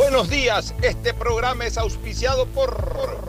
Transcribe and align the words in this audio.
Buenos 0.00 0.30
días, 0.30 0.74
este 0.80 1.12
programa 1.12 1.66
es 1.66 1.76
auspiciado 1.76 2.46
por 2.46 3.20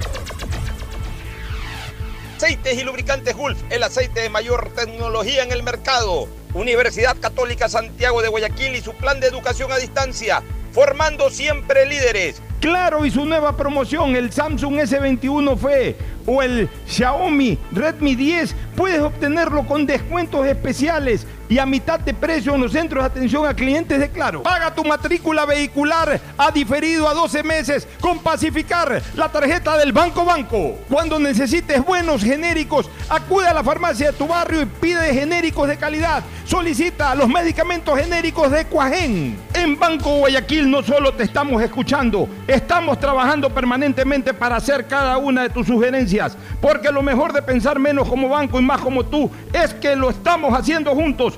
Aceites 2.37 2.79
y 2.79 2.83
Lubricantes 2.85 3.35
Gulf, 3.35 3.61
el 3.69 3.83
aceite 3.83 4.21
de 4.21 4.29
mayor 4.29 4.71
tecnología 4.73 5.43
en 5.43 5.51
el 5.51 5.63
mercado. 5.63 6.29
Universidad 6.53 7.17
Católica 7.19 7.67
Santiago 7.67 8.21
de 8.21 8.29
Guayaquil 8.29 8.73
y 8.73 8.81
su 8.81 8.93
plan 8.93 9.19
de 9.19 9.27
educación 9.27 9.69
a 9.73 9.79
distancia, 9.79 10.43
formando 10.71 11.29
siempre 11.29 11.85
líderes. 11.85 12.41
Claro, 12.61 13.05
y 13.05 13.11
su 13.11 13.25
nueva 13.25 13.57
promoción, 13.57 14.15
el 14.15 14.31
Samsung 14.31 14.75
S21 14.75 15.57
FE 15.57 15.95
o 16.25 16.41
el 16.41 16.69
Xiaomi 16.87 17.57
Redmi 17.73 18.15
10, 18.15 18.55
puedes 18.77 19.01
obtenerlo 19.01 19.67
con 19.67 19.85
descuentos 19.85 20.47
especiales 20.47 21.27
y 21.51 21.59
a 21.59 21.65
mitad 21.65 21.99
de 21.99 22.13
precio 22.13 22.55
en 22.55 22.61
los 22.61 22.71
centros 22.71 23.03
de 23.03 23.07
atención 23.07 23.45
a 23.45 23.53
clientes 23.53 23.99
de 23.99 24.09
Claro. 24.09 24.41
Paga 24.43 24.73
tu 24.73 24.85
matrícula 24.85 25.45
vehicular 25.45 26.17
a 26.37 26.49
diferido 26.49 27.09
a 27.09 27.13
12 27.13 27.43
meses 27.43 27.85
con 27.99 28.19
Pacificar, 28.19 29.01
la 29.15 29.29
tarjeta 29.29 29.77
del 29.77 29.91
Banco 29.91 30.23
Banco. 30.23 30.77
Cuando 30.87 31.19
necesites 31.19 31.83
buenos 31.83 32.23
genéricos, 32.23 32.89
acude 33.09 33.47
a 33.47 33.53
la 33.53 33.63
farmacia 33.65 34.11
de 34.11 34.17
tu 34.17 34.27
barrio 34.27 34.61
y 34.61 34.65
pide 34.65 35.13
genéricos 35.13 35.67
de 35.67 35.75
calidad. 35.75 36.23
Solicita 36.45 37.15
los 37.15 37.27
medicamentos 37.27 37.99
genéricos 37.99 38.49
de 38.49 38.65
Cuajén. 38.65 39.37
En 39.53 39.77
Banco 39.77 40.19
Guayaquil 40.19 40.71
no 40.71 40.81
solo 40.83 41.13
te 41.13 41.23
estamos 41.23 41.61
escuchando, 41.61 42.29
estamos 42.47 42.97
trabajando 42.97 43.49
permanentemente 43.49 44.33
para 44.33 44.55
hacer 44.55 44.87
cada 44.87 45.17
una 45.17 45.43
de 45.43 45.49
tus 45.49 45.67
sugerencias, 45.67 46.37
porque 46.61 46.91
lo 46.91 47.01
mejor 47.01 47.33
de 47.33 47.41
pensar 47.41 47.77
menos 47.77 48.07
como 48.07 48.29
banco 48.29 48.57
y 48.57 48.63
más 48.63 48.79
como 48.79 49.05
tú 49.05 49.29
es 49.51 49.73
que 49.73 49.97
lo 49.97 50.09
estamos 50.09 50.57
haciendo 50.57 50.95
juntos. 50.95 51.37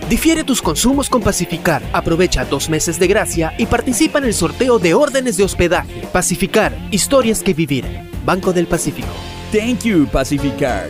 Difiere 0.11 0.43
tus 0.43 0.61
consumos 0.61 1.09
con 1.09 1.21
Pacificar. 1.21 1.81
Aprovecha 1.93 2.43
dos 2.43 2.69
meses 2.69 2.99
de 2.99 3.07
gracia 3.07 3.53
y 3.57 3.65
participa 3.65 4.19
en 4.19 4.25
el 4.25 4.33
sorteo 4.33 4.77
de 4.77 4.93
órdenes 4.93 5.37
de 5.37 5.45
hospedaje. 5.45 6.05
Pacificar, 6.11 6.77
historias 6.91 7.41
que 7.41 7.53
vivir. 7.53 7.85
Banco 8.25 8.51
del 8.51 8.67
Pacífico. 8.67 9.07
Thank 9.53 9.83
you, 9.83 10.07
Pacificar. 10.07 10.89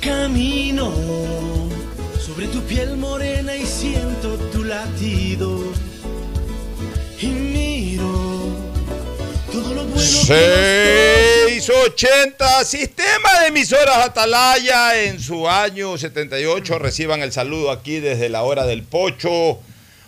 Camino 0.00 0.92
sobre 2.20 2.46
tu 2.46 2.60
piel 2.60 2.96
morena 2.96 3.56
y 3.56 3.66
siento 3.66 4.36
tu 4.52 4.62
latido. 4.62 5.64
Y 7.20 7.26
miro 7.26 8.12
todo 9.50 9.74
lo 9.74 9.84
bueno 9.86 10.06
que 10.28 11.07
680, 11.98 12.64
sistema 12.64 13.40
de 13.40 13.48
emisoras 13.48 13.96
Atalaya 13.96 15.02
en 15.02 15.18
su 15.18 15.48
año 15.48 15.98
78. 15.98 16.78
Reciban 16.78 17.22
el 17.22 17.32
saludo 17.32 17.72
aquí 17.72 17.98
desde 17.98 18.28
la 18.28 18.44
hora 18.44 18.66
del 18.66 18.84
pocho, 18.84 19.58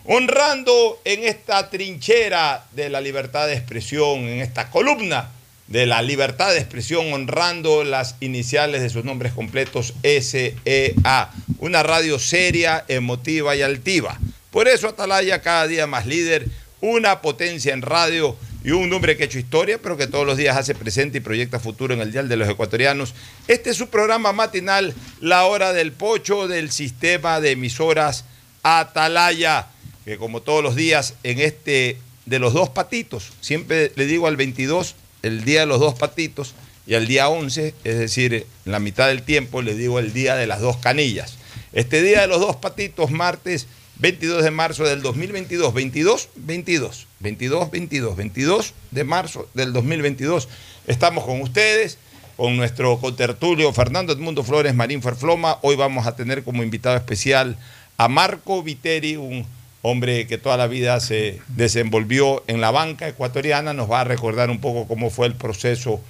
honrando 0.04 1.00
en 1.04 1.24
esta 1.24 1.68
trinchera 1.68 2.64
de 2.70 2.90
la 2.90 3.00
libertad 3.00 3.48
de 3.48 3.54
expresión, 3.54 4.20
en 4.20 4.38
esta 4.40 4.70
columna 4.70 5.30
de 5.66 5.86
la 5.86 6.00
libertad 6.00 6.52
de 6.52 6.60
expresión, 6.60 7.12
honrando 7.12 7.82
las 7.82 8.14
iniciales 8.20 8.82
de 8.82 8.90
sus 8.90 9.04
nombres 9.04 9.32
completos 9.32 9.92
SEA. 10.04 11.32
Una 11.58 11.82
radio 11.82 12.20
seria, 12.20 12.84
emotiva 12.86 13.56
y 13.56 13.62
altiva. 13.62 14.16
Por 14.52 14.68
eso 14.68 14.86
Atalaya 14.86 15.42
cada 15.42 15.66
día 15.66 15.88
más 15.88 16.06
líder, 16.06 16.46
una 16.80 17.20
potencia 17.20 17.74
en 17.74 17.82
radio 17.82 18.36
y 18.62 18.72
un 18.72 18.92
hombre 18.92 19.16
que 19.16 19.22
ha 19.22 19.26
hecho 19.26 19.38
historia, 19.38 19.78
pero 19.80 19.96
que 19.96 20.06
todos 20.06 20.26
los 20.26 20.36
días 20.36 20.56
hace 20.56 20.74
presente 20.74 21.18
y 21.18 21.20
proyecta 21.20 21.58
futuro 21.58 21.94
en 21.94 22.00
el 22.00 22.12
Dial 22.12 22.28
de 22.28 22.36
los 22.36 22.48
Ecuatorianos. 22.48 23.14
Este 23.48 23.70
es 23.70 23.76
su 23.76 23.88
programa 23.88 24.32
matinal, 24.32 24.94
La 25.20 25.44
Hora 25.44 25.72
del 25.72 25.92
Pocho, 25.92 26.48
del 26.48 26.70
sistema 26.70 27.40
de 27.40 27.52
emisoras 27.52 28.24
Atalaya, 28.62 29.68
que 30.04 30.18
como 30.18 30.42
todos 30.42 30.62
los 30.62 30.76
días 30.76 31.14
en 31.22 31.40
este 31.40 31.96
de 32.26 32.38
los 32.38 32.52
dos 32.52 32.68
patitos, 32.68 33.32
siempre 33.40 33.92
le 33.96 34.06
digo 34.06 34.26
al 34.26 34.36
22, 34.36 34.94
el 35.22 35.44
día 35.44 35.60
de 35.60 35.66
los 35.66 35.80
dos 35.80 35.94
patitos, 35.94 36.54
y 36.86 36.94
al 36.94 37.06
día 37.06 37.28
11, 37.28 37.74
es 37.84 37.98
decir, 37.98 38.34
en 38.34 38.72
la 38.72 38.80
mitad 38.80 39.08
del 39.08 39.22
tiempo, 39.22 39.62
le 39.62 39.74
digo 39.74 39.98
el 39.98 40.12
día 40.12 40.34
de 40.34 40.46
las 40.46 40.60
dos 40.60 40.76
canillas. 40.78 41.36
Este 41.72 42.02
día 42.02 42.22
de 42.22 42.26
los 42.26 42.40
dos 42.40 42.56
patitos, 42.56 43.10
martes 43.10 43.66
22 43.98 44.42
de 44.42 44.50
marzo 44.50 44.84
del 44.84 45.02
2022, 45.02 45.72
22, 45.72 46.28
22, 46.34 47.06
22, 47.20 47.70
22, 47.70 48.16
22 48.16 48.74
de 48.90 49.04
marzo 49.04 49.48
del 49.52 49.72
2022. 49.74 50.48
Estamos 50.86 51.24
con 51.24 51.42
ustedes, 51.42 51.98
con 52.36 52.56
nuestro 52.56 52.98
contertulio 52.98 53.72
Fernando 53.74 54.14
Edmundo 54.14 54.42
Flores 54.42 54.74
Marín 54.74 55.02
Ferfloma. 55.02 55.58
Hoy 55.60 55.76
vamos 55.76 56.06
a 56.06 56.16
tener 56.16 56.42
como 56.42 56.62
invitado 56.62 56.96
especial 56.96 57.58
a 57.98 58.08
Marco 58.08 58.62
Viteri, 58.62 59.16
un 59.16 59.44
hombre 59.82 60.26
que 60.26 60.38
toda 60.38 60.56
la 60.56 60.66
vida 60.66 60.98
se 61.00 61.40
desenvolvió 61.48 62.42
en 62.46 62.62
la 62.62 62.70
banca 62.70 63.06
ecuatoriana, 63.06 63.74
nos 63.74 63.90
va 63.90 64.00
a 64.00 64.04
recordar 64.04 64.50
un 64.50 64.60
poco 64.60 64.88
cómo 64.88 65.10
fue 65.10 65.26
el 65.26 65.34
proceso 65.34 66.00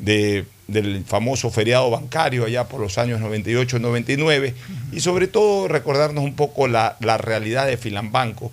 de, 0.00 0.46
del 0.66 1.04
famoso 1.04 1.50
feriado 1.50 1.90
bancario 1.90 2.44
allá 2.44 2.64
por 2.64 2.80
los 2.80 2.98
años 2.98 3.20
98-99 3.20 4.52
y 4.92 5.00
sobre 5.00 5.28
todo 5.28 5.68
recordarnos 5.68 6.24
un 6.24 6.34
poco 6.34 6.66
la, 6.66 6.96
la 7.00 7.18
realidad 7.18 7.66
de 7.66 7.76
Filambanco 7.76 8.50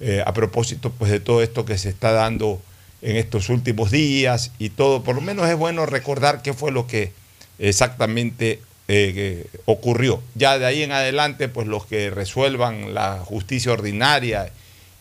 eh, 0.00 0.22
a 0.24 0.32
propósito 0.32 0.90
pues, 0.90 1.10
de 1.10 1.20
todo 1.20 1.42
esto 1.42 1.64
que 1.64 1.76
se 1.78 1.90
está 1.90 2.12
dando 2.12 2.60
en 3.02 3.16
estos 3.16 3.48
últimos 3.48 3.90
días 3.90 4.52
y 4.58 4.70
todo. 4.70 5.02
Por 5.02 5.14
lo 5.14 5.20
menos 5.20 5.48
es 5.48 5.56
bueno 5.56 5.86
recordar 5.86 6.42
qué 6.42 6.52
fue 6.54 6.72
lo 6.72 6.86
que 6.86 7.12
exactamente 7.58 8.60
eh, 8.88 9.46
ocurrió. 9.66 10.22
Ya 10.34 10.58
de 10.58 10.66
ahí 10.66 10.82
en 10.82 10.92
adelante, 10.92 11.48
pues 11.48 11.66
los 11.66 11.86
que 11.86 12.10
resuelvan 12.10 12.94
la 12.94 13.18
justicia 13.18 13.72
ordinaria 13.72 14.50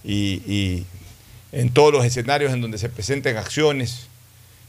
y, 0.03 0.41
y 0.45 0.85
en 1.51 1.71
todos 1.71 1.91
los 1.91 2.05
escenarios 2.05 2.53
en 2.53 2.61
donde 2.61 2.77
se 2.77 2.89
presenten 2.89 3.37
acciones 3.37 4.07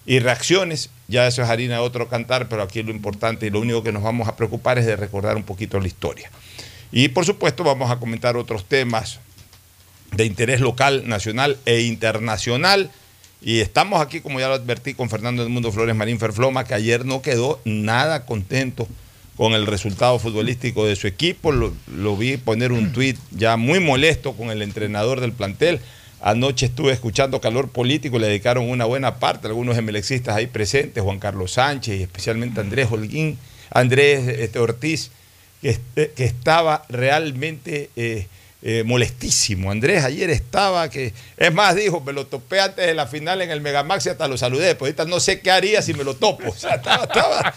y 0.06 0.18
reacciones, 0.18 0.90
ya 1.08 1.26
eso 1.26 1.42
es 1.42 1.48
harina 1.48 1.74
de 1.74 1.80
otro 1.80 2.08
cantar, 2.08 2.48
pero 2.48 2.62
aquí 2.62 2.82
lo 2.82 2.90
importante 2.90 3.46
y 3.46 3.50
lo 3.50 3.60
único 3.60 3.82
que 3.82 3.92
nos 3.92 4.02
vamos 4.02 4.28
a 4.28 4.36
preocupar 4.36 4.78
es 4.78 4.86
de 4.86 4.96
recordar 4.96 5.36
un 5.36 5.42
poquito 5.42 5.78
la 5.78 5.86
historia. 5.86 6.30
Y 6.92 7.08
por 7.08 7.24
supuesto 7.24 7.62
vamos 7.62 7.90
a 7.90 7.98
comentar 7.98 8.36
otros 8.36 8.64
temas 8.64 9.20
de 10.12 10.24
interés 10.24 10.60
local, 10.60 11.04
nacional 11.06 11.58
e 11.66 11.82
internacional. 11.82 12.90
Y 13.42 13.60
estamos 13.60 14.00
aquí, 14.02 14.20
como 14.20 14.38
ya 14.40 14.48
lo 14.48 14.54
advertí, 14.54 14.94
con 14.94 15.08
Fernando 15.08 15.42
Edmundo 15.42 15.72
Flores 15.72 15.96
Marín 15.96 16.18
Ferfloma, 16.18 16.64
que 16.64 16.74
ayer 16.74 17.06
no 17.06 17.22
quedó 17.22 17.60
nada 17.64 18.26
contento 18.26 18.86
con 19.36 19.54
el 19.54 19.66
resultado 19.66 20.18
futbolístico 20.18 20.84
de 20.84 20.96
su 20.96 21.06
equipo. 21.06 21.52
Lo, 21.52 21.72
lo 21.96 22.16
vi 22.16 22.36
poner 22.36 22.72
un 22.72 22.92
tuit 22.92 23.16
ya 23.30 23.56
muy 23.56 23.80
molesto 23.80 24.34
con 24.34 24.50
el 24.50 24.60
entrenador 24.60 25.20
del 25.20 25.32
plantel. 25.32 25.80
Anoche 26.20 26.66
estuve 26.66 26.92
escuchando 26.92 27.40
Calor 27.40 27.70
Político, 27.70 28.18
le 28.18 28.26
dedicaron 28.26 28.68
una 28.68 28.84
buena 28.84 29.18
parte, 29.18 29.46
algunos 29.46 29.78
emelexistas 29.78 30.36
ahí 30.36 30.46
presentes, 30.46 31.02
Juan 31.02 31.18
Carlos 31.18 31.52
Sánchez 31.52 31.98
y 31.98 32.02
especialmente 32.02 32.60
Andrés 32.60 32.88
Holguín, 32.90 33.38
Andrés 33.70 34.28
este, 34.28 34.58
Ortiz, 34.58 35.10
que, 35.62 35.78
que, 35.94 36.24
estaba 36.24 36.84
realmente 36.90 37.88
eh, 37.96 38.26
eh, 38.62 38.82
molestísimo. 38.84 39.70
Andrés 39.70 40.04
ayer 40.04 40.30
estaba 40.30 40.90
que, 40.90 41.12
es 41.36 41.52
más, 41.52 41.76
dijo, 41.76 42.00
me 42.00 42.12
lo 42.12 42.26
topé 42.26 42.60
antes 42.60 42.86
de 42.86 42.94
la 42.94 43.06
final 43.06 43.40
en 43.40 43.50
el 43.50 43.60
Megamax 43.60 44.06
y 44.06 44.08
hasta 44.10 44.28
lo 44.28 44.36
saludé, 44.36 44.74
pues 44.74 44.90
ahorita 44.90 45.04
no 45.06 45.18
sé 45.20 45.40
qué 45.40 45.50
haría 45.50 45.82
si 45.82 45.94
me 45.94 46.04
lo 46.04 46.14
topo. 46.14 46.44
O 46.50 46.54
sea, 46.54 46.74
estaba, 46.74 47.54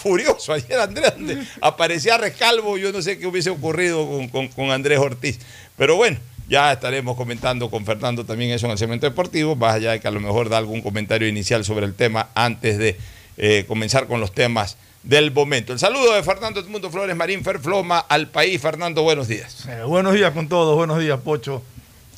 furioso 0.00 0.52
ayer 0.52 0.78
Andrés, 0.80 1.12
aparecía 1.60 2.16
rescalvo, 2.16 2.78
yo 2.78 2.90
no 2.90 3.02
sé 3.02 3.18
qué 3.18 3.26
hubiese 3.26 3.50
ocurrido 3.50 4.08
con 4.30 4.70
Andrés 4.70 4.98
Ortiz. 4.98 5.38
Pero 5.76 5.96
bueno. 5.96 6.18
Ya 6.48 6.72
estaremos 6.72 7.16
comentando 7.16 7.68
con 7.70 7.84
Fernando 7.84 8.24
también 8.24 8.52
eso 8.52 8.66
en 8.66 8.72
el 8.72 8.78
segmento 8.78 9.04
deportivo, 9.04 9.56
más 9.56 9.74
allá 9.74 9.90
de 9.90 10.00
que 10.00 10.06
a 10.06 10.12
lo 10.12 10.20
mejor 10.20 10.48
da 10.48 10.58
algún 10.58 10.80
comentario 10.80 11.26
inicial 11.26 11.64
sobre 11.64 11.86
el 11.86 11.94
tema 11.94 12.28
antes 12.36 12.78
de 12.78 12.96
eh, 13.36 13.64
comenzar 13.66 14.06
con 14.06 14.20
los 14.20 14.32
temas 14.32 14.76
del 15.06 15.30
momento. 15.30 15.72
El 15.72 15.78
saludo 15.78 16.14
de 16.14 16.22
Fernando 16.24 16.60
Edmundo 16.60 16.90
Flores 16.90 17.14
Marín 17.14 17.44
Ferfloma 17.44 18.00
al 18.00 18.28
país. 18.28 18.60
Fernando, 18.60 19.02
buenos 19.02 19.28
días. 19.28 19.64
Eh, 19.68 19.82
buenos 19.86 20.14
días 20.14 20.32
con 20.32 20.48
todos, 20.48 20.74
buenos 20.76 20.98
días 20.98 21.18
Pocho, 21.20 21.62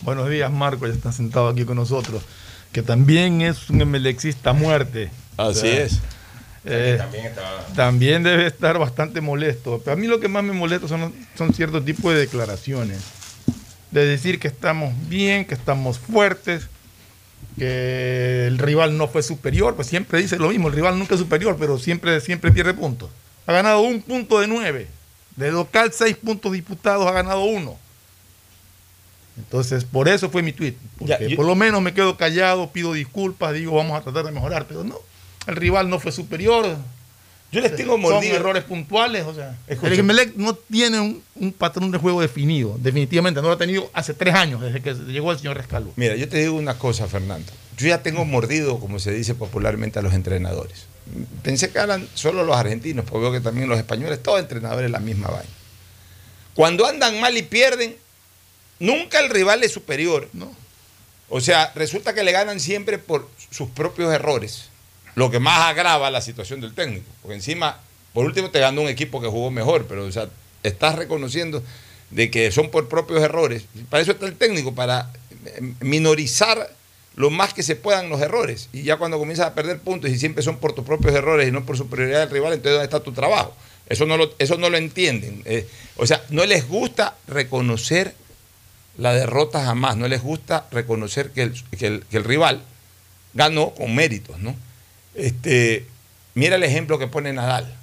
buenos 0.00 0.30
días 0.30 0.50
Marco, 0.50 0.86
ya 0.86 0.94
está 0.94 1.12
sentado 1.12 1.48
aquí 1.48 1.64
con 1.64 1.76
nosotros, 1.76 2.22
que 2.72 2.82
también 2.82 3.42
es 3.42 3.68
un 3.68 3.82
emelexista 3.82 4.54
muerte. 4.54 5.10
Así 5.36 5.50
o 5.50 5.54
sea, 5.54 5.82
es. 5.82 6.00
Eh, 6.64 6.98
también, 7.74 8.22
debe 8.22 8.46
estar 8.46 8.78
bastante 8.78 9.20
molesto. 9.20 9.80
Pero 9.84 9.94
a 9.94 9.96
mí 9.96 10.06
lo 10.06 10.18
que 10.18 10.28
más 10.28 10.42
me 10.42 10.52
molesta 10.52 10.88
son, 10.88 11.14
son 11.36 11.52
ciertos 11.52 11.84
tipos 11.84 12.12
de 12.12 12.20
declaraciones 12.20 12.98
de 13.90 14.04
decir 14.04 14.38
que 14.38 14.48
estamos 14.48 14.92
bien, 15.08 15.44
que 15.44 15.54
estamos 15.54 15.98
fuertes, 15.98 16.68
que 17.58 18.46
el 18.46 18.58
rival 18.58 18.96
no 18.96 19.08
fue 19.08 19.22
superior, 19.22 19.74
pues 19.74 19.88
siempre 19.88 20.20
dice 20.20 20.38
lo 20.38 20.48
mismo, 20.48 20.68
el 20.68 20.74
rival 20.74 20.98
nunca 20.98 21.14
es 21.14 21.20
superior, 21.20 21.56
pero 21.58 21.78
siempre, 21.78 22.20
siempre 22.20 22.52
pierde 22.52 22.74
puntos. 22.74 23.10
Ha 23.46 23.52
ganado 23.52 23.80
un 23.80 24.02
punto 24.02 24.40
de 24.40 24.46
nueve, 24.46 24.88
de 25.36 25.50
local 25.50 25.92
seis 25.92 26.16
puntos 26.16 26.52
disputados, 26.52 27.06
ha 27.06 27.12
ganado 27.12 27.44
uno. 27.44 27.76
Entonces, 29.36 29.84
por 29.84 30.08
eso 30.08 30.30
fue 30.30 30.42
mi 30.42 30.52
tweet, 30.52 30.74
porque 30.98 31.16
ya, 31.20 31.28
yo... 31.28 31.36
por 31.36 31.46
lo 31.46 31.54
menos 31.54 31.80
me 31.80 31.94
quedo 31.94 32.16
callado, 32.16 32.70
pido 32.70 32.92
disculpas, 32.92 33.54
digo 33.54 33.76
vamos 33.76 33.98
a 33.98 34.02
tratar 34.02 34.24
de 34.24 34.32
mejorar, 34.32 34.66
pero 34.66 34.84
no, 34.84 34.96
el 35.46 35.56
rival 35.56 35.88
no 35.88 36.00
fue 36.00 36.12
superior, 36.12 36.76
yo 37.50 37.60
les 37.62 37.74
tengo 37.74 37.96
mordido. 37.96 38.34
Son 38.34 38.42
errores 38.42 38.64
puntuales, 38.64 39.24
o 39.24 39.34
sea. 39.34 39.56
Escucha. 39.66 39.92
El 39.92 40.00
Emelec 40.00 40.34
no 40.36 40.54
tiene 40.54 41.00
un, 41.00 41.22
un, 41.34 41.52
patrón 41.52 41.90
de 41.90 41.98
juego 41.98 42.20
definido, 42.20 42.76
definitivamente. 42.78 43.40
No 43.40 43.48
lo 43.48 43.54
ha 43.54 43.58
tenido 43.58 43.90
hace 43.94 44.12
tres 44.12 44.34
años, 44.34 44.60
desde 44.60 44.82
que 44.82 44.92
llegó 44.94 45.32
el 45.32 45.38
señor 45.38 45.56
Rescalvo. 45.56 45.92
Mira, 45.96 46.14
yo 46.16 46.28
te 46.28 46.38
digo 46.38 46.56
una 46.56 46.78
cosa, 46.78 47.06
Fernando. 47.06 47.50
Yo 47.78 47.88
ya 47.88 48.02
tengo 48.02 48.24
mordido, 48.24 48.78
como 48.78 48.98
se 48.98 49.12
dice 49.12 49.34
popularmente, 49.34 49.98
a 49.98 50.02
los 50.02 50.12
entrenadores. 50.12 50.86
Pensé 51.42 51.70
que 51.70 51.78
eran 51.78 52.06
solo 52.12 52.44
los 52.44 52.56
argentinos, 52.56 53.06
porque 53.06 53.22
veo 53.22 53.32
que 53.32 53.40
también 53.40 53.68
los 53.68 53.78
españoles, 53.78 54.22
todos 54.22 54.40
entrenadores 54.40 54.90
la 54.90 55.00
misma 55.00 55.28
vaina. 55.28 55.48
Cuando 56.52 56.86
andan 56.86 57.18
mal 57.18 57.34
y 57.36 57.42
pierden, 57.42 57.96
nunca 58.78 59.20
el 59.20 59.30
rival 59.30 59.62
es 59.62 59.72
superior. 59.72 60.28
No. 60.34 60.54
O 61.30 61.40
sea, 61.40 61.72
resulta 61.74 62.14
que 62.14 62.24
le 62.24 62.32
ganan 62.32 62.60
siempre 62.60 62.98
por 62.98 63.26
sus 63.50 63.70
propios 63.70 64.12
errores 64.12 64.67
lo 65.18 65.32
que 65.32 65.40
más 65.40 65.62
agrava 65.62 66.12
la 66.12 66.20
situación 66.20 66.60
del 66.60 66.74
técnico. 66.74 67.06
Porque 67.22 67.34
encima, 67.34 67.80
por 68.12 68.24
último, 68.24 68.50
te 68.50 68.60
ganó 68.60 68.82
un 68.82 68.88
equipo 68.88 69.20
que 69.20 69.26
jugó 69.26 69.50
mejor, 69.50 69.86
pero 69.88 70.04
o 70.04 70.12
sea, 70.12 70.28
estás 70.62 70.94
reconociendo 70.94 71.60
de 72.10 72.30
que 72.30 72.52
son 72.52 72.70
por 72.70 72.88
propios 72.88 73.20
errores. 73.20 73.64
Para 73.90 74.00
eso 74.00 74.12
está 74.12 74.26
el 74.26 74.36
técnico, 74.36 74.76
para 74.76 75.10
minorizar 75.80 76.72
lo 77.16 77.30
más 77.30 77.52
que 77.52 77.64
se 77.64 77.74
puedan 77.74 78.08
los 78.08 78.20
errores. 78.20 78.68
Y 78.72 78.84
ya 78.84 78.96
cuando 78.96 79.18
comienzas 79.18 79.48
a 79.48 79.54
perder 79.54 79.80
puntos 79.80 80.08
y 80.08 80.18
siempre 80.20 80.44
son 80.44 80.58
por 80.58 80.72
tus 80.72 80.84
propios 80.84 81.12
errores 81.12 81.48
y 81.48 81.50
no 81.50 81.66
por 81.66 81.76
superioridad 81.76 82.20
del 82.20 82.30
rival, 82.30 82.52
entonces 82.52 82.74
¿dónde 82.74 82.84
está 82.84 83.00
tu 83.00 83.10
trabajo? 83.10 83.56
Eso 83.88 84.06
no 84.06 84.16
lo, 84.16 84.32
eso 84.38 84.56
no 84.56 84.70
lo 84.70 84.76
entienden. 84.76 85.42
Eh, 85.46 85.66
o 85.96 86.06
sea, 86.06 86.22
no 86.30 86.46
les 86.46 86.68
gusta 86.68 87.16
reconocer 87.26 88.14
la 88.96 89.14
derrota 89.14 89.64
jamás, 89.64 89.96
no 89.96 90.06
les 90.06 90.22
gusta 90.22 90.68
reconocer 90.70 91.32
que 91.32 91.42
el, 91.42 92.04
que 92.06 92.16
el 92.16 92.24
rival 92.24 92.62
ganó 93.34 93.70
con 93.70 93.96
méritos, 93.96 94.38
¿no? 94.38 94.54
Este, 95.18 95.84
mira 96.34 96.56
el 96.56 96.62
ejemplo 96.62 96.98
que 96.98 97.08
pone 97.08 97.32
Nadal. 97.32 97.74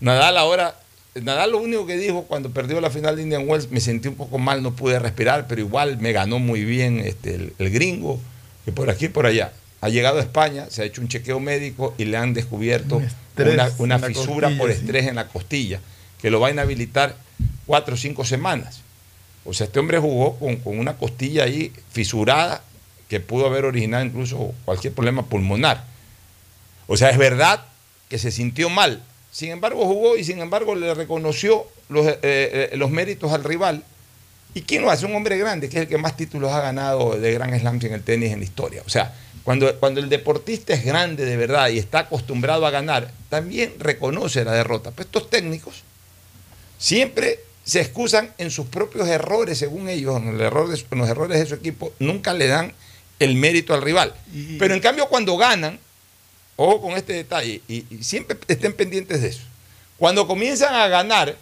Nadal 0.00 0.36
ahora, 0.38 0.80
Nadal 1.14 1.52
lo 1.52 1.58
único 1.58 1.86
que 1.86 1.96
dijo 1.96 2.24
cuando 2.24 2.50
perdió 2.50 2.80
la 2.80 2.90
final 2.90 3.16
de 3.16 3.22
Indian 3.22 3.48
Wells, 3.48 3.70
me 3.70 3.80
sentí 3.80 4.08
un 4.08 4.14
poco 4.14 4.38
mal, 4.38 4.62
no 4.62 4.74
pude 4.74 4.98
respirar, 4.98 5.46
pero 5.46 5.60
igual 5.60 5.98
me 5.98 6.12
ganó 6.12 6.38
muy 6.38 6.64
bien 6.64 7.00
este, 7.00 7.34
el, 7.34 7.52
el 7.58 7.70
gringo, 7.70 8.18
que 8.64 8.72
por 8.72 8.90
aquí 8.90 9.06
y 9.06 9.08
por 9.08 9.26
allá. 9.26 9.52
Ha 9.80 9.90
llegado 9.90 10.18
a 10.18 10.22
España, 10.22 10.66
se 10.70 10.82
ha 10.82 10.84
hecho 10.86 11.00
un 11.00 11.08
chequeo 11.08 11.38
médico 11.38 11.94
y 11.98 12.06
le 12.06 12.16
han 12.16 12.34
descubierto 12.34 12.96
un 12.96 13.08
una, 13.36 13.70
una 13.78 13.98
fisura 14.00 14.48
costilla, 14.48 14.58
por 14.58 14.70
estrés 14.70 15.04
sí. 15.04 15.08
en 15.10 15.14
la 15.14 15.28
costilla, 15.28 15.80
que 16.20 16.30
lo 16.30 16.40
va 16.40 16.48
a 16.48 16.50
inhabilitar 16.50 17.14
cuatro 17.66 17.94
o 17.94 17.96
cinco 17.96 18.24
semanas. 18.24 18.80
O 19.44 19.52
sea, 19.52 19.66
este 19.66 19.78
hombre 19.78 19.98
jugó 19.98 20.36
con, 20.38 20.56
con 20.56 20.78
una 20.78 20.96
costilla 20.96 21.44
ahí 21.44 21.72
fisurada 21.92 22.62
que 23.08 23.20
pudo 23.20 23.46
haber 23.46 23.64
originado 23.64 24.04
incluso 24.04 24.52
cualquier 24.64 24.92
problema 24.92 25.26
pulmonar. 25.26 25.84
O 26.88 26.96
sea, 26.96 27.10
es 27.10 27.18
verdad 27.18 27.64
que 28.08 28.18
se 28.18 28.32
sintió 28.32 28.68
mal. 28.68 29.02
Sin 29.30 29.50
embargo, 29.50 29.84
jugó 29.84 30.16
y 30.16 30.24
sin 30.24 30.40
embargo 30.40 30.74
le 30.74 30.92
reconoció 30.94 31.66
los, 31.88 32.06
eh, 32.06 32.18
eh, 32.22 32.70
los 32.72 32.90
méritos 32.90 33.32
al 33.32 33.44
rival. 33.44 33.84
¿Y 34.54 34.62
quién 34.62 34.82
lo 34.82 34.90
hace? 34.90 35.06
Un 35.06 35.14
hombre 35.14 35.36
grande, 35.38 35.68
que 35.68 35.76
es 35.76 35.82
el 35.82 35.88
que 35.88 35.98
más 35.98 36.16
títulos 36.16 36.50
ha 36.50 36.60
ganado 36.60 37.16
de 37.18 37.32
Grand 37.32 37.56
Slams 37.60 37.84
en 37.84 37.92
el 37.92 38.02
tenis 38.02 38.32
en 38.32 38.40
la 38.40 38.44
historia. 38.44 38.82
O 38.86 38.88
sea, 38.88 39.14
cuando, 39.44 39.72
cuando 39.78 40.00
el 40.00 40.08
deportista 40.08 40.72
es 40.72 40.84
grande 40.84 41.24
de 41.24 41.36
verdad 41.36 41.68
y 41.68 41.78
está 41.78 42.00
acostumbrado 42.00 42.66
a 42.66 42.70
ganar, 42.70 43.12
también 43.28 43.74
reconoce 43.78 44.44
la 44.44 44.52
derrota. 44.52 44.90
Pero 44.90 45.04
estos 45.04 45.30
técnicos 45.30 45.82
siempre 46.78 47.40
se 47.64 47.80
excusan 47.82 48.32
en 48.38 48.50
sus 48.50 48.66
propios 48.66 49.06
errores, 49.08 49.58
según 49.58 49.90
ellos, 49.90 50.16
en, 50.16 50.28
el 50.28 50.40
error 50.40 50.68
de, 50.68 50.82
en 50.90 50.98
los 50.98 51.08
errores 51.08 51.38
de 51.38 51.44
su 51.44 51.54
equipo, 51.54 51.92
nunca 51.98 52.32
le 52.32 52.46
dan 52.46 52.72
el 53.18 53.34
mérito 53.34 53.74
al 53.74 53.82
rival. 53.82 54.14
Pero 54.58 54.72
en 54.72 54.80
cambio, 54.80 55.06
cuando 55.08 55.36
ganan, 55.36 55.78
Ojo 56.60 56.80
con 56.80 56.90
este 56.94 57.12
detalle 57.12 57.62
y, 57.68 57.84
siempre 58.02 58.36
estén 58.48 58.72
pendientes 58.72 59.22
de 59.22 59.28
eso. 59.28 59.42
Cuando 59.96 60.26
comienzan 60.26 60.74
a 60.74 60.88
ganar, 60.88 61.36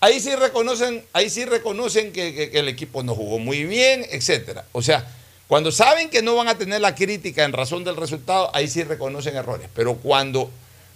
ahí 0.00 0.18
sí 0.18 0.34
reconocen, 0.34 1.04
ahí 1.12 1.30
sí 1.30 1.44
reconocen 1.44 2.12
que, 2.12 2.50
el 2.54 2.66
equipo 2.66 3.04
no 3.04 3.14
jugó 3.14 3.38
muy 3.38 3.64
bien, 3.66 4.04
etcétera. 4.10 4.64
O 4.72 4.82
sea, 4.82 5.06
cuando 5.46 5.70
saben 5.70 6.10
que 6.10 6.22
no 6.22 6.34
van 6.34 6.48
a 6.48 6.58
tener 6.58 6.80
la 6.80 6.96
crítica 6.96 7.44
en 7.44 7.52
razón 7.52 7.84
del 7.84 7.94
resultado, 7.94 8.50
ahí 8.52 8.66
sí 8.66 8.82
reconocen 8.82 9.36
errores. 9.36 9.68
Pero 9.74 9.94
cuando, 9.94 10.50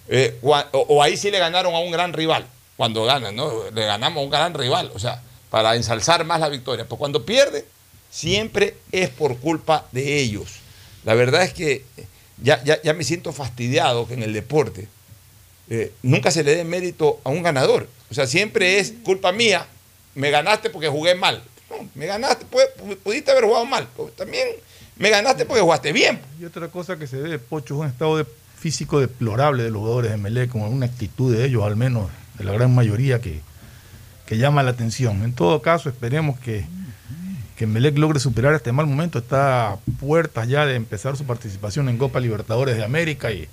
eh, 0.09 0.37
o, 0.43 1.01
ahí 1.01 1.17
sí 1.17 1.31
le 1.31 1.39
ganaron 1.39 1.73
a 1.73 1.79
un 1.79 1.93
gran 1.93 2.13
rival, 2.13 2.45
cuando 2.77 3.05
ganan, 3.05 3.37
¿no? 3.37 3.71
Le 3.71 3.87
ganamos 3.87 4.23
a 4.23 4.25
un 4.25 4.31
gran 4.31 4.55
rival, 4.55 4.91
o 4.93 4.99
sea, 4.99 5.23
para 5.51 5.77
ensalzar 5.77 6.25
más 6.25 6.41
la 6.41 6.49
victoria. 6.49 6.85
Pero 6.85 6.97
cuando 6.97 7.25
pierden, 7.25 7.65
siempre 8.11 8.75
es 8.91 9.09
por 9.11 9.39
culpa 9.39 9.87
de 9.93 10.19
ellos. 10.19 10.49
La 11.05 11.15
verdad 11.15 11.45
es 11.45 11.55
que 11.55 11.85
ya, 12.43 12.63
ya, 12.65 12.81
ya 12.83 12.95
me 12.95 13.05
siento 13.05 13.33
fastidiado 13.33 14.07
que 14.07 14.15
en 14.15 14.23
el 14.23 14.33
deporte 14.33 14.89
eh, 15.69 15.93
nunca 16.03 16.31
se 16.31 16.45
le 16.45 16.57
dé 16.57 16.65
mérito 16.65 17.21
a 17.25 17.31
un 17.31 17.43
ganador. 17.43 17.89
O 18.11 18.15
sea, 18.15 18.27
siempre 18.27 18.79
es 18.79 18.93
culpa 19.05 19.33
mía, 19.33 19.67
me 20.15 20.31
ganaste 20.31 20.71
porque 20.71 20.89
jugué 20.89 21.15
mal. 21.15 21.43
No. 21.71 21.89
Me 21.95 22.07
ganaste, 22.07 22.45
pudiste 23.03 23.31
haber 23.31 23.45
jugado 23.45 23.65
mal. 23.65 23.89
también 24.17 24.49
me 24.97 25.09
ganaste 25.11 25.47
porque 25.47 25.63
jugaste 25.63 25.93
bien. 25.93 26.21
Y 26.41 26.45
otra 26.45 26.69
cosa 26.69 26.99
que 26.99 27.07
se 27.07 27.17
ve, 27.17 27.39
Pocho, 27.39 27.75
es 27.75 27.81
un 27.81 27.87
estado 27.87 28.27
físico 28.59 29.01
deplorable 29.01 29.63
de 29.63 29.71
los 29.71 29.81
jugadores 29.81 30.11
de 30.11 30.17
Melé, 30.19 30.49
como 30.49 30.69
una 30.69 30.87
actitud 30.87 31.35
de 31.35 31.45
ellos, 31.47 31.65
al 31.65 31.77
menos 31.77 32.11
de 32.39 32.45
la 32.45 32.53
gran 32.53 32.75
mayoría, 32.75 33.21
que, 33.21 33.41
que 34.27 34.37
llama 34.37 34.63
la 34.63 34.73
atención. 34.73 35.25
En 35.25 35.33
todo 35.33 35.63
caso, 35.63 35.89
esperemos 35.89 36.39
que, 36.39 36.67
que 37.63 37.67
Melec 37.69 37.97
logre 37.97 38.19
superar 38.19 38.55
este 38.55 38.73
mal 38.73 38.89
momento. 38.89 39.21
Está 39.21 39.75
a 39.75 39.77
puertas 40.01 40.49
ya 40.49 40.67
de 40.67 40.75
empezar 40.75 41.17
su 41.17 41.23
participación 41.23 41.89
en 41.89 41.97
Copa 41.97 42.19
Libertadores 42.19 42.77
de 42.77 42.85
América 42.85 43.31
y, 43.31 43.49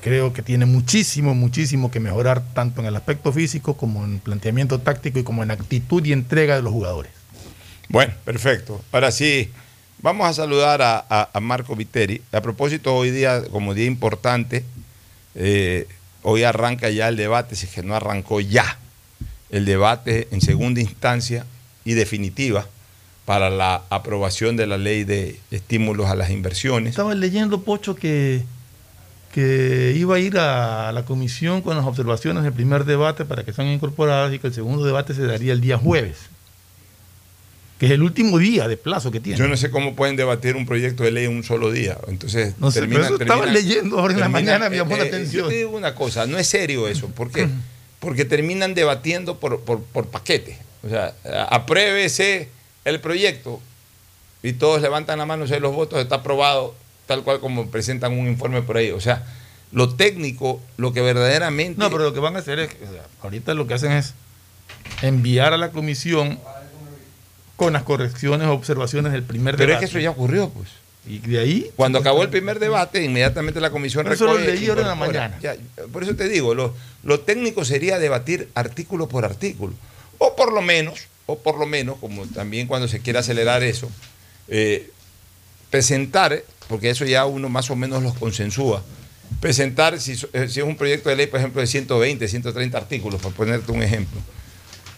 creo 0.00 0.32
que 0.32 0.40
tiene 0.40 0.64
muchísimo, 0.64 1.34
muchísimo 1.34 1.90
que 1.90 2.00
mejorar 2.00 2.42
tanto 2.54 2.80
en 2.80 2.86
el 2.86 2.96
aspecto 2.96 3.34
físico 3.34 3.76
como 3.76 4.02
en 4.02 4.18
planteamiento 4.18 4.78
táctico 4.78 5.18
y 5.18 5.24
como 5.24 5.42
en 5.42 5.50
actitud 5.50 6.02
y 6.06 6.14
entrega 6.14 6.56
de 6.56 6.62
los 6.62 6.72
jugadores. 6.72 7.12
Bueno, 7.90 8.14
perfecto. 8.24 8.80
Ahora 8.92 9.10
sí, 9.10 9.50
vamos 10.00 10.26
a 10.26 10.32
saludar 10.32 10.80
a, 10.80 11.38
Marco 11.38 11.76
Viteri. 11.76 12.22
A 12.32 12.40
propósito, 12.40 12.96
hoy 12.96 13.10
día, 13.10 13.42
como 13.50 13.74
día 13.74 13.84
importante, 13.84 14.64
eh, 15.34 15.86
hoy 16.22 16.44
arranca 16.44 16.88
ya 16.88 17.08
el 17.08 17.16
debate, 17.16 17.56
si 17.56 17.66
es 17.66 17.72
que 17.72 17.82
no 17.82 17.94
arrancó 17.94 18.40
ya, 18.40 18.78
el 19.50 19.66
debate 19.66 20.28
en 20.30 20.40
segunda 20.40 20.80
instancia 20.80 21.44
y 21.84 21.94
definitiva 21.94 22.66
para 23.24 23.50
la 23.50 23.82
aprobación 23.90 24.56
de 24.56 24.66
la 24.66 24.78
ley 24.78 25.04
de 25.04 25.38
estímulos 25.50 26.08
a 26.08 26.14
las 26.14 26.30
inversiones. 26.30 26.90
Estaba 26.90 27.14
leyendo, 27.14 27.62
Pocho, 27.62 27.94
que 27.94 28.42
que 29.32 29.94
iba 29.96 30.16
a 30.16 30.18
ir 30.18 30.38
a 30.38 30.90
la 30.92 31.04
comisión 31.04 31.62
con 31.62 31.76
las 31.76 31.86
observaciones 31.86 32.42
del 32.42 32.52
primer 32.52 32.84
debate 32.84 33.24
para 33.24 33.44
que 33.44 33.52
sean 33.52 33.68
incorporadas 33.68 34.34
y 34.34 34.38
que 34.38 34.48
el 34.48 34.54
segundo 34.54 34.84
debate 34.84 35.14
se 35.14 35.22
daría 35.22 35.52
el 35.52 35.60
día 35.60 35.78
jueves, 35.78 36.16
que 37.78 37.86
es 37.86 37.92
el 37.92 38.02
último 38.02 38.38
día 38.38 38.66
de 38.66 38.76
plazo 38.76 39.10
que 39.12 39.20
tiene. 39.20 39.38
Yo 39.38 39.46
no 39.46 39.56
sé 39.56 39.70
cómo 39.70 39.94
pueden 39.94 40.16
debatir 40.16 40.56
un 40.56 40.66
proyecto 40.66 41.04
de 41.04 41.12
ley 41.12 41.26
en 41.26 41.36
un 41.36 41.44
solo 41.44 41.70
día. 41.70 41.96
Entonces, 42.08 42.54
no 42.58 42.70
sé, 42.70 42.82
pero 42.88 43.04
eso 43.04 43.20
estaba 43.20 43.46
leyendo 43.46 44.00
ahora 44.00 44.14
en 44.14 44.20
la 44.20 44.28
mañana, 44.28 44.68
me 44.68 44.76
llamó 44.76 44.96
la 44.96 45.04
eh, 45.04 45.08
atención. 45.08 45.44
Yo 45.44 45.48
te 45.48 45.56
digo 45.56 45.70
una 45.70 45.94
cosa, 45.94 46.26
no 46.26 46.36
es 46.36 46.48
serio 46.48 46.88
eso. 46.88 47.08
¿Por 47.08 47.30
qué? 47.30 47.48
Porque 48.00 48.24
terminan 48.24 48.74
debatiendo 48.74 49.38
por, 49.38 49.60
por, 49.60 49.82
por 49.82 50.06
paquete. 50.06 50.58
O 50.82 50.88
sea, 50.88 51.14
apruébese 51.50 52.48
el 52.84 53.00
proyecto 53.00 53.60
y 54.42 54.54
todos 54.54 54.80
levantan 54.80 55.18
la 55.18 55.26
mano, 55.26 55.46
si 55.46 55.58
los 55.58 55.74
votos, 55.74 56.00
está 56.00 56.16
aprobado 56.16 56.74
tal 57.06 57.24
cual 57.24 57.40
como 57.40 57.70
presentan 57.70 58.12
un 58.16 58.28
informe 58.28 58.62
por 58.62 58.76
ahí. 58.76 58.92
O 58.92 59.00
sea, 59.00 59.24
lo 59.72 59.94
técnico, 59.94 60.60
lo 60.76 60.92
que 60.92 61.00
verdaderamente... 61.00 61.78
No, 61.78 61.90
pero 61.90 62.04
lo 62.04 62.14
que 62.14 62.20
van 62.20 62.36
a 62.36 62.38
hacer 62.38 62.60
es, 62.60 62.70
ahorita 63.22 63.54
lo 63.54 63.66
que 63.66 63.74
hacen 63.74 63.92
es 63.92 64.14
enviar 65.02 65.52
a 65.52 65.56
la 65.56 65.70
comisión 65.70 66.38
con 67.56 67.72
las 67.72 67.82
correcciones 67.82 68.46
o 68.46 68.52
observaciones 68.52 69.12
del 69.12 69.22
primer 69.22 69.56
debate. 69.56 69.66
Pero 69.66 69.72
es 69.74 69.80
que 69.80 69.86
eso 69.86 69.98
ya 69.98 70.10
ocurrió, 70.10 70.50
pues. 70.50 70.68
Y 71.06 71.18
de 71.18 71.40
ahí... 71.40 71.70
Cuando 71.76 71.98
acabó 71.98 72.22
el 72.22 72.28
primer 72.28 72.58
debate, 72.58 73.02
inmediatamente 73.02 73.60
la 73.60 73.70
comisión 73.70 74.10
Eso 74.10 74.26
lo 74.26 74.38
leí 74.38 74.68
ahora 74.68 74.82
en 74.82 74.88
la 74.88 74.94
mañana. 74.94 75.38
por 75.92 76.02
eso 76.02 76.14
te 76.14 76.28
digo, 76.28 76.54
lo, 76.54 76.74
lo 77.02 77.20
técnico 77.20 77.64
sería 77.64 77.98
debatir 77.98 78.48
artículo 78.54 79.08
por 79.08 79.24
artículo. 79.24 79.74
O 80.20 80.36
por 80.36 80.52
lo 80.52 80.62
menos, 80.62 81.08
o 81.26 81.36
por 81.38 81.58
lo 81.58 81.66
menos, 81.66 81.98
como 81.98 82.26
también 82.26 82.68
cuando 82.68 82.86
se 82.86 83.00
quiere 83.00 83.18
acelerar 83.18 83.64
eso, 83.64 83.90
eh, 84.46 84.90
presentar 85.70 86.44
porque 86.70 86.88
eso 86.88 87.04
ya 87.04 87.26
uno 87.26 87.48
más 87.48 87.68
o 87.70 87.74
menos 87.74 88.00
los 88.00 88.14
consensúa. 88.16 88.84
Presentar, 89.40 89.98
si, 89.98 90.12
eh, 90.32 90.46
si 90.48 90.60
es 90.60 90.64
un 90.64 90.76
proyecto 90.76 91.08
de 91.08 91.16
ley, 91.16 91.26
por 91.26 91.40
ejemplo, 91.40 91.60
de 91.60 91.66
120, 91.66 92.28
130 92.28 92.78
artículos, 92.78 93.20
por 93.20 93.32
ponerte 93.32 93.72
un 93.72 93.82
ejemplo. 93.82 94.20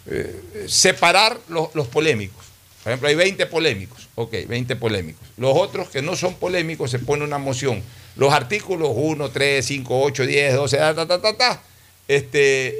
Eh, 0.06 0.66
separar 0.68 1.38
los, 1.48 1.74
los 1.74 1.86
polémicos. 1.88 2.44
Por 2.82 2.92
ejemplo, 2.92 3.08
hay 3.08 3.14
20 3.14 3.46
polémicos. 3.46 4.06
Ok, 4.16 4.34
20 4.46 4.76
polémicos. 4.76 5.26
Los 5.38 5.56
otros 5.56 5.88
que 5.88 6.02
no 6.02 6.14
son 6.14 6.34
polémicos 6.34 6.90
se 6.90 6.98
pone 6.98 7.24
una 7.24 7.38
moción. 7.38 7.82
Los 8.16 8.34
artículos 8.34 8.90
1, 8.94 9.30
3, 9.30 9.64
5, 9.64 10.02
8, 10.02 10.26
10, 10.26 10.54
12, 10.54 10.76
ta, 10.76 10.94
ta, 10.94 11.22
ta, 11.22 11.36
ta, 11.38 11.62
este, 12.06 12.74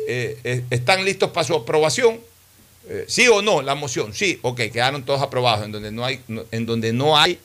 eh, 0.45 0.65
están 0.69 1.03
listos 1.07 1.31
para 1.31 1.47
su 1.47 1.55
aprobación. 1.55 2.21
¿Sí 3.07 3.29
o 3.29 3.43
no? 3.43 3.63
La 3.63 3.75
moción. 3.75 4.13
Sí, 4.13 4.39
ok, 4.43 4.61
quedaron 4.73 5.05
todos 5.05 5.23
aprobados. 5.23 5.65
En 5.65 5.73
donde 5.73 5.93
no 5.93 6.05
hay, 6.05 6.21
en 6.51 6.67
donde 6.67 6.93
no 6.93 7.17
hay 7.17 7.39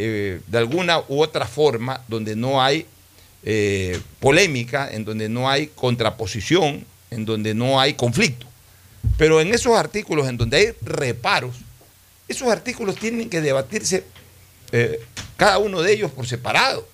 eh, 0.00 0.40
de 0.46 0.58
alguna 0.58 1.00
u 1.08 1.20
otra 1.20 1.44
forma, 1.44 2.04
donde 2.06 2.36
no 2.36 2.62
hay 2.62 2.86
eh, 3.42 4.00
polémica, 4.20 4.88
en 4.92 5.04
donde 5.04 5.28
no 5.28 5.50
hay 5.50 5.66
contraposición, 5.74 6.84
en 7.10 7.24
donde 7.24 7.52
no 7.52 7.80
hay 7.80 7.94
conflicto. 7.94 8.46
Pero 9.16 9.40
en 9.40 9.52
esos 9.52 9.76
artículos 9.76 10.28
en 10.28 10.36
donde 10.36 10.56
hay 10.56 10.68
reparos, 10.82 11.56
esos 12.28 12.46
artículos 12.46 12.94
tienen 12.94 13.28
que 13.28 13.40
debatirse 13.40 14.04
eh, 14.70 15.00
cada 15.36 15.58
uno 15.58 15.82
de 15.82 15.94
ellos 15.94 16.12
por 16.12 16.28
separado. 16.28 16.86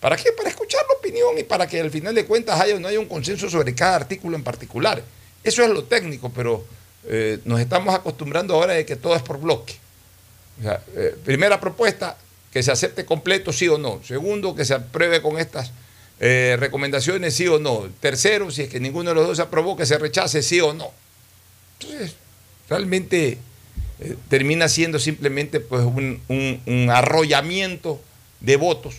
¿Para 0.00 0.18
qué? 0.18 0.30
Para 0.32 0.50
escuchar 0.50 0.82
la 0.86 0.98
opinión 0.98 1.38
y 1.38 1.44
para 1.44 1.66
que 1.66 1.80
al 1.80 1.90
final 1.90 2.14
de 2.14 2.26
cuentas 2.26 2.60
haya 2.60 2.76
o 2.76 2.78
no 2.78 2.88
haya 2.88 3.00
un 3.00 3.08
consenso 3.08 3.48
sobre 3.48 3.74
cada 3.74 3.96
artículo 3.96 4.36
en 4.36 4.44
particular. 4.44 5.02
Eso 5.42 5.62
es 5.62 5.70
lo 5.70 5.84
técnico, 5.84 6.30
pero 6.30 6.62
nos 7.44 7.60
estamos 7.60 7.94
acostumbrando 7.94 8.54
ahora 8.54 8.74
de 8.74 8.86
que 8.86 8.96
todo 8.96 9.14
es 9.14 9.22
por 9.22 9.40
bloque. 9.40 9.74
primera 11.24 11.60
propuesta, 11.60 12.16
que 12.54 12.62
se 12.62 12.70
acepte 12.70 13.04
completo, 13.04 13.52
sí 13.52 13.68
o 13.68 13.78
no. 13.78 14.00
Segundo, 14.04 14.54
que 14.54 14.64
se 14.64 14.74
apruebe 14.74 15.20
con 15.20 15.38
estas 15.38 15.72
eh, 16.20 16.56
recomendaciones, 16.58 17.34
sí 17.34 17.48
o 17.48 17.58
no. 17.58 17.88
Tercero, 18.00 18.50
si 18.50 18.62
es 18.62 18.68
que 18.68 18.78
ninguno 18.78 19.10
de 19.10 19.16
los 19.16 19.26
dos 19.26 19.36
se 19.36 19.42
aprobó, 19.42 19.76
que 19.76 19.86
se 19.86 19.98
rechace, 19.98 20.42
sí 20.42 20.60
o 20.60 20.72
no. 20.72 20.92
Entonces, 21.80 22.14
realmente 22.68 23.38
eh, 23.98 24.16
termina 24.28 24.68
siendo 24.68 25.00
simplemente 25.00 25.58
pues, 25.58 25.82
un, 25.82 26.20
un 26.28 26.90
arrollamiento 26.90 28.00
de 28.38 28.56
votos 28.56 28.94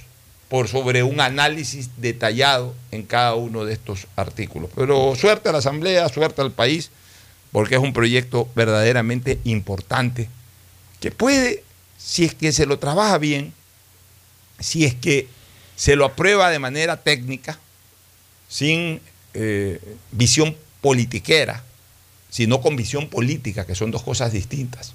por 0.50 0.68
sobre 0.68 1.04
un 1.04 1.22
análisis 1.22 1.90
detallado 1.98 2.76
en 2.92 3.04
cada 3.04 3.36
uno 3.36 3.64
de 3.64 3.74
estos 3.74 4.08
artículos. 4.18 4.70
Pero 4.76 5.16
suerte 5.16 5.48
a 5.48 5.54
la 5.54 5.60
Asamblea, 5.60 6.10
suerte 6.10 6.42
al 6.42 6.52
país, 6.52 6.92
porque 7.56 7.76
es 7.76 7.82
un 7.82 7.94
proyecto 7.94 8.50
verdaderamente 8.54 9.40
importante 9.46 10.28
que 11.00 11.10
puede 11.10 11.64
si 11.98 12.26
es 12.26 12.36
que 12.36 12.52
se 12.52 12.66
lo 12.66 12.80
trabaja 12.80 13.18
bien, 13.18 13.54
si 14.60 14.84
es 14.84 14.94
que 14.94 15.30
se 15.78 15.96
lo 15.96 16.04
aprueba 16.04 16.50
de 16.50 16.60
manera 16.60 17.02
técnica, 17.02 17.58
sin 18.50 19.00
eh, 19.34 19.80
visión 20.12 20.54
politiquera, 20.82 21.64
sino 22.30 22.60
con 22.60 22.76
visión 22.76 23.08
política, 23.08 23.66
que 23.66 23.74
son 23.74 23.90
dos 23.90 24.04
cosas 24.04 24.34
distintas. 24.34 24.92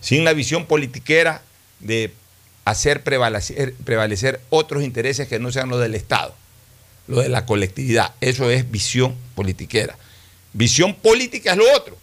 Sin 0.00 0.24
la 0.24 0.34
visión 0.34 0.66
politiquera 0.66 1.42
de 1.80 2.14
hacer 2.64 3.02
prevalecer, 3.02 3.74
prevalecer 3.74 4.40
otros 4.50 4.84
intereses 4.84 5.26
que 5.26 5.40
no 5.40 5.50
sean 5.50 5.68
los 5.68 5.80
del 5.80 5.96
Estado, 5.96 6.32
lo 7.08 7.22
de 7.22 7.28
la 7.28 7.44
colectividad. 7.44 8.14
Eso 8.20 8.52
es 8.52 8.70
visión 8.70 9.16
politiquera. 9.34 9.98
Visión 10.52 10.94
política 10.94 11.52
es 11.52 11.56
lo 11.58 11.72
otro, 11.74 11.96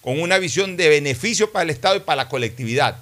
con 0.00 0.20
una 0.20 0.38
visión 0.38 0.76
de 0.76 0.88
beneficio 0.88 1.52
para 1.52 1.64
el 1.64 1.70
Estado 1.70 1.96
y 1.96 2.00
para 2.00 2.16
la 2.24 2.28
colectividad 2.28 2.98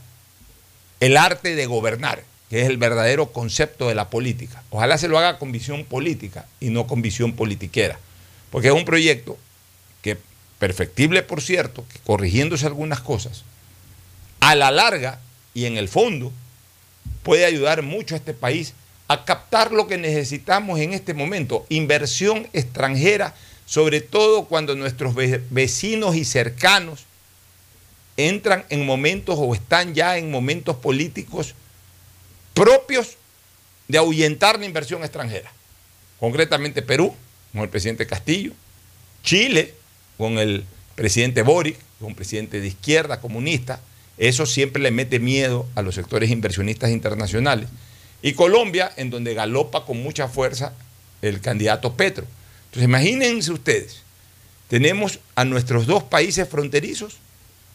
el 1.03 1.17
arte 1.17 1.57
de 1.57 1.67
gobernar, 1.67 2.23
que 2.49 2.61
es 2.61 2.69
el 2.69 2.77
verdadero 2.77 3.33
concepto 3.33 3.89
de 3.89 3.97
la 3.97 4.09
política. 4.09 4.63
Ojalá 4.71 4.99
se 4.99 5.09
lo 5.09 5.19
haga 5.19 5.37
con 5.37 5.51
visión 5.51 5.85
política 5.85 6.47
y 6.61 6.71
no 6.71 6.87
con 6.87 7.03
visión 7.03 7.33
politiquera, 7.33 7.99
porque 8.53 8.69
es 8.69 8.75
un 8.75 8.85
proyecto 8.85 9.37
que, 10.01 10.17
perfectible 10.61 11.25
por 11.25 11.43
cierto, 11.43 11.85
que 11.93 11.99
corrigiéndose 12.07 12.67
algunas 12.67 13.01
cosas, 13.01 13.43
a 14.39 14.55
la 14.55 14.71
larga 14.71 15.19
y 15.55 15.65
en 15.65 15.77
el 15.77 15.89
fondo 15.89 16.33
puede 17.25 17.47
ayudar 17.47 17.83
mucho 17.83 18.15
a 18.15 18.19
este 18.19 18.33
país 18.33 18.75
a 19.09 19.25
captar 19.25 19.73
lo 19.73 19.89
que 19.89 19.99
necesitamos 19.99 20.79
en 20.79 20.93
este 20.93 21.15
momento, 21.15 21.67
inversión 21.69 22.47
extranjera, 22.53 23.35
sobre 23.67 24.01
todo 24.01 24.45
cuando 24.45 24.75
nuestros 24.75 25.15
vecinos 25.15 26.17
y 26.17 26.25
cercanos 26.25 27.05
entran 28.17 28.65
en 28.69 28.85
momentos 28.85 29.37
o 29.39 29.55
están 29.55 29.95
ya 29.95 30.19
en 30.19 30.31
momentos 30.31 30.77
políticos 30.77 31.55
propios 32.55 33.17
de 33.89 33.99
ahuyentar 33.99 34.59
la 34.59 34.67
inversión 34.67 35.03
extranjera. 35.03 35.51
Concretamente 36.21 36.83
Perú, 36.83 37.15
con 37.53 37.63
el 37.63 37.69
presidente 37.69 38.07
Castillo, 38.07 38.53
Chile, 39.23 39.75
con 40.19 40.39
el 40.39 40.65
presidente 40.95 41.43
Boric, 41.43 41.77
un 42.01 42.15
presidente 42.15 42.61
de 42.61 42.67
izquierda 42.67 43.21
comunista, 43.21 43.81
eso 44.19 44.47
siempre 44.47 44.83
le 44.83 44.91
mete 44.91 45.19
miedo 45.19 45.67
a 45.75 45.83
los 45.83 45.95
sectores 45.95 46.31
inversionistas 46.31 46.91
internacionales. 46.91 47.69
Y 48.23 48.35
Colombia, 48.35 48.93
en 48.97 49.11
donde 49.11 49.35
galopa 49.35 49.85
con 49.85 50.03
mucha 50.03 50.29
fuerza 50.29 50.75
el 51.23 51.41
candidato 51.41 51.95
Petro. 51.95 52.27
Entonces 52.73 52.89
imagínense 52.89 53.53
ustedes, 53.53 54.03
tenemos 54.69 55.21
a 55.35 55.45
nuestros 55.45 55.87
dos 55.87 56.03
países 56.03 56.49
fronterizos 56.49 57.19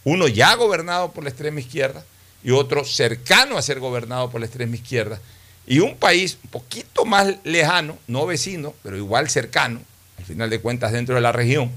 uno 0.03 0.27
ya 0.27 0.55
gobernado 0.55 1.11
por 1.11 1.23
la 1.23 1.29
extrema 1.29 1.59
izquierda 1.59 2.03
y 2.43 2.49
otro 2.49 2.83
cercano 2.83 3.57
a 3.57 3.61
ser 3.61 3.79
gobernado 3.79 4.31
por 4.31 4.39
la 4.39 4.47
extrema 4.47 4.75
izquierda, 4.75 5.19
y 5.67 5.79
un 5.79 5.97
país 5.97 6.37
un 6.45 6.49
poquito 6.49 7.03
más 7.03 7.35
lejano, 7.43 7.97
no 8.07 8.25
vecino, 8.25 8.73
pero 8.83 8.95
igual 8.95 9.29
cercano, 9.29 9.81
al 10.17 10.23
final 10.23 10.49
de 10.49 10.61
cuentas 10.61 10.93
dentro 10.93 11.13
de 11.15 11.21
la 11.21 11.33
región, 11.33 11.71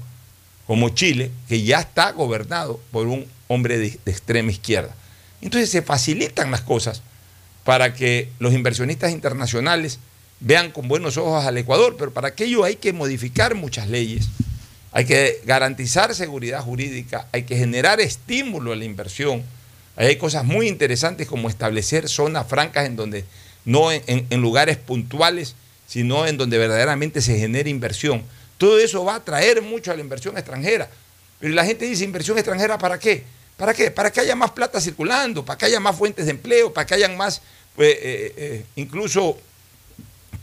como 0.65 0.89
Chile, 0.89 1.29
que 1.49 1.61
ya 1.61 1.81
está 1.81 2.11
gobernado 2.11 2.79
por 2.91 3.07
un 3.07 3.27
hombre 3.49 3.77
de, 3.77 3.99
de 4.03 4.11
extrema 4.11 4.49
izquierda. 4.49 4.95
Entonces 5.41 5.69
se 5.69 5.81
facilitan 5.81 6.51
las 6.51 6.61
cosas 6.61 7.01
para 7.65 7.93
que 7.93 8.29
los 8.39 8.53
inversionistas 8.53 9.11
internacionales 9.11 9.99
vean 10.41 10.71
con 10.71 10.87
buenos 10.87 11.17
ojos 11.17 11.45
al 11.45 11.57
Ecuador, 11.57 11.95
pero 11.97 12.11
para 12.11 12.29
aquello 12.29 12.63
hay 12.63 12.75
que 12.75 12.91
modificar 12.91 13.55
muchas 13.55 13.87
leyes, 13.87 14.27
hay 14.91 15.05
que 15.05 15.41
garantizar 15.45 16.13
seguridad 16.13 16.61
jurídica, 16.61 17.27
hay 17.31 17.43
que 17.43 17.55
generar 17.55 18.01
estímulo 18.01 18.73
a 18.73 18.75
la 18.75 18.83
inversión. 18.83 19.43
Hay 19.95 20.17
cosas 20.17 20.43
muy 20.43 20.67
interesantes 20.67 21.27
como 21.27 21.47
establecer 21.47 22.09
zonas 22.09 22.47
francas 22.47 22.85
en 22.87 22.95
donde 22.95 23.23
no 23.63 23.91
en, 23.91 24.27
lugares 24.41 24.77
puntuales, 24.77 25.55
sino 25.87 26.25
en 26.25 26.37
donde 26.37 26.57
verdaderamente 26.57 27.21
se 27.21 27.37
genere 27.37 27.69
inversión. 27.69 28.23
Todo 28.57 28.79
eso 28.79 29.05
va 29.05 29.13
a 29.13 29.17
atraer 29.17 29.61
mucho 29.61 29.91
a 29.91 29.95
la 29.95 30.01
inversión 30.01 30.37
extranjera. 30.37 30.89
Pero 31.39 31.53
la 31.53 31.65
gente 31.65 31.85
dice, 31.85 32.03
¿inversión 32.03 32.37
extranjera 32.37 32.77
para 32.77 32.99
qué? 32.99 33.23
¿Para 33.57 33.73
qué? 33.73 33.91
Para 33.91 34.11
que 34.11 34.21
haya 34.21 34.35
más 34.35 34.51
plata 34.51 34.81
circulando, 34.81 35.45
para 35.45 35.57
que 35.57 35.65
haya 35.65 35.79
más 35.79 35.95
fuentes 35.95 36.25
de 36.25 36.31
empleo, 36.31 36.73
para 36.73 36.85
que 36.85 36.95
hayan 36.95 37.15
más, 37.15 37.41
pues, 37.75 37.89
eh, 37.89 38.33
eh, 38.37 38.65
incluso 38.75 39.37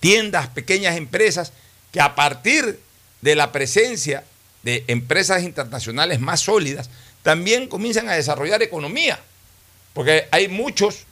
tiendas, 0.00 0.48
pequeñas 0.48 0.96
empresas, 0.96 1.52
que 1.92 2.00
a 2.00 2.14
partir 2.14 2.78
de 3.20 3.34
la 3.34 3.52
presencia 3.52 4.24
de 4.62 4.84
empresas 4.88 5.42
internacionales 5.42 6.20
más 6.20 6.40
sólidas, 6.40 6.90
también 7.22 7.68
comienzan 7.68 8.08
a 8.08 8.14
desarrollar 8.14 8.62
economía. 8.62 9.20
Porque 9.92 10.28
hay 10.30 10.48
muchos 10.48 11.04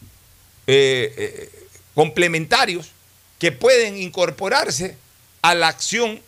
eh, 0.67 1.51
complementarios 1.95 2.91
que 3.39 3.53
pueden 3.53 3.97
incorporarse 3.97 4.97
a 5.43 5.55
la 5.55 5.69
acción 5.69 6.21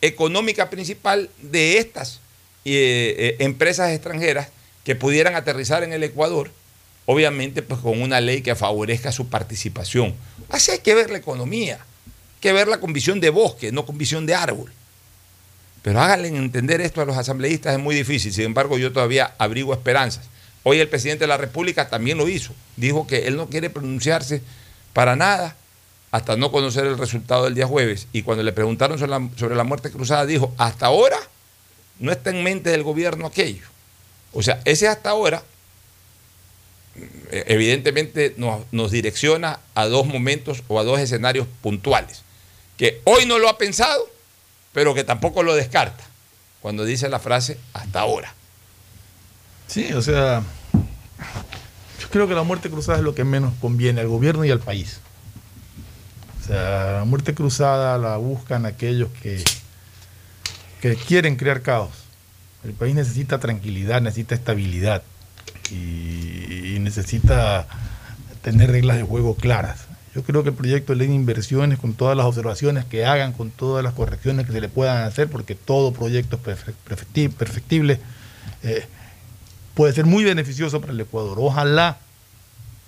económica 0.00 0.70
principal 0.70 1.30
de 1.42 1.78
estas 1.78 2.20
empresas 2.64 3.92
extranjeras 3.92 4.48
que 4.84 4.94
pudieran 4.94 5.34
aterrizar 5.34 5.82
en 5.82 5.92
el 5.92 6.02
Ecuador, 6.02 6.50
obviamente 7.04 7.60
pues 7.60 7.80
con 7.80 8.00
una 8.00 8.22
ley 8.22 8.40
que 8.40 8.54
favorezca 8.54 9.12
su 9.12 9.28
participación. 9.28 10.14
Así 10.48 10.70
hay 10.70 10.78
que 10.78 10.94
ver 10.94 11.10
la 11.10 11.18
economía, 11.18 11.78
que 12.40 12.52
verla 12.52 12.80
con 12.80 12.92
visión 12.92 13.20
de 13.20 13.30
bosque, 13.30 13.72
no 13.72 13.84
con 13.86 13.98
visión 13.98 14.26
de 14.26 14.34
árbol. 14.34 14.72
Pero 15.82 16.00
háganle 16.00 16.28
entender 16.28 16.80
esto 16.80 17.00
a 17.00 17.04
los 17.04 17.16
asambleístas, 17.16 17.74
es 17.74 17.80
muy 17.80 17.94
difícil, 17.94 18.32
sin 18.32 18.44
embargo 18.44 18.78
yo 18.78 18.92
todavía 18.92 19.34
abrigo 19.38 19.72
esperanzas. 19.72 20.28
Hoy 20.64 20.80
el 20.80 20.88
presidente 20.88 21.24
de 21.24 21.28
la 21.28 21.36
República 21.36 21.88
también 21.88 22.18
lo 22.18 22.28
hizo, 22.28 22.52
dijo 22.76 23.06
que 23.06 23.26
él 23.26 23.36
no 23.36 23.48
quiere 23.48 23.70
pronunciarse 23.70 24.42
para 24.92 25.16
nada 25.16 25.56
hasta 26.10 26.36
no 26.36 26.50
conocer 26.50 26.86
el 26.86 26.98
resultado 26.98 27.44
del 27.44 27.54
día 27.54 27.66
jueves. 27.66 28.08
Y 28.12 28.22
cuando 28.22 28.42
le 28.42 28.52
preguntaron 28.52 28.98
sobre 28.98 29.56
la, 29.56 29.64
muerte 29.64 29.90
cruzada, 29.90 30.26
dijo, 30.26 30.54
hasta 30.56 30.86
ahora 30.86 31.18
no 31.98 32.12
está 32.12 32.30
en 32.30 32.42
mente 32.42 32.70
del 32.70 32.82
gobierno 32.82 33.26
aquello. 33.26 33.64
O 34.32 34.42
sea, 34.42 34.60
ese 34.64 34.88
hasta 34.88 35.10
ahora 35.10 35.42
evidentemente 37.30 38.34
nos, 38.36 38.62
nos, 38.72 38.90
direcciona 38.90 39.60
a 39.74 39.86
dos 39.86 40.06
momentos 40.06 40.62
o 40.66 40.80
a 40.80 40.84
dos 40.84 40.98
escenarios 40.98 41.46
puntuales, 41.62 42.22
que 42.78 43.02
hoy 43.04 43.26
no 43.26 43.38
lo 43.38 43.50
ha 43.50 43.58
pensado, 43.58 44.08
pero 44.72 44.94
que 44.94 45.04
tampoco 45.04 45.42
lo 45.42 45.54
descarta, 45.54 46.02
cuando 46.62 46.86
dice 46.86 47.10
la 47.10 47.18
frase 47.18 47.58
hasta 47.74 48.00
ahora. 48.00 48.32
Sí, 49.66 49.92
o 49.92 50.00
sea, 50.00 50.42
yo 52.00 52.08
creo 52.08 52.26
que 52.26 52.34
la 52.34 52.42
muerte 52.42 52.70
cruzada 52.70 52.96
es 52.96 53.04
lo 53.04 53.14
que 53.14 53.24
menos 53.24 53.52
conviene 53.60 54.00
al 54.00 54.08
gobierno 54.08 54.46
y 54.46 54.50
al 54.50 54.60
país. 54.60 55.00
O 56.40 56.46
sea, 56.46 56.92
la 57.00 57.04
muerte 57.04 57.34
cruzada 57.34 57.98
la 57.98 58.16
buscan 58.16 58.64
aquellos 58.64 59.10
que, 59.22 59.44
que 60.80 60.96
quieren 60.96 61.36
crear 61.36 61.60
caos 61.60 62.08
el 62.64 62.72
país 62.72 62.94
necesita 62.94 63.38
tranquilidad, 63.38 64.00
necesita 64.00 64.34
estabilidad 64.34 65.02
y, 65.70 66.76
necesita 66.80 67.66
tener 68.42 68.70
reglas 68.70 68.96
de 68.96 69.02
juego 69.02 69.34
claras. 69.34 69.87
Yo 70.14 70.22
creo 70.22 70.42
que 70.42 70.50
el 70.50 70.54
proyecto 70.54 70.92
de 70.92 70.98
ley 70.98 71.08
de 71.08 71.14
inversiones, 71.14 71.78
con 71.78 71.94
todas 71.94 72.16
las 72.16 72.26
observaciones 72.26 72.84
que 72.84 73.04
hagan, 73.04 73.32
con 73.32 73.50
todas 73.50 73.84
las 73.84 73.94
correcciones 73.94 74.46
que 74.46 74.52
se 74.52 74.60
le 74.60 74.68
puedan 74.68 75.04
hacer, 75.04 75.28
porque 75.28 75.54
todo 75.54 75.92
proyecto 75.92 76.40
es 76.46 76.58
perfectible, 77.30 78.00
eh, 78.62 78.86
puede 79.74 79.92
ser 79.92 80.06
muy 80.06 80.24
beneficioso 80.24 80.80
para 80.80 80.92
el 80.92 81.00
Ecuador. 81.00 81.36
Ojalá 81.40 81.98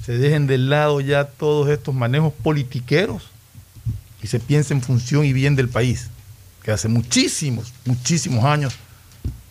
se 0.04 0.16
dejen 0.16 0.46
de 0.46 0.58
lado 0.58 1.00
ya 1.00 1.24
todos 1.24 1.68
estos 1.68 1.94
manejos 1.94 2.32
politiqueros 2.42 3.28
y 4.22 4.26
se 4.26 4.40
piense 4.40 4.74
en 4.74 4.82
función 4.82 5.24
y 5.24 5.32
bien 5.32 5.56
del 5.56 5.68
país, 5.68 6.08
que 6.62 6.72
hace 6.72 6.88
muchísimos, 6.88 7.72
muchísimos 7.84 8.44
años 8.44 8.74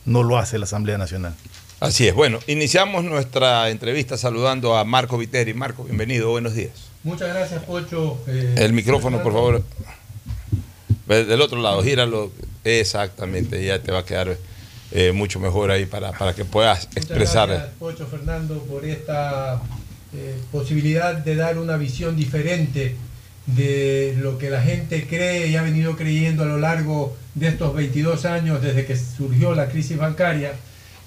no 0.05 0.23
lo 0.23 0.38
hace 0.38 0.58
la 0.58 0.65
Asamblea 0.65 0.97
Nacional. 0.97 1.36
Así 1.79 2.08
es. 2.08 2.13
Bueno, 2.13 2.39
iniciamos 2.47 3.05
nuestra 3.05 3.69
entrevista 3.69 4.17
saludando 4.17 4.75
a 4.75 4.84
Marco 4.84 5.17
Viteri. 5.17 5.53
Marco, 5.53 5.84
bienvenido, 5.84 6.29
buenos 6.29 6.53
días. 6.55 6.88
Muchas 7.03 7.29
gracias, 7.29 7.63
Pocho. 7.63 8.19
Eh, 8.27 8.55
El 8.57 8.73
micrófono, 8.73 9.21
por 9.23 9.33
favor. 9.33 9.63
Del 11.07 11.41
otro 11.41 11.62
lado, 11.62 11.81
gíralo. 11.83 12.31
Exactamente, 12.63 13.63
ya 13.65 13.81
te 13.81 13.91
va 13.91 13.99
a 13.99 14.05
quedar 14.05 14.38
eh, 14.91 15.12
mucho 15.12 15.39
mejor 15.39 15.71
ahí 15.71 15.85
para, 15.85 16.12
para 16.12 16.33
que 16.33 16.45
puedas 16.45 16.89
expresar. 16.95 17.47
Muchas 17.47 17.62
gracias, 17.63 17.77
Pocho 17.79 18.07
Fernando, 18.07 18.59
por 18.63 18.85
esta 18.85 19.62
eh, 20.13 20.35
posibilidad 20.51 21.15
de 21.15 21.35
dar 21.35 21.57
una 21.57 21.77
visión 21.77 22.15
diferente 22.15 22.95
de 23.45 24.15
lo 24.19 24.38
que 24.38 24.49
la 24.49 24.62
gente 24.62 25.07
cree 25.07 25.47
y 25.47 25.55
ha 25.55 25.62
venido 25.62 25.95
creyendo 25.95 26.43
a 26.43 26.45
lo 26.47 26.57
largo 26.57 27.15
de 27.33 27.47
estos 27.47 27.73
22 27.73 28.25
años 28.25 28.62
desde 28.62 28.85
que 28.85 28.95
surgió 28.95 29.55
la 29.55 29.69
crisis 29.69 29.97
bancaria, 29.97 30.53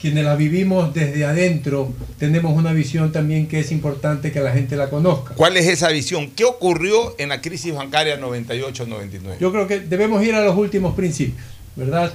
quienes 0.03 0.25
la 0.25 0.35
vivimos 0.35 0.93
desde 0.93 1.25
adentro, 1.25 1.93
tenemos 2.19 2.57
una 2.57 2.73
visión 2.73 3.13
también 3.13 3.47
que 3.47 3.61
es 3.61 3.71
importante 3.71 4.33
que 4.33 4.41
la 4.41 4.51
gente 4.51 4.75
la 4.75 4.91
conozca. 4.91 5.35
¿Cuál 5.37 5.57
es 5.57 5.69
esa 5.69 5.91
visión? 5.91 6.33
¿Qué 6.35 6.45
ocurrió 6.45 7.15
en 7.19 7.29
la 7.29 7.41
crisis 7.41 7.73
bancaria 7.73 8.21
98-99? 8.21 9.39
Yo 9.39 9.53
creo 9.53 9.69
que 9.69 9.79
debemos 9.79 10.25
ir 10.25 10.35
a 10.35 10.45
los 10.45 10.57
últimos 10.57 10.97
principios, 10.97 11.47
¿verdad? 11.77 12.13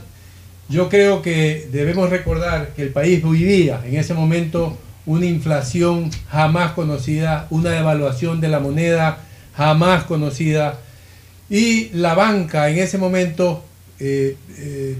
Yo 0.67 0.89
creo 0.89 1.21
que 1.21 1.69
debemos 1.71 2.09
recordar 2.09 2.73
que 2.75 2.81
el 2.81 2.89
país 2.89 3.23
vivía 3.23 3.81
en 3.85 3.95
ese 3.95 4.13
momento 4.13 4.77
una 5.05 5.25
inflación 5.25 6.11
jamás 6.27 6.73
conocida, 6.73 7.47
una 7.51 7.69
devaluación 7.69 8.41
de 8.41 8.49
la 8.49 8.59
moneda 8.59 9.19
jamás 9.55 10.03
conocida, 10.03 10.77
y 11.49 11.87
la 11.93 12.15
banca 12.15 12.69
en 12.69 12.79
ese 12.79 12.97
momento 12.97 13.63
eh, 13.97 14.35
eh, 14.57 14.97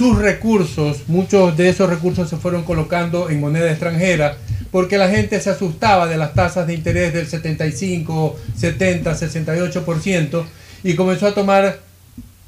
sus 0.00 0.18
recursos, 0.18 1.02
muchos 1.08 1.58
de 1.58 1.68
esos 1.68 1.90
recursos 1.90 2.30
se 2.30 2.38
fueron 2.38 2.64
colocando 2.64 3.28
en 3.28 3.38
moneda 3.38 3.70
extranjera 3.70 4.38
porque 4.70 4.96
la 4.96 5.10
gente 5.10 5.38
se 5.42 5.50
asustaba 5.50 6.06
de 6.06 6.16
las 6.16 6.32
tasas 6.32 6.66
de 6.66 6.72
interés 6.72 7.12
del 7.12 7.26
75, 7.26 8.34
70, 8.56 9.14
68% 9.14 10.44
y 10.84 10.94
comenzó 10.94 11.26
a 11.26 11.34
tomar 11.34 11.80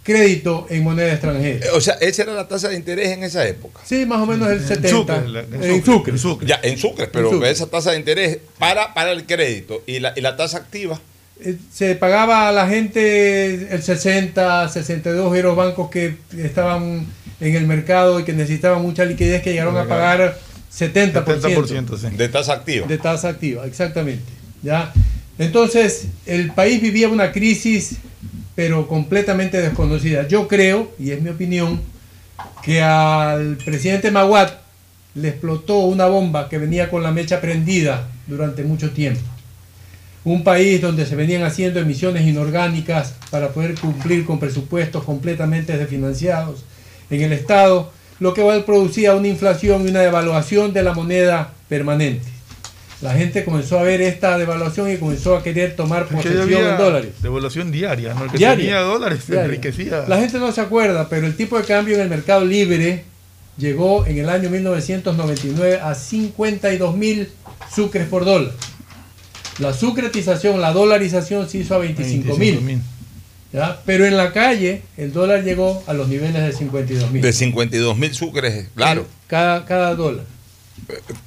crédito 0.03 0.67
en 0.71 0.83
moneda 0.83 1.13
extranjera. 1.13 1.67
O 1.75 1.83
sea, 1.83 1.99
esa 2.01 2.23
era 2.23 2.33
la 2.33 2.49
tasa 2.49 2.71
de 2.71 2.77
interés 2.77 3.09
en 3.11 3.23
esa 3.23 3.47
época. 3.47 3.81
Sí, 3.85 4.07
más 4.07 4.23
o 4.23 4.25
menos 4.25 4.49
el 4.51 4.67
70. 4.67 5.25
En 5.61 5.85
Sucre. 5.85 6.47
Ya, 6.47 6.59
en 6.63 6.79
Sucre, 6.79 7.09
pero 7.09 7.45
esa 7.45 7.67
tasa 7.67 7.91
de 7.91 7.99
interés 7.99 8.39
para, 8.59 8.95
para 8.95 9.13
el 9.13 9.27
crédito 9.27 9.83
y 9.87 10.01
la, 10.01 10.15
y 10.17 10.23
la 10.23 10.39
tasa 10.39 10.57
activa. 10.57 10.99
Eh, 11.45 11.57
se 11.73 11.97
pagaba 11.97 12.49
a 12.49 12.53
la 12.53 12.69
gente 12.69 13.75
el 13.75 13.83
60, 13.83 14.69
62 14.69 15.37
eran 15.37 15.57
bancos 15.57 15.91
que 15.91 16.17
estaban 16.39 17.07
en 17.41 17.57
el 17.57 17.67
mercado 17.67 18.21
y 18.21 18.25
que 18.25 18.33
necesitaban 18.33 18.83
mucha 18.83 19.05
liquidez 19.05 19.43
que 19.43 19.51
llegaron 19.51 19.77
a 19.77 19.87
pagar 19.87 20.39
70%, 20.73 21.25
70% 21.25 22.11
de 22.17 22.29
tasa 22.29 22.53
activa. 22.53 22.87
De 22.87 22.99
tasa 22.99 23.29
activa, 23.29 23.67
exactamente. 23.67 24.25
¿ya? 24.63 24.93
Entonces, 25.39 26.07
el 26.27 26.53
país 26.53 26.81
vivía 26.81 27.09
una 27.09 27.33
crisis, 27.33 27.97
pero 28.55 28.87
completamente 28.87 29.61
desconocida. 29.61 30.29
Yo 30.29 30.47
creo, 30.47 30.93
y 30.99 31.11
es 31.11 31.21
mi 31.21 31.31
opinión, 31.31 31.81
que 32.63 32.83
al 32.83 33.57
presidente 33.57 34.13
Maguat 34.13 34.61
le 35.17 35.29
explotó 35.29 35.79
una 35.79 36.07
bomba 36.07 36.49
que 36.49 36.59
venía 36.59 36.89
con 36.89 37.03
la 37.03 37.11
mecha 37.11 37.41
prendida 37.41 38.09
durante 38.29 38.63
mucho 38.63 38.93
tiempo 38.93 39.23
un 40.25 40.45
país 40.45 40.81
donde 40.81 41.07
se 41.07 41.17
venían 41.17 41.43
haciendo 41.43 41.81
emisiones 41.81 42.27
inorgánicas 42.27 43.15
para 43.31 43.49
poder 43.49 43.75
cumplir 43.75 44.25
con 44.25 44.39
presupuestos 44.39 45.05
completamente 45.05 45.77
desfinanciados 45.77 46.65
en 47.11 47.23
el 47.23 47.33
Estado, 47.33 47.91
lo 48.21 48.35
que 48.35 48.43
producía 48.65 49.15
una 49.15 49.29
inflación 49.29 49.87
y 49.87 49.91
una 49.91 50.01
devaluación 50.01 50.73
de 50.73 50.83
la 50.83 50.93
moneda 50.93 51.53
permanente. 51.69 52.29
La 53.01 53.15
gente 53.15 53.45
comenzó 53.45 53.81
a 53.81 53.83
ver 53.83 54.01
esta 54.01 54.39
devaluación 54.39 54.89
y 54.93 54.97
comenzó 54.97 55.37
a 55.37 55.43
querer 55.43 55.75
tomar 55.75 56.07
posesión 56.07 56.53
en 56.53 56.79
dólares. 56.79 57.11
Devaluación 57.21 57.73
diaria, 57.73 58.15
¿no? 58.15 58.25
El 58.25 58.31
que 58.31 58.39
tenía 58.39 58.79
dólares 58.79 59.25
se 59.27 59.41
enriquecía. 59.41 60.05
La 60.07 60.19
gente 60.19 60.39
no 60.39 60.53
se 60.53 60.61
acuerda, 60.61 61.09
pero 61.09 61.27
el 61.27 61.35
tipo 61.35 61.59
de 61.59 61.65
cambio 61.65 61.97
en 61.97 62.03
el 62.03 62.09
mercado 62.09 62.45
libre 62.45 63.03
llegó 63.59 64.07
en 64.07 64.19
el 64.19 64.29
año 64.29 64.51
1999 64.51 65.81
a 65.83 65.97
52 65.97 66.97
mil 66.97 67.29
sucres 67.75 68.07
por 68.07 68.25
dólar. 68.25 68.53
La 69.59 69.73
sucretización, 69.75 70.61
la 70.61 70.73
dolarización 70.73 71.49
se 71.49 71.59
hizo 71.59 71.75
a 71.75 71.79
25 71.79 72.37
mil. 72.37 72.81
¿ya? 73.53 73.81
Pero 73.85 74.07
en 74.07 74.17
la 74.17 74.33
calle 74.33 74.83
el 74.97 75.13
dólar 75.13 75.45
llegó 75.45 75.83
a 75.87 75.93
los 75.93 76.09
niveles 76.09 76.43
de 76.43 76.53
52 76.53 77.11
mil. 77.11 77.23
De 77.23 77.33
52 77.33 77.97
mil 77.99 78.15
sucres, 78.15 78.69
claro. 78.75 79.07
Cada, 79.27 79.65
cada 79.67 79.95
dólar. 79.95 80.25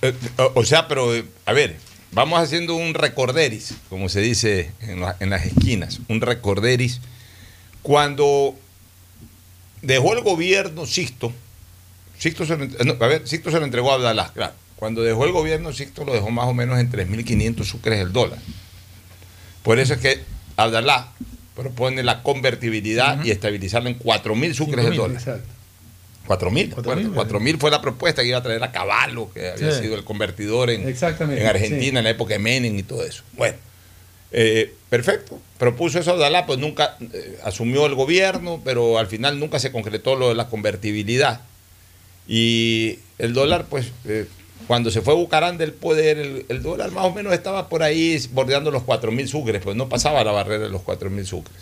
Eh, 0.02 0.14
o- 0.38 0.52
O 0.56 0.66
sea, 0.66 0.88
pero, 0.88 1.14
eh, 1.16 1.24
a 1.46 1.54
ver, 1.54 1.78
vamos 2.12 2.40
haciendo 2.40 2.76
un 2.76 2.94
recorderis, 2.96 3.76
como 3.90 4.10
se 4.10 4.22
dice 4.22 4.72
en, 4.82 5.02
la- 5.02 5.16
en 5.20 5.30
las 5.30 5.46
esquinas, 5.46 6.00
un 6.10 6.20
recorderis. 6.22 7.00
Cuando 7.84 8.56
dejó 9.84 10.14
el 10.14 10.22
gobierno 10.22 10.86
Sixto, 10.88 11.32
Sixto 12.18 12.46
se 12.46 12.58
lo, 12.58 12.66
ent- 12.66 12.84
no, 12.86 13.04
a 13.04 13.08
ver, 13.08 13.28
Sixto 13.28 13.52
se 13.52 13.60
lo 13.60 13.66
entregó 13.66 13.92
a 13.92 13.96
Abdalá, 13.96 14.32
claro. 14.34 14.54
Cuando 14.78 15.02
dejó 15.04 15.26
el 15.26 15.32
gobierno 15.32 15.72
Sixto 15.74 16.04
lo 16.04 16.14
dejó 16.14 16.30
más 16.32 16.46
o 16.48 16.54
menos 16.54 16.80
en 16.80 16.92
3.500 16.92 17.64
sucres 17.64 18.00
el 18.00 18.12
dólar. 18.12 18.40
Por 19.64 19.80
eso 19.80 19.94
es 19.94 20.00
que 20.00 20.20
Abdalá 20.58 21.10
propone 21.56 22.04
la 22.04 22.22
convertibilidad 22.24 23.24
y 23.24 23.32
estabilizarla 23.32 23.90
en 23.90 23.98
4.000 24.00 24.54
sucres 24.54 24.86
el 24.86 24.92
5.000, 24.94 24.96
dólar. 24.96 25.18
Exacto. 25.18 25.48
4.000, 26.28 26.72
Cuatro 26.74 26.96
recuerda, 26.96 27.40
mil, 27.40 27.54
4.000 27.56 27.60
fue 27.60 27.72
la 27.72 27.82
propuesta 27.82 28.22
que 28.24 28.30
iba 28.30 28.40
a 28.40 28.44
traer 28.44 28.64
a 28.64 28.72
Caballo, 28.72 29.32
que 29.32 29.52
había 29.52 29.72
Sí. 29.72 29.84
sido 29.84 29.96
el 29.96 30.04
convertidor 30.04 30.72
en 30.72 30.88
Argentina 31.48 32.00
en 32.00 32.04
la 32.04 32.10
época 32.10 32.34
de 32.34 32.40
Menem 32.40 32.78
y 32.78 32.84
todo 32.84 33.04
eso. 33.06 33.24
Bueno, 33.34 33.58
eh, 34.32 34.74
perfecto. 34.90 35.40
Propuso 35.60 36.00
eso 36.00 36.12
Abdalá, 36.12 36.46
pues 36.48 36.58
nunca 36.60 36.98
eh, 37.00 37.38
asumió 37.44 37.86
el 37.86 37.94
gobierno, 37.94 38.60
pero 38.66 38.98
al 38.98 39.06
final 39.08 39.40
nunca 39.40 39.60
se 39.60 39.72
concretó 39.72 40.16
lo 40.16 40.30
de 40.30 40.36
la 40.36 40.48
convertibilidad. 40.50 41.42
Y 42.28 43.00
el 43.20 43.34
dólar, 43.34 43.68
pues, 43.70 43.92
eh, 44.06 44.26
cuando 44.68 44.90
se 44.92 45.02
fue 45.02 45.14
Bucarán 45.14 45.58
del 45.58 45.74
poder, 45.74 46.18
el, 46.18 46.46
el 46.50 46.62
dólar 46.64 46.92
más 46.92 47.06
o 47.06 47.12
menos 47.14 47.34
estaba 47.34 47.70
por 47.70 47.84
ahí 47.84 48.20
bordeando 48.32 48.72
los 48.72 48.84
4.000 48.84 49.28
sucres, 49.28 49.62
pues 49.64 49.76
no 49.76 49.90
pasaba 49.90 50.24
la 50.24 50.32
barrera 50.32 50.64
de 50.66 50.70
los 50.70 50.82
4.000 50.82 51.24
sucres. 51.26 51.58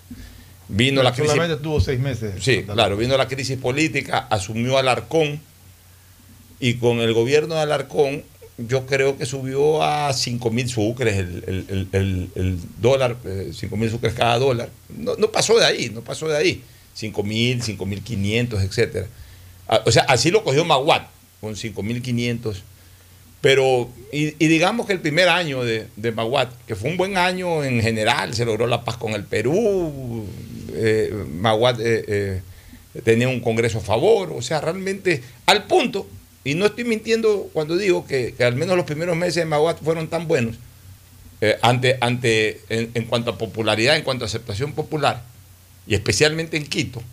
Vino 0.69 1.03
la 1.03 1.11
crisis. 1.11 1.31
Solamente 1.31 1.61
tuvo 1.61 1.81
seis 1.81 1.99
meses. 1.99 2.35
Sí, 2.43 2.63
claro, 2.63 2.95
vino 2.97 3.17
la 3.17 3.27
crisis 3.27 3.57
política, 3.57 4.19
asumió 4.29 4.77
Alarcón 4.77 5.39
y 6.59 6.75
con 6.75 6.99
el 6.99 7.13
gobierno 7.13 7.55
de 7.55 7.61
Alarcón 7.61 8.23
yo 8.57 8.85
creo 8.85 9.17
que 9.17 9.25
subió 9.25 9.81
a 9.83 10.13
5 10.13 10.51
mil 10.51 10.69
sucres 10.69 11.17
el, 11.17 11.43
el- 11.47 11.87
el- 11.91 12.29
el- 12.35 12.59
dólar, 12.79 13.17
5 13.51 13.75
mil 13.77 13.89
sucres 13.89 14.13
cada 14.13 14.37
dólar. 14.37 14.69
No, 14.95 15.15
no 15.15 15.31
pasó 15.31 15.57
de 15.57 15.65
ahí, 15.65 15.89
no 15.93 16.01
pasó 16.01 16.27
de 16.27 16.37
ahí. 16.37 16.63
5 16.93 17.23
mil, 17.23 17.61
5 17.63 17.85
mil 17.85 18.01
500, 18.03 18.61
etcétera. 18.61 19.07
Ah, 19.67 19.81
O 19.85 19.91
sea, 19.91 20.03
así 20.03 20.29
lo 20.29 20.43
cogió 20.43 20.63
Maguat, 20.63 21.07
con 21.41 21.55
5 21.55 21.81
mil 21.83 22.01
500. 22.01 22.61
Pero, 23.43 23.89
y, 24.13 24.41
y 24.41 24.47
digamos 24.47 24.87
que 24.87 24.93
el 24.93 25.01
primer 25.01 25.27
año 25.27 25.65
de, 25.65 25.87
de 25.97 26.13
Maguat, 26.13 26.49
que 26.65 26.75
fue 26.75 26.89
un 26.89 26.95
buen 26.95 27.17
año 27.17 27.65
en 27.65 27.81
general, 27.81 28.33
se 28.33 28.45
logró 28.45 28.67
la 28.67 28.85
paz 28.85 28.95
con 28.95 29.11
el 29.11 29.25
Perú, 29.25 30.25
eh, 30.73 31.13
Maguat 31.41 31.77
eh, 31.81 32.05
eh, 32.07 32.41
tenía 33.03 33.27
un 33.27 33.41
congreso 33.41 33.79
a 33.79 33.81
favor, 33.81 34.31
o 34.31 34.41
sea, 34.41 34.61
realmente 34.61 35.21
al 35.45 35.65
punto, 35.65 36.07
y 36.45 36.55
no 36.55 36.67
estoy 36.67 36.85
mintiendo 36.85 37.49
cuando 37.51 37.75
digo 37.75 38.07
que, 38.07 38.33
que 38.33 38.45
al 38.45 38.55
menos 38.55 38.77
los 38.77 38.85
primeros 38.85 39.17
meses 39.17 39.35
de 39.35 39.45
Maguat 39.45 39.77
fueron 39.83 40.07
tan 40.07 40.25
buenos, 40.25 40.55
eh, 41.41 41.57
ante, 41.61 41.97
ante, 41.99 42.61
en, 42.69 42.91
en 42.93 43.03
cuanto 43.03 43.31
a 43.31 43.37
popularidad, 43.37 43.97
en 43.97 44.03
cuanto 44.03 44.23
a 44.23 44.27
aceptación 44.27 44.71
popular, 44.71 45.21
y 45.85 45.95
especialmente 45.95 46.55
en 46.55 46.65
Quito, 46.65 47.03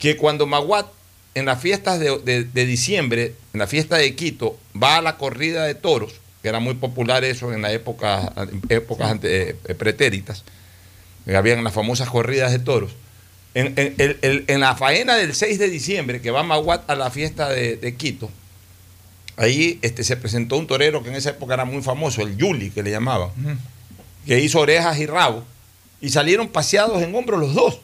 que 0.00 0.16
cuando 0.16 0.44
Maguat 0.44 0.86
en 1.34 1.46
las 1.46 1.60
fiestas 1.60 1.98
de, 2.00 2.18
de- 2.18 2.44
de 2.44 2.66
diciembre, 2.66 3.34
en 3.52 3.58
la 3.60 3.66
fiesta 3.66 3.96
de 3.96 4.14
Quito, 4.14 4.58
va 4.80 4.96
a 4.98 5.02
la 5.02 5.16
corrida 5.16 5.64
de 5.64 5.74
toros, 5.74 6.14
que 6.42 6.48
era 6.48 6.60
muy 6.60 6.74
popular 6.74 7.24
eso 7.24 7.52
en 7.52 7.62
la 7.62 7.72
época, 7.72 8.32
épocas 8.68 9.10
ante- 9.12 9.50
eh, 9.50 9.74
pretéritas, 9.74 10.44
que 11.24 11.36
habían 11.36 11.62
las 11.64 11.72
famosas 11.72 12.08
corridas 12.10 12.52
de 12.52 12.58
toros. 12.58 12.92
En, 13.54 13.74
en- 13.76 13.94
el- 13.98 14.18
el- 14.22 14.44
en 14.48 14.60
la 14.60 14.74
faena 14.76 15.16
del 15.16 15.34
6 15.34 15.58
de 15.58 15.68
diciembre, 15.68 16.20
que 16.20 16.30
va 16.30 16.42
Maguat 16.42 16.88
a 16.90 16.94
la 16.96 17.10
fiesta 17.10 17.48
de, 17.50 17.76
de 17.76 17.94
Quito, 17.96 18.30
ahí 19.36 19.78
este, 19.82 20.04
se 20.04 20.16
presentó 20.16 20.56
un 20.56 20.66
torero 20.66 21.02
que 21.02 21.08
en 21.10 21.16
esa 21.16 21.30
época 21.30 21.54
era 21.54 21.64
muy 21.64 21.82
famoso, 21.82 22.22
el 22.22 22.36
Yuli, 22.36 22.70
que 22.70 22.82
le 22.82 22.90
llamaban, 22.90 23.30
que 24.26 24.38
hizo 24.40 24.60
orejas 24.60 24.98
y 24.98 25.06
rabo, 25.06 25.44
y 26.00 26.10
salieron 26.10 26.48
paseados 26.48 27.02
en 27.02 27.14
hombros 27.14 27.40
los 27.40 27.54
dos. 27.54 27.80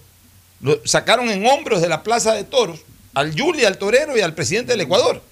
Lo 0.60 0.80
sacaron 0.84 1.30
en 1.30 1.46
hombros 1.46 1.80
de 1.80 1.88
la 1.88 2.02
plaza 2.02 2.34
de 2.34 2.44
toros 2.44 2.80
al 3.14 3.34
Yuli, 3.34 3.64
al 3.64 3.78
torero 3.78 4.16
y 4.16 4.20
al 4.20 4.34
presidente 4.34 4.72
del 4.72 4.82
Ecuador. 4.82 5.22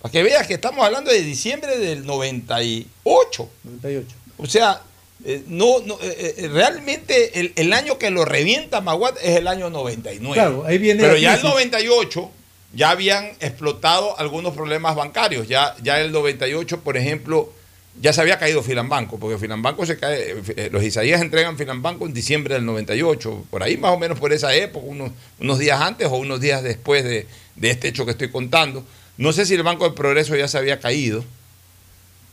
Para 0.00 0.12
que 0.12 0.22
veas 0.22 0.46
que 0.46 0.54
estamos 0.54 0.84
hablando 0.84 1.10
de 1.10 1.22
diciembre 1.22 1.78
del 1.78 2.06
98. 2.06 3.50
98. 3.64 4.16
O 4.38 4.46
sea, 4.46 4.82
eh, 5.24 5.44
no, 5.46 5.80
no, 5.80 5.98
eh, 6.00 6.34
eh, 6.38 6.48
realmente 6.48 7.40
el, 7.40 7.52
el 7.56 7.72
año 7.74 7.98
que 7.98 8.10
lo 8.10 8.24
revienta 8.24 8.80
Maguat 8.80 9.18
es 9.22 9.36
el 9.36 9.48
año 9.48 9.68
99. 9.68 10.32
Claro, 10.32 10.64
ahí 10.64 10.78
viene 10.78 11.02
Pero 11.02 11.16
ya 11.18 11.34
el 11.34 11.40
crisis. 11.40 11.54
98 11.54 12.30
ya 12.72 12.90
habían 12.90 13.26
explotado 13.40 14.18
algunos 14.18 14.54
problemas 14.54 14.96
bancarios. 14.96 15.48
Ya, 15.48 15.76
ya 15.82 16.00
el 16.00 16.12
98, 16.12 16.80
por 16.80 16.96
ejemplo, 16.96 17.52
ya 18.00 18.12
se 18.12 18.20
había 18.20 18.38
caído 18.38 18.62
Filambanco, 18.62 19.18
porque 19.18 19.38
Filambanco 19.38 19.84
se 19.86 19.96
cae, 19.98 20.36
eh, 20.56 20.68
los 20.72 20.82
Isaías 20.82 21.20
entregan 21.20 21.56
Filambanco 21.58 22.06
en 22.06 22.12
diciembre 22.14 22.54
del 22.54 22.64
98, 22.66 23.44
por 23.50 23.62
ahí 23.62 23.76
más 23.76 23.92
o 23.92 23.98
menos 23.98 24.18
por 24.18 24.32
esa 24.32 24.54
época, 24.54 24.86
unos, 24.86 25.10
unos 25.40 25.58
días 25.58 25.80
antes 25.80 26.06
o 26.08 26.16
unos 26.16 26.40
días 26.40 26.62
después 26.62 27.04
de, 27.04 27.26
de 27.56 27.70
este 27.70 27.88
hecho 27.88 28.04
que 28.04 28.12
estoy 28.12 28.28
contando. 28.30 28.84
No 29.18 29.32
sé 29.32 29.44
si 29.46 29.54
el 29.54 29.62
Banco 29.62 29.84
del 29.84 29.94
Progreso 29.94 30.34
ya 30.36 30.48
se 30.48 30.56
había 30.58 30.78
caído. 30.80 31.24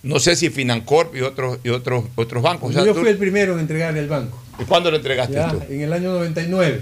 No 0.03 0.19
sé 0.19 0.35
si 0.35 0.49
Financorp 0.49 1.15
y 1.15 1.21
otros, 1.21 1.57
y 1.63 1.69
otros, 1.69 2.05
otros 2.15 2.41
bancos. 2.43 2.69
O 2.69 2.73
sea, 2.73 2.85
Yo 2.85 2.93
tú- 2.93 3.01
fui 3.01 3.09
el 3.09 3.17
primero 3.17 3.53
en 3.53 3.59
entregar 3.59 3.97
el 3.97 4.07
banco. 4.07 4.41
¿Y 4.59 4.63
cuándo 4.63 4.89
lo 4.91 4.97
entregaste 4.97 5.33
Ya, 5.33 5.49
tú? 5.51 5.61
en 5.69 5.81
el 5.81 5.91
año 5.91 6.13
99. 6.13 6.81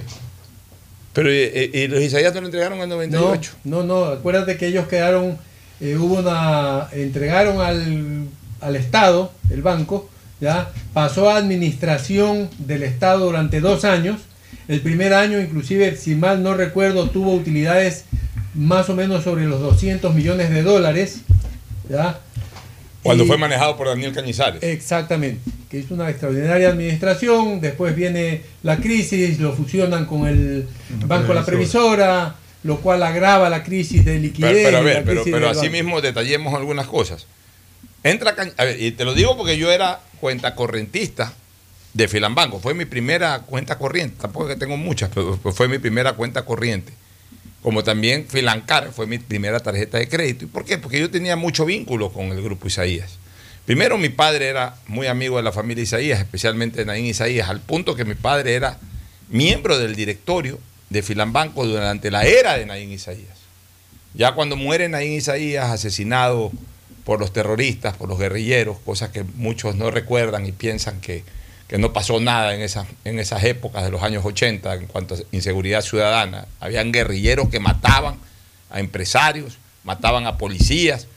Pero 1.13 1.33
¿y, 1.33 1.37
y- 1.37 1.79
y 1.79 1.87
los 1.87 2.01
Isaías 2.01 2.33
no 2.35 2.41
lo 2.41 2.47
entregaron 2.47 2.77
en 2.77 2.83
el 2.83 2.89
98? 2.89 3.53
No, 3.63 3.83
no, 3.83 3.83
no, 3.83 4.05
acuérdate 4.11 4.57
que 4.57 4.67
ellos 4.67 4.87
quedaron, 4.87 5.39
eh, 5.79 5.95
hubo 5.95 6.19
una, 6.19 6.89
entregaron 6.91 7.61
al, 7.61 8.27
al 8.65 8.75
Estado, 8.75 9.31
el 9.51 9.61
banco, 9.61 10.09
ya 10.41 10.71
pasó 10.93 11.29
a 11.29 11.37
administración 11.37 12.49
del 12.57 12.83
Estado 12.83 13.25
durante 13.25 13.59
dos 13.61 13.85
años. 13.85 14.21
El 14.67 14.81
primer 14.81 15.13
año, 15.13 15.39
inclusive, 15.39 15.95
si 15.95 16.15
mal 16.15 16.41
no 16.41 16.55
recuerdo, 16.55 17.09
tuvo 17.09 17.33
utilidades 17.33 18.05
más 18.55 18.89
o 18.89 18.95
menos 18.95 19.23
sobre 19.23 19.45
los 19.45 19.61
200 19.61 20.13
millones 20.15 20.49
de 20.49 20.63
dólares, 20.63 21.21
ya. 21.89 22.19
Cuando 23.03 23.23
Y- 23.23 23.27
fue 23.27 23.37
manejado 23.37 23.77
por 23.77 23.87
Daniel 23.87 24.13
Cañizares. 24.13 24.63
Exactamente, 24.63 25.41
que 25.69 25.77
hizo 25.77 25.93
una 25.93 26.09
extraordinaria 26.09 26.69
administración, 26.69 27.61
después 27.61 27.95
viene 27.95 28.41
la 28.63 28.77
crisis, 28.77 29.39
lo 29.39 29.53
fusionan 29.53 30.05
con 30.05 30.25
el 30.27 30.67
Banco 31.05 31.33
La 31.35 31.45
Previsora, 31.45 32.35
lo 32.63 32.77
cual 32.77 33.03
agrava 33.03 33.47
la 33.47 33.61
crisis 33.63 34.03
de 34.03 34.17
liquidez. 34.17 34.51
Pero, 34.51 34.63
pero 34.65 34.77
a 34.77 34.81
la 34.81 34.85
ver, 34.85 35.03
pero, 35.03 35.23
pero 35.23 35.49
así 35.49 35.69
mismo 35.69 36.01
detallemos 36.01 36.55
algunas 36.55 36.87
cosas. 36.87 37.27
Entra 38.05 38.35
y 38.77 38.91
te 38.91 39.03
lo 39.03 39.15
digo 39.15 39.35
porque 39.35 39.57
yo 39.57 39.71
era 39.71 39.99
cuenta 40.19 40.53
correntista 40.53 41.33
de 41.91 42.07
Filambanco. 42.07 42.59
Fue 42.59 42.75
mi 42.75 42.85
primera 42.85 43.39
cuenta 43.39 43.79
corriente. 43.79 44.17
Tampoco 44.21 44.47
que 44.47 44.55
tengo 44.55 44.77
muchas, 44.77 45.09
pero 45.09 45.39
fue 45.39 45.67
mi 45.67 45.79
primera 45.79 46.13
cuenta 46.13 46.45
corriente. 46.45 46.93
Como 47.63 47.83
también 47.83 48.27
Filancar 48.27 48.91
fue 48.91 49.07
mi 49.07 49.17
primera 49.17 49.59
tarjeta 49.59 49.97
de 49.97 50.07
crédito. 50.07 50.45
¿Y 50.45 50.47
por 50.47 50.65
qué? 50.65 50.77
Porque 50.77 50.99
yo 50.99 51.09
tenía 51.09 51.35
mucho 51.35 51.65
vínculo 51.65 52.13
con 52.13 52.25
el 52.25 52.43
grupo 52.43 52.67
Isaías. 52.67 53.17
Primero, 53.65 53.97
mi 53.97 54.09
padre 54.09 54.49
era 54.49 54.75
muy 54.85 55.07
amigo 55.07 55.37
de 55.37 55.43
la 55.43 55.51
familia 55.51 55.81
Isaías, 55.81 56.19
especialmente 56.19 56.81
de 56.81 56.85
Naín 56.85 57.07
Isaías, 57.07 57.49
al 57.49 57.59
punto 57.59 57.95
que 57.95 58.05
mi 58.05 58.13
padre 58.13 58.53
era 58.53 58.77
miembro 59.29 59.79
del 59.79 59.95
directorio 59.95 60.59
de 60.91 61.01
Filambanco 61.01 61.65
durante 61.65 62.11
la 62.11 62.23
era 62.25 62.55
de 62.55 62.67
Naín 62.67 62.91
Isaías. 62.91 63.39
Ya 64.13 64.33
cuando 64.33 64.55
muere 64.55 64.89
Naín 64.89 65.13
Isaías, 65.13 65.71
asesinado 65.71 66.51
por 67.05 67.19
los 67.19 67.31
terroristas, 67.31 67.95
por 67.95 68.09
los 68.09 68.19
guerrilleros, 68.19 68.77
cosas 68.79 69.09
que 69.11 69.23
muchos 69.23 69.75
no 69.75 69.91
recuerdan 69.91 70.45
y 70.45 70.51
piensan 70.51 70.99
que, 70.99 71.23
que 71.67 71.77
no 71.77 71.93
pasó 71.93 72.19
nada 72.19 72.53
en 72.55 72.61
esas, 72.61 72.87
en 73.05 73.19
esas 73.19 73.43
épocas 73.43 73.83
de 73.83 73.91
los 73.91 74.01
años 74.03 74.25
80 74.25 74.73
en 74.75 74.87
cuanto 74.87 75.15
a 75.15 75.17
inseguridad 75.31 75.81
ciudadana. 75.81 76.47
Habían 76.59 76.91
guerrilleros 76.91 77.49
que 77.49 77.59
mataban 77.59 78.15
a 78.71 78.79
empresarios, 78.79 79.57
mataban 79.83 80.25
a 80.25 80.37
policías, 80.37 81.07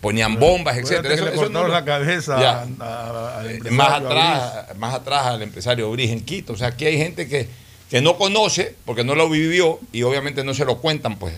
ponían 0.00 0.38
bombas, 0.40 0.76
etcétera. 0.78 1.14
que 1.14 1.20
le 1.22 1.30
Eso- 1.32 1.42
eso 1.42 1.48
no- 1.50 1.68
la 1.68 1.84
cabeza 1.84 2.40
Ya. 2.40 2.66
a- 2.80 3.40
a- 3.40 3.44
Eh, 3.46 3.50
empresario 3.56 3.76
más 3.76 3.90
atrás, 3.92 4.76
más 4.78 4.94
atrás 4.94 5.26
al 5.26 5.42
empresario 5.42 5.90
Bris 5.92 6.10
en 6.10 6.20
Quito. 6.24 6.54
O 6.54 6.56
sea, 6.56 6.68
aquí 6.68 6.84
hay 6.86 6.96
gente 6.96 7.28
que, 7.28 7.48
que 7.90 8.00
no 8.00 8.16
conoce 8.16 8.74
porque 8.86 9.04
no 9.04 9.14
lo 9.14 9.28
vivió 9.28 9.78
y 9.92 10.02
obviamente 10.02 10.42
no 10.42 10.52
se 10.54 10.64
lo 10.64 10.78
cuentan, 10.78 11.16
pues, 11.18 11.34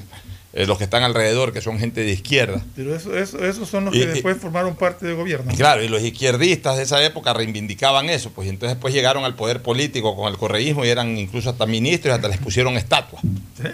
eh, 0.58 0.64
los 0.66 0.78
que 0.78 0.84
están 0.84 1.02
alrededor, 1.02 1.52
que 1.52 1.60
son 1.60 1.78
gente 1.78 2.00
de 2.02 2.10
izquierda. 2.12 2.64
Pero 2.74 2.96
eso, 2.96 3.14
eso, 3.16 3.44
esos 3.44 3.68
son 3.68 3.84
los 3.84 3.94
Y- 3.94 3.98
que 3.98 4.04
y- 4.04 4.08
después 4.08 4.38
formaron 4.38 4.74
parte 4.74 5.04
del 5.04 5.14
gobierno. 5.14 5.52
Claro, 5.54 5.84
y 5.84 5.88
los 5.88 6.00
izquierdistas 6.02 6.78
de 6.78 6.84
esa 6.84 7.04
época 7.04 7.34
reivindicaban 7.34 8.08
eso, 8.08 8.30
pues 8.30 8.46
y 8.46 8.50
entonces 8.50 8.76
después 8.76 8.94
llegaron 8.94 9.24
al 9.24 9.34
poder 9.34 9.60
político 9.60 10.16
con 10.16 10.32
el 10.32 10.38
correísmo 10.38 10.84
y 10.84 10.88
eran 10.88 11.18
incluso 11.18 11.50
hasta 11.50 11.66
ministros 11.66 12.12
y 12.12 12.14
hasta 12.14 12.28
les 12.28 12.38
pusieron 12.38 12.76
estatuas, 12.78 13.22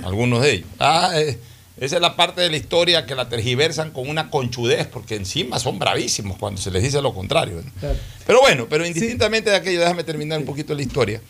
algunos 0.03 0.43
de 0.43 0.53
ellos. 0.55 0.67
Ah, 0.81 1.13
eh, 1.15 1.39
esa 1.81 1.97
es 1.97 2.03
la 2.03 2.17
parte 2.17 2.41
de 2.41 2.51
la 2.51 2.57
historia 2.57 3.07
que 3.07 3.15
la 3.15 3.29
tergiversan 3.29 3.93
con 3.93 4.09
una 4.09 4.29
conchudez, 4.29 4.87
porque 4.89 5.15
encima 5.15 5.59
son 5.61 5.79
bravísimos 5.79 6.37
cuando 6.37 6.61
se 6.61 6.71
les 6.73 6.83
dice 6.83 7.01
lo 7.01 7.15
contrario. 7.15 7.63
¿no? 7.65 7.71
Claro. 7.81 7.97
Pero 8.27 8.41
bueno, 8.41 8.67
pero 8.69 8.85
indistintamente 8.85 9.51
de 9.51 9.57
aquello, 9.57 9.79
déjame 9.81 10.03
terminar 10.05 10.39
un 10.41 10.45
poquito 10.45 10.75
la 10.75 10.83
historia. 10.83 11.21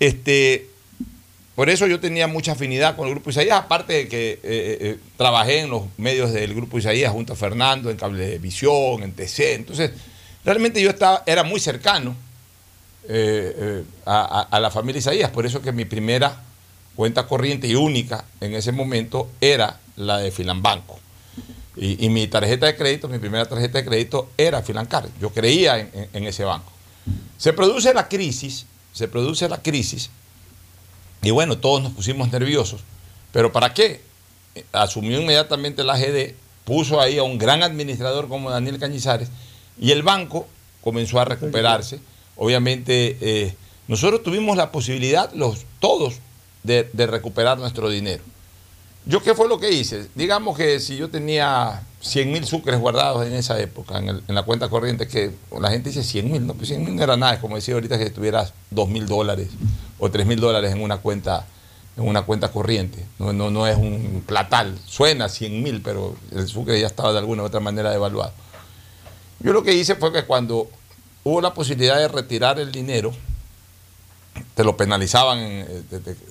Este, 0.00 0.68
por 1.54 1.70
eso 1.70 1.86
yo 1.86 2.00
tenía 2.00 2.26
mucha 2.26 2.52
afinidad 2.52 2.96
con 2.96 3.06
el 3.06 3.14
Grupo 3.14 3.30
Isaías, 3.30 3.58
aparte 3.58 3.92
de 3.92 4.08
que 4.08 4.32
eh, 4.32 4.40
eh, 4.42 4.98
trabajé 5.16 5.60
en 5.60 5.70
los 5.70 5.84
medios 5.96 6.32
del 6.32 6.54
Grupo 6.54 6.78
Isaías 6.78 7.12
junto 7.12 7.34
a 7.34 7.36
Fernando, 7.36 7.90
en 7.90 7.96
Cablevisión, 7.96 9.02
en 9.02 9.12
TC. 9.12 9.54
Entonces, 9.54 9.92
realmente 10.44 10.82
yo 10.82 10.90
estaba, 10.90 11.22
era 11.26 11.44
muy 11.44 11.60
cercano 11.60 12.16
a, 14.06 14.58
la 14.60 14.70
familia 14.70 14.98
Isaías. 14.98 15.30
Por 15.30 15.46
eso 15.46 15.60
que 15.60 15.72
mi 15.72 15.84
primera 15.84 16.42
cuenta 16.96 17.26
corriente 17.26 17.66
y 17.66 17.74
única 17.74 18.24
en 18.40 18.54
ese 18.54 18.72
momento 18.72 19.28
era 19.40 19.78
la 19.96 20.18
de 20.18 20.30
Filambanco. 20.30 20.98
Y, 21.76 22.08
mi 22.08 22.28
tarjeta 22.28 22.66
de 22.66 22.76
crédito, 22.76 23.08
mi 23.08 23.18
primera 23.18 23.46
tarjeta 23.46 23.78
de 23.78 23.84
crédito 23.84 24.30
era 24.36 24.62
Filancar. 24.62 25.08
Yo 25.20 25.30
creía 25.30 25.80
en, 25.80 26.24
ese 26.24 26.44
banco. 26.44 26.70
Se 27.36 27.52
produce 27.52 27.92
la 27.92 28.08
crisis, 28.08 28.66
se 28.92 29.08
produce 29.08 29.48
la 29.48 29.60
crisis, 29.60 30.08
y 31.24 31.30
bueno, 31.30 31.58
todos 31.58 31.82
nos 31.82 31.92
pusimos 31.92 32.30
nerviosos. 32.30 32.82
¿Pero 33.32 33.52
para 33.52 33.74
qué? 33.74 34.02
Asumió 34.72 35.20
inmediatamente 35.20 35.82
la 35.82 35.98
GD, 35.98 36.34
puso 36.64 37.00
ahí 37.00 37.18
a 37.18 37.22
un 37.22 37.38
gran 37.38 37.62
administrador 37.62 38.28
como 38.28 38.50
Daniel 38.50 38.78
Cañizares, 38.78 39.28
y 39.80 39.90
el 39.90 40.02
banco 40.02 40.46
comenzó 40.80 41.18
a 41.18 41.24
recuperarse. 41.24 41.98
Obviamente, 42.36 43.16
eh, 43.20 43.54
nosotros 43.88 44.22
tuvimos 44.22 44.56
la 44.56 44.70
posibilidad, 44.70 45.32
los, 45.32 45.64
todos, 45.80 46.14
de, 46.62 46.88
de 46.92 47.06
recuperar 47.06 47.58
nuestro 47.58 47.88
dinero. 47.90 48.22
¿Yo 49.06 49.22
qué 49.22 49.34
fue 49.34 49.48
lo 49.48 49.58
que 49.58 49.70
hice? 49.70 50.08
Digamos 50.14 50.56
que 50.56 50.80
si 50.80 50.96
yo 50.96 51.10
tenía 51.10 51.82
100 52.04 52.32
mil 52.32 52.44
sucres 52.44 52.78
guardados 52.78 53.26
en 53.26 53.32
esa 53.32 53.58
época, 53.58 53.98
en, 53.98 54.22
la 54.26 54.42
cuenta 54.42 54.68
corriente, 54.68 55.08
que 55.08 55.30
la 55.58 55.70
gente 55.70 55.88
dice 55.88 56.04
100 56.04 56.30
mil, 56.30 56.46
no, 56.46 56.54
pues 56.54 56.68
100 56.68 56.84
mil 56.84 56.94
no 56.94 57.02
era 57.02 57.16
nada, 57.16 57.34
es 57.34 57.40
como 57.40 57.56
decía 57.56 57.74
ahorita 57.74 57.98
que 57.98 58.10
tuvieras 58.10 58.52
2 58.70 58.88
mil 58.90 59.06
dólares 59.06 59.48
o 59.98 60.10
3 60.10 60.26
mil 60.26 60.38
dólares 60.38 60.72
en 60.72 60.82
una 60.82 60.98
cuenta 60.98 61.46
en 61.96 62.08
una 62.08 62.22
cuenta 62.22 62.50
corriente. 62.50 63.04
No, 63.20 63.32
no, 63.32 63.50
no 63.50 63.66
es 63.68 63.76
un 63.76 64.22
platal, 64.26 64.76
suena 64.84 65.28
100 65.28 65.62
mil, 65.62 65.80
pero 65.80 66.16
el 66.32 66.48
sucre 66.48 66.80
ya 66.80 66.88
estaba 66.88 67.12
de 67.12 67.18
alguna 67.18 67.44
u 67.44 67.46
otra 67.46 67.60
manera 67.60 67.90
devaluado. 67.90 68.32
Yo 69.40 69.52
lo 69.52 69.62
que 69.62 69.74
hice 69.74 69.94
fue 69.94 70.12
que 70.12 70.24
cuando 70.24 70.68
hubo 71.22 71.40
la 71.40 71.54
posibilidad 71.54 71.98
de 71.98 72.08
retirar 72.08 72.58
el 72.58 72.72
dinero, 72.72 73.14
te 74.56 74.64
lo 74.64 74.76
penalizaban, 74.76 75.38
eh, 75.40 75.82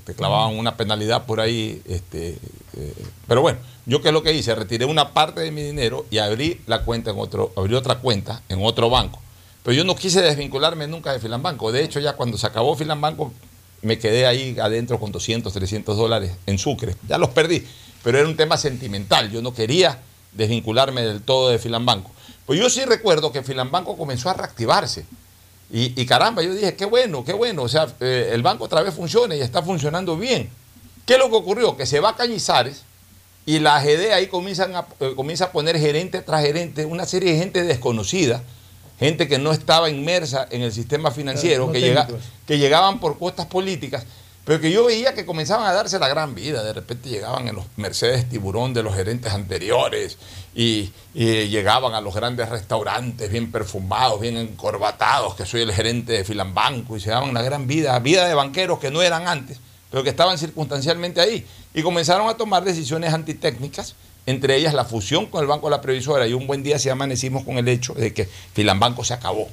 te, 0.06 0.14
clavaban 0.14 0.58
una 0.58 0.76
penalidad 0.76 1.26
por 1.26 1.40
ahí. 1.40 1.82
Este, 1.88 2.38
eh, 2.76 2.94
pero 3.28 3.42
bueno, 3.42 3.60
yo 3.86 4.02
qué 4.02 4.10
es 4.10 4.14
lo 4.14 4.24
que 4.24 4.34
hice, 4.34 4.56
retiré 4.56 4.86
una 4.86 5.14
parte 5.14 5.42
de 5.42 5.52
mi 5.52 5.62
dinero 5.62 6.06
y 6.10 6.18
abrí 6.18 6.62
la 6.68 6.84
cuenta 6.84 7.12
en 7.12 7.20
otro, 7.20 7.52
abrí 7.56 7.76
otra 7.76 7.96
cuenta 7.96 8.42
en 8.50 8.60
otro 8.64 8.90
banco. 8.90 9.20
Pero 9.64 9.76
yo 9.76 9.84
no 9.84 9.96
quise 9.96 10.22
desvincularme 10.22 10.88
nunca 10.88 11.14
de 11.14 11.20
Filambanco. 11.20 11.72
De 11.72 11.84
hecho, 11.84 12.00
ya 12.00 12.14
cuando 12.14 12.38
se 12.38 12.46
acabó 12.48 12.76
Filambanco, 12.76 13.32
me 13.82 13.98
quedé 13.98 14.26
ahí 14.26 14.58
adentro 14.60 15.00
con 15.00 15.12
200, 15.12 15.52
300 15.52 15.98
dólares 15.98 16.32
en 16.46 16.58
Sucre. 16.58 16.96
Ya 17.08 17.18
los 17.18 17.30
perdí, 17.30 17.66
pero 18.04 18.20
era 18.20 18.28
un 18.28 18.36
tema 18.36 18.58
sentimental. 18.58 19.32
Yo 19.32 19.42
no 19.42 19.54
quería 19.54 20.00
desvincularme 20.34 21.02
del 21.02 21.22
todo 21.22 21.50
de 21.50 21.60
Filambanco. 21.60 22.12
Pues 22.46 22.60
yo 22.60 22.70
sí 22.70 22.84
recuerdo 22.84 23.32
que 23.32 23.42
Filambanco 23.42 23.98
comenzó 23.98 24.30
a 24.30 24.34
reactivarse. 24.34 25.06
Y, 25.76 26.06
caramba, 26.06 26.44
yo 26.44 26.54
dije, 26.54 26.76
qué 26.76 26.86
bueno, 26.86 27.26
qué 27.26 27.34
bueno. 27.34 27.64
O 27.64 27.68
sea, 27.68 27.88
eh, 28.00 28.30
el 28.32 28.44
banco 28.44 28.66
otra 28.66 28.84
vez 28.84 28.94
funciona 28.94 29.36
y 29.36 29.42
está 29.42 29.64
funcionando 29.64 30.16
bien. 30.16 30.52
¿Qué 31.06 31.14
es 31.14 31.20
lo 31.20 31.30
que 31.30 31.36
ocurrió? 31.36 31.76
Que 31.76 31.86
se 31.86 32.00
va 32.00 32.10
a 32.10 32.16
Cañizares 32.16 32.84
y 33.46 33.60
la 33.60 33.82
GD 33.82 34.14
ahí 34.14 34.28
comienzan 34.28 34.76
a, 34.76 34.88
eh, 35.00 35.14
comienza 35.16 35.46
a 35.46 35.52
poner 35.52 35.78
gerente 35.78 36.22
tras 36.22 36.44
gerente, 36.44 36.86
una 36.86 37.06
serie 37.06 37.34
de 37.34 37.40
gente 37.40 37.64
desconocida, 37.64 38.42
gente 39.00 39.28
que 39.28 39.38
no 39.38 39.52
estaba 39.52 39.90
inmersa 39.90 40.48
en 40.50 40.62
el 40.62 40.72
sistema 40.72 41.12
financiero, 41.12 41.72
que, 41.72 41.82
llega, 41.82 42.08
que 42.48 42.58
llegaban 42.58 43.00
por 43.00 43.18
cuestas 43.18 43.48
políticas 43.48 44.06
pero 44.46 44.60
que 44.60 44.72
yo 44.72 44.86
veía 44.86 45.14
que 45.14 45.26
comenzaban 45.26 45.66
a 45.66 45.74
darse 45.74 46.00
la 46.00 46.10
gran 46.10 46.36
vida. 46.36 46.64
De 46.64 46.74
repente 46.74 47.10
llegaban 47.10 47.48
en 47.48 47.56
los 47.56 47.66
Mercedes 47.78 48.28
Tiburón 48.28 48.74
de 48.74 48.84
los 48.84 48.94
gerentes 48.94 49.32
anteriores 49.32 50.18
y, 50.54 50.92
llegaban 51.14 51.94
a 51.94 52.02
los 52.02 52.14
grandes 52.14 52.50
restaurantes 52.50 53.30
bien 53.30 53.52
perfumados, 53.52 54.20
bien 54.20 54.36
encorbatados, 54.36 55.36
que 55.36 55.46
soy 55.46 55.62
el 55.62 55.72
gerente 55.72 56.14
de 56.14 56.24
Filambanco, 56.26 56.98
y 56.98 57.00
se 57.00 57.12
daban 57.12 57.34
la 57.34 57.42
gran 57.42 57.68
vida, 57.68 57.98
vida 58.00 58.28
de 58.28 58.34
banqueros 58.34 58.80
que 58.80 58.92
no 58.92 59.02
eran 59.02 59.28
antes, 59.28 59.60
pero 59.94 60.04
que 60.04 60.10
estaban 60.10 60.40
circunstancialmente 60.40 61.22
ahí. 61.22 61.46
Y 61.72 61.84
comenzaron 61.84 62.28
a 62.28 62.34
tomar 62.34 62.64
decisiones 62.64 63.14
antitécnicas, 63.14 63.94
entre 64.26 64.56
ellas 64.56 64.74
la 64.74 64.86
fusión 64.86 65.28
con 65.28 65.40
el 65.42 65.48
Banco 65.48 65.68
de 65.68 65.72
la 65.76 65.82
Previsora. 65.82 66.28
Y 66.28 66.34
un 66.34 66.48
buen 66.48 66.64
día 66.64 66.80
se 66.80 66.90
amanecimos 66.90 67.44
con 67.44 67.60
el 67.60 67.68
hecho 67.68 67.94
de 67.94 68.12
que 68.12 68.28
Filambanco 68.54 69.04
se 69.04 69.14
acabó 69.14 69.50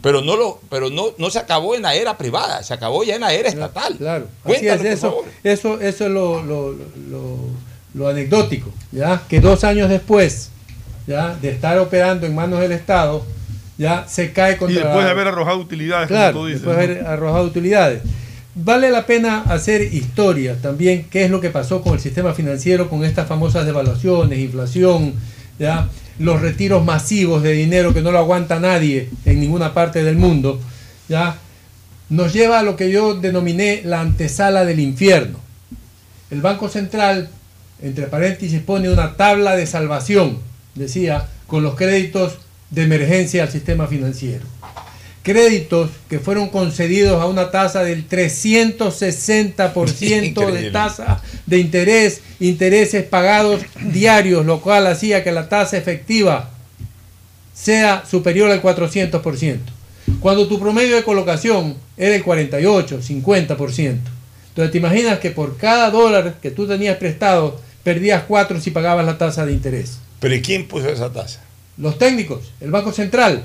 pero 0.00 0.20
no 0.20 0.36
lo 0.36 0.60
pero 0.70 0.90
no, 0.90 1.08
no 1.16 1.30
se 1.30 1.38
acabó 1.38 1.74
en 1.74 1.82
la 1.82 1.94
era 1.94 2.16
privada, 2.18 2.62
se 2.62 2.74
acabó 2.74 3.04
ya 3.04 3.14
en 3.14 3.22
la 3.22 3.32
era 3.32 3.48
estatal. 3.48 3.96
Claro, 3.96 4.28
Cuéntanos, 4.42 4.84
eso, 4.84 5.24
eso, 5.42 5.80
eso 5.80 6.04
es 6.04 6.10
lo, 6.10 6.42
lo, 6.42 6.74
lo, 7.94 8.08
anecdótico, 8.08 8.70
ya 8.92 9.22
que 9.26 9.40
dos 9.40 9.64
años 9.64 9.88
después 9.88 10.50
ya 11.06 11.34
de 11.34 11.50
estar 11.50 11.78
operando 11.78 12.26
en 12.26 12.34
manos 12.34 12.60
del 12.60 12.72
Estado, 12.72 13.24
ya 13.78 14.06
se 14.06 14.32
cae 14.34 14.58
contra. 14.58 14.78
Y 14.78 14.82
después 14.82 15.04
de 15.06 15.10
haber 15.10 15.28
arrojado 15.28 15.58
utilidades, 15.58 16.08
claro, 16.08 16.32
como 16.34 16.44
tú 16.44 16.48
dices. 16.48 16.62
Después 16.62 16.86
de 16.86 16.94
haber 16.94 17.06
arrojado 17.06 17.44
utilidades. 17.44 18.02
Vale 18.56 18.92
la 18.92 19.04
pena 19.04 19.42
hacer 19.42 19.82
historia 19.82 20.56
también, 20.62 21.06
qué 21.10 21.24
es 21.24 21.30
lo 21.30 21.40
que 21.40 21.50
pasó 21.50 21.82
con 21.82 21.94
el 21.94 22.00
sistema 22.00 22.34
financiero, 22.34 22.88
con 22.88 23.04
estas 23.04 23.26
famosas 23.26 23.66
devaluaciones, 23.66 24.38
inflación, 24.38 25.14
ya 25.58 25.88
los 26.20 26.40
retiros 26.40 26.84
masivos 26.84 27.42
de 27.42 27.50
dinero 27.50 27.92
que 27.92 28.00
no 28.00 28.12
lo 28.12 28.20
aguanta 28.20 28.60
nadie 28.60 29.10
en 29.24 29.40
ninguna 29.40 29.74
parte 29.74 30.04
del 30.04 30.14
mundo, 30.14 30.60
¿ya? 31.08 31.36
nos 32.10 32.32
lleva 32.32 32.60
a 32.60 32.62
lo 32.62 32.76
que 32.76 32.92
yo 32.92 33.14
denominé 33.14 33.82
la 33.84 34.00
antesala 34.00 34.64
del 34.64 34.78
infierno. 34.78 35.40
El 36.30 36.40
Banco 36.40 36.68
Central, 36.68 37.30
entre 37.82 38.06
paréntesis, 38.06 38.60
pone 38.60 38.88
una 38.88 39.16
tabla 39.16 39.56
de 39.56 39.66
salvación, 39.66 40.38
decía, 40.76 41.26
con 41.48 41.64
los 41.64 41.74
créditos 41.74 42.38
de 42.70 42.84
emergencia 42.84 43.42
al 43.42 43.50
sistema 43.50 43.88
financiero 43.88 44.53
créditos 45.24 45.90
que 46.08 46.20
fueron 46.20 46.50
concedidos 46.50 47.20
a 47.20 47.26
una 47.26 47.50
tasa 47.50 47.82
del 47.82 48.08
360% 48.12 50.52
de 50.52 50.70
tasa 50.70 51.20
de 51.46 51.58
interés, 51.58 52.20
intereses 52.38 53.04
pagados 53.04 53.62
diarios, 53.80 54.46
lo 54.46 54.60
cual 54.60 54.86
hacía 54.86 55.24
que 55.24 55.32
la 55.32 55.48
tasa 55.48 55.76
efectiva 55.76 56.50
sea 57.52 58.04
superior 58.08 58.48
al 58.50 58.62
400%. 58.62 59.58
Cuando 60.20 60.46
tu 60.46 60.60
promedio 60.60 60.96
de 60.96 61.02
colocación 61.02 61.76
era 61.96 62.14
el 62.14 62.22
48, 62.22 63.00
50%. 63.00 63.98
Entonces 64.48 64.70
te 64.70 64.78
imaginas 64.78 65.18
que 65.18 65.30
por 65.30 65.56
cada 65.56 65.90
dólar 65.90 66.34
que 66.40 66.50
tú 66.50 66.66
tenías 66.66 66.98
prestado, 66.98 67.60
perdías 67.82 68.24
4 68.28 68.60
si 68.60 68.70
pagabas 68.70 69.06
la 69.06 69.18
tasa 69.18 69.46
de 69.46 69.52
interés. 69.52 69.98
¿Pero 70.20 70.34
y 70.34 70.42
quién 70.42 70.68
puso 70.68 70.88
esa 70.88 71.12
tasa? 71.12 71.40
Los 71.76 71.98
técnicos, 71.98 72.52
el 72.60 72.70
Banco 72.70 72.92
Central. 72.92 73.42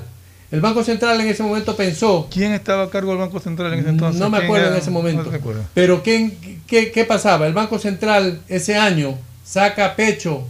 El 0.50 0.60
Banco 0.60 0.82
Central 0.82 1.20
en 1.20 1.28
ese 1.28 1.42
momento 1.42 1.76
pensó... 1.76 2.28
¿Quién 2.30 2.52
estaba 2.52 2.84
a 2.84 2.90
cargo 2.90 3.10
del 3.12 3.20
Banco 3.20 3.38
Central 3.38 3.72
en 3.72 3.80
ese 3.80 3.90
entonces? 3.90 4.20
No 4.20 4.30
me 4.30 4.38
acuerdo 4.38 4.68
en 4.68 4.76
ese 4.76 4.90
momento. 4.90 5.30
pero 5.74 6.02
¿qué, 6.02 6.32
qué, 6.66 7.04
pasaba? 7.04 7.46
El 7.46 7.52
Banco 7.52 7.78
Central 7.78 8.40
ese 8.48 8.76
año 8.76 9.16
saca 9.44 9.94
pecho 9.94 10.46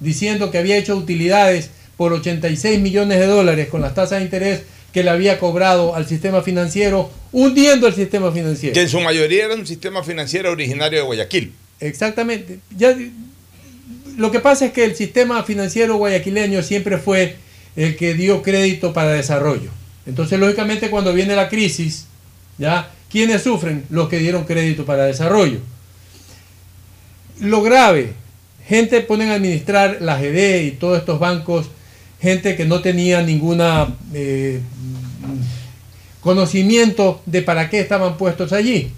diciendo 0.00 0.50
que 0.50 0.58
había 0.58 0.76
hecho 0.76 0.96
utilidades 0.96 1.70
por 1.96 2.12
86 2.12 2.80
millones 2.80 3.18
de 3.18 3.26
dólares 3.26 3.68
con 3.68 3.82
las 3.82 3.94
tasas 3.94 4.18
de 4.18 4.24
interés 4.24 4.62
que 4.92 5.02
le 5.02 5.10
había 5.10 5.38
cobrado 5.38 5.94
al 5.94 6.06
sistema 6.06 6.42
financiero, 6.42 7.10
hundiendo 7.30 7.86
el 7.86 7.94
sistema 7.94 8.32
financiero. 8.32 8.74
Que 8.74 8.82
en 8.82 8.88
su 8.88 9.00
mayoría 9.00 9.46
era 9.46 9.54
un 9.54 9.66
sistema 9.66 10.02
financiero 10.02 10.50
originario 10.50 10.98
de 10.98 11.04
Guayaquil. 11.04 11.52
Exactamente. 11.80 12.58
Ya, 12.76 12.96
lo 14.16 14.30
que 14.30 14.40
pasa 14.40 14.66
es 14.66 14.72
que 14.72 14.84
el 14.84 14.94
sistema 14.94 15.42
financiero 15.42 15.96
guayaquileño 15.96 16.62
siempre 16.62 16.98
fue 16.98 17.36
el 17.76 17.96
que 17.96 18.14
dio 18.14 18.42
crédito 18.42 18.92
para 18.92 19.12
desarrollo. 19.12 19.70
Entonces, 20.06 20.38
lógicamente, 20.38 20.90
cuando 20.90 21.12
viene 21.12 21.36
la 21.36 21.48
crisis, 21.48 22.06
¿ya? 22.58 22.90
¿Quiénes 23.10 23.42
sufren? 23.42 23.84
Los 23.90 24.08
que 24.08 24.18
dieron 24.18 24.44
crédito 24.44 24.84
para 24.84 25.04
desarrollo. 25.04 25.60
Lo 27.40 27.62
grave, 27.62 28.14
gente 28.66 29.00
ponen 29.00 29.30
a 29.30 29.34
administrar 29.34 29.98
la 30.00 30.18
GD 30.18 30.64
y 30.64 30.70
todos 30.72 30.98
estos 30.98 31.18
bancos, 31.18 31.70
gente 32.20 32.56
que 32.56 32.64
no 32.64 32.80
tenía 32.80 33.22
ninguna 33.22 33.94
eh, 34.14 34.60
conocimiento 36.20 37.20
de 37.26 37.42
para 37.42 37.68
qué 37.68 37.80
estaban 37.80 38.16
puestos 38.16 38.52
allí. 38.52 38.90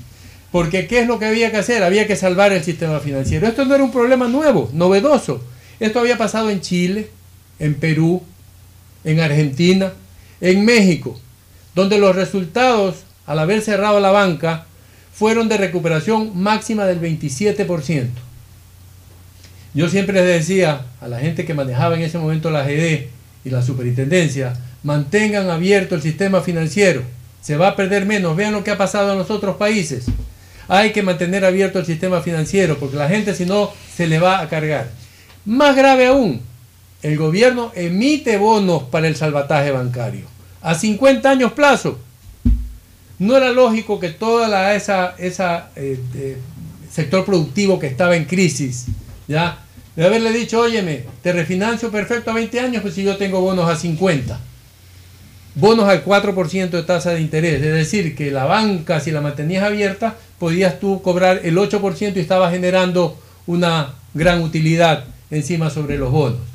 Porque 0.52 0.86
¿qué 0.86 1.00
es 1.00 1.08
lo 1.08 1.18
que 1.18 1.26
había 1.26 1.50
que 1.50 1.56
hacer? 1.56 1.82
Había 1.82 2.06
que 2.06 2.14
salvar 2.14 2.52
el 2.52 2.62
sistema 2.62 3.00
financiero. 3.00 3.48
Esto 3.48 3.64
no 3.64 3.74
era 3.74 3.82
un 3.82 3.90
problema 3.90 4.28
nuevo, 4.28 4.70
novedoso. 4.72 5.42
Esto 5.80 5.98
había 5.98 6.16
pasado 6.16 6.50
en 6.50 6.60
Chile, 6.60 7.10
en 7.58 7.74
Perú, 7.74 8.22
en 9.04 9.20
Argentina, 9.20 9.92
en 10.40 10.64
México, 10.64 11.18
donde 11.74 11.98
los 11.98 12.16
resultados, 12.16 13.04
al 13.26 13.38
haber 13.38 13.60
cerrado 13.60 14.00
la 14.00 14.10
banca, 14.10 14.66
fueron 15.12 15.48
de 15.48 15.56
recuperación 15.56 16.32
máxima 16.40 16.86
del 16.86 17.00
27%. 17.00 18.08
Yo 19.74 19.88
siempre 19.88 20.14
les 20.14 20.26
decía 20.26 20.86
a 21.00 21.08
la 21.08 21.18
gente 21.18 21.44
que 21.44 21.54
manejaba 21.54 21.96
en 21.96 22.02
ese 22.02 22.18
momento 22.18 22.50
la 22.50 22.64
GD 22.64 23.08
y 23.44 23.50
la 23.50 23.62
superintendencia, 23.62 24.54
mantengan 24.82 25.50
abierto 25.50 25.94
el 25.94 26.02
sistema 26.02 26.40
financiero, 26.40 27.02
se 27.40 27.56
va 27.56 27.68
a 27.68 27.76
perder 27.76 28.06
menos, 28.06 28.36
vean 28.36 28.52
lo 28.52 28.64
que 28.64 28.70
ha 28.70 28.78
pasado 28.78 29.12
en 29.12 29.18
los 29.18 29.30
otros 29.30 29.56
países. 29.56 30.06
hay 30.68 30.92
que 30.92 31.02
mantener 31.02 31.44
abierto 31.44 31.78
el 31.78 31.86
sistema 31.86 32.22
financiero 32.22 32.78
porque 32.78 32.96
la 32.96 33.08
gente 33.08 33.34
si 33.34 33.44
no 33.44 33.70
se 33.94 34.06
le 34.06 34.18
va 34.18 34.40
a 34.40 34.48
cargar. 34.48 34.88
Más 35.44 35.76
grave 35.76 36.06
aún, 36.06 36.40
el 37.04 37.18
gobierno 37.18 37.70
emite 37.74 38.38
bonos 38.38 38.84
para 38.84 39.06
el 39.06 39.14
salvataje 39.14 39.70
bancario 39.70 40.24
a 40.62 40.74
50 40.74 41.28
años 41.30 41.52
plazo. 41.52 41.98
No 43.18 43.36
era 43.36 43.52
lógico 43.52 44.00
que 44.00 44.08
toda 44.08 44.48
la, 44.48 44.74
esa, 44.74 45.14
esa 45.18 45.68
eh, 45.76 46.00
eh, 46.14 46.38
sector 46.90 47.26
productivo 47.26 47.78
que 47.78 47.88
estaba 47.88 48.16
en 48.16 48.24
crisis, 48.24 48.86
ya, 49.28 49.58
de 49.94 50.06
haberle 50.06 50.32
dicho, 50.32 50.58
óyeme, 50.58 51.04
te 51.22 51.34
refinancio 51.34 51.90
perfecto 51.90 52.30
a 52.30 52.34
20 52.34 52.58
años, 52.60 52.82
pues 52.82 52.94
si 52.94 53.04
yo 53.04 53.18
tengo 53.18 53.42
bonos 53.42 53.68
a 53.68 53.76
50. 53.76 54.40
Bonos 55.56 55.86
al 55.86 56.02
4% 56.02 56.70
de 56.70 56.82
tasa 56.84 57.10
de 57.10 57.20
interés. 57.20 57.62
Es 57.62 57.74
decir, 57.74 58.16
que 58.16 58.30
la 58.30 58.46
banca, 58.46 58.98
si 59.00 59.10
la 59.10 59.20
mantenías 59.20 59.62
abierta, 59.62 60.16
podías 60.38 60.80
tú 60.80 61.02
cobrar 61.02 61.42
el 61.44 61.58
8% 61.58 62.16
y 62.16 62.20
estaba 62.20 62.50
generando 62.50 63.20
una 63.46 63.94
gran 64.14 64.40
utilidad 64.40 65.04
encima 65.30 65.68
sobre 65.68 65.98
los 65.98 66.10
bonos. 66.10 66.53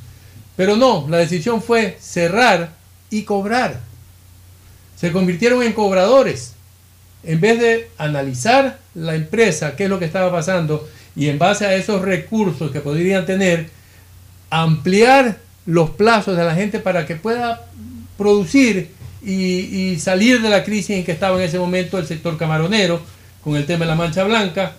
Pero 0.59 0.75
no, 0.75 1.05
la 1.07 1.19
decisión 1.19 1.61
fue 1.61 1.95
cerrar 2.01 2.71
y 3.09 3.23
cobrar. 3.23 3.79
Se 4.97 5.13
convirtieron 5.13 5.63
en 5.63 5.71
cobradores. 5.71 6.53
En 7.23 7.39
vez 7.39 7.61
de 7.61 7.89
analizar 7.97 8.77
la 8.93 9.15
empresa, 9.15 9.77
qué 9.77 9.85
es 9.85 9.89
lo 9.89 9.99
que 9.99 10.03
estaba 10.03 10.29
pasando, 10.33 10.85
y 11.15 11.29
en 11.29 11.39
base 11.39 11.65
a 11.65 11.75
esos 11.75 12.01
recursos 12.01 12.71
que 12.71 12.81
podrían 12.81 13.25
tener, 13.25 13.69
ampliar 14.49 15.37
los 15.65 15.91
plazos 15.91 16.35
de 16.35 16.43
la 16.43 16.55
gente 16.55 16.79
para 16.79 17.05
que 17.05 17.15
pueda 17.15 17.65
producir 18.17 18.91
y, 19.23 19.97
salir 19.97 20.41
de 20.41 20.49
la 20.49 20.65
crisis 20.65 20.89
en 20.89 21.05
que 21.05 21.13
estaba 21.13 21.37
en 21.37 21.47
ese 21.47 21.57
momento 21.57 21.97
el 21.97 22.05
sector 22.05 22.37
camaronero, 22.37 22.99
con 23.45 23.55
el 23.55 23.65
tema 23.65 23.85
de 23.85 23.91
la 23.91 23.95
mancha 23.95 24.25
blanca, 24.25 24.73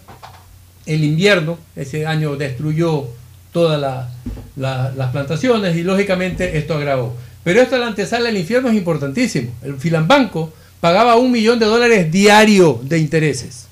el 0.85 1.05
invierno, 1.05 1.57
ese 1.75 2.05
año 2.05 2.37
destruyó 2.37 3.09
todas 3.53 4.09
las 4.57 5.11
plantaciones 5.11 5.77
y 5.77 5.83
lógicamente 5.83 6.59
esto 6.59 6.75
agravó. 6.75 7.17
Pero 7.43 7.63
esto 7.63 7.77
de 7.77 7.81
la 7.81 7.89
antesala 7.89 8.27
del 8.27 8.37
infierno 8.37 8.69
es 8.69 8.77
importantísimo. 8.77 9.53
El 9.63 9.77
Filambanco 9.79 10.53
pagaba 10.81 11.17
un 11.17 11.31
millón 11.31 11.59
de 11.59 11.67
dólares 11.67 12.11
diario 12.11 12.81
de 12.83 12.99
intereses 12.99 13.67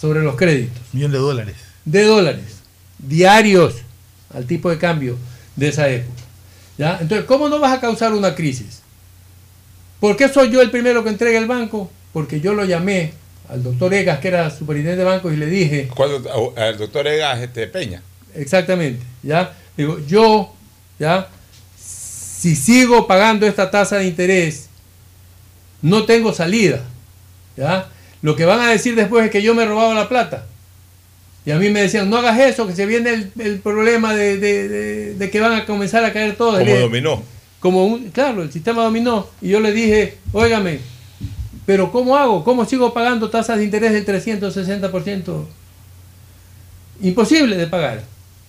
sobre 0.00 0.22
los 0.22 0.36
créditos. 0.36 0.82
Millón 0.92 1.12
de 1.12 1.18
dólares. 1.18 1.56
De 1.84 2.02
dólares. 2.04 2.62
Diarios 2.98 3.74
al 4.34 4.46
tipo 4.46 4.70
de 4.70 4.78
cambio 4.78 5.16
de 5.56 5.68
esa 5.68 5.88
época. 5.88 6.22
¿Ya? 6.78 6.98
Entonces, 7.00 7.26
¿cómo 7.26 7.48
no 7.48 7.60
vas 7.60 7.76
a 7.76 7.80
causar 7.80 8.12
una 8.12 8.34
crisis? 8.34 8.82
¿Por 10.00 10.16
qué 10.16 10.28
soy 10.28 10.50
yo 10.50 10.60
el 10.60 10.70
primero 10.70 11.04
que 11.04 11.10
entrega 11.10 11.38
el 11.38 11.46
banco? 11.46 11.90
Porque 12.12 12.40
yo 12.40 12.54
lo 12.54 12.64
llamé 12.64 13.12
al 13.48 13.62
doctor 13.62 13.94
Egas, 13.94 14.18
que 14.18 14.28
era 14.28 14.50
superintendente 14.50 15.04
de 15.04 15.10
bancos, 15.10 15.32
y 15.32 15.36
le 15.36 15.46
dije... 15.46 15.88
¿Cuándo, 15.94 16.54
al 16.56 16.78
doctor 16.78 17.06
Egas 17.06 17.40
este, 17.40 17.66
Peña. 17.68 18.02
Exactamente, 18.34 19.04
¿ya? 19.22 19.54
Digo, 19.76 19.98
yo, 20.06 20.52
¿ya? 20.98 21.28
Si 21.78 22.54
sigo 22.56 23.06
pagando 23.06 23.46
esta 23.46 23.70
tasa 23.70 23.96
de 23.96 24.06
interés, 24.06 24.68
no 25.82 26.04
tengo 26.04 26.32
salida, 26.32 26.82
¿ya? 27.56 27.88
Lo 28.22 28.36
que 28.36 28.44
van 28.44 28.60
a 28.60 28.70
decir 28.70 28.94
después 28.94 29.24
es 29.26 29.30
que 29.30 29.42
yo 29.42 29.54
me 29.54 29.64
he 29.64 29.66
robado 29.66 29.94
la 29.94 30.08
plata. 30.08 30.46
Y 31.46 31.50
a 31.50 31.58
mí 31.58 31.68
me 31.68 31.82
decían, 31.82 32.08
no 32.08 32.16
hagas 32.16 32.40
eso, 32.40 32.66
que 32.66 32.74
se 32.74 32.86
viene 32.86 33.28
el, 33.38 33.58
problema 33.58 34.14
de, 34.14 35.28
que 35.30 35.40
van 35.40 35.52
a 35.52 35.66
comenzar 35.66 36.02
a 36.04 36.12
caer 36.12 36.36
todos. 36.36 36.58
Como 36.58 36.74
dominó. 36.76 37.22
Como 37.60 37.84
un, 37.86 38.10
claro, 38.10 38.42
el 38.42 38.50
sistema 38.50 38.82
dominó. 38.82 39.26
Y 39.42 39.50
yo 39.50 39.60
le 39.60 39.72
dije, 39.72 40.16
óigame, 40.32 40.78
pero 41.66 41.92
¿cómo 41.92 42.16
hago? 42.16 42.44
¿Cómo 42.44 42.64
sigo 42.64 42.94
pagando 42.94 43.28
tasas 43.28 43.58
de 43.58 43.64
interés 43.64 43.92
del 43.92 44.06
360%? 44.06 45.44
Imposible 47.02 47.56
de 47.56 47.66
pagar. 47.66 48.04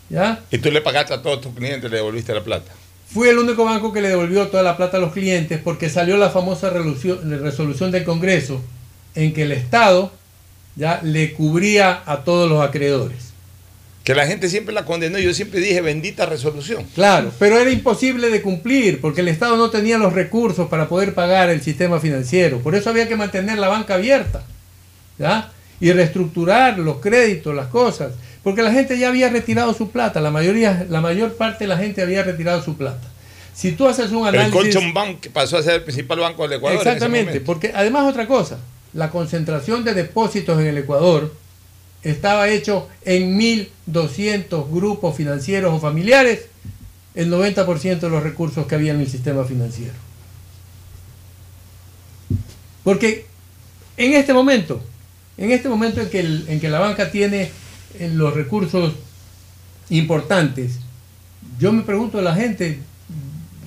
¿Ya? 0.09 0.41
¿Y 0.51 0.57
tú 0.57 0.71
le 0.71 0.81
pagaste 0.81 1.13
a 1.13 1.21
todos 1.21 1.41
tus 1.41 1.53
clientes, 1.53 1.89
le 1.89 1.97
devolviste 1.97 2.33
la 2.33 2.43
plata? 2.43 2.71
Fui 3.07 3.29
el 3.29 3.37
único 3.37 3.63
banco 3.63 3.93
que 3.93 4.01
le 4.01 4.09
devolvió 4.09 4.47
toda 4.47 4.63
la 4.63 4.77
plata 4.77 4.97
a 4.97 4.99
los 4.99 5.13
clientes 5.13 5.59
porque 5.63 5.89
salió 5.89 6.17
la 6.17 6.29
famosa 6.29 6.69
resolución 6.69 7.91
del 7.91 8.03
Congreso 8.03 8.61
en 9.13 9.33
que 9.33 9.43
el 9.43 9.51
Estado 9.51 10.11
ya 10.75 10.99
le 11.03 11.33
cubría 11.33 12.03
a 12.05 12.23
todos 12.23 12.49
los 12.49 12.61
acreedores. 12.61 13.33
Que 14.03 14.13
la 14.13 14.27
gente 14.27 14.49
siempre 14.49 14.73
la 14.73 14.85
condenó, 14.85 15.17
yo 15.17 15.33
siempre 15.33 15.59
dije 15.59 15.81
bendita 15.81 16.27
resolución. 16.27 16.85
Claro, 16.93 17.31
pero 17.39 17.57
era 17.57 17.71
imposible 17.71 18.29
de 18.29 18.41
cumplir 18.41 19.01
porque 19.01 19.21
el 19.21 19.29
Estado 19.29 19.57
no 19.57 19.71
tenía 19.71 19.97
los 19.97 20.13
recursos 20.13 20.67
para 20.67 20.87
poder 20.87 21.15
pagar 21.15 21.49
el 21.49 21.61
sistema 21.61 21.99
financiero. 21.99 22.59
Por 22.59 22.75
eso 22.75 22.89
había 22.91 23.07
que 23.07 23.15
mantener 23.15 23.57
la 23.57 23.67
banca 23.67 23.95
abierta 23.95 24.43
¿ya? 25.17 25.51
y 25.79 25.91
reestructurar 25.91 26.77
los 26.77 26.97
créditos, 26.97 27.55
las 27.55 27.67
cosas. 27.67 28.11
Porque 28.45 28.61
la 28.61 28.71
gente 28.71 28.99
ya 28.99 29.07
había 29.07 29.29
retirado 29.29 29.73
su 29.73 29.89
plata, 29.89 30.21
la, 30.21 30.29
mayoría, 30.29 30.85
la 30.87 31.01
mayor 31.01 31.33
parte 31.33 31.63
de 31.63 31.67
la 31.67 31.77
gente 31.77 32.03
había 32.03 32.21
retirado 32.21 32.61
su 32.61 32.77
plata. 32.77 33.07
Si 33.55 33.71
tú 33.71 33.87
haces 33.87 34.11
un 34.11 34.27
análisis... 34.27 34.53
El 34.53 34.71
Colchon 34.71 34.93
Bank 34.93 35.29
pasó 35.33 35.57
a 35.57 35.63
ser 35.63 35.73
el 35.73 35.81
principal 35.81 36.19
banco 36.19 36.43
del 36.43 36.59
Ecuador. 36.59 36.77
Exactamente, 36.77 37.41
porque 37.41 37.71
además 37.73 38.07
otra 38.07 38.27
cosa, 38.27 38.59
la 38.93 39.09
concentración 39.09 39.83
de 39.83 39.95
depósitos 39.95 40.59
en 40.59 40.67
el 40.67 40.77
Ecuador 40.77 41.33
estaba 42.03 42.47
hecho 42.47 42.87
en 43.03 43.35
1.200 43.39 44.69
grupos 44.69 45.17
financieros 45.17 45.73
o 45.73 45.79
familiares, 45.79 46.45
el 47.15 47.31
90% 47.33 47.99
de 47.99 48.09
los 48.11 48.21
recursos 48.21 48.67
que 48.67 48.75
había 48.75 48.93
en 48.93 49.01
el 49.01 49.09
sistema 49.09 49.43
financiero. 49.45 49.95
Porque 52.83 53.25
en 53.97 54.13
este 54.13 54.35
momento, 54.35 54.83
en 55.35 55.49
este 55.49 55.67
momento 55.67 55.99
en 55.99 56.11
que, 56.11 56.19
en 56.19 56.59
que 56.59 56.69
la 56.69 56.77
banca 56.77 57.09
tiene 57.09 57.64
eh, 57.99 58.11
los 58.13 58.33
recursos 58.33 58.93
importantes, 59.89 60.79
yo 61.59 61.71
me 61.71 61.83
pregunto 61.83 62.19
a 62.19 62.21
la 62.21 62.35
gente, 62.35 62.79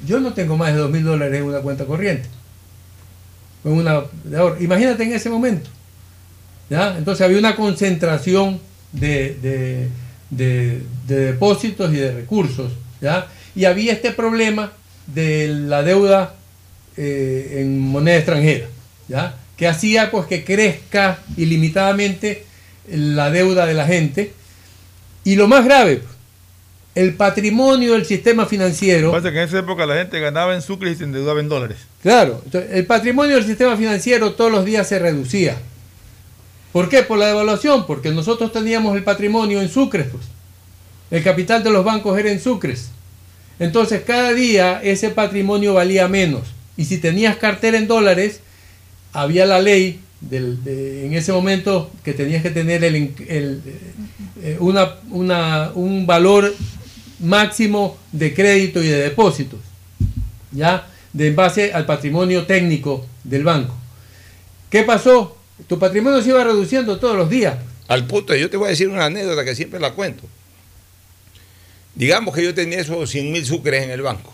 yo 0.06 0.20
no 0.20 0.32
tengo 0.32 0.56
más 0.56 0.74
de 0.74 0.80
2.000 0.82 1.02
dólares 1.02 1.40
en 1.40 1.46
una 1.46 1.60
cuenta 1.60 1.84
corriente 1.84 2.28
una, 3.64 4.04
Imagínate 4.60 5.02
en 5.04 5.12
ese 5.12 5.30
momento. 5.30 5.70
¿ya? 6.70 6.96
Entonces 6.96 7.24
había 7.24 7.38
una 7.38 7.56
concentración 7.56 8.60
de, 8.92 9.88
depósitos 11.06 11.92
y 11.92 11.96
de 11.96 12.12
recursos. 12.12 12.72
¿ya? 13.00 13.26
Y 13.54 13.64
había 13.64 13.92
este 13.92 14.12
problema 14.12 14.72
de 15.06 15.48
la 15.48 15.82
deuda 15.82 16.34
eh, 16.96 17.58
en 17.60 17.80
moneda 17.80 18.16
extranjera, 18.16 18.66
¿ya? 19.08 19.36
que 19.56 19.66
hacía 19.66 20.10
pues 20.10 20.26
que 20.26 20.44
crezca 20.44 21.18
ilimitadamente 21.36 22.44
la 22.90 23.30
deuda 23.30 23.66
de 23.66 23.74
la 23.74 23.86
gente. 23.86 24.32
Y 25.24 25.36
lo 25.36 25.48
más 25.48 25.64
grave, 25.64 26.02
el 26.94 27.14
patrimonio 27.14 27.92
del 27.92 28.06
sistema 28.06 28.46
financiero. 28.46 29.12
Pasa 29.12 29.30
que 29.30 29.38
en 29.38 29.48
esa 29.48 29.60
época 29.60 29.86
la 29.86 29.94
gente 29.94 30.18
ganaba 30.20 30.54
en 30.54 30.62
sucres 30.62 30.94
y 30.94 30.96
se 30.96 31.04
endeudaba 31.04 31.40
en 31.40 31.48
dólares. 31.48 31.78
Claro, 32.02 32.42
el 32.70 32.86
patrimonio 32.86 33.36
del 33.36 33.44
sistema 33.44 33.76
financiero 33.76 34.32
todos 34.32 34.50
los 34.50 34.64
días 34.64 34.88
se 34.88 34.98
reducía. 34.98 35.56
¿Por 36.72 36.88
qué? 36.88 37.02
Por 37.02 37.18
la 37.18 37.26
devaluación, 37.26 37.86
porque 37.86 38.10
nosotros 38.10 38.52
teníamos 38.52 38.96
el 38.96 39.04
patrimonio 39.04 39.60
en 39.60 39.68
sucres, 39.68 40.08
pues. 40.10 40.24
El 41.10 41.22
capital 41.22 41.62
de 41.62 41.70
los 41.70 41.84
bancos 41.84 42.18
era 42.18 42.30
en 42.30 42.40
sucres. 42.40 42.90
Entonces 43.58 44.02
cada 44.06 44.32
día 44.32 44.80
ese 44.82 45.10
patrimonio 45.10 45.74
valía 45.74 46.08
menos. 46.08 46.42
Y 46.76 46.84
si 46.84 46.98
tenías 46.98 47.36
cartera 47.36 47.78
en 47.78 47.88
dólares, 47.88 48.40
había 49.12 49.46
la 49.46 49.60
ley 49.60 50.00
en 50.30 51.14
ese 51.14 51.32
momento 51.32 51.90
que 52.02 52.12
tenías 52.12 52.42
que 52.42 52.50
tener 52.50 52.82
el, 52.84 53.14
el, 53.28 53.62
eh, 54.42 54.56
una, 54.60 54.96
una, 55.10 55.70
un 55.74 56.06
valor 56.06 56.54
máximo 57.20 57.96
de 58.12 58.34
crédito 58.34 58.82
y 58.82 58.88
de 58.88 58.98
depósitos, 58.98 59.60
¿ya? 60.52 60.88
De 61.12 61.30
base 61.32 61.72
al 61.72 61.86
patrimonio 61.86 62.46
técnico 62.46 63.06
del 63.24 63.44
banco. 63.44 63.74
¿Qué 64.70 64.82
pasó? 64.82 65.36
Tu 65.66 65.78
patrimonio 65.78 66.22
se 66.22 66.28
iba 66.30 66.44
reduciendo 66.44 66.98
todos 66.98 67.16
los 67.16 67.30
días. 67.30 67.56
Al 67.88 68.06
punto, 68.06 68.34
yo 68.34 68.50
te 68.50 68.56
voy 68.56 68.66
a 68.66 68.70
decir 68.70 68.88
una 68.88 69.06
anécdota 69.06 69.44
que 69.44 69.54
siempre 69.54 69.80
la 69.80 69.92
cuento. 69.92 70.24
Digamos 71.94 72.34
que 72.34 72.44
yo 72.44 72.54
tenía 72.54 72.80
esos 72.80 73.10
100 73.10 73.32
mil 73.32 73.44
sucres 73.44 73.82
en 73.82 73.90
el 73.90 74.02
banco, 74.02 74.32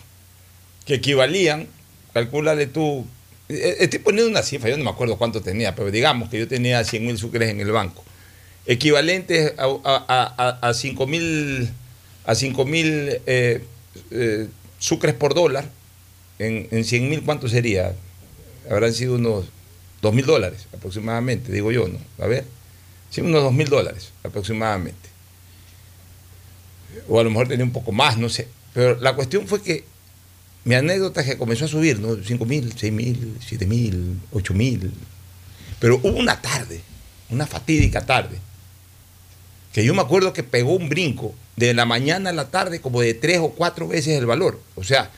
que 0.85 0.95
equivalían, 0.95 1.69
calculale 2.13 2.67
tú, 2.67 3.01
eh, 3.01 3.03
eh, 3.03 3.24
estoy 3.49 3.99
poniendo 3.99 4.31
una 4.31 4.43
cifra, 4.43 4.71
yo 4.71 4.77
no 4.77 4.85
me 4.85 4.91
acuerdo 4.91 5.17
cuánto 5.17 5.43
tenía, 5.43 5.75
pero 5.75 5.91
digamos 5.91 6.31
que 6.31 6.39
yo 6.39 6.49
tenía 6.49 6.83
100 6.83 7.07
mil 7.07 7.19
sucres 7.19 7.51
en 7.51 7.61
el 7.61 7.71
banco, 7.71 8.05
equivalentes 8.67 9.53
a, 9.59 9.65
a, 9.85 10.35
a, 10.39 10.69
a 10.69 10.75
5 10.75 11.07
mil 11.07 11.71
a 12.25 12.35
5 12.35 12.65
mil 12.65 13.21
eh, 13.27 13.65
eh, 14.11 14.49
sucres 14.79 15.15
por 15.15 15.35
dólar, 15.35 15.69
en, 16.39 16.69
en 16.71 16.85
100 16.85 17.09
mil, 17.09 17.23
¿cuánto 17.23 17.49
sería? 17.49 17.95
Habrán 18.71 18.93
sido 18.93 19.15
unos 19.15 19.47
2 20.03 20.15
mil 20.15 20.27
dólares 20.27 20.67
aproximadamente, 20.75 21.53
digo 21.53 21.71
yo, 21.71 21.87
¿no? 21.87 21.99
A 22.19 22.27
ver, 22.27 22.45
sí, 23.11 23.21
unos 23.21 23.43
2 23.43 23.53
mil 23.53 23.69
dólares 23.69 24.11
aproximadamente. 24.23 25.09
O 27.09 27.21
a 27.21 27.25
lo 27.25 27.31
mejor 27.31 27.49
tenía 27.49 27.65
un 27.65 27.73
poco 27.73 27.93
más, 27.93 28.17
no 28.17 28.29
sé. 28.29 28.49
Pero 28.73 28.99
la 29.01 29.15
cuestión 29.15 29.47
fue 29.47 29.63
que 29.63 29.85
mi 30.65 30.75
anécdota 30.75 31.21
es 31.21 31.27
que 31.27 31.39
comenzó 31.39 31.67
a 31.67 31.69
subir, 31.69 32.01
¿no? 32.01 32.17
5 32.23 32.45
mil, 32.47 32.73
6 32.77 32.93
mil, 32.93 33.37
7 33.47 33.67
mil, 33.67 34.21
8 34.33 34.55
mil. 34.55 34.93
Pero 35.79 36.01
hubo 36.03 36.19
una 36.19 36.41
tarde 36.41 36.81
una 37.31 37.47
fatídica 37.47 38.05
tarde, 38.05 38.39
que 39.73 39.85
yo 39.85 39.95
me 39.95 40.03
acuerdo 40.03 40.33
que 40.33 40.43
pegó 40.43 40.75
un 40.75 40.89
brinco 40.89 41.35
de 41.57 41.75
la 41.75 41.85
mañana 41.85 42.31
a 42.31 42.33
la 42.33 42.51
tarde 42.51 42.81
como 42.81 43.01
de 43.01 43.15
tres 43.15 43.39
o 43.39 43.51
cuatro 43.51 43.89
veces 43.89 44.19
el 44.19 44.27
valor. 44.27 44.61
O 44.77 44.85
sea, 44.85 45.11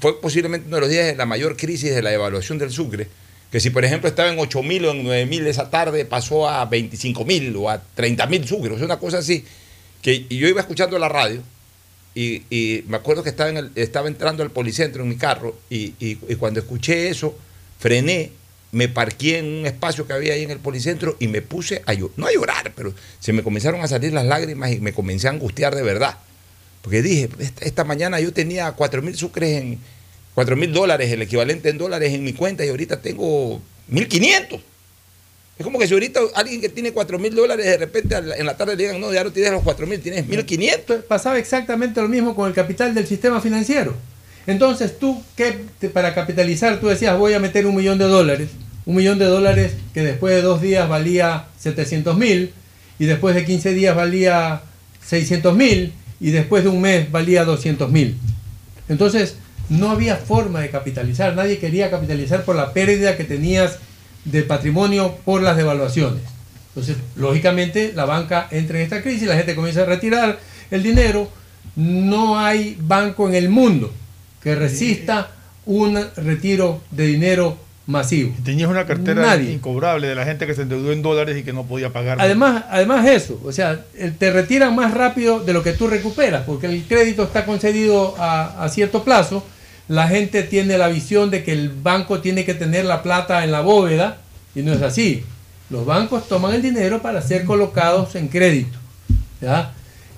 fue 0.00 0.20
posiblemente 0.20 0.66
uno 0.66 0.76
de 0.76 0.80
los 0.80 0.90
días 0.90 1.06
de 1.06 1.14
la 1.14 1.26
mayor 1.26 1.56
crisis 1.56 1.94
de 1.94 2.02
la 2.02 2.12
evaluación 2.12 2.58
del 2.58 2.70
Sucre, 2.70 3.08
que 3.50 3.60
si 3.60 3.70
por 3.70 3.84
ejemplo 3.84 4.08
estaba 4.08 4.30
en 4.30 4.38
8 4.38 4.62
mil 4.62 4.84
o 4.86 4.90
en 4.90 5.04
9 5.04 5.26
mil 5.26 5.46
esa 5.46 5.70
tarde, 5.70 6.04
pasó 6.04 6.48
a 6.48 6.64
25 6.64 7.24
mil 7.24 7.54
o 7.56 7.70
a 7.70 7.80
30 7.94 8.26
mil 8.26 8.46
Sucre. 8.46 8.72
O 8.72 8.76
sea, 8.76 8.86
una 8.86 8.98
cosa 8.98 9.18
así, 9.18 9.44
que 10.02 10.26
y 10.28 10.38
yo 10.38 10.48
iba 10.48 10.60
escuchando 10.60 10.98
la 10.98 11.08
radio 11.08 11.42
y, 12.16 12.42
y 12.50 12.82
me 12.88 12.96
acuerdo 12.96 13.22
que 13.22 13.28
estaba, 13.28 13.50
en 13.50 13.58
el- 13.58 13.70
estaba 13.76 14.08
entrando 14.08 14.42
al 14.42 14.50
policentro 14.50 15.02
en 15.02 15.08
mi 15.10 15.16
carro 15.16 15.56
y, 15.70 16.16
cuando 16.38 16.58
escuché 16.58 17.08
eso, 17.10 17.36
frené, 17.78 18.32
me 18.72 18.88
parqué 18.88 19.38
en 19.38 19.44
un 19.60 19.66
espacio 19.66 20.06
que 20.06 20.14
había 20.14 20.32
ahí 20.34 20.42
en 20.42 20.50
el 20.50 20.58
policentro 20.58 21.16
y 21.20 21.28
me 21.28 21.42
puse 21.42 21.82
a 21.86 21.92
llorar, 21.94 22.14
no 22.16 22.26
a 22.26 22.32
llorar, 22.32 22.72
pero 22.74 22.92
se 23.20 23.32
me 23.32 23.42
comenzaron 23.42 23.80
a 23.82 23.86
salir 23.88 24.12
las 24.12 24.24
lágrimas 24.24 24.72
y 24.72 24.80
me 24.80 24.92
comencé 24.92 25.28
a 25.28 25.30
angustiar 25.30 25.74
de 25.74 25.82
verdad. 25.82 26.18
Porque 26.82 27.02
dije, 27.02 27.28
esta, 27.38 27.64
esta 27.64 27.84
mañana 27.84 28.18
yo 28.20 28.32
tenía 28.32 28.72
4 28.72 29.02
mil 29.02 29.14
sucres 29.14 29.60
en 29.62 29.78
4 30.34 30.56
mil 30.56 30.72
dólares, 30.72 31.10
el 31.12 31.22
equivalente 31.22 31.68
en 31.68 31.78
dólares 31.78 32.12
en 32.12 32.24
mi 32.24 32.32
cuenta 32.32 32.64
y 32.64 32.68
ahorita 32.68 33.00
tengo 33.02 33.60
1.500. 33.90 34.60
Es 35.58 35.64
como 35.64 35.78
que 35.78 35.86
si 35.86 35.94
ahorita 35.94 36.20
alguien 36.34 36.60
que 36.60 36.68
tiene 36.68 36.92
4 36.92 37.18
mil 37.18 37.34
dólares 37.34 37.64
de 37.64 37.78
repente 37.78 38.14
en 38.14 38.44
la 38.44 38.56
tarde 38.56 38.76
le 38.76 38.82
digan, 38.82 39.00
no, 39.00 39.12
ya 39.12 39.24
no 39.24 39.32
tienes 39.32 39.52
los 39.52 39.62
4 39.62 39.86
mil, 39.86 40.00
tienes 40.00 40.26
1.500. 40.26 41.02
Pasaba 41.04 41.38
exactamente 41.38 42.00
lo 42.02 42.08
mismo 42.08 42.34
con 42.34 42.48
el 42.48 42.54
capital 42.54 42.94
del 42.94 43.06
sistema 43.06 43.40
financiero. 43.40 43.94
Entonces 44.46 44.98
tú, 44.98 45.22
¿qué, 45.34 45.64
para 45.92 46.14
capitalizar, 46.14 46.78
tú 46.78 46.88
decías, 46.88 47.18
voy 47.18 47.32
a 47.32 47.40
meter 47.40 47.66
un 47.66 47.74
millón 47.74 47.98
de 47.98 48.04
dólares. 48.04 48.50
Un 48.84 48.96
millón 48.96 49.18
de 49.18 49.24
dólares 49.24 49.72
que 49.94 50.02
después 50.02 50.34
de 50.34 50.42
dos 50.42 50.60
días 50.60 50.88
valía 50.88 51.46
700 51.58 52.16
mil 52.16 52.52
y 52.98 53.06
después 53.06 53.34
de 53.34 53.44
15 53.44 53.72
días 53.72 53.96
valía 53.96 54.60
600 55.06 55.56
mil 55.56 55.92
y 56.20 56.30
después 56.30 56.64
de 56.64 56.68
un 56.68 56.82
mes 56.82 57.10
valía 57.10 57.44
200 57.44 57.90
mil. 57.90 58.16
Entonces 58.88 59.36
no 59.70 59.90
había 59.90 60.16
forma 60.16 60.60
de 60.60 60.70
capitalizar. 60.70 61.34
Nadie 61.34 61.58
quería 61.58 61.90
capitalizar 61.90 62.44
por 62.44 62.56
la 62.56 62.72
pérdida 62.72 63.16
que 63.16 63.24
tenías 63.24 63.78
de 64.26 64.42
patrimonio 64.42 65.16
por 65.24 65.42
las 65.42 65.56
devaluaciones. 65.56 66.22
Entonces, 66.68 66.98
lógicamente, 67.16 67.92
la 67.94 68.04
banca 68.04 68.48
entra 68.50 68.76
en 68.76 68.84
esta 68.84 69.02
crisis, 69.02 69.26
la 69.26 69.36
gente 69.36 69.54
comienza 69.54 69.82
a 69.82 69.86
retirar 69.86 70.38
el 70.70 70.82
dinero. 70.82 71.30
No 71.74 72.38
hay 72.38 72.76
banco 72.78 73.28
en 73.28 73.34
el 73.34 73.48
mundo 73.48 73.90
que 74.42 74.54
resista 74.54 75.30
un 75.64 75.98
retiro 76.16 76.82
de 76.90 77.06
dinero 77.06 77.58
masivo. 77.86 78.34
Tenías 78.44 78.68
una 78.68 78.84
cartera 78.84 79.22
Nadie. 79.22 79.52
incobrable 79.52 80.08
de 80.08 80.14
la 80.14 80.24
gente 80.24 80.46
que 80.46 80.54
se 80.54 80.62
endeudó 80.62 80.92
en 80.92 81.02
dólares 81.02 81.36
y 81.38 81.42
que 81.44 81.52
no 81.52 81.64
podía 81.64 81.92
pagar. 81.92 82.20
Además, 82.20 82.64
además 82.68 83.06
eso, 83.06 83.40
o 83.44 83.52
sea, 83.52 83.80
eh, 83.94 84.12
te 84.16 84.30
retiran 84.32 84.74
más 84.74 84.92
rápido 84.92 85.40
de 85.40 85.52
lo 85.52 85.62
que 85.62 85.72
tú 85.72 85.86
recuperas, 85.86 86.42
porque 86.44 86.66
el 86.66 86.82
crédito 86.84 87.22
está 87.22 87.44
concedido 87.44 88.14
a, 88.18 88.64
a 88.64 88.68
cierto 88.68 89.02
plazo. 89.04 89.44
La 89.88 90.08
gente 90.08 90.42
tiene 90.42 90.78
la 90.78 90.88
visión 90.88 91.30
de 91.30 91.44
que 91.44 91.52
el 91.52 91.68
banco 91.68 92.20
tiene 92.20 92.44
que 92.44 92.54
tener 92.54 92.84
la 92.84 93.02
plata 93.02 93.44
en 93.44 93.52
la 93.52 93.60
bóveda 93.60 94.18
y 94.54 94.62
no 94.62 94.72
es 94.72 94.82
así. 94.82 95.24
Los 95.70 95.86
bancos 95.86 96.28
toman 96.28 96.54
el 96.54 96.62
dinero 96.62 97.02
para 97.02 97.22
ser 97.22 97.44
colocados 97.44 98.14
en 98.14 98.28
crédito. 98.28 98.78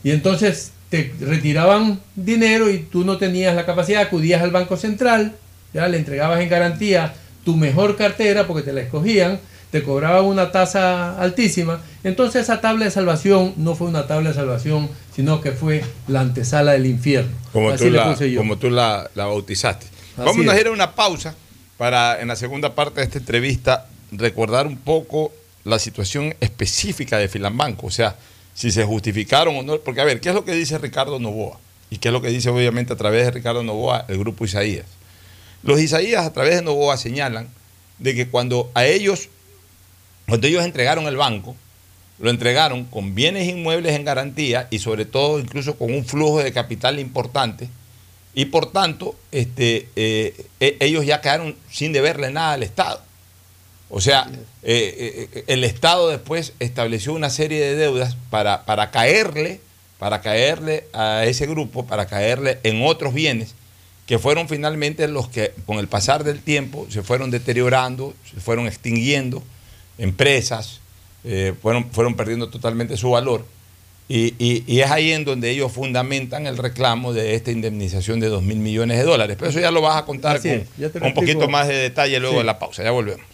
Y 0.05 0.11
entonces 0.11 0.73
te 0.89 1.13
retiraban 1.21 2.01
dinero 2.15 2.71
y 2.71 2.79
tú 2.79 3.05
no 3.05 3.19
tenías 3.19 3.55
la 3.55 3.67
capacidad, 3.67 4.03
acudías 4.03 4.43
al 4.43 4.51
Banco 4.51 4.77
Central, 4.77 5.35
ya 5.75 5.87
le 5.89 5.99
entregabas 5.99 6.41
en 6.41 6.49
garantía 6.49 7.15
tu 7.45 7.57
mejor 7.57 7.97
cartera 7.97 8.47
porque 8.47 8.63
te 8.63 8.73
la 8.73 8.81
escogían, 8.81 9.39
te 9.71 9.83
cobraban 9.83 10.25
una 10.25 10.51
tasa 10.51 11.21
altísima. 11.21 11.81
Entonces 12.05 12.43
esa 12.43 12.61
tabla 12.61 12.85
de 12.87 12.91
salvación 12.91 13.55
no 13.57 13.75
fue 13.75 13.89
una 13.89 14.07
tabla 14.07 14.31
de 14.31 14.35
salvación, 14.35 14.89
sino 15.15 15.41
que 15.41 15.53
fue 15.53 15.85
la 16.07 16.21
antesala 16.21 16.73
del 16.73 16.87
infierno. 16.87 17.31
Como 17.53 17.71
Así 17.71 17.85
tú, 17.85 17.91
la, 17.91 18.17
como 18.37 18.57
tú 18.57 18.71
la, 18.71 19.11
la 19.15 19.27
bautizaste. 19.27 19.87
Así 20.17 20.25
Vamos 20.25 20.49
a 20.49 20.55
es. 20.55 20.61
ir 20.61 20.67
a 20.69 20.71
una 20.71 20.95
pausa 20.95 21.35
para 21.77 22.21
en 22.21 22.29
la 22.29 22.37
segunda 22.37 22.75
parte 22.75 23.01
de 23.01 23.07
esta 23.07 23.19
entrevista 23.19 23.87
recordar 24.11 24.67
un 24.67 24.79
poco 24.79 25.33
la 25.65 25.79
situación 25.79 26.35
específica 26.41 27.19
de 27.19 27.29
Filambanco, 27.29 27.87
o 27.87 27.91
sea, 27.91 28.17
si 28.55 28.71
se 28.71 28.85
justificaron 28.85 29.55
o 29.57 29.63
no, 29.63 29.79
porque 29.79 30.01
a 30.01 30.05
ver, 30.05 30.21
¿qué 30.21 30.31
es 30.31 30.35
lo 30.35 30.45
que 30.45 30.53
dice 30.53 30.79
Ricardo 30.79 31.19
Novoa? 31.19 31.59
Y 31.91 31.99
qué 31.99 32.09
es 32.09 32.13
lo 32.13 32.21
que 32.23 32.29
dice 32.29 32.49
obviamente 32.51 32.93
a 32.93 32.97
través 32.97 33.25
de 33.25 33.31
Ricardo 33.31 33.63
Novoa 33.63 34.05
el 34.09 34.19
grupo 34.19 34.45
Isaías. 34.45 34.87
Los 35.63 35.79
Isaías 35.81 36.25
a 36.27 36.33
través 36.33 36.57
de 36.57 36.63
Novoa 36.63 36.97
señalan 36.97 37.49
de 37.99 38.15
que 38.15 38.29
cuando 38.29 38.71
a 38.75 38.85
ellos, 38.87 39.29
cuando 40.29 40.47
ellos 40.47 40.65
entregaron 40.65 41.07
el 41.07 41.17
banco, 41.17 41.57
lo 42.19 42.31
entregaron 42.31 42.85
con 42.85 43.15
bienes 43.15 43.49
inmuebles 43.49 43.95
en 43.95 44.05
garantía 44.05 44.69
y 44.71 44.79
sobre 44.79 45.05
todo 45.05 45.39
incluso 45.39 45.77
con 45.77 45.93
un 45.93 46.05
flujo 46.05 46.43
de 46.43 46.53
capital 46.53 46.99
importante 46.99 47.69
y 48.35 48.47
por 48.47 48.71
tanto 48.71 49.17
este, 49.33 49.89
eh, 49.97 50.47
e- 50.61 50.77
ellos 50.81 51.07
ya 51.07 51.21
quedaron 51.21 51.57
sin 51.71 51.93
deberle 51.93 52.31
nada 52.31 52.53
al 52.53 52.63
Estado. 52.63 53.03
O 53.91 54.01
sea, 54.03 54.29
eh, 54.63 55.29
eh, 55.33 55.45
el 55.47 55.65
Estado 55.65 56.09
después 56.11 56.53
estableció 56.59 57.15
una 57.15 57.31
serie 57.31 57.61
de 57.61 57.75
deudas 57.75 58.17
para, 58.29 58.67
para 58.67 58.91
caerle, 58.91 59.61
para 59.99 60.21
caerle 60.21 60.85
a 60.93 61.25
ese 61.25 61.47
grupo, 61.47 61.87
para 61.87 62.07
caerle 62.07 62.59
en 62.65 62.85
otros 62.85 63.15
bienes 63.15 63.55
que 64.07 64.19
fueron 64.19 64.49
finalmente 64.49 65.07
los 65.09 65.29
que 65.29 65.53
con 65.67 65.79
el 65.79 65.87
pasar 65.87 66.25
del 66.25 66.41
tiempo 66.41 66.87
se 66.91 67.03
fueron 67.03 67.31
deteriorando, 67.31 68.15
se 68.33 68.41
fueron 68.41 68.67
extinguiendo, 68.67 69.43
empresas, 69.99 70.81
eh, 71.25 71.53
fueron, 71.61 71.91
fueron 71.91 72.15
perdiendo 72.15 72.49
totalmente 72.49 72.97
su 72.97 73.11
valor. 73.11 73.45
Y, 74.11 74.35
y- 74.39 74.65
y 74.67 74.81
es 74.81 74.91
ahí 74.91 75.13
en 75.13 75.27
donde 75.27 75.51
ellos 75.51 75.71
fundamentan 75.71 76.47
el 76.47 76.57
reclamo 76.57 77.13
de 77.13 77.35
esta 77.35 77.51
indemnización 77.51 78.21
de 78.21 78.29
2 78.29 78.43
mil 78.43 78.57
millones 78.59 78.97
de 78.97 79.05
dólares. 79.05 79.37
Pero 79.39 79.51
eso 79.51 79.61
ya 79.61 79.71
lo 79.71 79.83
vas 79.83 79.97
a 79.99 80.07
contar 80.07 80.37
Así 80.37 80.49
con, 80.93 81.03
un 81.03 81.13
poquito 81.15 81.47
más 81.49 81.69
de 81.69 81.75
detalle 81.75 82.19
luego 82.19 82.37
Sí. 82.37 82.39
de 82.39 82.45
la 82.45 82.59
pausa. 82.59 82.83
Ya 82.83 82.91
volvemos. 82.91 83.27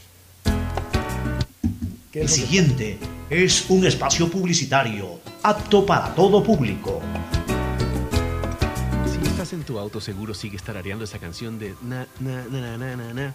El 2.12 2.28
siguiente 2.28 2.98
es 3.30 3.66
un 3.68 3.86
espacio 3.86 4.28
publicitario 4.30 5.20
apto 5.42 5.84
para 5.84 6.14
todo 6.14 6.42
público. 6.42 7.00
Si 9.06 9.28
estás 9.28 9.52
en 9.52 9.62
tu 9.64 9.78
auto, 9.78 10.00
seguro 10.00 10.32
sigues 10.34 10.62
tarareando 10.62 11.04
esa 11.04 11.18
canción 11.18 11.58
de 11.58 11.74
na, 11.82 12.06
na, 12.20 12.44
na, 12.50 12.76
na, 12.78 12.96
na, 12.96 13.14
na, 13.14 13.34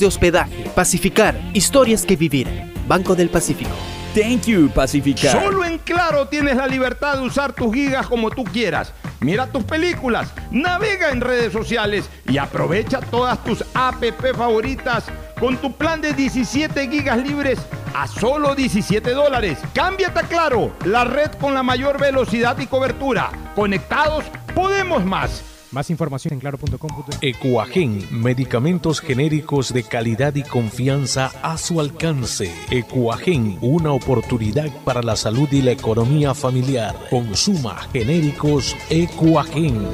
de 0.00 0.06
hospedaje. 0.06 0.70
Pacificar, 0.74 1.38
historias 1.54 2.04
que 2.04 2.16
vivir. 2.16 2.48
Banco 2.86 3.14
del 3.14 3.28
Pacífico. 3.28 3.74
Thank 4.14 4.46
you, 4.46 4.70
Pacificar. 4.70 5.32
Solo 5.42 5.64
en 5.64 5.76
Claro 5.76 6.26
tienes 6.28 6.56
la 6.56 6.66
libertad 6.66 7.18
de 7.18 7.26
usar 7.26 7.52
tus 7.52 7.74
gigas 7.74 8.06
como 8.06 8.30
tú 8.30 8.44
quieras. 8.44 8.94
Mira 9.20 9.46
tus 9.46 9.64
películas, 9.64 10.32
navega 10.50 11.10
en 11.10 11.20
redes 11.20 11.52
sociales 11.52 12.08
y 12.28 12.38
aprovecha 12.38 13.00
todas 13.00 13.42
tus 13.44 13.62
app 13.74 14.02
favoritas 14.34 15.04
con 15.38 15.56
tu 15.58 15.72
plan 15.72 16.00
de 16.00 16.12
17 16.14 16.88
gigas 16.88 17.18
libres 17.18 17.58
a 17.94 18.06
solo 18.06 18.54
17 18.54 19.10
dólares. 19.10 19.58
Cámbiate 19.74 20.20
a 20.20 20.22
Claro, 20.22 20.72
la 20.84 21.04
red 21.04 21.32
con 21.40 21.54
la 21.54 21.62
mayor 21.62 22.00
velocidad 22.00 22.58
y 22.58 22.66
cobertura. 22.66 23.30
Conectados, 23.54 24.24
podemos 24.54 25.04
más. 25.04 25.55
Más 25.72 25.90
información 25.90 26.34
en 26.34 26.40
claro.com. 26.40 26.90
Ecuagen, 27.20 28.06
medicamentos 28.10 29.00
genéricos 29.00 29.72
de 29.72 29.82
calidad 29.82 30.34
y 30.34 30.42
confianza 30.42 31.32
a 31.42 31.58
su 31.58 31.80
alcance. 31.80 32.52
Ecuagen, 32.70 33.58
una 33.60 33.92
oportunidad 33.92 34.70
para 34.84 35.02
la 35.02 35.16
salud 35.16 35.48
y 35.50 35.62
la 35.62 35.72
economía 35.72 36.34
familiar. 36.34 36.94
Consuma 37.10 37.76
genéricos 37.92 38.76
Ecuagen. 38.90 39.86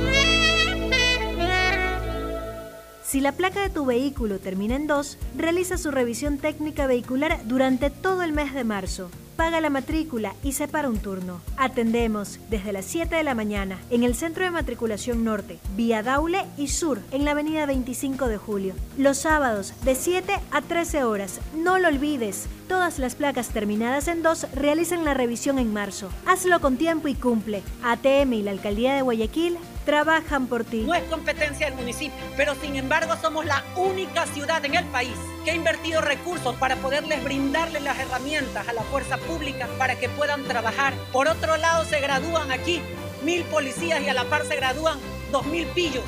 Si 3.03 3.21
la 3.21 3.33
placa 3.33 3.61
de 3.61 3.69
tu 3.69 3.85
vehículo 3.85 4.39
termina 4.39 4.75
en 4.75 4.87
2, 4.87 5.19
realiza 5.37 5.77
su 5.77 5.91
revisión 5.91 6.39
técnica 6.39 6.87
vehicular 6.87 7.41
durante 7.45 7.91
todo 7.91 8.23
el 8.23 8.33
mes 8.33 8.55
de 8.55 8.65
marzo. 8.65 9.11
Paga 9.37 9.61
la 9.61 9.71
matrícula 9.71 10.35
y 10.43 10.53
separa 10.53 10.89
un 10.89 10.99
turno. 10.99 11.41
Atendemos 11.57 12.39
desde 12.51 12.73
las 12.73 12.85
7 12.85 13.17
de 13.17 13.23
la 13.23 13.35
mañana 13.35 13.79
en 13.91 14.03
el 14.05 14.15
Centro 14.15 14.45
de 14.45 14.51
Matriculación 14.51 15.25
Norte, 15.25 15.59
vía 15.75 16.03
Daule 16.03 16.45
y 16.57 16.69
Sur, 16.69 17.01
en 17.11 17.25
la 17.25 17.33
avenida 17.33 17.67
25 17.67 18.29
de 18.29 18.37
Julio. 18.37 18.75
Los 18.99 19.19
sábados 19.19 19.73
de 19.85 19.95
7 19.95 20.39
a 20.51 20.61
13 20.61 21.05
horas. 21.05 21.41
No 21.57 21.79
lo 21.79 21.89
olvides, 21.89 22.47
todas 22.69 22.99
las 22.99 23.15
placas 23.15 23.49
terminadas 23.49 24.07
en 24.09 24.23
2 24.23 24.49
realizan 24.55 25.05
la 25.05 25.15
revisión 25.15 25.59
en 25.59 25.73
marzo. 25.73 26.11
Hazlo 26.27 26.61
con 26.61 26.77
tiempo 26.77 27.09
y 27.09 27.15
cumple. 27.15 27.63
ATM 27.83 28.35
y 28.35 28.43
la 28.43 28.51
Alcaldía 28.51 28.95
de 28.95 29.03
Guayaquil 29.03 29.57
trabajan 29.85 30.47
por 30.47 30.65
ti. 30.65 30.83
No 30.83 30.95
es 30.95 31.05
competencia 31.05 31.67
del 31.67 31.75
municipio, 31.75 32.19
pero 32.37 32.55
sin 32.55 32.77
embargo 32.77 33.15
somos 33.21 33.45
la 33.45 33.65
única 33.77 34.27
ciudad 34.27 34.65
en 34.65 34.75
el 34.75 34.85
país 34.87 35.15
que 35.45 35.51
ha 35.51 35.55
invertido 35.55 36.01
recursos 36.01 36.55
para 36.57 36.77
poderles 36.77 37.23
brindarles 37.25 37.83
las 37.83 37.99
herramientas 37.99 38.69
a 38.69 38.73
la 38.73 38.83
fuerza 38.83 39.19
pública 39.19 39.69
para 39.79 39.97
que 39.97 40.09
puedan 40.09 40.45
trabajar. 40.45 40.95
Por 41.13 41.29
otro 41.29 41.57
lado, 41.57 41.85
se 41.85 42.01
gradúan 42.01 42.51
aquí 42.51 42.81
mil 43.23 43.45
policías 43.45 44.01
y 44.03 44.09
a 44.09 44.15
la 44.15 44.25
par 44.25 44.45
se 44.47 44.57
gradúan 44.57 44.99
dos 45.31 45.47
mil 45.47 45.67
pillos. 45.69 46.05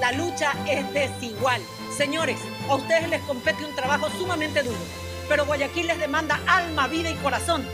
La 0.00 0.12
lucha 0.12 0.52
es 0.68 0.92
desigual. 0.92 1.60
Señores, 1.96 2.38
a 2.68 2.76
ustedes 2.76 3.08
les 3.08 3.22
compete 3.22 3.64
un 3.64 3.74
trabajo 3.74 4.08
sumamente 4.10 4.62
duro, 4.62 4.78
pero 5.28 5.44
Guayaquil 5.44 5.88
les 5.88 5.98
demanda 5.98 6.40
alma, 6.46 6.86
vida 6.86 7.10
y 7.10 7.14
corazón 7.16 7.66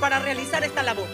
para 0.00 0.18
realizar 0.18 0.64
esta 0.64 0.82
labor. 0.82 1.06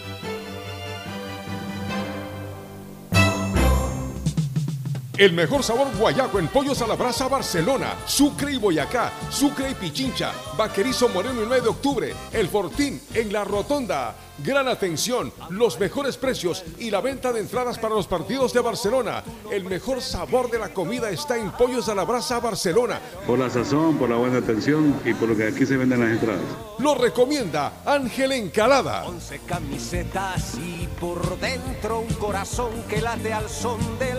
El 5.19 5.33
mejor 5.33 5.65
sabor 5.65 5.89
guayaco 5.99 6.39
en 6.39 6.47
pollos 6.47 6.81
a 6.81 6.87
la 6.87 6.95
brasa 6.95 7.27
Barcelona, 7.27 7.97
Sucre 8.07 8.53
y 8.53 8.57
Boyacá, 8.57 9.13
Sucre 9.31 9.73
y 9.73 9.75
Pichincha, 9.75 10.33
Vaquerizo 10.57 11.09
Moreno 11.09 11.41
el 11.41 11.49
9 11.49 11.61
de 11.61 11.69
octubre, 11.69 12.15
El 12.33 12.47
Fortín 12.47 13.01
en 13.13 13.33
La 13.33 13.43
Rotonda. 13.43 14.15
Gran 14.45 14.69
atención, 14.69 15.33
los 15.51 15.81
mejores 15.81 16.17
precios 16.17 16.65
y 16.79 16.93
la 16.93 17.01
venta 17.01 17.33
de 17.33 17.41
entradas 17.41 17.81
para 17.81 17.97
los 17.97 18.07
partidos 18.07 18.53
de 18.53 18.61
Barcelona. 18.61 19.25
El 19.51 19.65
mejor 19.65 20.01
sabor 20.01 20.49
de 20.53 20.61
la 20.61 20.69
comida 20.69 21.11
está 21.11 21.37
en 21.37 21.51
Pollos 21.51 21.89
a 21.89 21.97
la 21.97 22.05
Brasa 22.05 22.39
Barcelona. 22.39 23.01
Por 23.27 23.41
la 23.41 23.51
sazón, 23.51 23.99
por 23.99 24.09
la 24.09 24.15
buena 24.15 24.39
atención 24.39 25.01
y 25.05 25.15
por 25.15 25.31
lo 25.31 25.37
que 25.37 25.49
aquí 25.49 25.67
se 25.67 25.77
venden 25.77 25.99
las 25.99 26.11
entradas. 26.11 26.43
Lo 26.79 26.95
recomienda 26.95 27.83
Ángel 27.85 28.31
Encalada. 28.31 29.09
Once 29.09 29.41
camisetas 29.49 30.55
y 30.55 30.87
por 31.01 31.41
dentro 31.41 31.99
un 31.99 32.15
corazón 32.15 32.71
que 32.89 33.01
late 33.01 33.33
al 33.33 33.49
son 33.49 33.81
del 33.99 34.19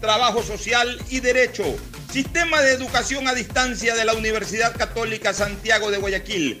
trabajo 0.00 0.42
social 0.42 1.00
y 1.08 1.20
derecho. 1.20 1.64
Sistema 2.10 2.60
de 2.62 2.72
educación 2.72 3.28
a 3.28 3.34
distancia 3.34 3.94
de 3.94 4.04
la 4.04 4.14
Universidad 4.14 4.76
Católica 4.76 5.32
Santiago 5.32 5.90
de 5.90 5.98
Guayaquil 5.98 6.60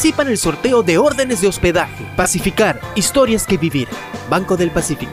Participa 0.00 0.22
en 0.22 0.28
el 0.28 0.38
sorteo 0.38 0.82
de 0.82 0.96
órdenes 0.96 1.42
de 1.42 1.48
hospedaje. 1.48 2.06
Pacificar, 2.16 2.80
historias 2.94 3.46
que 3.46 3.58
vivir. 3.58 3.86
Banco 4.30 4.56
del 4.56 4.70
Pacífico. 4.70 5.12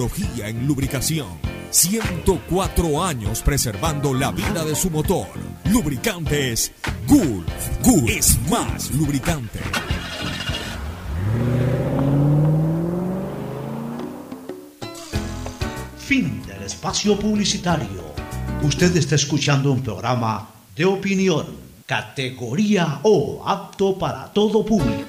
en 0.37 0.65
lubricación. 0.65 1.27
104 1.69 3.03
años 3.03 3.41
preservando 3.41 4.13
la 4.13 4.31
vida 4.31 4.65
de 4.65 4.75
su 4.75 4.89
motor. 4.89 5.27
Lubricantes 5.65 6.71
Gulf. 7.07 7.45
Gulf 7.83 8.09
es 8.09 8.39
más 8.49 8.89
lubricante. 8.91 9.59
Fin 15.99 16.41
del 16.47 16.63
espacio 16.63 17.17
publicitario. 17.19 18.11
Usted 18.63 18.95
está 18.97 19.15
escuchando 19.15 19.71
un 19.71 19.81
programa 19.81 20.49
de 20.75 20.85
opinión, 20.85 21.45
categoría 21.85 22.99
O, 23.03 23.43
apto 23.47 23.97
para 23.97 24.33
todo 24.33 24.65
público. 24.65 25.05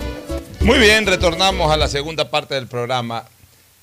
Muy 0.60 0.78
bien, 0.78 1.06
retornamos 1.06 1.72
a 1.72 1.76
la 1.76 1.88
segunda 1.88 2.30
parte 2.30 2.54
del 2.54 2.66
programa. 2.66 3.24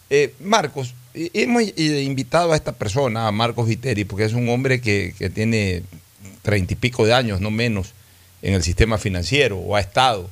Eh, 0.10 0.34
Marcos, 0.40 0.96
hemos 1.14 1.64
invitado 1.78 2.54
a 2.54 2.56
esta 2.56 2.74
persona, 2.74 3.28
a 3.28 3.32
Marcos 3.32 3.68
Viteri, 3.68 4.06
porque 4.06 4.26
es 4.26 4.34
un 4.34 4.50
hombre 4.50 4.82
que, 4.82 5.14
tiene 5.34 5.84
treinta 6.42 6.74
y 6.74 6.76
pico 6.76 7.06
de 7.06 7.14
años, 7.14 7.42
no 7.42 7.52
menos, 7.52 7.94
en 8.42 8.54
el 8.54 8.64
sistema 8.64 8.98
financiero 8.98 9.58
o 9.58 9.76
ha 9.76 9.80
estado 9.80 10.30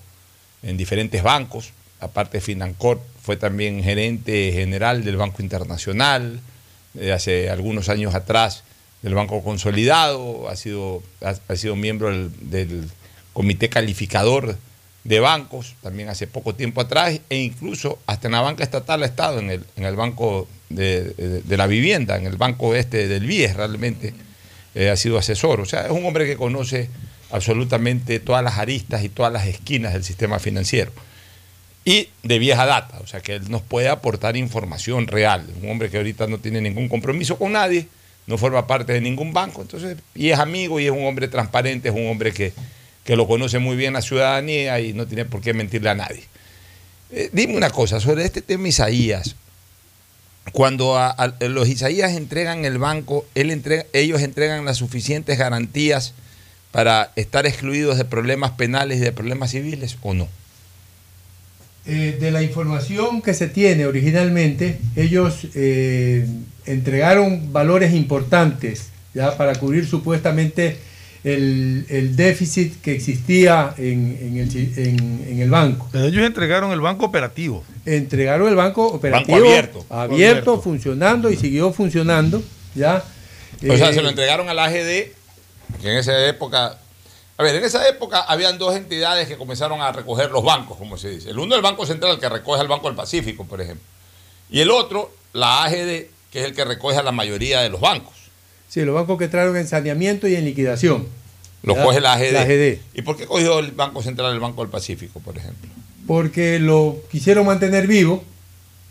en 0.63 0.77
diferentes 0.77 1.23
bancos. 1.23 1.71
Aparte 1.99 2.37
de 2.37 2.41
Financor, 2.41 3.01
fue 3.21 3.37
también 3.37 3.83
gerente 3.83 4.51
general 4.53 5.03
del 5.03 5.17
Banco 5.17 5.41
Internacional, 5.41 6.39
eh, 6.99 7.11
hace 7.11 7.49
algunos 7.49 7.89
años 7.89 8.15
atrás 8.15 8.63
del 9.01 9.15
Banco 9.15 9.43
Consolidado, 9.43 10.47
ha 10.47 10.55
sido, 10.55 11.03
ha, 11.21 11.35
ha 11.47 11.55
sido 11.55 11.75
miembro 11.75 12.09
del, 12.09 12.31
del 12.49 12.89
comité 13.33 13.69
calificador 13.69 14.57
de 15.03 15.19
bancos, 15.19 15.75
también 15.81 16.09
hace 16.09 16.27
poco 16.27 16.53
tiempo 16.53 16.81
atrás, 16.81 17.19
e 17.29 17.37
incluso 17.37 17.97
hasta 18.05 18.27
en 18.27 18.33
la 18.33 18.41
banca 18.41 18.63
estatal 18.63 19.03
ha 19.03 19.05
estado 19.05 19.39
en 19.39 19.49
el, 19.49 19.65
en 19.75 19.85
el 19.85 19.95
Banco 19.95 20.47
de, 20.69 21.43
la 21.47 21.67
Vivienda, 21.67 22.17
en 22.17 22.25
el 22.25 22.37
Banco 22.37 22.75
este 22.75 23.07
del 23.07 23.25
BIES 23.25 23.55
realmente, 23.55 24.13
eh, 24.75 24.89
ha 24.89 24.95
sido 24.95 25.17
asesor. 25.17 25.61
O 25.61 25.65
sea, 25.65 25.85
es 25.85 25.91
un 25.91 26.05
hombre 26.05 26.25
que 26.25 26.37
conoce 26.37 26.89
absolutamente 27.31 28.19
todas 28.19 28.43
las 28.43 28.57
aristas 28.57 29.03
y 29.03 29.09
todas 29.09 29.31
las 29.31 29.47
esquinas 29.47 29.93
del 29.93 30.03
sistema 30.03 30.39
financiero. 30.39 30.91
Y 31.85 32.09
de 32.23 32.39
vieja 32.39 32.65
data, 32.65 32.99
o 32.99 33.07
sea, 33.07 33.21
que 33.21 33.35
él 33.35 33.49
nos 33.49 33.61
puede 33.61 33.87
aportar 33.87 34.35
información 34.35 35.07
real. 35.07 35.45
Un 35.61 35.69
hombre 35.69 35.89
que 35.89 35.97
ahorita 35.97 36.27
no 36.27 36.37
tiene 36.39 36.59
ningún 36.59 36.89
compromiso 36.89 37.37
con 37.37 37.53
nadie, 37.53 37.87
no 38.25 38.37
forma 38.37 38.67
parte 38.67 38.91
de 38.91 38.99
ningún 38.99 39.31
banco, 39.31 39.61
entonces, 39.61 39.97
y 40.13 40.29
es 40.29 40.39
amigo 40.39 40.81
y 40.81 40.85
es 40.85 40.91
un 40.91 41.05
hombre 41.05 41.29
transparente, 41.29 41.87
es 41.87 41.95
un 41.95 42.07
hombre 42.07 42.33
que, 42.33 42.51
que 43.05 43.15
lo 43.15 43.25
conoce 43.25 43.59
muy 43.59 43.77
bien 43.77 43.93
la 43.93 44.01
ciudadanía 44.01 44.81
y 44.81 44.91
no 44.91 45.07
tiene 45.07 45.23
por 45.23 45.39
qué 45.39 45.53
mentirle 45.53 45.89
a 45.89 45.95
nadie. 45.95 46.23
Eh, 47.09 47.29
dime 47.31 47.55
una 47.55 47.69
cosa, 47.69 48.01
sobre 48.01 48.25
este 48.25 48.41
tema 48.41 48.67
Isaías, 48.67 49.37
cuando 50.51 50.97
los 51.41 51.67
Isaías 51.67 52.13
entregan 52.13 52.65
el 52.65 52.77
banco, 52.77 53.25
ellos 53.35 54.21
entregan 54.21 54.65
las 54.65 54.77
suficientes 54.77 55.37
garantías 55.37 56.13
para 56.71 57.11
estar 57.15 57.45
excluidos 57.45 57.97
de 57.97 58.05
problemas 58.05 58.51
penales 58.51 58.97
y 58.97 59.01
de 59.01 59.11
problemas 59.11 59.51
civiles 59.51 59.97
o 60.01 60.13
no? 60.13 60.27
Eh, 61.85 62.17
de 62.19 62.31
la 62.31 62.43
información 62.43 63.21
que 63.21 63.33
se 63.33 63.47
tiene 63.47 63.85
originalmente, 63.85 64.77
ellos 64.95 65.47
eh, 65.55 66.27
entregaron 66.65 67.53
valores 67.53 67.93
importantes 67.93 68.89
ya 69.13 69.37
para 69.37 69.55
cubrir 69.55 69.87
supuestamente 69.87 70.77
el, 71.23 71.85
el 71.89 72.15
déficit 72.15 72.81
que 72.81 72.93
existía 72.93 73.73
en, 73.77 74.17
en 74.21 74.37
el, 74.37 74.77
en- 74.77 75.25
en 75.27 75.41
el 75.41 75.49
banco. 75.49 75.89
Pero 75.91 76.05
ellos 76.05 76.25
entregaron 76.25 76.71
el 76.71 76.81
banco 76.81 77.05
operativo. 77.05 77.63
Entregaron 77.85 78.47
el 78.47 78.55
banco 78.55 78.85
operativo 78.87 79.37
abierto. 79.37 79.85
abierto, 79.89 80.13
Abierto. 80.13 80.61
funcionando 80.61 81.29
y 81.31 81.35
siguió 81.37 81.71
funcionando. 81.73 82.41
ya 82.75 83.03
O 83.69 83.75
sea, 83.77 83.89
Eh, 83.89 83.93
se 83.93 84.01
lo 84.01 84.09
entregaron 84.09 84.49
a 84.49 84.53
la 84.53 84.65
AGD, 84.65 85.11
que 85.81 85.91
en 85.91 85.97
esa 85.97 86.27
época. 86.27 86.77
A 87.39 87.43
ver, 87.43 87.55
en 87.55 87.63
esa 87.65 87.87
época 87.87 88.21
habían 88.21 88.57
dos 88.57 88.75
entidades 88.75 89.27
que 89.27 89.37
comenzaron 89.37 89.79
a 89.81 89.91
recoger 89.91 90.31
los 90.31 90.43
bancos, 90.43 90.75
como 90.77 90.97
se 90.97 91.09
dice. 91.11 91.29
El 91.29 91.37
uno, 91.39 91.55
el 91.55 91.61
Banco 91.61 91.85
Central, 91.85 92.19
que 92.19 92.27
recoge 92.29 92.61
al 92.61 92.67
Banco 92.67 92.87
del 92.87 92.95
Pacífico, 92.95 93.45
por 93.45 93.61
ejemplo. 93.61 93.83
Y 94.49 94.61
el 94.61 94.71
otro, 94.71 95.11
la 95.33 95.63
AGD, 95.65 96.07
que 96.31 96.39
es 96.39 96.45
el 96.45 96.55
que 96.55 96.65
recoge 96.65 96.97
a 96.97 97.03
la 97.03 97.11
mayoría 97.11 97.61
de 97.61 97.69
los 97.69 97.79
bancos. 97.79 98.13
Sí, 98.69 98.83
los 98.83 98.95
bancos 98.95 99.17
que 99.17 99.25
entraron 99.25 99.55
en 99.57 99.67
saneamiento 99.67 100.27
y 100.27 100.35
en 100.35 100.45
liquidación. 100.45 101.05
Los 101.63 101.77
coge 101.77 102.01
la 102.01 102.13
AGD. 102.13 102.33
La 102.33 102.41
AGD. 102.41 102.77
¿Y 102.93 103.01
por 103.01 103.17
qué 103.17 103.25
cogió 103.25 103.59
el 103.59 103.71
Banco 103.71 104.01
Central 104.01 104.33
el 104.33 104.39
Banco 104.39 104.61
del 104.61 104.69
Pacífico, 104.69 105.19
por 105.19 105.37
ejemplo? 105.37 105.69
porque 106.07 106.57
lo 106.57 106.97
quisieron 107.11 107.45
mantener 107.45 107.85
vivo. 107.85 108.23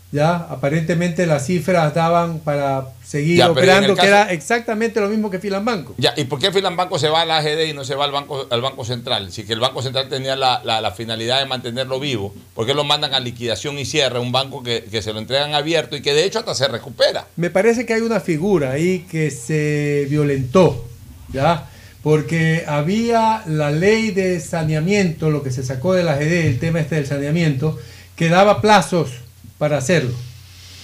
Ya, 0.09 0.37
aparentemente 0.37 1.25
las 1.27 1.45
cifras 1.45 1.93
daban 1.93 2.39
para 2.39 2.85
seguir 3.03 3.39
Ya, 3.39 3.51
operando, 3.51 3.93
que 3.93 4.07
era 4.07 4.31
exactamente 4.31 5.01
lo 5.01 5.09
mismo 5.09 5.29
que 5.29 5.37
Filan 5.37 5.65
Banco. 5.65 5.95
Ya, 5.97 6.13
¿y 6.15 6.23
por 6.23 6.39
qué 6.39 6.49
Filan 6.53 6.77
Banco 6.77 6.97
se 6.97 7.09
va 7.09 7.21
a 7.23 7.25
la 7.25 7.39
AGD 7.39 7.65
y 7.69 7.73
no 7.73 7.83
se 7.83 7.93
va 7.93 8.05
al 8.05 8.13
Banco, 8.13 8.47
al 8.49 8.61
banco 8.61 8.85
Central? 8.85 9.33
Si 9.33 9.43
que 9.43 9.51
el 9.51 9.59
Banco 9.59 9.81
Central 9.81 10.07
tenía 10.07 10.37
la, 10.37 10.61
la- 10.63 10.79
la 10.79 10.91
finalidad 10.91 11.39
de 11.39 11.45
mantenerlo 11.45 11.99
vivo, 11.99 12.33
¿por 12.55 12.65
qué 12.65 12.73
lo 12.73 12.85
mandan 12.85 13.13
a 13.13 13.19
liquidación 13.19 13.77
y 13.79 13.83
cierre? 13.85 14.17
Un 14.19 14.31
banco 14.31 14.63
que, 14.63 14.85
que 14.89 15.01
se 15.01 15.11
lo 15.11 15.19
entregan 15.19 15.53
abierto 15.53 15.97
y 15.97 16.01
que 16.01 16.13
de 16.13 16.23
hecho 16.23 16.39
hasta 16.39 16.55
se 16.55 16.69
recupera. 16.69 17.25
Me 17.35 17.49
parece 17.49 17.85
que 17.85 17.93
hay 17.93 18.01
una 18.01 18.21
figura 18.21 18.71
ahí 18.71 19.05
que 19.11 19.29
se 19.29 20.07
violentó, 20.09 20.87
¿ya? 21.33 21.65
Porque 22.01 22.63
había 22.65 23.43
la 23.45 23.71
ley 23.71 24.11
de 24.11 24.39
saneamiento, 24.39 25.29
lo 25.31 25.43
que 25.43 25.51
se 25.51 25.63
sacó 25.63 25.93
de 25.93 26.03
la 26.03 26.13
AGD, 26.13 26.31
el 26.45 26.59
tema 26.59 26.79
este 26.79 26.95
del 26.95 27.05
saneamiento, 27.07 27.77
que 28.15 28.29
daba 28.29 28.61
plazos 28.61 29.09
para 29.57 29.77
hacerlo, 29.77 30.13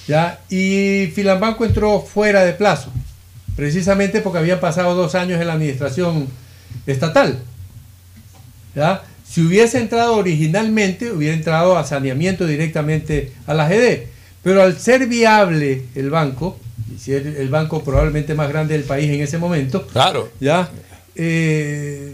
¿ya? 0.07 0.39
Y 0.49 1.07
Filambanco 1.13 1.65
entró 1.65 2.01
fuera 2.01 2.43
de 2.43 2.53
plazo, 2.53 2.91
precisamente 3.55 4.21
porque 4.21 4.39
habían 4.39 4.59
pasado 4.59 4.95
dos 4.95 5.15
años 5.15 5.39
en 5.39 5.47
la 5.47 5.53
administración 5.53 6.27
estatal, 6.87 7.39
¿ya? 8.75 9.03
Si 9.27 9.41
hubiese 9.41 9.79
entrado 9.79 10.15
originalmente, 10.15 11.11
hubiera 11.11 11.35
entrado 11.35 11.77
a 11.77 11.83
saneamiento 11.85 12.45
directamente 12.45 13.31
a 13.47 13.53
la 13.53 13.65
AGD. 13.65 14.03
Pero 14.43 14.61
al 14.61 14.77
ser 14.77 15.07
viable 15.07 15.85
el 15.95 16.09
banco, 16.09 16.59
y 16.93 16.99
ser 16.99 17.25
el 17.25 17.47
banco 17.49 17.83
probablemente 17.83 18.35
más 18.35 18.49
grande 18.49 18.73
del 18.73 18.83
país 18.83 19.09
en 19.09 19.21
ese 19.21 19.37
momento, 19.37 19.87
Claro. 19.87 20.29
ya 20.39 20.69
eh, 21.15 22.13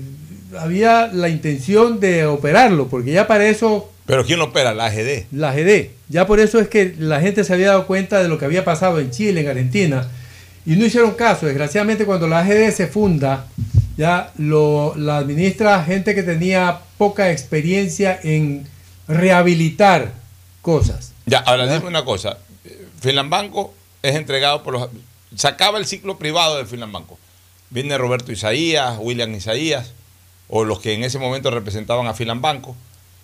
había 0.58 1.08
la 1.08 1.28
intención 1.30 2.00
de 2.00 2.26
operarlo, 2.28 2.88
porque 2.88 3.12
ya 3.12 3.28
para 3.28 3.48
eso 3.48 3.92
Pero 4.10 4.26
¿quién 4.26 4.40
lo 4.40 4.46
opera? 4.46 4.74
La 4.74 4.88
AGD. 4.88 5.26
la 5.32 5.52
AGD, 5.52 5.90
ya 6.08 6.26
por 6.26 6.40
eso 6.40 6.60
es 6.60 6.68
que 6.68 6.96
la 6.98 7.22
gente 7.22 7.44
se 7.44 7.54
había 7.54 7.68
dado 7.68 7.86
cuenta 7.86 8.24
de 8.24 8.28
lo 8.28 8.40
que 8.40 8.46
había 8.46 8.66
pasado 8.66 9.00
en 9.00 9.12
Chile, 9.12 9.42
en 9.42 9.48
Argentina, 9.48 10.10
y 10.66 10.78
no 10.78 10.86
hicieron 10.88 11.12
caso. 11.12 11.46
Desgraciadamente 11.46 12.06
cuando 12.06 12.28
la 12.28 12.40
AGD 12.40 12.72
se 12.72 12.88
funda, 12.88 13.46
ya 13.98 14.32
lo, 14.40 14.96
la 14.96 15.18
administra 15.18 15.84
gente 15.84 16.16
que 16.16 16.24
tenía 16.24 16.80
poca 16.98 17.30
experiencia 17.30 18.20
en 18.24 18.66
rehabilitar 19.08 20.12
cosas. 20.64 21.14
Ya, 21.28 21.38
ahora 21.42 21.72
dime 21.72 21.86
una 21.86 22.04
cosa. 22.04 22.40
Filan 23.02 23.30
Banco 23.30 23.76
es 24.02 24.16
entregado 24.16 24.64
por 24.64 24.74
los... 24.74 24.90
Se 25.36 25.48
acaba 25.48 25.78
el 25.78 25.86
ciclo 25.86 26.18
privado 26.18 26.58
de 26.58 26.66
Filan 26.66 26.92
Banco. 26.92 27.20
Viene 27.70 27.96
Roberto 27.96 28.32
Isaías, 28.32 28.98
William 29.00 29.32
Isaías, 29.36 29.94
o 30.48 30.66
los 30.66 30.80
que 30.80 30.94
en 30.94 31.04
ese 31.04 31.20
momento 31.20 31.52
representaban 31.52 32.08
a 32.08 32.16
Filan 32.16 32.42
Banco. 32.42 32.76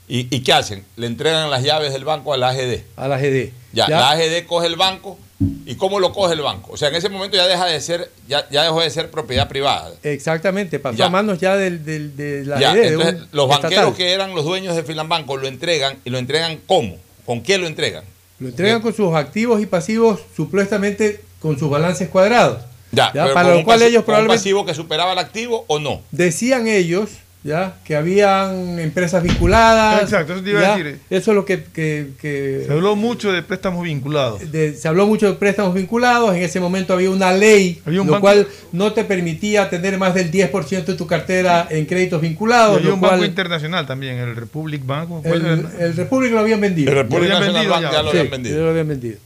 ¿Y, 0.07 0.27
y 0.35 0.41
qué 0.41 0.53
hacen? 0.53 0.83
Le 0.97 1.07
entregan 1.07 1.49
las 1.49 1.63
llaves 1.63 1.91
del 1.93 2.05
banco 2.05 2.33
a 2.33 2.37
la 2.37 2.49
AGD. 2.49 2.81
A 2.95 3.07
la 3.07 3.15
AGD. 3.15 3.49
Ya, 3.73 3.87
Ya. 3.87 3.99
la 3.99 4.11
AGD 4.11 4.45
coge 4.45 4.67
el 4.67 4.75
banco. 4.75 5.17
¿Y 5.65 5.75
cómo 5.75 5.99
lo 5.99 6.13
coge 6.13 6.33
el 6.33 6.41
banco? 6.41 6.71
O 6.73 6.77
sea, 6.77 6.87
en 6.89 6.95
ese 6.95 7.09
momento 7.09 7.35
ya 7.35 7.45
deja 7.47 7.65
de 7.65 7.81
ser, 7.81 8.09
ya, 8.27 8.47
ya 8.49 8.63
dejó 8.63 8.79
de 8.81 8.89
ser 8.89 9.11
propiedad 9.11 9.49
privada. 9.49 9.91
Exactamente, 10.03 10.79
pasó 10.79 10.95
Ya. 10.97 11.07
a 11.07 11.09
manos 11.09 11.39
ya 11.39 11.57
del, 11.57 11.83
del- 11.83 12.15
de 12.15 12.45
la 12.45 12.59
Ya, 12.59 12.71
AGD. 12.71 12.79
de 12.81 12.87
entonces, 12.87 13.13
un 13.15 13.27
los 13.33 13.49
banqueros 13.49 13.73
estatal. 13.73 13.95
que 13.95 14.13
eran 14.13 14.33
los 14.33 14.45
dueños 14.45 14.75
de 14.77 14.83
Filan 14.83 15.09
Banco 15.09 15.35
lo 15.35 15.47
entregan 15.47 15.97
y 16.05 16.09
lo 16.09 16.19
entregan 16.19 16.59
¿cómo? 16.67 16.95
¿Con 17.25 17.41
quién 17.41 17.61
lo 17.61 17.67
entregan? 17.67 18.03
Lo 18.39 18.47
entregan 18.49 18.81
con 18.81 18.93
sus 18.93 19.13
activos 19.13 19.61
y 19.61 19.65
pasivos 19.65 20.21
supuestamente 20.35 21.21
con 21.41 21.59
sus 21.59 21.69
balances 21.69 22.07
cuadrados. 22.09 22.61
Ya, 22.91 23.11
para 23.11 23.55
lo 23.55 23.63
cual 23.65 23.81
ellos 23.81 24.03
con 24.05 24.13
un 24.13 24.19
probablemente- 24.21 24.37
pasivo 24.37 24.65
que 24.65 24.73
superaba 24.73 25.11
el 25.13 25.19
activo 25.19 25.65
o 25.67 25.79
no. 25.79 26.01
Decían 26.11 26.67
ellos, 26.67 27.09
ya 27.45 27.75
que 27.85 27.95
habían 27.95 28.79
empresas 28.79 29.21
vinculadas. 29.21 30.01
Exacto, 30.01 30.33
eso 30.33 30.41
te 30.43 30.49
iba 30.49 30.61
a 30.73 30.75
decir. 30.75 30.99
Eso 31.11 31.31
es 31.31 31.35
lo 31.35 31.45
que, 31.45 31.63
que- 31.63 32.07
que- 32.19 32.63
Se 32.65 32.73
habló 32.73 32.95
mucho 32.95 33.31
de 33.31 33.43
préstamos 33.43 33.83
vinculados. 33.83 34.51
de- 34.51 34.73
se 34.73 34.87
habló 34.87 35.05
mucho 35.05 35.27
de 35.27 35.33
préstamos 35.35 35.75
vinculados. 35.75 36.35
En 36.35 36.41
ese 36.41 36.59
momento 36.59 36.93
había 36.93 37.11
una 37.11 37.31
ley, 37.33 37.79
Había 37.85 38.01
un 38.01 38.07
lo 38.07 38.13
banco- 38.13 38.21
cual 38.23 38.47
no 38.71 38.93
te 38.93 39.03
permitía 39.03 39.69
tener 39.69 39.99
más 39.99 40.15
del 40.15 40.31
10% 40.31 40.93
de 40.93 40.97
tu 40.97 41.05
cartera 41.05 41.67
en 41.69 41.85
créditos 41.85 42.19
vinculados. 42.19 42.77
Y 42.77 42.79
había 42.81 42.93
un 42.95 43.01
banco 43.01 43.23
internacional 43.23 43.85
también, 43.85 44.17
el 44.17 44.35
Republic 44.35 44.83
Bank. 44.83 45.23
el, 45.23 45.67
el 45.79 45.95
Republic 45.95 46.31
lo 46.31 46.39
habían 46.39 46.59
vendido. 46.61 46.89
El 46.91 46.97
Republic 46.97 47.29
Lo 47.29 47.37
habían 47.37 47.53
vendido 47.53 47.73
Bank 47.73 47.83
ya. 47.83 47.91
ya 47.91 48.01
lo 48.01 48.11
Sí, 48.11 48.17
habían 48.17 48.31
vendido. 48.31 48.55
ya 48.57 48.63
lo 48.63 48.69
habían 48.71 48.87
vendido. 48.87 49.17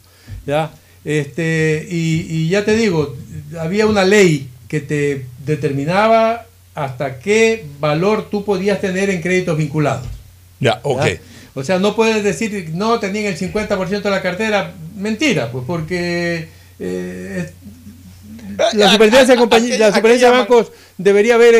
¿Ya? 0.46 0.72
Este, 1.06 1.88
y, 1.90 2.28
y 2.30 2.50
ya 2.50 2.66
te 2.66 2.76
digo, 2.76 3.16
había 3.58 3.88
una 3.88 4.04
ley 4.04 4.50
que 4.68 4.82
te 4.82 5.26
determinaba 5.46 6.46
hasta 6.84 7.20
qué 7.20 7.66
valor 7.80 8.28
tú 8.30 8.44
podías 8.46 8.80
tener 8.82 9.10
en 9.10 9.22
créditos 9.22 9.58
vinculados. 9.58 10.06
Ya, 10.60 10.80
ok. 10.84 11.06
O 11.56 11.64
sea, 11.64 11.80
no 11.80 11.96
puedes 11.96 12.24
decir, 12.24 12.70
no, 12.74 13.00
tenían 13.00 13.26
el 13.26 13.38
50% 13.38 14.02
de 14.02 14.10
la 14.10 14.22
cartera. 14.22 14.74
Mentira, 14.96 15.52
pues 15.52 15.64
porque 15.66 16.48
eh, 16.80 17.50
la 18.74 18.92
superintendencia, 18.92 19.36
de 19.36 19.78
la 19.80 19.88
superintendencia 19.88 20.32
de 20.32 20.38
bancos 20.38 20.72
debería 20.98 21.36
haber, 21.36 21.56
eh, 21.56 21.60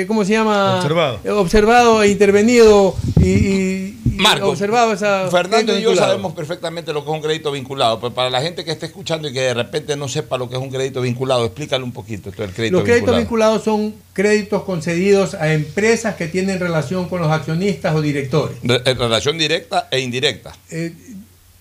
eh, 0.00 0.04
¿cómo 0.08 0.24
se 0.24 0.32
llama? 0.32 0.76
Observado. 0.76 1.20
Eh, 1.24 1.30
observado 1.30 2.02
e 2.02 2.08
intervenido 2.08 2.96
y- 3.20 3.28
y 3.30 3.83
Marco, 4.16 4.48
observado 4.50 4.92
esa 4.92 5.28
Fernando 5.30 5.72
y 5.72 5.82
yo 5.82 5.90
vinculado. 5.90 6.10
sabemos 6.12 6.32
perfectamente 6.34 6.92
lo 6.92 7.04
que 7.04 7.10
es 7.10 7.16
un 7.16 7.22
crédito 7.22 7.52
vinculado, 7.52 8.00
pero 8.00 8.14
para 8.14 8.30
la 8.30 8.40
gente 8.42 8.64
que 8.64 8.70
esté 8.72 8.86
escuchando 8.86 9.28
y 9.28 9.32
que 9.32 9.40
de 9.40 9.54
repente 9.54 9.96
no 9.96 10.08
sepa 10.08 10.36
lo 10.38 10.48
que 10.48 10.56
es 10.56 10.60
un 10.62 10.70
crédito 10.70 11.00
vinculado, 11.00 11.44
explícale 11.44 11.84
un 11.84 11.92
poquito 11.92 12.30
esto 12.30 12.42
del 12.42 12.52
crédito 12.52 12.76
Los 12.76 12.84
créditos 12.84 13.16
vinculado. 13.16 13.20
vinculados 13.20 13.64
son 13.64 13.94
créditos 14.12 14.62
concedidos 14.64 15.34
a 15.34 15.52
empresas 15.52 16.14
que 16.16 16.28
tienen 16.28 16.60
relación 16.60 17.08
con 17.08 17.20
los 17.20 17.30
accionistas 17.30 17.94
o 17.94 18.00
directores. 18.02 18.56
Re- 18.62 18.82
en 18.84 18.98
relación 18.98 19.38
directa 19.38 19.88
e 19.90 20.00
indirecta. 20.00 20.52
Eh, 20.70 20.92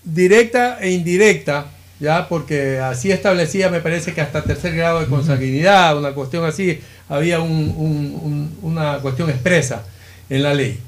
directa 0.04 0.80
e 0.82 0.92
indirecta, 0.92 1.68
ya 2.00 2.28
porque 2.28 2.80
así 2.80 3.12
establecía, 3.12 3.70
me 3.70 3.80
parece 3.80 4.14
que 4.14 4.22
hasta 4.22 4.44
tercer 4.44 4.76
grado 4.76 5.00
de 5.00 5.06
consanguinidad, 5.08 5.98
una 5.98 6.12
cuestión 6.14 6.44
así, 6.46 6.80
había 7.10 7.40
un- 7.40 7.74
un- 7.78 8.20
un- 8.22 8.58
una 8.62 8.98
cuestión 9.00 9.30
expresa 9.30 9.84
en 10.30 10.44
la 10.44 10.54
ley. 10.54 10.80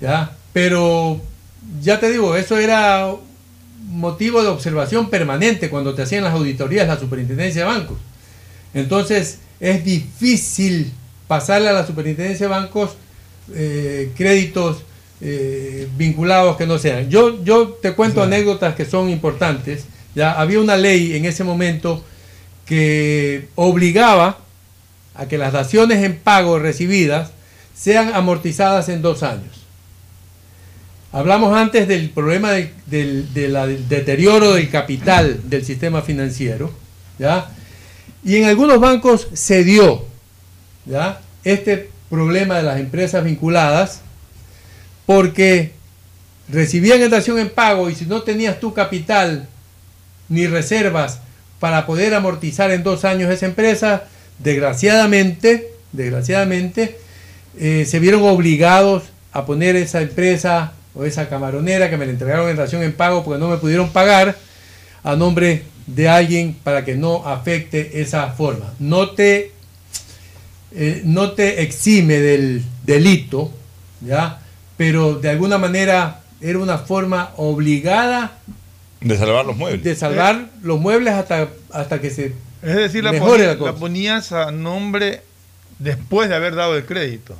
¿ya? 0.00 0.32
Pero 0.52 1.20
ya 1.80 1.98
te 2.00 2.10
digo, 2.10 2.36
eso 2.36 2.58
era 2.58 3.12
motivo 3.88 4.42
de 4.42 4.48
observación 4.48 5.10
permanente 5.10 5.70
cuando 5.70 5.94
te 5.94 6.02
hacían 6.02 6.24
las 6.24 6.34
auditorías 6.34 6.88
la 6.88 6.98
superintendencia 6.98 7.62
de 7.62 7.68
bancos. 7.68 7.98
Entonces 8.74 9.38
es 9.60 9.84
difícil 9.84 10.92
pasarle 11.28 11.68
a 11.68 11.72
la 11.72 11.86
superintendencia 11.86 12.46
de 12.46 12.50
bancos 12.50 12.96
eh, 13.54 14.12
créditos 14.16 14.82
eh, 15.20 15.88
vinculados 15.96 16.56
que 16.56 16.66
no 16.66 16.78
sean. 16.78 17.08
Yo, 17.08 17.42
yo 17.44 17.68
te 17.80 17.92
cuento 17.92 18.22
anécdotas 18.22 18.74
que 18.74 18.84
son 18.84 19.08
importantes. 19.08 19.84
Ya 20.14 20.32
había 20.32 20.60
una 20.60 20.76
ley 20.76 21.16
en 21.16 21.24
ese 21.24 21.44
momento 21.44 22.04
que 22.66 23.48
obligaba 23.54 24.38
a 25.14 25.26
que 25.26 25.38
las 25.38 25.52
daciones 25.52 26.02
en 26.02 26.18
pago 26.18 26.58
recibidas 26.58 27.32
sean 27.74 28.14
amortizadas 28.14 28.88
en 28.88 29.02
dos 29.02 29.22
años. 29.22 29.61
Hablamos 31.14 31.54
antes 31.54 31.86
del 31.86 32.08
problema 32.08 32.52
del, 32.86 33.28
deterioro 33.86 34.54
del 34.54 34.70
capital 34.70 35.40
del 35.44 35.62
sistema 35.62 36.00
financiero, 36.00 36.72
¿ya? 37.18 37.50
Y 38.24 38.36
en 38.36 38.46
algunos 38.46 38.80
bancos 38.80 39.28
se 39.34 39.62
dio, 39.62 40.06
¿ya? 40.86 41.20
Este 41.44 41.90
problema 42.08 42.56
de 42.56 42.62
las 42.62 42.80
empresas 42.80 43.24
vinculadas, 43.24 44.00
porque 45.04 45.72
recibían 46.48 47.10
dación 47.10 47.38
en 47.38 47.50
pago 47.50 47.90
y 47.90 47.94
si 47.94 48.06
no 48.06 48.22
tenías 48.22 48.58
tu 48.58 48.72
capital 48.72 49.48
ni 50.30 50.46
reservas 50.46 51.20
para 51.60 51.84
poder 51.84 52.14
amortizar 52.14 52.70
en 52.70 52.82
dos 52.82 53.04
años 53.04 53.30
esa 53.30 53.44
empresa, 53.44 54.04
desgraciadamente, 54.38 55.74
desgraciadamente, 55.92 56.98
eh, 57.58 57.84
se 57.86 57.98
vieron 57.98 58.22
obligados 58.22 59.02
a 59.30 59.44
poner 59.44 59.76
esa 59.76 60.00
empresa 60.00 60.72
o 60.94 61.04
esa 61.04 61.28
camaronera 61.28 61.88
que 61.90 61.96
me 61.96 62.04
la 62.06 62.12
entregaron 62.12 62.48
en 62.50 62.56
dación 62.56 62.82
en 62.82 62.92
pago 62.92 63.24
porque 63.24 63.38
no 63.40 63.48
me 63.48 63.56
pudieron 63.56 63.90
pagar 63.90 64.36
a 65.02 65.16
nombre 65.16 65.64
de 65.86 66.08
alguien 66.08 66.54
para 66.62 66.84
que 66.84 66.94
no 66.96 67.26
afecte 67.26 68.00
esa 68.00 68.28
forma. 68.32 68.72
No 68.78 69.10
te, 69.10 69.52
eh, 70.72 71.02
no 71.04 71.32
te 71.32 71.62
exime 71.62 72.18
del 72.18 72.62
delito, 72.84 73.50
¿ya? 74.00 74.38
pero 74.76 75.14
de 75.16 75.30
alguna 75.30 75.58
manera 75.58 76.20
era 76.40 76.58
una 76.58 76.78
forma 76.78 77.32
obligada 77.36 78.38
De 79.00 79.16
salvar 79.16 79.44
los 79.46 79.56
muebles. 79.56 79.82
de 79.84 79.94
salvar 79.96 80.48
los 80.62 80.80
muebles 80.80 81.14
hasta, 81.14 81.48
hasta 81.72 82.00
que 82.00 82.10
se 82.10 82.34
Es 82.62 82.76
decir, 82.76 83.04
la, 83.04 83.12
la 83.12 83.74
ponías 83.74 84.32
a 84.32 84.50
nombre 84.50 85.22
después 85.78 86.28
de 86.28 86.34
haber 86.36 86.54
dado 86.54 86.76
el 86.76 86.84
crédito. 86.84 87.36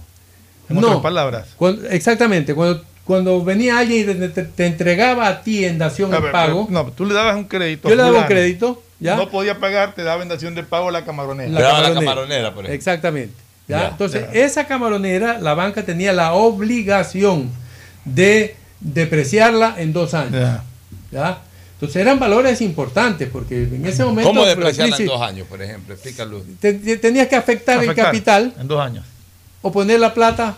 En 0.68 0.76
No. 0.80 0.86
otras 0.88 1.02
palabras. 1.02 1.48
Cuando- 1.56 1.88
exactamente, 1.88 2.54
cuando, 2.54 2.84
cuando 3.04 3.42
venía 3.44 3.78
alguien 3.78 4.02
y 4.10 4.14
te, 4.14 4.28
te- 4.28 4.42
te 4.44 4.66
entregaba 4.66 5.26
a 5.28 5.42
ti 5.42 5.64
en 5.64 5.78
dación 5.78 6.12
en 6.14 6.30
pago, 6.30 6.66
pero- 6.68 6.84
no, 6.84 6.90
tú 6.92 7.04
le 7.04 7.14
dabas 7.14 7.36
un 7.36 7.44
crédito. 7.44 7.88
yo 7.88 7.94
le 7.96 8.02
daba 8.02 8.18
un 8.20 8.24
crédito, 8.26 8.82
¿ya? 9.00 9.16
No 9.16 9.28
podía 9.28 9.58
pagar, 9.58 9.94
te 9.94 10.02
daba 10.04 10.22
en 10.22 10.28
dación 10.28 10.54
de 10.54 10.62
pago 10.62 10.90
la 10.90 11.04
camaronera. 11.04 11.50
La 11.50 11.94
camaronera. 11.94 12.52
Exactamente. 12.68 13.34
¿ya? 13.68 13.78
Ya, 13.82 13.88
Entonces, 13.88 14.26
ya. 14.32 14.40
esa 14.40 14.66
camaronera, 14.66 15.38
la 15.40 15.54
banca 15.54 15.84
tenía 15.84 16.12
la 16.12 16.32
obligación 16.34 17.50
de 18.04 18.56
depreciarla 18.80 19.74
en 19.78 19.92
dos 19.92 20.14
años. 20.14 20.32
Ya. 20.32 20.64
¿ya? 21.10 21.38
Entonces 21.74 21.96
eran 22.00 22.20
valores 22.20 22.60
importantes, 22.60 23.28
porque 23.32 23.64
en 23.64 23.84
ese 23.86 24.04
momento... 24.04 24.28
¿Cómo 24.30 24.40
por 24.42 24.48
la 24.48 24.54
depreciarla 24.54 24.96
en 24.96 25.06
dos 25.06 25.20
años, 25.22 25.46
por 25.48 25.60
ejemplo? 25.60 25.94
Explícalo. 25.94 26.42
te- 26.60 26.74
te- 26.74 26.96
tenías 26.98 27.26
que 27.26 27.34
afectar, 27.34 27.78
el 27.82 27.84
Afectar 27.90 28.06
capital 28.06 28.54
En 28.60 28.68
dos 28.68 28.80
años. 28.80 29.04
o 29.62 29.72
poner 29.72 29.98
la 29.98 30.14
plata 30.14 30.56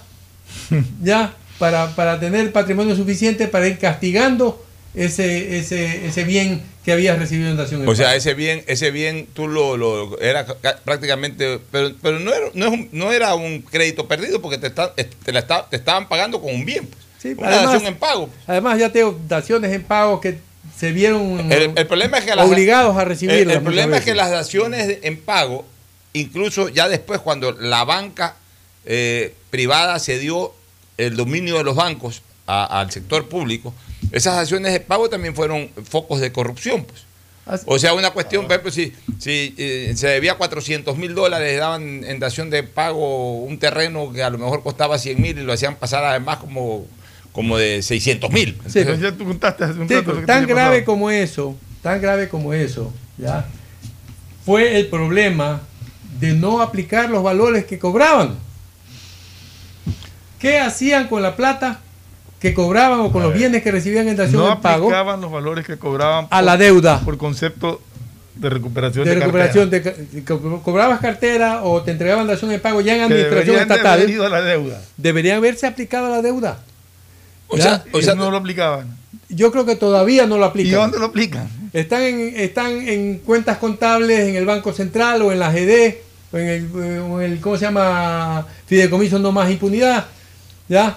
ya 1.02 1.32
para, 1.64 1.88
para 1.96 2.20
tener 2.20 2.52
patrimonio 2.52 2.94
suficiente 2.94 3.48
para 3.48 3.66
ir 3.66 3.78
castigando 3.78 4.62
ese, 4.94 5.56
ese, 5.56 6.06
ese 6.06 6.24
bien 6.24 6.62
que 6.84 6.92
habías 6.92 7.18
recibido 7.18 7.48
en 7.50 7.56
dación 7.56 7.80
en 7.82 7.88
O 7.88 7.94
sea, 7.94 8.14
ese 8.14 8.34
bien, 8.34 8.62
ese 8.66 8.90
bien 8.90 9.26
tú 9.32 9.48
lo, 9.48 9.78
lo- 9.78 10.20
era 10.20 10.44
ca- 10.44 10.76
prácticamente, 10.84 11.58
pero, 11.72 11.94
pero 12.02 12.18
no, 12.20 12.34
era, 12.34 12.46
no, 12.52 12.66
es 12.66 12.72
un, 12.72 12.88
no 12.92 13.10
era 13.12 13.34
un 13.34 13.62
crédito 13.62 14.06
perdido 14.06 14.42
porque 14.42 14.58
te, 14.58 14.66
está- 14.66 14.92
te, 14.94 15.32
la 15.32 15.38
está- 15.38 15.66
te 15.70 15.76
estaban 15.76 16.06
pagando 16.06 16.38
con 16.42 16.54
un 16.54 16.66
bien. 16.66 16.86
pues. 16.86 17.02
Sí, 17.18 17.34
Una 17.38 17.48
además- 17.48 17.72
dación 17.72 17.86
en 17.86 17.98
pago. 17.98 18.28
Además, 18.46 18.78
ya 18.78 18.92
tengo 18.92 19.18
daciones 19.26 19.72
en 19.72 19.82
pago 19.84 20.20
que 20.20 20.36
se 20.78 20.92
vieron 20.92 21.50
El, 21.50 21.72
el 21.76 21.86
problema 21.86 22.18
es 22.18 22.24
que 22.26 22.36
las- 22.36 22.46
obligados 22.46 22.94
a 22.98 23.02
el, 23.04 23.08
recibirlas. 23.08 23.56
el 23.56 23.62
problema 23.62 23.96
es 23.96 24.04
que 24.04 24.14
las 24.14 24.30
daciones 24.30 24.98
en 25.02 25.16
pago, 25.18 25.64
incluso 26.12 26.68
ya 26.68 26.90
después 26.90 27.20
cuando 27.20 27.52
la 27.52 27.84
banca 27.84 28.36
eh, 28.84 29.32
privada 29.48 29.98
cedió 29.98 30.52
el 30.98 31.16
dominio 31.16 31.56
de 31.58 31.64
los 31.64 31.76
bancos 31.76 32.22
a- 32.46 32.80
al 32.80 32.90
sector 32.90 33.28
público, 33.28 33.74
esas 34.12 34.34
acciones 34.38 34.72
de 34.72 34.80
pago 34.80 35.08
también 35.08 35.34
fueron 35.34 35.70
focos 35.88 36.20
de 36.20 36.30
corrupción. 36.32 36.84
Pues. 36.84 37.62
O 37.66 37.78
sea, 37.78 37.92
una 37.92 38.10
cuestión, 38.10 38.44
por 38.44 38.52
ejemplo, 38.52 38.70
si, 38.72 38.92
si 39.18 39.54
eh, 39.58 39.92
se 39.96 40.06
debía 40.08 40.36
400 40.36 40.96
mil 40.96 41.14
dólares, 41.14 41.58
daban 41.58 42.02
en 42.04 42.18
dación 42.18 42.48
de 42.48 42.62
pago 42.62 43.42
un 43.42 43.58
terreno 43.58 44.12
que 44.12 44.22
a 44.22 44.30
lo 44.30 44.38
mejor 44.38 44.62
costaba 44.62 44.98
100 44.98 45.20
mil 45.20 45.38
y 45.38 45.42
lo 45.42 45.52
hacían 45.52 45.76
pasar 45.76 46.04
además 46.04 46.38
como, 46.38 46.86
como 47.32 47.58
de 47.58 47.82
600 47.82 48.30
mil. 48.30 48.56
Sí, 48.68 48.78
Entonces, 48.78 49.02
ya 49.02 49.12
tú 49.12 49.24
contaste 49.26 49.64
hace 49.64 49.78
un 49.78 49.88
Sí, 49.88 49.94
rato 49.94 50.04
pues, 50.06 50.14
lo 50.16 50.20
que 50.22 50.26
tan 50.26 50.46
grave 50.46 50.80
pasado. 50.80 50.84
como 50.86 51.10
eso, 51.10 51.54
tan 51.82 52.00
grave 52.00 52.28
como 52.30 52.54
eso, 52.54 52.92
¿ya? 53.18 53.46
Fue 54.46 54.78
el 54.78 54.86
problema 54.86 55.62
de 56.20 56.32
no 56.32 56.62
aplicar 56.62 57.10
los 57.10 57.22
valores 57.22 57.64
que 57.66 57.78
cobraban. 57.78 58.38
¿Qué 60.44 60.58
hacían 60.60 61.08
con 61.08 61.22
la 61.22 61.36
plata 61.36 61.80
que 62.38 62.52
cobraban 62.52 63.00
o 63.00 63.10
con 63.10 63.22
los 63.22 63.32
bienes 63.32 63.62
que 63.62 63.70
recibían 63.72 64.06
en 64.08 64.16
dación 64.16 64.42
No 64.42 64.52
en 64.52 64.60
pago? 64.60 64.84
aplicaban 64.88 65.20
los 65.22 65.32
valores 65.32 65.64
que 65.66 65.78
cobraban 65.78 66.26
A 66.30 66.42
la 66.42 66.56
deuda. 66.58 67.00
por 67.00 67.16
concepto 67.16 67.80
de 68.34 68.50
recuperación 68.50 69.04
de, 69.04 69.14
de 69.14 69.20
recuperación 69.20 69.70
de, 69.70 69.80
ca- 69.82 69.94
co- 70.26 70.60
cobrabas 70.62 71.00
cartera 71.00 71.62
o 71.62 71.80
te 71.82 71.92
entregaban 71.92 72.26
dación 72.26 72.52
en 72.52 72.60
pago 72.60 72.80
ya 72.82 72.94
en 72.94 73.00
cartera. 73.00 73.20
Que 73.20 73.24
administración 73.26 73.56
deberían 73.56 73.68
de 73.68 73.74
estatal 73.74 74.02
haber 74.02 74.26
a 74.26 74.28
la 74.28 74.42
deuda. 74.50 74.82
deberían 74.98 75.36
haberse 75.38 75.66
aplicado 75.66 76.06
a 76.06 76.10
la 76.10 76.20
deuda 76.20 76.58
O 77.48 77.56
sea, 77.56 77.82
o 77.92 77.98
Y 77.98 78.02
sea, 78.02 78.14
no 78.14 78.30
lo 78.30 78.36
aplicaban. 78.36 78.88
yo 79.30 79.50
creo 79.50 79.64
que 79.64 79.76
todavía 79.76 80.26
no 80.26 80.36
lo 80.36 80.44
¿Y 80.44 80.48
aplican 80.48 80.80
dónde 80.80 80.98
lo 80.98 81.06
aplican? 81.06 81.48
están 81.72 82.02
en, 82.02 82.34
están 82.36 82.72
en 82.86 83.18
cuentas 83.20 83.56
contables 83.58 84.20
en 84.28 84.36
el 84.36 84.44
Banco 84.44 84.72
Central 84.74 85.22
o 85.22 85.32
en 85.32 85.38
la 85.38 85.50
GD 85.50 85.94
o 86.32 86.36
en 86.38 86.48
el, 86.48 86.70
o 87.08 87.20
en 87.22 87.32
el 87.32 87.40
¿cómo 87.40 87.56
se 87.56 87.64
llama? 87.64 88.46
Fideicomiso 88.66 89.18
No 89.20 89.32
Más 89.32 89.48
Impunidad 89.50 90.06
¿ya? 90.68 90.96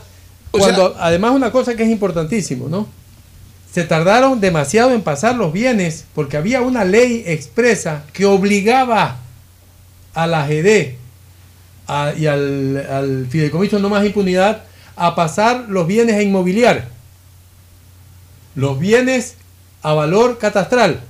O 0.52 0.60
Cuando, 0.60 0.96
además 1.00 1.32
una 1.32 1.52
cosa 1.52 1.76
que 1.76 1.84
es 1.84 1.90
importantísimo, 1.90 2.70
¿no? 2.70 2.88
Se 3.72 3.84
tardaron 3.84 4.40
demasiado 4.40 4.92
en 4.92 5.02
pasar 5.02 5.36
los 5.36 5.52
bienes 5.54 6.06
porque 6.16 6.38
había 6.38 6.62
una 6.62 6.84
ley 6.86 7.24
expresa 7.28 8.04
que 8.14 8.26
obligaba 8.26 9.18
a 10.14 10.26
la 10.28 10.48
GD 10.48 10.96
a- 11.88 12.14
y 12.18 12.26
al, 12.28 12.78
al 12.90 13.28
fideicomiso 13.30 13.78
no 13.80 13.90
más 13.90 14.06
impunidad 14.06 14.64
a 14.96 15.14
pasar 15.16 15.66
los 15.70 15.86
bienes 15.86 16.16
a 16.16 16.22
inmobiliar. 16.24 16.88
Los 18.56 18.80
bienes 18.80 19.36
a 19.84 19.94
valor 19.94 20.38
catastral. 20.40 21.02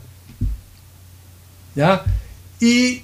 ¿Ya? 1.75 2.03
Y 2.59 3.03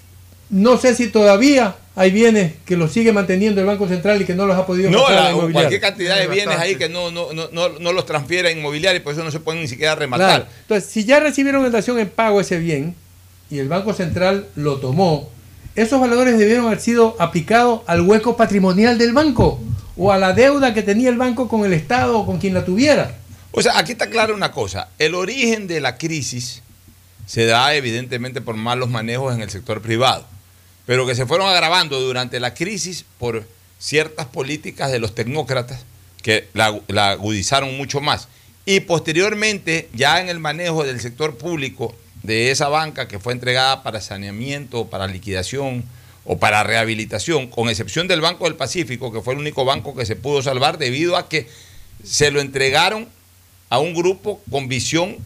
no 0.49 0.77
sé 0.77 0.95
si 0.95 1.07
todavía 1.07 1.75
hay 1.95 2.11
bienes 2.11 2.53
que 2.65 2.75
los 2.75 2.91
sigue 2.91 3.13
manteniendo 3.13 3.61
el 3.61 3.67
Banco 3.67 3.87
Central 3.87 4.21
y 4.21 4.25
que 4.25 4.33
no 4.35 4.45
los 4.47 4.57
ha 4.57 4.65
podido 4.65 4.89
No, 4.89 5.09
la- 5.09 5.31
cualquier 5.51 5.79
cantidad 5.81 6.17
de 6.17 6.27
bienes 6.27 6.57
ahí 6.57 6.75
que 6.75 6.89
no, 6.89 7.11
no, 7.11 7.33
no, 7.33 7.49
no, 7.51 7.69
no 7.69 7.93
los 7.93 8.05
transfiere 8.05 8.49
a 8.49 8.51
inmobiliaria 8.51 8.97
y 8.99 9.01
por 9.03 9.13
eso 9.13 9.23
no 9.23 9.29
se 9.31 9.39
pueden 9.39 9.61
ni 9.61 9.67
siquiera 9.67 9.93
rematar. 9.95 10.27
Claro. 10.41 10.45
Entonces, 10.61 10.89
si 10.89 11.05
ya 11.05 11.19
recibieron 11.19 11.65
en 11.65 11.71
dación 11.71 11.99
en 11.99 12.09
pago 12.09 12.41
ese 12.41 12.57
bien 12.57 12.95
y 13.51 13.59
el 13.59 13.67
Banco 13.69 13.93
Central 13.93 14.47
lo 14.55 14.77
tomó, 14.77 15.29
esos 15.75 15.99
valores 16.01 16.37
debieron 16.37 16.65
haber 16.67 16.79
sido 16.79 17.15
aplicados 17.19 17.81
al 17.87 18.01
hueco 18.01 18.35
patrimonial 18.37 18.97
del 18.97 19.13
banco 19.13 19.59
o 19.95 20.11
a 20.11 20.17
la 20.17 20.33
deuda 20.33 20.73
que 20.73 20.81
tenía 20.83 21.09
el 21.09 21.17
banco 21.17 21.47
con 21.47 21.63
el 21.65 21.73
Estado 21.73 22.17
o 22.19 22.25
con 22.25 22.39
quien 22.39 22.53
la 22.55 22.65
tuviera. 22.65 23.15
O 23.51 23.61
sea, 23.61 23.77
aquí 23.77 23.91
está 23.91 24.09
clara 24.09 24.33
una 24.33 24.51
cosa. 24.51 24.89
El 24.97 25.13
origen 25.13 25.67
de 25.67 25.79
la 25.79 25.97
crisis 25.97 26.63
se 27.27 27.45
da 27.45 27.73
evidentemente 27.75 28.41
por 28.41 28.55
malos 28.55 28.89
manejos 28.89 29.33
en 29.35 29.41
el 29.41 29.49
sector 29.51 29.81
privado, 29.81 30.25
pero 30.85 31.05
que 31.05 31.15
se 31.15 31.25
fueron 31.25 31.47
agravando 31.47 31.99
durante 31.99 32.39
la 32.39 32.53
crisis 32.53 33.05
por 33.19 33.47
ciertas 33.79 34.27
políticas 34.27 34.91
de 34.91 34.99
los 34.99 35.15
tecnócratas 35.15 35.85
que 36.21 36.47
la, 36.53 36.79
la 36.87 37.11
agudizaron 37.11 37.75
mucho 37.77 38.01
más. 38.01 38.27
Y 38.65 38.81
posteriormente, 38.81 39.89
ya 39.93 40.21
en 40.21 40.29
el 40.29 40.39
manejo 40.39 40.83
del 40.83 41.01
sector 41.01 41.37
público 41.37 41.95
de 42.23 42.51
esa 42.51 42.69
banca 42.69 43.07
que 43.07 43.19
fue 43.19 43.33
entregada 43.33 43.83
para 43.83 43.99
saneamiento, 43.99 44.89
para 44.89 45.07
liquidación 45.07 45.83
o 46.25 46.37
para 46.37 46.63
rehabilitación, 46.63 47.47
con 47.47 47.69
excepción 47.69 48.07
del 48.07 48.21
Banco 48.21 48.45
del 48.45 48.55
Pacífico, 48.55 49.11
que 49.11 49.21
fue 49.21 49.33
el 49.33 49.41
único 49.41 49.65
banco 49.65 49.93
que 49.93 50.05
se 50.05 50.15
pudo 50.15 50.41
salvar 50.41 50.77
debido 50.77 51.17
a 51.17 51.27
que 51.27 51.49
se 52.03 52.31
lo 52.31 52.39
entregaron 52.39 53.07
a 53.69 53.79
un 53.79 53.93
grupo 53.93 54.41
con 54.49 54.69
visión 54.69 55.17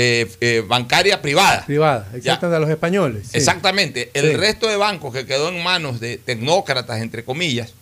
eh, 0.00 0.30
eh, 0.40 0.62
bancaria 0.64 1.20
privada. 1.20 1.66
Privada, 1.66 2.08
exacto, 2.14 2.48
de 2.50 2.60
los 2.60 2.70
españoles. 2.70 3.26
sí. 3.32 3.36
Exactamente. 3.38 4.10
El 4.14 4.30
Sí. 4.30 4.36
resto 4.36 4.68
de 4.68 4.76
bancos 4.76 5.12
que 5.12 5.26
quedó 5.26 5.48
en 5.48 5.60
manos 5.62 5.98
de 5.98 6.18
tecnócratas, 6.18 7.00
entre 7.02 7.24
comillas, 7.24 7.72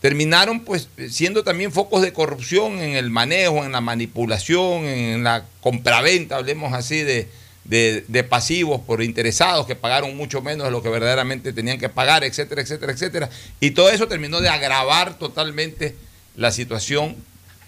terminaron 0.00 0.60
pues 0.60 0.88
siendo 1.10 1.42
también 1.42 1.72
focos 1.72 2.00
de 2.02 2.12
corrupción 2.12 2.78
en 2.78 2.94
el 2.96 3.10
manejo, 3.10 3.64
en 3.64 3.72
la 3.72 3.80
manipulación, 3.80 4.84
en 4.84 5.24
la 5.24 5.44
compraventa, 5.60 6.36
hablemos 6.36 6.72
así, 6.74 7.02
de, 7.02 7.28
de- 7.64 8.04
de 8.06 8.22
pasivos 8.24 8.80
por 8.80 9.02
interesados 9.02 9.66
que 9.66 9.74
pagaron 9.76 10.16
mucho 10.16 10.42
menos 10.42 10.64
de 10.66 10.70
lo 10.70 10.80
que 10.82 10.88
verdaderamente 10.90 11.52
tenían 11.52 11.78
que 11.78 11.88
pagar, 11.88 12.22
etcétera, 12.24 12.62
etcétera, 12.62 12.92
etcétera. 12.92 13.30
Y 13.60 13.72
todo 13.72 13.90
eso 13.90 14.06
terminó 14.06 14.40
de 14.40 14.48
agravar 14.48 15.18
totalmente 15.18 15.94
la 16.36 16.52
situación 16.52 17.16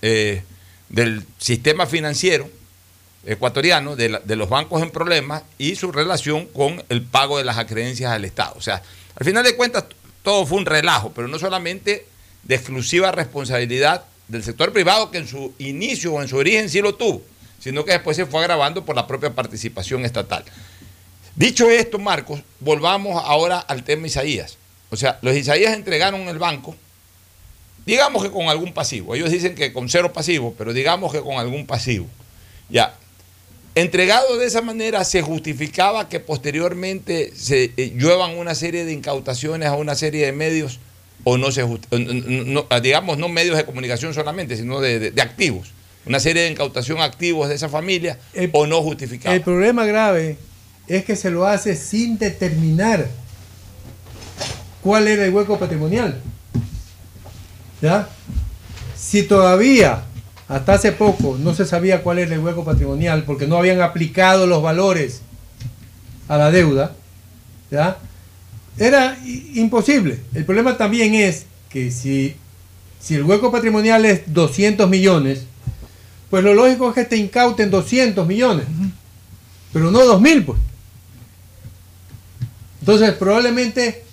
eh, 0.02 0.42
del 0.90 1.24
sistema 1.38 1.86
financiero 1.86 2.48
ecuatoriano, 3.26 3.96
de, 3.96 4.36
los 4.36 4.48
bancos 4.48 4.82
en 4.82 4.90
problemas 4.90 5.42
y 5.58 5.76
su 5.76 5.92
relación 5.92 6.46
con 6.46 6.82
el 6.88 7.02
pago 7.02 7.38
de 7.38 7.44
las 7.44 7.58
acreencias 7.58 8.12
al 8.12 8.24
Estado. 8.24 8.54
O 8.56 8.60
sea, 8.60 8.82
al 9.16 9.24
final 9.24 9.44
de 9.44 9.56
cuentas, 9.56 9.84
todo 10.22 10.46
fue 10.46 10.58
un 10.58 10.66
relajo, 10.66 11.12
pero 11.14 11.28
no 11.28 11.38
solamente 11.38 12.06
de 12.42 12.54
exclusiva 12.54 13.12
responsabilidad 13.12 14.04
del 14.28 14.42
sector 14.42 14.72
privado, 14.72 15.10
que 15.10 15.18
en 15.18 15.28
su 15.28 15.54
inicio 15.58 16.14
o 16.14 16.22
en 16.22 16.28
su 16.28 16.36
origen 16.36 16.68
sí 16.68 16.80
lo 16.80 16.94
tuvo, 16.94 17.22
sino 17.60 17.84
que 17.84 17.92
después 17.92 18.16
se 18.16 18.26
fue 18.26 18.40
agravando 18.40 18.84
por 18.84 18.96
la 18.96 19.06
propia 19.06 19.34
participación 19.34 20.04
estatal. 20.04 20.44
Dicho 21.36 21.68
esto, 21.68 21.98
Marcos, 21.98 22.40
volvamos 22.60 23.22
ahora 23.24 23.58
al 23.58 23.82
tema 23.82 24.06
Isaías. 24.06 24.56
O 24.90 24.96
sea, 24.96 25.18
los 25.22 25.34
Isaías 25.34 25.74
entregaron 25.74 26.28
el 26.28 26.38
banco, 26.38 26.76
digamos 27.84 28.22
que 28.22 28.30
con 28.30 28.48
algún 28.48 28.72
pasivo. 28.72 29.14
Ellos 29.14 29.30
dicen 29.30 29.54
que 29.54 29.72
con 29.72 29.88
cero 29.88 30.12
pasivo, 30.12 30.54
pero 30.56 30.72
digamos 30.72 31.12
que 31.12 31.20
con 31.20 31.38
algún 31.38 31.66
pasivo. 31.66 32.06
Ya. 32.68 32.94
Entregado 33.76 34.36
de 34.38 34.46
esa 34.46 34.62
manera, 34.62 35.04
se 35.04 35.20
justificaba 35.22 36.08
que 36.08 36.20
posteriormente 36.20 37.32
se 37.34 37.72
eh, 37.76 37.92
lluevan 37.96 38.38
una 38.38 38.54
serie 38.54 38.84
de 38.84 38.92
incautaciones 38.92 39.68
a 39.68 39.74
una 39.74 39.96
serie 39.96 40.26
de 40.26 40.32
medios, 40.32 40.78
o 41.24 41.38
no 41.38 41.50
se 41.50 41.62
no- 41.62 41.78
no- 41.90 42.80
digamos, 42.80 43.18
no 43.18 43.28
medios 43.28 43.56
de 43.56 43.64
comunicación 43.64 44.14
solamente, 44.14 44.56
sino 44.56 44.80
de, 44.80 44.98
de- 45.00 45.10
de 45.10 45.22
activos. 45.22 45.72
Una 46.06 46.20
serie 46.20 46.42
de 46.42 46.50
incautación 46.50 47.00
activos 47.00 47.48
de 47.48 47.54
esa 47.56 47.68
familia, 47.68 48.18
o 48.52 48.66
no 48.66 48.80
justificaba. 48.82 49.34
El 49.34 49.40
problema 49.42 49.84
grave 49.86 50.36
es 50.86 51.04
que 51.04 51.16
se 51.16 51.30
lo 51.30 51.46
hace 51.46 51.74
sin 51.74 52.18
determinar 52.18 53.08
cuál 54.82 55.08
era 55.08 55.24
el 55.24 55.32
hueco 55.32 55.58
patrimonial. 55.58 56.20
¿Ya? 57.82 58.08
Si 58.96 59.22
todavía 59.24 60.04
hasta 60.48 60.74
hace 60.74 60.92
poco 60.92 61.38
no 61.40 61.54
se 61.54 61.64
sabía 61.64 62.02
cuál 62.02 62.18
era 62.18 62.34
el 62.34 62.40
hueco 62.40 62.64
patrimonial 62.64 63.24
porque 63.24 63.46
no 63.46 63.56
habían 63.56 63.80
aplicado 63.80 64.46
los 64.46 64.62
valores 64.62 65.22
a 66.28 66.36
la 66.36 66.50
deuda, 66.50 66.94
¿ya? 67.70 67.98
Era 68.78 69.16
imposible. 69.54 70.20
El 70.34 70.44
problema 70.44 70.76
también 70.76 71.14
es 71.14 71.46
que 71.68 71.90
si, 71.90 72.34
si 73.00 73.14
el 73.14 73.24
hueco 73.24 73.52
patrimonial 73.52 74.04
es 74.04 74.22
200 74.32 74.88
millones, 74.88 75.44
pues 76.30 76.42
lo 76.42 76.54
lógico 76.54 76.88
es 76.88 76.94
que 76.94 77.04
te 77.04 77.16
incauten 77.16 77.70
200 77.70 78.26
millones, 78.26 78.66
pero 79.72 79.90
no 79.90 80.04
2000, 80.04 80.44
pues. 80.44 80.58
Entonces, 82.80 83.12
probablemente 83.12 84.04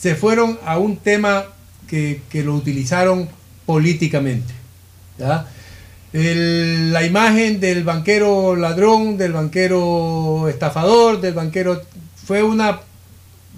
se 0.00 0.16
fueron 0.16 0.58
a 0.64 0.78
un 0.78 0.96
tema 0.96 1.46
que, 1.86 2.20
que 2.30 2.42
lo 2.42 2.54
utilizaron 2.54 3.28
políticamente. 3.64 4.52
¿ya? 5.18 5.46
El- 6.12 6.92
la 6.92 7.04
imagen 7.04 7.58
del 7.60 7.84
banquero 7.84 8.54
ladrón, 8.56 9.16
del 9.16 9.32
banquero 9.32 10.48
estafador, 10.48 11.20
del 11.20 11.34
banquero. 11.34 11.82
fue 12.26 12.42
una, 12.42 12.80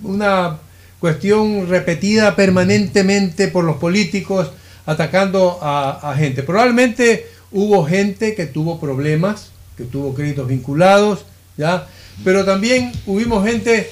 una 0.02 0.59
cuestión 1.00 1.68
repetida 1.68 2.34
permanentemente 2.34 3.48
por 3.48 3.64
los 3.64 3.76
políticos 3.76 4.50
atacando 4.86 5.59
a, 5.61 6.11
a 6.11 6.16
gente. 6.16 6.42
Probablemente 6.42 7.26
hubo 7.52 7.84
gente 7.84 8.34
que 8.34 8.46
tuvo 8.46 8.80
problemas, 8.80 9.50
que 9.76 9.84
tuvo 9.84 10.14
créditos 10.14 10.48
vinculados, 10.48 11.24
¿ya? 11.57 11.86
Pero 12.24 12.44
también 12.44 12.92
hubimos 13.07 13.44
gente 13.44 13.90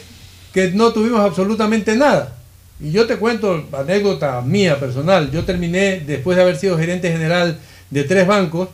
que 0.55 0.71
no 0.71 0.93
tuvimos 0.93 1.21
absolutamente 1.21 1.97
nada. 1.97 2.37
Y 2.81 2.93
yo 2.93 3.07
te 3.07 3.17
cuento 3.17 3.67
anécdota 3.73 4.41
mía 4.41 4.79
personal. 4.81 5.31
Yo 5.31 5.45
terminé, 5.45 6.01
después 6.01 6.37
de 6.37 6.43
haber 6.43 6.57
sido 6.57 6.79
gerente 6.79 7.11
general 7.13 7.59
de 7.93 8.05
tres 8.05 8.27
bancos, 8.27 8.69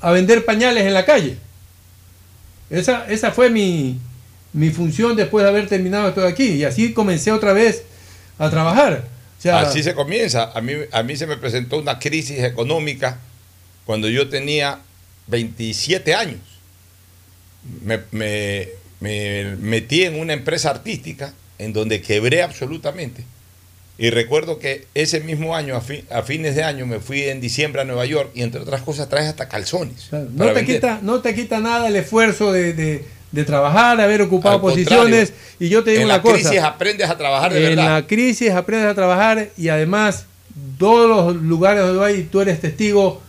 a 0.00 0.10
vender 0.12 0.44
pañales 0.44 0.84
en 0.84 0.94
la 0.94 1.04
calle. 1.04 1.36
Esa, 2.68 3.10
esa 3.10 3.32
fue 3.32 3.50
mi, 3.50 3.98
mi 4.52 4.70
función 4.70 5.16
después 5.16 5.42
de 5.42 5.48
haber 5.50 5.66
terminado 5.68 6.08
esto 6.08 6.20
de 6.20 6.28
aquí. 6.28 6.44
Y 6.52 6.64
así 6.64 6.92
comencé 6.92 7.32
otra 7.32 7.52
vez 7.52 7.82
a 8.38 8.48
trabajar. 8.50 9.08
Así 9.68 9.82
se 9.82 9.94
comienza. 9.94 10.52
A 10.54 10.60
mí, 10.60 10.74
a 10.92 11.02
mí 11.02 11.16
se 11.16 11.26
me 11.26 11.36
presentó 11.36 11.78
una 11.78 11.98
crisis 11.98 12.38
económica 12.40 13.18
cuando 13.86 14.08
yo 14.08 14.28
tenía 14.28 14.78
27 15.28 16.14
años. 16.14 16.40
Me- 17.82 18.68
me 19.00 19.56
metí 19.60 20.04
en 20.04 20.20
una 20.20 20.34
empresa 20.34 20.70
artística 20.70 21.32
en 21.58 21.72
donde 21.72 22.02
quebré 22.02 22.42
absolutamente. 22.42 23.24
Y 24.00 24.10
recuerdo 24.10 24.58
que 24.58 24.86
ese 24.94 25.20
mismo 25.20 25.54
año, 25.54 25.76
a, 25.76 25.80
fi- 25.82 26.04
a 26.10 26.22
fines 26.22 26.56
de 26.56 26.64
año, 26.64 26.86
me 26.86 27.00
fui 27.00 27.22
en 27.24 27.40
diciembre 27.40 27.82
a 27.82 27.84
Nueva 27.84 28.06
York 28.06 28.30
y 28.34 28.42
entre 28.42 28.60
otras 28.60 28.80
cosas 28.82 29.08
traes 29.10 29.28
hasta 29.28 29.46
calzones. 29.48 30.08
no 30.10 30.18
te, 30.46 30.52
vender. 30.52 30.64
quita, 30.64 30.98
no 31.02 31.20
te 31.20 31.34
quita 31.34 31.60
nada 31.60 31.86
el 31.88 31.96
esfuerzo 31.96 32.50
de, 32.52 32.72
de- 32.72 33.04
de 33.30 33.44
trabajar, 33.44 33.96
de 33.96 34.02
haber 34.02 34.22
ocupado 34.22 34.56
Al 34.56 34.60
posiciones. 34.60 35.32
Y 35.60 35.68
yo 35.68 35.84
te 35.84 35.90
digo 35.90 36.00
en 36.02 36.06
una 36.06 36.16
la 36.16 36.22
cosa. 36.22 36.34
crisis 36.34 36.58
aprendes 36.60 37.08
a 37.10 37.16
trabajar 37.16 37.52
de 37.52 37.58
en 37.62 37.76
verdad. 37.76 37.94
la 38.00 38.06
crisis 38.08 38.50
aprendes 38.50 38.88
a 38.88 38.94
trabajar 38.94 39.50
y 39.56 39.68
además 39.68 40.24
todos 40.78 41.08
los 41.34 41.42
lugares 41.42 41.82
donde 41.84 42.22
tú 42.24 42.40
eres 42.40 42.60
testigo 42.60 43.22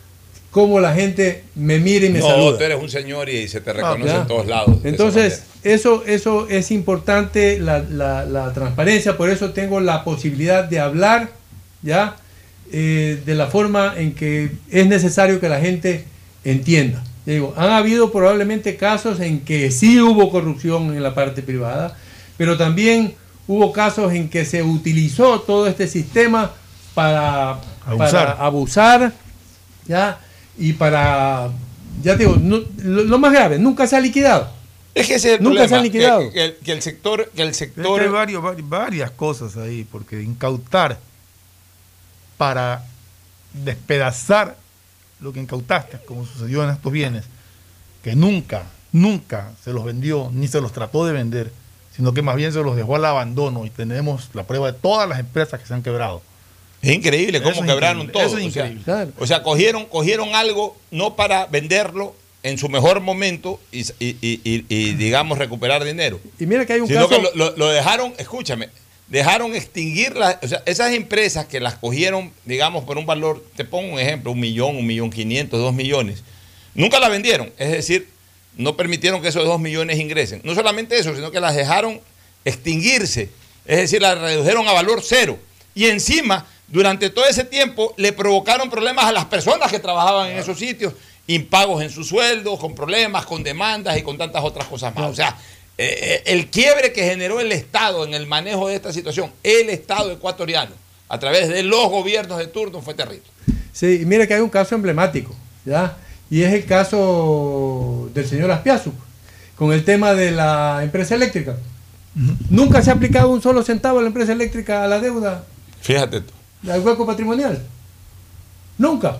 cómo 0.52 0.80
la 0.80 0.93
gente 0.93 1.43
me 1.56 1.80
mira 1.80 2.06
y 2.06 2.10
me 2.10 2.20
no, 2.20 2.28
saluda. 2.28 2.58
tú 2.58 2.64
eres 2.66 2.80
un 2.82 2.89
señor 2.89 3.30
y 3.30 3.47
se 3.47 3.62
te 3.62 3.72
Ah, 3.72 3.74
reconoce 3.74 4.16
en 4.16 4.28
todos 4.28 4.45
lados. 4.47 4.78
Entonces, 4.84 5.43
eso, 5.64 6.04
eso 6.06 6.47
es 6.49 6.72
importante, 6.72 7.60
la, 7.60 7.80
la- 7.80 8.26
la 8.26 8.52
transparencia, 8.54 9.16
por 9.18 9.30
eso 9.30 9.52
tengo 9.52 9.80
la 9.80 10.04
posibilidad 10.04 10.64
de 10.66 10.80
hablar, 10.80 11.30
¿ya? 11.82 12.18
Eh, 12.74 13.22
de 13.26 13.36
la 13.36 13.47
forma 13.47 13.93
en 13.97 14.14
que 14.14 14.52
es 14.70 14.88
necesario 14.88 15.39
que 15.39 15.49
la 15.49 15.60
gente 15.60 16.06
entienda. 16.43 17.04
Digo, 17.26 17.54
han 17.58 17.70
habido 17.70 18.12
probablemente 18.12 18.76
casos 18.78 19.20
en 19.20 19.41
que 19.41 19.72
sí 19.72 19.99
hubo 20.02 20.32
corrupción 20.32 20.95
en 20.95 21.04
la 21.04 21.14
parte 21.14 21.41
privada, 21.43 21.97
pero 22.38 22.58
también 22.58 23.14
hubo 23.47 23.72
casos 23.72 24.12
en 24.14 24.28
que 24.30 24.43
se 24.45 24.64
utilizó 24.64 25.41
todo 25.41 25.68
este 25.68 25.88
sistema 25.88 26.52
para 26.93 27.60
Abusar. 27.86 28.12
para 28.12 28.32
abusar, 28.45 29.14
¿ya? 29.88 30.20
Y 30.62 30.74
para, 30.74 31.49
ya 32.03 32.14
te 32.16 32.20
digo, 32.26 32.38
no- 32.39 32.62
lo, 32.84 33.03
lo 33.03 33.18
más 33.20 33.34
grave, 33.34 33.57
nunca 33.57 33.88
se 33.88 33.95
ha 33.95 33.99
liquidado. 33.99 34.49
Es 34.93 35.07
que 35.07 35.16
ese 35.16 35.34
es 35.34 35.39
el 35.39 35.43
Nunca 35.43 35.68
se 35.68 35.76
han 35.76 35.84
liquidado. 35.84 36.20
Que, 36.22 36.32
que 36.32 36.45
el, 36.45 36.55
que 36.57 36.72
el 36.74 36.82
sector, 36.82 37.32
que 37.36 37.41
el 37.41 37.49
Es 37.49 37.57
que 37.57 37.66
sector 37.66 37.99
hay 38.01 38.07
varios- 38.09 38.43
varias 38.70 39.09
cosas 39.12 39.57
ahí, 39.57 39.86
porque 39.91 40.22
incautar 40.22 40.99
para 42.38 42.86
despedazar 43.53 44.55
lo 45.20 45.34
que 45.34 45.39
incautaste, 45.39 45.99
como 46.05 46.26
sucedió 46.26 46.64
en 46.64 46.70
estos 46.72 46.91
bienes, 46.91 47.26
que 48.03 48.16
nunca, 48.16 48.64
nunca 48.91 49.51
se 49.64 49.72
los 49.74 49.84
vendió 49.86 50.30
ni 50.34 50.47
se 50.47 50.62
los 50.62 50.72
trató 50.72 51.05
de 51.05 51.14
vender, 51.14 51.51
sino 51.95 52.14
que 52.14 52.22
más 52.22 52.36
bien 52.36 52.51
se 52.53 52.62
los 52.62 52.76
dejó 52.76 52.95
al 52.95 53.05
abandono 53.05 53.66
y 53.66 53.70
tenemos 53.70 54.30
la 54.34 54.43
prueba 54.43 54.72
de 54.72 54.78
todas 54.80 55.07
las 55.07 55.20
empresas 55.20 55.59
que 55.59 55.66
se 55.68 55.74
han 55.74 55.84
quebrado. 55.84 56.22
Es 56.82 56.92
increíble 56.94 57.42
cómo 57.42 57.62
quebraron 57.64 58.04
increíble, 58.04 58.12
todo. 58.14 58.24
eso 58.24 58.38
es 58.38 58.46
o 58.48 58.52
sea, 58.52 58.68
increíble. 58.68 59.14
o 59.20 59.28
sea, 59.28 59.44
cogieron, 59.44 59.86
cogieron 59.86 60.34
algo 60.36 60.76
no 60.90 61.16
para 61.16 61.46
venderlo 61.46 62.16
en 62.44 62.58
su 62.58 62.70
mejor 62.70 63.02
momento 63.02 63.60
y, 63.72 63.82
y- 63.82 64.18
y- 64.22 64.42
y- 64.44 64.66
y, 64.68 64.94
digamos, 64.96 65.38
recuperar 65.38 65.84
dinero. 65.84 66.20
Y 66.40 66.46
mira 66.48 66.66
que 66.66 66.74
hay 66.74 66.80
un 66.82 66.88
sino 66.88 67.08
caso. 67.08 67.22
que 67.22 67.38
lo, 67.38 67.50
lo- 67.52 67.56
lo 67.58 67.68
dejaron, 67.70 68.14
escúchame, 68.18 68.70
dejaron 69.10 69.54
extinguir 69.56 70.16
las, 70.16 70.38
o 70.42 70.48
sea, 70.48 70.64
esas 70.66 70.94
empresas 70.94 71.46
que 71.46 71.60
las 71.60 71.76
cogieron, 71.76 72.32
digamos, 72.46 72.84
por 72.86 72.98
un 72.98 73.06
valor, 73.06 73.46
te 73.56 73.64
pongo 73.64 73.94
un 73.94 74.00
ejemplo, 74.00 74.32
un 74.32 74.40
millón, 74.40 74.76
un 74.78 74.88
millón 74.88 75.12
quinientos, 75.12 75.60
dos 75.60 75.74
millones, 75.76 76.24
nunca 76.74 77.00
la 77.00 77.10
vendieron, 77.10 77.52
es 77.60 77.72
decir, 77.72 78.08
no 78.58 78.76
permitieron 78.76 79.22
que 79.22 79.28
esos 79.28 79.46
dos 79.46 79.60
millones 79.60 80.00
ingresen. 80.00 80.42
No 80.44 80.56
solamente 80.56 80.98
eso, 80.98 81.14
sino 81.14 81.30
que 81.30 81.40
las 81.40 81.56
dejaron 81.56 82.02
extinguirse, 82.44 83.30
es 83.66 83.78
decir, 83.78 84.02
las 84.02 84.18
redujeron 84.18 84.68
a 84.68 84.74
valor 84.74 85.02
cero. 85.04 85.38
Y 85.76 85.86
encima, 85.86 86.48
durante 86.72 87.09
todo 87.09 87.26
ese 87.28 87.43
tiempo, 87.43 87.93
le 87.97 88.13
provocaron 88.13 88.69
problemas 88.69 89.05
a 89.05 89.11
las 89.11 89.26
personas 89.26 89.69
que 89.69 89.80
trabajaban 89.80 90.30
en 90.32 90.38
esos 90.38 90.57
sitios, 90.57 90.93
impagos 91.28 91.84
en 91.84 91.89
sus 91.89 92.07
sueldos, 92.07 92.59
con 92.59 92.74
problemas, 92.74 93.26
con 93.26 93.43
demandas 93.43 93.97
y 93.97 94.01
con 94.01 94.17
tantas 94.17 94.43
otras 94.43 94.67
cosas 94.67 94.95
más. 94.95 95.09
O 95.09 95.15
sea, 95.15 95.38
eh, 95.78 95.97
eh, 96.01 96.24
el 96.26 96.47
quiebre 96.47 96.93
que 96.93 97.03
generó 97.03 97.39
el 97.39 97.51
Estado 97.51 98.05
en 98.05 98.13
el 98.13 98.26
manejo 98.26 98.67
de 98.67 98.76
esta 98.76 98.93
situación, 98.93 99.32
el 99.43 99.69
Estado 99.69 100.11
ecuatoriano, 100.11 100.72
a 101.09 101.19
través 101.19 101.49
de 101.49 101.63
los 101.63 101.89
gobiernos 101.89 102.38
de 102.38 102.47
turno, 102.47 102.82
fue 102.82 102.93
terrible. 102.93 103.26
Sí, 103.74 103.99
y 104.01 104.05
mira 104.05 104.26
que 104.26 104.34
hay 104.34 104.41
un 104.41 104.49
caso 104.49 104.76
emblemático, 104.76 105.36
¿ya? 105.65 105.97
Y 106.30 106.43
es 106.43 106.53
el 106.53 106.65
caso 106.65 108.09
del 108.13 108.26
señor 108.28 108.51
Aspiazu, 108.51 108.93
con 109.57 109.74
el 109.74 109.84
tema 109.84 110.13
de 110.13 110.32
la 110.32 110.80
empresa 110.84 111.15
eléctrica. 111.15 111.57
Nunca 112.49 112.82
se 112.82 112.91
ha 112.91 112.93
aplicado 112.93 113.30
un 113.30 113.41
solo 113.41 113.63
centavo 113.63 113.99
a 113.99 114.01
la 114.01 114.07
empresa 114.07 114.32
eléctrica 114.32 114.84
a 114.84 114.88
la 114.88 114.99
deuda, 114.99 115.45
Fíjate 115.82 116.22
tú. 116.22 116.41
Al 116.70 116.82
hueco 116.82 117.05
patrimonial. 117.05 117.64
Nunca. 118.78 119.20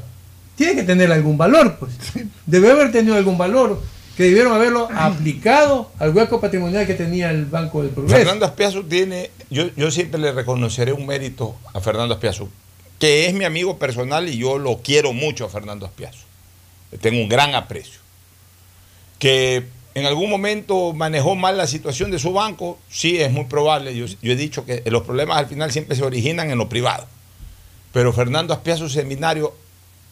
Tiene 0.56 0.76
que 0.76 0.84
tener 0.84 1.12
algún 1.12 1.38
valor, 1.38 1.78
pues. 1.80 1.94
Debe 2.46 2.72
haber 2.72 2.92
tenido 2.92 3.16
algún 3.16 3.38
valor 3.38 3.82
que 4.16 4.24
debieron 4.24 4.54
haberlo 4.54 4.90
aplicado 4.94 5.92
al 5.98 6.16
hueco 6.16 6.42
patrimonial 6.42 6.86
que 6.86 6.94
tenía 6.94 7.32
el 7.32 7.46
Banco 7.46 7.82
del 7.82 7.92
Progreso. 7.92 8.18
Fernando 8.18 8.46
Aspiazu 8.46 8.84
tiene, 8.84 9.32
yo, 9.50 9.74
yo 9.76 9.90
siempre 9.90 10.20
le 10.20 10.32
reconoceré 10.32 10.92
un 10.92 11.06
mérito 11.06 11.56
a 11.74 11.80
Fernando 11.80 12.14
Aspiazu, 12.14 12.50
que 13.00 13.28
es 13.28 13.34
mi 13.34 13.46
amigo 13.46 13.80
personal 13.80 14.28
y 14.30 14.38
yo 14.38 14.58
lo 14.58 14.82
quiero 14.84 15.14
mucho 15.14 15.46
a 15.46 15.50
Fernando 15.50 15.86
Aspiazu. 15.86 16.26
Le 16.92 16.98
tengo 16.98 17.22
un 17.22 17.30
gran 17.30 17.56
aprecio. 17.56 18.00
Que 19.18 19.66
en 19.96 20.06
algún 20.06 20.30
momento 20.30 20.94
manejó 20.94 21.36
mal 21.36 21.58
la 21.58 21.68
situación 21.68 22.12
de 22.12 22.20
su 22.20 22.34
banco, 22.34 22.78
sí, 22.90 23.22
es 23.22 23.32
muy 23.32 23.46
probable. 23.46 23.96
Yo, 23.96 24.06
yo 24.22 24.32
he 24.34 24.36
dicho 24.36 24.66
que 24.66 24.84
los 24.88 25.04
problemas 25.04 25.38
al 25.38 25.48
final 25.48 25.72
siempre 25.72 25.96
se 25.96 26.04
originan 26.04 26.52
en 26.52 26.58
lo 26.58 26.70
privado. 26.70 27.08
Pero 27.94 28.14
Fernando 28.14 28.54
Aspiazu 28.54 28.90
Seminario, 28.90 29.54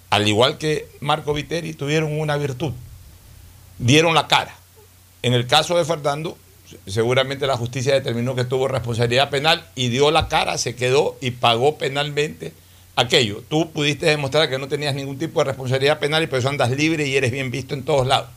al 0.10 0.28
igual 0.28 0.58
que 0.58 0.88
Marco 1.00 1.34
Viteri, 1.34 1.74
tuvieron 1.74 2.20
una 2.20 2.36
virtud. 2.38 2.74
Dieron 3.78 4.14
la 4.16 4.28
cara. 4.28 4.56
En 5.22 5.34
el 5.34 5.48
caso 5.48 5.78
de 5.78 5.86
Fernando, 5.86 6.38
seguramente 6.88 7.48
la 7.48 7.58
justicia 7.58 7.94
determinó 7.94 8.36
que 8.36 8.44
tuvo 8.44 8.68
responsabilidad 8.68 9.30
penal 9.30 9.66
y 9.76 9.90
dio 9.90 10.12
la 10.12 10.28
cara, 10.28 10.58
se 10.58 10.76
quedó 10.76 11.18
y 11.22 11.32
pagó 11.32 11.78
penalmente 11.78 12.54
aquello. 12.96 13.44
Tú 13.48 13.72
pudiste 13.72 14.06
demostrar 14.08 14.50
que 14.50 14.58
no 14.58 14.68
tenías 14.68 14.94
ningún 14.96 15.18
tipo 15.18 15.40
de 15.40 15.46
responsabilidad 15.46 16.00
penal 16.00 16.24
y 16.24 16.28
por 16.28 16.40
eso 16.40 16.50
andas 16.50 16.72
libre 16.72 17.08
y 17.08 17.16
eres 17.16 17.32
bien 17.32 17.52
visto 17.52 17.74
en 17.74 17.84
todos 17.84 18.06
lados. 18.06 18.30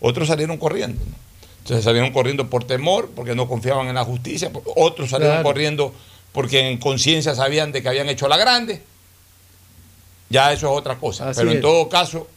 Otros 0.00 0.28
salieron 0.28 0.56
corriendo. 0.58 1.00
¿no? 1.04 1.14
Entonces 1.58 1.84
salieron 1.84 2.12
corriendo 2.12 2.48
por 2.48 2.64
temor, 2.64 3.10
porque 3.14 3.34
no 3.34 3.46
confiaban 3.46 3.88
en 3.88 3.94
la 3.94 4.04
justicia. 4.04 4.50
Otros 4.76 5.10
salieron 5.10 5.36
Claro. 5.36 5.48
corriendo 5.48 5.94
porque 6.38 6.68
en 6.68 6.78
conciencia 6.78 7.34
sabían 7.34 7.72
de 7.72 7.82
que 7.82 7.88
habían 7.88 8.08
hecho 8.08 8.28
la 8.28 8.36
grande. 8.36 8.80
Ya 10.30 10.52
eso 10.52 10.70
es 10.70 10.78
otra 10.78 10.94
cosa. 10.94 11.30
Así 11.30 11.40
Pero 11.40 11.50
en 11.50 11.56
es. 11.56 11.62
todo 11.62 11.88
caso, 11.88 12.28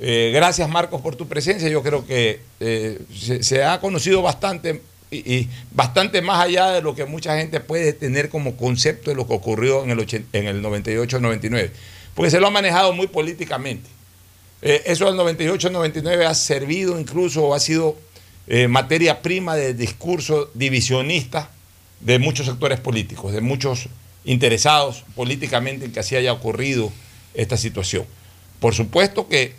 eh, 0.00 0.30
gracias 0.32 0.66
Marcos 0.66 1.02
por 1.02 1.14
tu 1.14 1.28
presencia. 1.28 1.68
Yo 1.68 1.82
creo 1.82 2.06
que 2.06 2.40
eh, 2.60 3.02
se, 3.14 3.42
se 3.42 3.62
ha 3.62 3.80
conocido 3.80 4.22
bastante 4.22 4.80
y, 5.10 5.34
y 5.34 5.50
bastante 5.72 6.22
más 6.22 6.40
allá 6.40 6.70
de 6.70 6.80
lo 6.80 6.94
que 6.94 7.04
mucha 7.04 7.36
gente 7.36 7.60
puede 7.60 7.92
tener 7.92 8.30
como 8.30 8.56
concepto 8.56 9.10
de 9.10 9.16
lo 9.16 9.26
que 9.26 9.34
ocurrió 9.34 9.84
en 9.84 9.90
el, 9.90 10.26
en 10.32 10.46
el 10.46 10.62
98-99. 10.62 11.70
Porque 12.14 12.30
se 12.30 12.40
lo 12.40 12.46
ha 12.46 12.50
manejado 12.50 12.94
muy 12.94 13.08
políticamente. 13.08 13.90
Eh, 14.62 14.84
eso 14.86 15.04
del 15.04 15.20
98-99 15.20 16.24
ha 16.24 16.34
servido 16.34 16.98
incluso 16.98 17.44
o 17.44 17.54
ha 17.54 17.60
sido 17.60 17.98
materia 18.70 19.20
prima 19.20 19.54
de 19.54 19.74
discurso 19.74 20.50
divisionista 20.54 21.50
de 22.04 22.18
muchos 22.18 22.46
sectores 22.46 22.78
políticos, 22.78 23.32
de 23.32 23.40
muchos 23.40 23.88
interesados 24.24 25.04
políticamente 25.16 25.86
en 25.86 25.92
que 25.92 26.00
así 26.00 26.14
haya 26.16 26.32
ocurrido 26.32 26.92
esta 27.34 27.56
situación. 27.56 28.04
Por 28.60 28.74
supuesto 28.74 29.28
que 29.28 29.54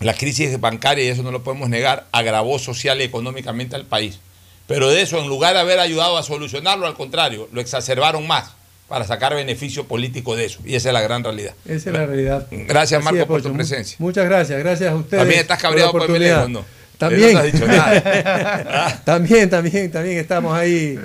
la 0.00 0.14
crisis 0.14 0.60
bancaria, 0.60 1.04
y 1.04 1.08
eso 1.08 1.22
no 1.22 1.30
lo 1.30 1.42
podemos 1.42 1.68
negar, 1.68 2.06
agravó 2.12 2.58
social 2.58 3.00
y 3.00 3.04
económicamente 3.04 3.76
al 3.76 3.86
país. 3.86 4.18
Pero 4.66 4.90
de 4.90 5.02
eso, 5.02 5.18
en 5.18 5.28
lugar 5.28 5.54
de 5.54 5.60
haber 5.60 5.78
ayudado 5.78 6.18
a 6.18 6.22
solucionarlo, 6.22 6.86
al 6.86 6.94
contrario, 6.94 7.48
lo 7.52 7.60
exacerbaron 7.60 8.26
más 8.26 8.52
para 8.88 9.06
sacar 9.06 9.34
beneficio 9.34 9.86
político 9.86 10.36
de 10.36 10.46
eso. 10.46 10.60
Y 10.64 10.74
esa 10.74 10.88
es 10.88 10.92
la 10.92 11.00
gran 11.00 11.22
realidad. 11.22 11.54
Esa 11.64 11.90
es 11.90 11.96
la 11.96 12.06
realidad. 12.06 12.46
Gracias, 12.50 13.02
Marco, 13.02 13.26
por 13.26 13.42
tu 13.42 13.52
presencia. 13.52 13.96
Muchas 13.98 14.24
gracias, 14.24 14.58
gracias 14.58 14.92
a 14.92 14.96
ustedes. 14.96 15.20
También 15.20 15.40
estás 15.40 15.58
por 15.58 15.62
cabreado 15.62 15.92
por 15.92 16.02
oportunidad. 16.02 16.46
Melego, 16.46 16.60
¿no? 16.60 16.83
También. 16.98 17.34
No 17.34 17.40
has 17.40 17.52
dicho 17.52 17.66
nada. 17.66 19.02
también, 19.04 19.50
también, 19.50 19.90
también 19.90 20.18
estamos 20.18 20.56
ahí 20.56 20.98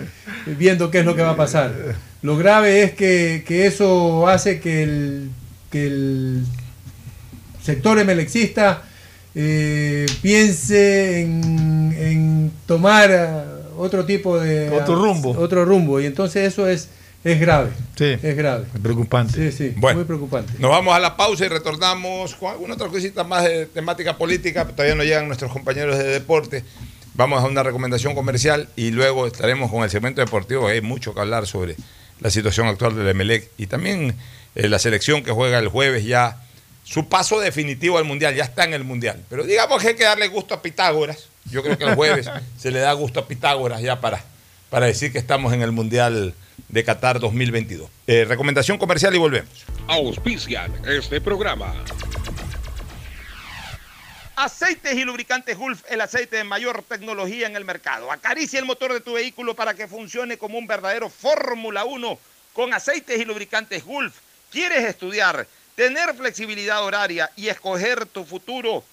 viendo 0.45 0.91
qué 0.91 0.99
es 0.99 1.05
lo 1.05 1.15
que 1.15 1.21
va 1.21 1.31
a 1.31 1.37
pasar. 1.37 1.73
Lo 2.21 2.37
grave 2.37 2.83
es 2.83 2.93
que, 2.93 3.43
que 3.47 3.65
eso 3.65 4.27
hace 4.27 4.59
que 4.59 4.83
el, 4.83 5.29
que 5.71 5.87
el 5.87 6.43
sector 7.63 7.97
emelexista 7.99 8.83
eh, 9.35 10.05
piense 10.21 11.21
en, 11.21 11.95
en 11.97 12.51
tomar 12.65 13.45
otro 13.77 14.05
tipo 14.05 14.37
de 14.39 14.69
Otro 14.69 14.95
rumbo. 14.95 15.31
otro 15.37 15.63
rumbo 15.63 16.01
y 16.01 16.05
entonces 16.05 16.45
eso 16.51 16.67
es 16.67 16.89
es 17.23 17.39
grave 17.39 17.71
Sí. 17.97 18.15
es 18.21 18.35
grave 18.37 18.65
Preocupante. 18.81 19.51
sí 19.51 19.57
sí 19.69 19.73
Bueno. 19.77 19.97
muy 19.99 20.05
preocupante 20.05 20.53
Nos 20.59 20.71
vamos 20.71 20.95
a 20.95 20.99
la 20.99 21.17
pausa 21.17 21.45
y 21.45 21.49
retornamos 21.49 22.35
con 22.35 22.51
alguna 22.51 22.75
otra 22.75 22.87
cosita 22.87 23.23
más 23.23 23.43
de 23.43 23.65
temática 23.65 24.17
política. 24.17 24.65
Todavía 24.65 24.95
no 24.95 25.03
llegan 25.03 25.27
nuestros 25.27 25.51
compañeros 25.51 25.97
de 25.97 26.05
deporte. 26.05 26.63
Vamos 27.15 27.43
a 27.43 27.47
una 27.47 27.63
recomendación 27.63 28.15
comercial 28.15 28.69
y 28.77 28.91
luego 28.91 29.27
estaremos 29.27 29.69
con 29.69 29.83
el 29.83 29.89
segmento 29.89 30.21
deportivo. 30.21 30.67
Hay 30.67 30.79
mucho 30.81 31.13
que 31.13 31.19
hablar 31.19 31.45
sobre 31.47 31.75
la 32.21 32.29
situación 32.29 32.67
actual 32.67 32.95
del 32.95 33.07
Emelec 33.09 33.49
y 33.57 33.67
también 33.67 34.15
eh, 34.55 34.69
la 34.69 34.79
selección 34.79 35.21
que 35.23 35.31
juega 35.31 35.59
el 35.59 35.67
jueves 35.67 36.05
ya. 36.05 36.37
Su 36.85 37.07
paso 37.09 37.39
definitivo 37.39 37.97
al 37.97 38.05
Mundial, 38.05 38.33
ya 38.35 38.45
está 38.45 38.63
en 38.63 38.73
el 38.73 38.83
Mundial. 38.85 39.21
Pero 39.29 39.43
digamos 39.43 39.81
que 39.81 39.89
hay 39.89 39.95
que 39.95 40.05
darle 40.05 40.27
gusto 40.29 40.53
a 40.55 40.61
Pitágoras. 40.61 41.27
Yo 41.51 41.61
creo 41.61 41.77
que 41.77 41.83
el 41.83 41.95
jueves 41.95 42.29
se 42.57 42.71
le 42.71 42.79
da 42.79 42.93
gusto 42.93 43.19
a 43.19 43.27
Pitágoras 43.27 43.81
ya 43.81 43.99
para, 43.99 44.23
para 44.69 44.85
decir 44.85 45.11
que 45.11 45.19
estamos 45.19 45.51
en 45.53 45.61
el 45.61 45.71
Mundial 45.73 46.33
de 46.67 46.83
Qatar 46.83 47.19
2022. 47.19 47.89
Eh, 48.07 48.25
recomendación 48.27 48.77
comercial 48.77 49.15
y 49.15 49.17
volvemos. 49.17 49.65
Auspician 49.87 50.73
este 50.85 51.21
programa. 51.21 51.73
Aceites 54.35 54.93
y 54.95 55.03
lubricantes 55.03 55.57
Gulf, 55.57 55.83
el 55.89 55.99
aceite 55.99 56.37
de 56.37 56.43
mayor 56.45 56.83
tecnología 56.83 57.45
en 57.47 57.57
el 57.57 57.65
mercado. 57.65 58.09
Acaricia 58.09 58.57
el 58.59 58.65
motor 58.65 58.93
de 58.93 59.01
tu 59.01 59.13
vehículo 59.13 59.53
para 59.53 59.73
que 59.73 59.87
funcione 59.87 60.37
como 60.37 60.57
un 60.57 60.65
verdadero 60.65 61.09
Fórmula 61.09 61.83
1 61.83 62.17
con 62.53 62.73
aceites 62.73 63.19
y 63.19 63.25
lubricantes 63.25 63.83
Gulf. 63.83 64.15
¿Quieres 64.49 64.85
estudiar, 64.85 65.45
tener 65.75 66.15
flexibilidad 66.15 66.83
horaria 66.83 67.29
y 67.35 67.49
escoger 67.49 68.05
tu 68.05 68.23
futuro? 68.23 68.83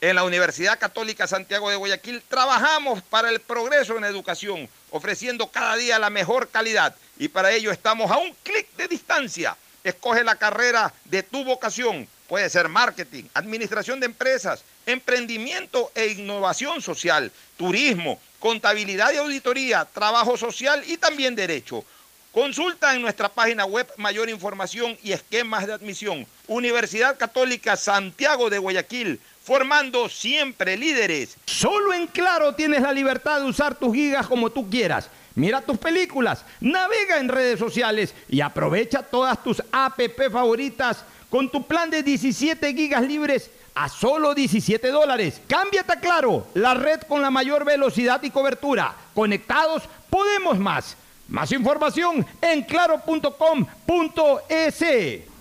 En 0.00 0.16
la 0.16 0.24
Universidad 0.24 0.80
Católica 0.80 1.28
Santiago 1.28 1.70
de 1.70 1.76
Guayaquil 1.76 2.22
trabajamos 2.28 3.02
para 3.02 3.28
el 3.28 3.38
progreso 3.38 3.96
en 3.96 4.02
educación, 4.02 4.68
ofreciendo 4.90 5.46
cada 5.46 5.76
día 5.76 6.00
la 6.00 6.10
mejor 6.10 6.48
calidad 6.48 6.96
y 7.22 7.28
para 7.28 7.52
ello 7.52 7.70
estamos 7.70 8.10
a 8.10 8.18
un 8.18 8.34
clic 8.42 8.66
de 8.76 8.88
distancia. 8.88 9.56
Escoge 9.84 10.24
la 10.24 10.34
carrera 10.34 10.92
de 11.04 11.22
tu 11.22 11.44
vocación. 11.44 12.08
Puede 12.26 12.50
ser 12.50 12.68
marketing, 12.68 13.22
administración 13.32 14.00
de 14.00 14.06
empresas, 14.06 14.64
emprendimiento 14.86 15.92
e 15.94 16.08
innovación 16.08 16.82
social, 16.82 17.30
turismo, 17.56 18.20
contabilidad 18.40 19.12
y 19.12 19.18
auditoría, 19.18 19.84
trabajo 19.84 20.36
social 20.36 20.82
y 20.84 20.96
también 20.96 21.36
derecho. 21.36 21.84
Consulta 22.32 22.92
en 22.92 23.02
nuestra 23.02 23.28
página 23.28 23.66
web 23.66 23.86
mayor 23.98 24.28
información 24.28 24.98
y 25.04 25.12
esquemas 25.12 25.68
de 25.68 25.74
admisión. 25.74 26.26
Universidad 26.48 27.16
Católica 27.18 27.76
Santiago 27.76 28.50
de 28.50 28.58
Guayaquil, 28.58 29.20
formando 29.44 30.08
siempre 30.08 30.76
líderes. 30.76 31.36
Solo 31.46 31.94
en 31.94 32.08
Claro 32.08 32.56
tienes 32.56 32.82
la 32.82 32.92
libertad 32.92 33.38
de 33.38 33.46
usar 33.46 33.76
tus 33.76 33.94
gigas 33.94 34.26
como 34.26 34.50
tú 34.50 34.68
quieras. 34.68 35.08
Mira 35.34 35.60
tus 35.62 35.78
películas, 35.78 36.44
navega 36.60 37.18
en 37.18 37.28
redes 37.28 37.58
sociales 37.58 38.14
y 38.28 38.40
aprovecha 38.40 39.02
todas 39.02 39.42
tus 39.42 39.62
app 39.72 40.00
favoritas 40.30 41.04
con 41.30 41.50
tu 41.50 41.66
plan 41.66 41.88
de 41.88 42.02
17 42.02 42.74
gigas 42.74 43.02
libres 43.02 43.50
a 43.74 43.88
solo 43.88 44.34
17 44.34 44.88
dólares. 44.88 45.40
Cámbiate 45.46 45.94
a 45.94 46.00
Claro, 46.00 46.46
la 46.54 46.74
red 46.74 47.00
con 47.02 47.22
la 47.22 47.30
mayor 47.30 47.64
velocidad 47.64 48.22
y 48.22 48.30
cobertura. 48.30 48.94
Conectados, 49.14 49.84
podemos 50.10 50.58
más. 50.58 50.96
Más 51.28 51.50
información 51.52 52.26
en 52.42 52.62
claro.com.es. 52.64 53.32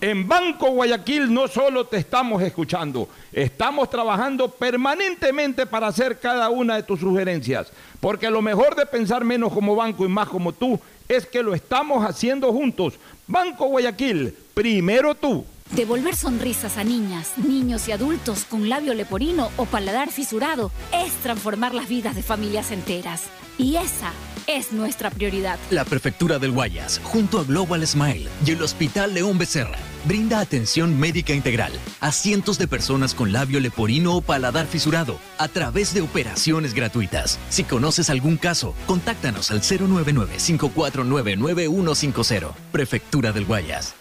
En 0.02 0.28
Banco 0.28 0.72
Guayaquil 0.72 1.32
no 1.32 1.48
solo 1.48 1.86
te 1.86 1.98
estamos 1.98 2.42
escuchando, 2.42 3.08
estamos 3.32 3.88
trabajando 3.88 4.50
permanentemente 4.50 5.68
para 5.68 5.86
hacer 5.86 6.20
cada 6.20 6.50
una 6.50 6.78
de 6.78 6.82
tus 6.82 7.02
sugerencias, 7.02 7.72
porque 8.00 8.32
lo 8.32 8.42
mejor 8.42 8.76
de 8.76 8.88
pensar 8.88 9.24
menos 9.24 9.54
como 9.54 9.76
banco 9.76 10.04
y 10.04 10.08
más 10.08 10.28
como 10.28 10.54
tú 10.54 10.80
es 11.08 11.28
que 11.28 11.44
lo 11.44 11.54
estamos 11.54 12.04
haciendo 12.04 12.52
juntos. 12.52 12.96
Banco 13.28 13.68
Guayaquil, 13.68 14.36
primero 14.56 15.14
tú. 15.14 15.46
Devolver 15.70 16.16
sonrisas 16.16 16.78
a 16.78 16.84
niñas, 16.84 17.34
niños 17.38 17.88
y 17.88 17.92
adultos 17.92 18.46
con 18.46 18.70
labio 18.70 18.96
leporino 18.96 19.52
o 19.56 19.66
paladar 19.66 20.10
fisurado 20.10 20.72
es 20.92 21.14
transformar 21.22 21.76
las 21.76 21.88
vidas 21.88 22.16
de 22.16 22.24
familias 22.24 22.72
enteras. 22.72 23.26
Y 23.60 23.76
esa 23.76 24.12
es 24.48 24.72
nuestra 24.72 25.12
prioridad. 25.12 25.60
La 25.70 25.86
Prefectura 25.86 26.40
del 26.40 26.52
Guayas, 26.52 27.00
junto 27.04 27.40
a 27.40 27.44
Global 27.44 27.86
Smile 27.86 28.28
y 28.46 28.52
el 28.52 28.62
Hospital 28.64 29.14
León 29.14 29.38
Becerra, 29.38 29.78
brinda 30.06 30.40
atención 30.40 30.98
médica 31.00 31.34
integral 31.34 31.72
a 32.00 32.12
cientos 32.12 32.58
de 32.58 32.68
personas 32.68 33.14
con 33.14 33.32
labio 33.32 33.60
leporino 33.60 34.16
o 34.16 34.22
paladar 34.22 34.66
fisurado 34.68 35.20
a 35.38 35.48
través 35.48 35.94
de 35.94 36.02
operaciones 36.02 36.74
gratuitas. 36.74 37.38
Si 37.50 37.64
conoces 37.64 38.10
algún 38.10 38.38
caso, 38.38 38.74
contáctanos 38.88 39.52
al 39.52 39.62
099-549-9150. 39.62 42.54
Prefectura 42.72 43.32
del 43.32 43.46
Guayas. 43.46 44.01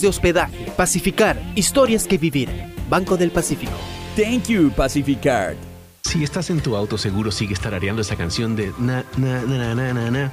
de 0.00 0.08
hospedaje. 0.08 0.66
Pacificar, 0.76 1.40
historias 1.54 2.06
que 2.06 2.18
vivir. 2.18 2.48
Banco 2.88 3.16
del 3.16 3.30
Pacífico. 3.30 3.72
Thank 4.16 4.48
you, 4.48 4.70
Pacificard. 4.70 5.56
Si 6.02 6.24
estás 6.24 6.48
en 6.48 6.60
tu 6.60 6.74
auto, 6.74 6.96
seguro 6.96 7.30
sigues 7.30 7.60
tarareando 7.60 8.00
esa 8.00 8.16
canción 8.16 8.56
de 8.56 8.72
na, 8.78 9.04
na, 9.18 9.42
na, 9.42 9.74
na, 9.74 9.92
na, 9.92 10.10
na, 10.10 10.32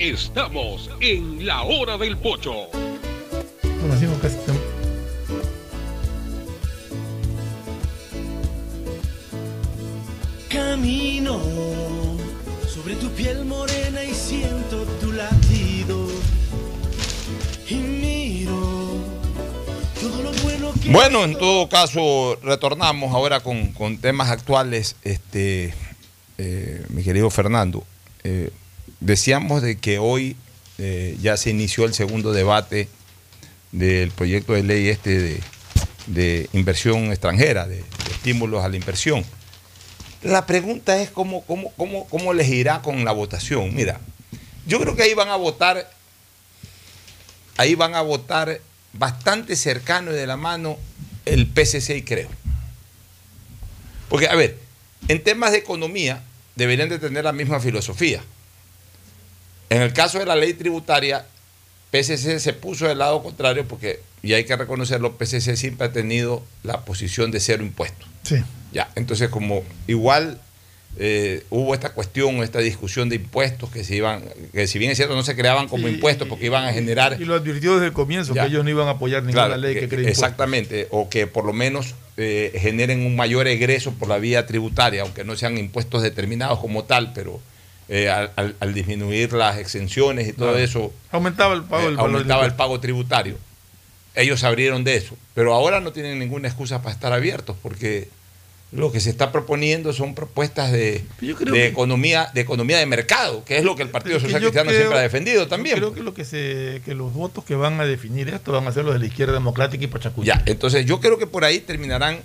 Estamos 0.00 0.88
en 1.00 1.44
la 1.44 1.62
hora 1.62 1.98
del 1.98 2.16
pocho. 2.16 2.68
Bueno, 2.72 4.18
casi 4.22 4.36
Camino 10.48 11.38
sobre 12.66 12.94
tu 12.94 13.10
piel 13.10 13.44
morena 13.44 14.02
y 14.02 14.14
siento 14.14 14.84
tu 15.02 15.12
latido. 15.12 16.08
Y 17.68 17.74
miro 17.74 19.04
todo 20.00 20.22
lo 20.22 20.32
bueno 20.42 20.72
que. 20.82 20.90
Bueno, 20.90 21.24
en 21.24 21.36
todo 21.36 21.68
caso, 21.68 22.38
retornamos 22.42 23.14
ahora 23.14 23.40
con, 23.40 23.72
con 23.72 23.98
temas 23.98 24.30
actuales, 24.30 24.96
este, 25.02 25.74
eh, 26.38 26.86
mi 26.88 27.02
querido 27.02 27.28
Fernando. 27.28 27.84
Eh, 28.24 28.50
decíamos 29.00 29.62
de 29.62 29.78
que 29.78 29.98
hoy 29.98 30.36
eh, 30.78 31.16
ya 31.20 31.36
se 31.36 31.50
inició 31.50 31.84
el 31.84 31.94
segundo 31.94 32.32
debate 32.32 32.88
del 33.72 34.10
proyecto 34.10 34.52
de 34.52 34.62
ley 34.62 34.88
este 34.88 35.40
de, 36.06 36.48
inversión 36.52 37.10
extranjera, 37.10 37.66
de, 37.66 37.84
estímulos 38.10 38.64
a 38.64 38.68
la 38.68 38.76
inversión. 38.76 39.24
La 40.22 40.46
pregunta 40.46 41.00
es 41.00 41.10
cómo, 41.10 41.42
cómo, 41.46 41.72
cómo, 41.76 42.06
cómo 42.08 42.34
les 42.34 42.48
irá 42.48 42.82
con 42.82 43.04
la 43.04 43.12
votación. 43.12 43.74
Mira, 43.74 44.00
yo 44.66 44.78
creo 44.80 44.94
que 44.94 45.02
ahí 45.02 45.14
van 45.14 45.28
a 45.28 45.36
votar, 45.36 45.90
ahí 47.56 47.74
van 47.74 47.94
a 47.94 48.02
votar 48.02 48.60
bastante 48.92 49.56
cercano 49.56 50.10
y 50.12 50.14
de 50.14 50.26
la 50.26 50.36
mano 50.36 50.76
el 51.24 51.46
PCC 51.46 52.04
creo. 52.04 52.28
Porque, 54.08 54.28
a 54.28 54.34
ver, 54.34 54.58
en 55.08 55.22
temas 55.22 55.52
de 55.52 55.58
economía 55.58 56.22
deberían 56.56 56.88
de 56.88 56.98
tener 56.98 57.24
la 57.24 57.32
misma 57.32 57.60
filosofía. 57.60 58.22
En 59.70 59.80
el 59.82 59.92
caso 59.92 60.18
de 60.18 60.26
la 60.26 60.36
ley 60.36 60.52
tributaria, 60.54 61.24
PCC 61.90 62.38
se 62.38 62.52
puso 62.52 62.86
del 62.86 62.98
lado 62.98 63.22
contrario 63.22 63.66
porque, 63.66 64.00
y 64.22 64.32
hay 64.34 64.44
que 64.44 64.56
reconocerlo, 64.56 65.16
PCC 65.16 65.56
siempre 65.56 65.86
ha 65.86 65.92
tenido 65.92 66.42
la 66.62 66.84
posición 66.84 67.30
de 67.30 67.40
cero 67.40 67.62
impuestos. 67.64 68.08
Sí. 68.22 68.36
Ya, 68.72 68.90
entonces 68.94 69.28
como 69.30 69.64
igual 69.88 70.40
eh, 70.98 71.44
hubo 71.50 71.72
esta 71.74 71.90
cuestión, 71.92 72.42
esta 72.42 72.58
discusión 72.60 73.08
de 73.08 73.16
impuestos 73.16 73.70
que 73.70 73.82
se 73.84 73.96
iban, 73.96 74.22
que 74.52 74.66
si 74.66 74.78
bien 74.78 74.90
es 74.90 74.96
cierto 74.96 75.14
no 75.16 75.22
se 75.22 75.34
creaban 75.36 75.68
como 75.68 75.88
Y- 75.88 75.92
impuestos 75.92 76.28
porque 76.28 76.46
iban 76.46 76.64
a 76.64 76.72
generar 76.72 77.16
Y 77.20 77.24
lo 77.24 77.34
advirtió 77.34 77.74
desde 77.74 77.86
el 77.86 77.92
comienzo 77.92 78.34
Ya. 78.34 78.42
que 78.42 78.48
ellos 78.48 78.64
no 78.64 78.70
iban 78.70 78.86
a 78.88 78.92
apoyar 78.92 79.22
ninguna 79.22 79.46
Claro, 79.46 79.60
ley 79.60 79.74
que, 79.74 79.80
que- 79.80 79.88
cree 79.88 80.00
impuestos. 80.02 80.24
Exactamente, 80.24 80.88
o 80.90 81.08
que 81.08 81.26
por 81.26 81.44
lo 81.44 81.52
menos 81.52 81.94
eh, 82.16 82.52
generen 82.60 83.06
un 83.06 83.16
mayor 83.16 83.46
egreso 83.48 83.92
por 83.92 84.08
la 84.08 84.18
vía 84.18 84.46
tributaria, 84.46 85.02
aunque 85.02 85.24
no 85.24 85.36
sean 85.36 85.58
impuestos 85.58 86.02
determinados 86.02 86.58
como 86.60 86.84
tal, 86.84 87.12
pero 87.14 87.40
eh, 87.92 88.08
al, 88.08 88.30
al- 88.36 88.56
al 88.60 88.72
disminuir 88.72 89.32
las 89.32 89.58
exenciones 89.58 90.28
y 90.28 90.32
todo 90.32 90.50
Claro. 90.52 90.64
eso, 90.64 90.92
Aumentaba 91.10 91.54
el 91.54 91.64
pago 91.64 91.90
eh, 91.90 91.94
aumentaba 91.98 92.46
el 92.46 92.54
pago 92.54 92.78
tributario. 92.80 93.36
Ellos 94.14 94.40
se 94.40 94.46
abrieron 94.46 94.82
de 94.84 94.96
eso, 94.96 95.16
pero 95.34 95.52
ahora 95.54 95.80
no 95.80 95.92
tienen 95.92 96.18
ninguna 96.18 96.48
excusa 96.48 96.82
para 96.82 96.94
estar 96.94 97.12
abiertos, 97.12 97.56
porque 97.62 98.08
lo 98.72 98.92
que 98.92 99.00
se 99.00 99.10
está 99.10 99.32
proponiendo 99.32 99.92
son 99.92 100.14
propuestas 100.14 100.70
de, 100.70 101.04
de 101.20 101.34
que- 101.36 101.66
economía, 101.66 102.30
de 102.32 102.40
economía 102.40 102.78
de 102.78 102.86
mercado, 102.86 103.44
que 103.44 103.58
es 103.58 103.64
lo 103.64 103.74
que 103.74 103.82
el 103.82 103.88
Partido 103.88 104.20
Social 104.20 104.40
Cristiano 104.40 104.68
creo- 104.68 104.80
siempre 104.80 104.98
ha 104.98 105.02
defendido 105.02 105.48
también. 105.48 105.74
Yo 105.76 105.80
creo 105.90 105.94
que 105.94 106.02
lo 106.04 106.14
que 106.14 106.24
se 106.24 106.80
que 106.84 106.94
los 106.94 107.12
votos 107.12 107.44
que 107.44 107.56
van 107.56 107.80
a 107.80 107.84
definir 107.84 108.28
esto 108.28 108.52
van 108.52 108.66
a 108.68 108.72
ser 108.72 108.84
los 108.84 108.94
de 108.94 109.00
la 109.00 109.06
izquierda 109.06 109.32
democrática 109.32 109.82
y 109.82 109.88
Pachacuya. 109.88 110.34
Ya, 110.36 110.42
entonces 110.46 110.86
yo 110.86 111.00
creo 111.00 111.18
que 111.18 111.26
por 111.26 111.44
ahí 111.44 111.58
terminarán 111.58 112.20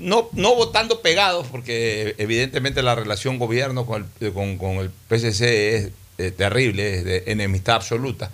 no, 0.00 0.28
no 0.32 0.54
votando 0.54 1.00
pegados, 1.00 1.46
porque 1.48 2.14
evidentemente 2.18 2.82
la 2.82 2.94
relación 2.94 3.38
gobierno 3.38 3.86
con 3.86 4.08
el, 4.20 4.32
con, 4.32 4.76
el 4.76 4.90
es 5.10 5.90
terrible, 6.36 6.94
es 6.94 7.04
de 7.04 7.24
enemistad 7.26 7.76
absoluta, 7.76 8.30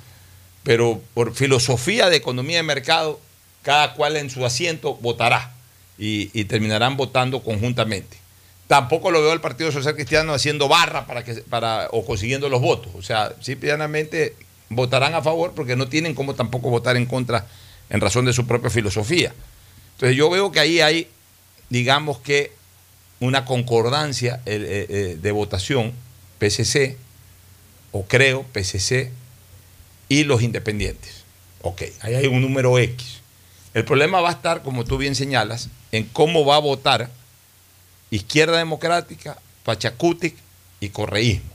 pero 0.62 1.00
por 1.14 1.34
filosofía 1.34 2.08
de 2.08 2.16
economía 2.16 2.58
de 2.58 2.62
mercado, 2.62 3.20
cada 3.62 3.94
cual 3.94 4.16
en 4.16 4.30
su 4.30 4.46
asiento 4.46 4.94
votará 4.94 5.52
y, 5.98 6.30
y 6.38 6.44
terminarán 6.44 6.96
votando 6.96 7.42
conjuntamente. 7.42 8.16
Tampoco 8.66 9.10
lo 9.10 9.20
veo 9.22 9.32
al 9.32 9.40
Partido 9.40 9.70
Social 9.70 9.94
Cristiano 9.94 10.32
haciendo 10.32 10.68
barra 10.68 11.06
para 11.06 11.24
que, 11.24 11.34
para, 11.34 11.88
o 11.92 12.04
consiguiendo 12.04 12.48
los 12.48 12.60
votos. 12.60 12.92
O 12.96 13.02
sea, 13.02 13.32
simplemente 13.40 14.34
votarán 14.68 15.14
a 15.14 15.22
favor 15.22 15.52
porque 15.54 15.76
no 15.76 15.88
tienen 15.88 16.14
como 16.14 16.34
tampoco 16.34 16.70
votar 16.70 16.96
en 16.96 17.06
contra 17.06 17.46
en 17.90 18.00
razón 18.00 18.24
de 18.24 18.32
su 18.32 18.46
propia 18.46 18.70
filosofía. 18.70 19.32
Entonces 19.94 20.16
yo 20.16 20.28
veo 20.28 20.50
que 20.50 20.60
ahí 20.60 20.80
hay, 20.80 21.08
digamos 21.70 22.18
que, 22.18 22.52
una 23.18 23.44
concordancia 23.44 24.42
eh, 24.44 24.56
eh, 24.56 24.86
eh, 24.88 25.18
de 25.20 25.32
votación, 25.32 25.92
PCC, 26.38 26.98
o 27.92 28.04
creo, 28.04 28.42
PCC, 28.52 29.10
y 30.08 30.24
los 30.24 30.42
independientes. 30.42 31.24
Ok, 31.62 31.82
ahí 32.02 32.14
hay 32.14 32.26
un 32.26 32.42
número 32.42 32.78
X. 32.78 33.20
El 33.74 33.84
problema 33.84 34.20
va 34.20 34.30
a 34.30 34.32
estar, 34.32 34.62
como 34.62 34.84
tú 34.84 34.98
bien 34.98 35.14
señalas, 35.14 35.68
en 35.92 36.04
cómo 36.04 36.44
va 36.44 36.56
a 36.56 36.60
votar 36.60 37.10
Izquierda 38.10 38.58
Democrática, 38.58 39.38
Pachacutic 39.64 40.36
y 40.80 40.90
correísmo. 40.90 41.50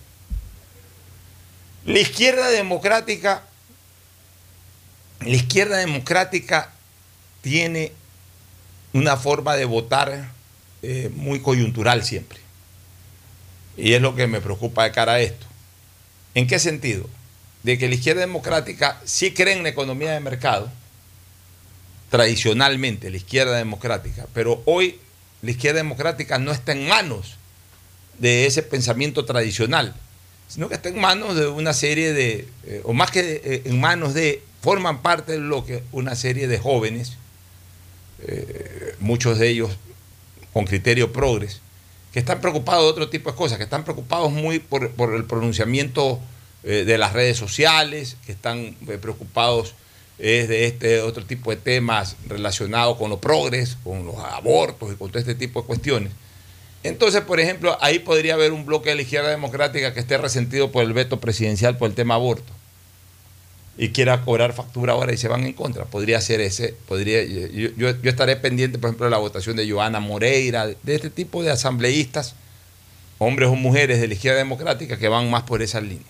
La 1.85 1.99
izquierda 1.99 2.49
democrática, 2.49 3.43
la 5.21 5.35
izquierda 5.35 5.77
democrática 5.77 6.71
tiene 7.41 7.93
una 8.93 9.17
forma 9.17 9.55
de 9.55 9.65
votar 9.65 10.31
eh, 10.81 11.09
muy 11.15 11.41
coyuntural 11.41 12.03
siempre. 12.03 12.39
Y 13.77 13.93
es 13.93 14.01
lo 14.01 14.15
que 14.15 14.27
me 14.27 14.41
preocupa 14.41 14.83
de 14.83 14.91
cara 14.91 15.13
a 15.13 15.19
esto. 15.19 15.45
¿En 16.33 16.47
qué 16.47 16.59
sentido? 16.59 17.09
De 17.63 17.77
que 17.77 17.87
la 17.87 17.95
izquierda 17.95 18.21
democrática 18.21 18.99
sí 19.05 19.33
cree 19.33 19.55
en 19.55 19.63
la 19.63 19.69
economía 19.69 20.11
de 20.11 20.19
mercado, 20.19 20.71
tradicionalmente, 22.09 23.09
la 23.09 23.17
izquierda 23.17 23.55
democrática, 23.57 24.27
pero 24.33 24.61
hoy 24.65 24.99
la 25.41 25.51
izquierda 25.51 25.77
democrática 25.77 26.37
no 26.37 26.51
está 26.51 26.73
en 26.73 26.87
manos 26.87 27.37
de 28.19 28.45
ese 28.45 28.63
pensamiento 28.63 29.25
tradicional, 29.25 29.95
sino 30.47 30.67
que 30.67 30.75
está 30.75 30.89
en 30.89 30.99
manos 30.99 31.35
de 31.35 31.47
una 31.47 31.73
serie 31.73 32.11
de, 32.11 32.47
eh, 32.65 32.81
o 32.83 32.93
más 32.93 33.11
que 33.11 33.41
eh, 33.43 33.61
en 33.65 33.79
manos 33.79 34.13
de, 34.13 34.43
forman 34.61 35.01
parte 35.01 35.31
del 35.31 35.43
bloque 35.43 35.83
una 35.91 36.15
serie 36.15 36.47
de 36.47 36.59
jóvenes, 36.59 37.13
eh, 38.27 38.95
muchos 38.99 39.39
de 39.39 39.49
ellos 39.49 39.71
con 40.53 40.65
criterio 40.65 41.13
progres, 41.13 41.61
que 42.11 42.19
están 42.19 42.41
preocupados 42.41 42.83
de 42.83 42.89
otro 42.89 43.09
tipo 43.09 43.31
de 43.31 43.37
cosas, 43.37 43.57
que 43.57 43.63
están 43.63 43.83
preocupados 43.83 44.31
muy 44.31 44.59
por, 44.59 44.91
el 45.15 45.25
pronunciamiento 45.25 46.19
de 46.63 46.97
las 46.99 47.13
redes 47.13 47.37
sociales, 47.37 48.17
que 48.23 48.33
están 48.33 48.75
preocupados 49.01 49.73
es 50.21 50.47
de 50.47 50.67
este 50.67 51.01
otro 51.01 51.25
tipo 51.25 51.49
de 51.49 51.57
temas 51.57 52.15
relacionados 52.27 52.97
con 52.97 53.09
los 53.09 53.19
progres, 53.19 53.77
con 53.83 54.05
los 54.05 54.17
abortos 54.17 54.93
y 54.93 54.95
con 54.95 55.09
todo 55.09 55.19
este 55.19 55.33
tipo 55.33 55.61
de 55.61 55.67
cuestiones. 55.67 56.11
Entonces, 56.83 57.21
por 57.21 57.39
ejemplo, 57.39 57.77
ahí 57.81 57.99
podría 57.99 58.35
haber 58.35 58.51
un 58.51 58.65
bloque 58.65 58.89
de 58.89 58.95
la 58.97 59.01
izquierda 59.01 59.29
democrática 59.29 59.93
que 59.93 59.99
esté 59.99 60.17
resentido 60.17 60.71
por 60.71 60.83
el 60.83 60.93
veto 60.93 61.19
presidencial 61.19 61.77
por 61.77 61.89
el 61.89 61.95
tema 61.95 62.15
aborto 62.15 62.53
y 63.81 63.89
quiera 63.89 64.23
cobrar 64.23 64.53
factura 64.53 64.93
ahora 64.93 65.11
y 65.11 65.17
se 65.17 65.27
van 65.27 65.43
en 65.43 65.53
contra. 65.53 65.85
Podría 65.85 66.21
ser 66.21 66.39
ese, 66.39 66.75
podría, 66.87 67.23
yo, 67.23 67.69
yo, 67.75 67.89
estaré 68.03 68.35
pendiente, 68.35 68.77
por 68.77 68.89
ejemplo, 68.89 69.07
de 69.07 69.09
la 69.09 69.17
votación 69.17 69.55
de 69.55 69.67
Joana 69.67 69.99
Moreira, 69.99 70.67
de 70.67 70.95
este 70.95 71.09
tipo 71.09 71.41
de 71.41 71.49
asambleístas, 71.49 72.35
hombres 73.17 73.49
o 73.49 73.55
mujeres 73.55 73.99
de 73.99 74.07
la 74.07 74.13
izquierda 74.13 74.37
democrática 74.37 74.99
que 74.99 75.07
van 75.07 75.31
más 75.31 75.41
por 75.43 75.63
esa 75.63 75.81
línea. 75.81 76.05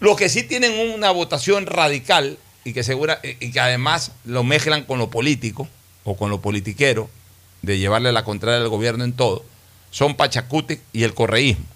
Los 0.00 0.16
que 0.16 0.28
sí 0.28 0.42
tienen 0.42 0.92
una 0.92 1.12
votación 1.12 1.66
radical 1.66 2.38
y 2.64 2.72
que, 2.72 2.82
segura, 2.82 3.20
y 3.22 3.52
que 3.52 3.60
además 3.60 4.10
lo 4.24 4.42
mezclan 4.42 4.82
con 4.82 4.98
lo 4.98 5.10
político 5.10 5.68
o 6.02 6.16
con 6.16 6.28
lo 6.28 6.40
politiquero, 6.40 7.08
de 7.62 7.78
llevarle 7.78 8.10
la 8.10 8.24
contraria 8.24 8.60
al 8.60 8.68
gobierno 8.68 9.04
en 9.04 9.12
todo, 9.12 9.44
son 9.92 10.16
Pachacuti 10.16 10.80
y 10.92 11.04
el 11.04 11.14
correísmo. 11.14 11.66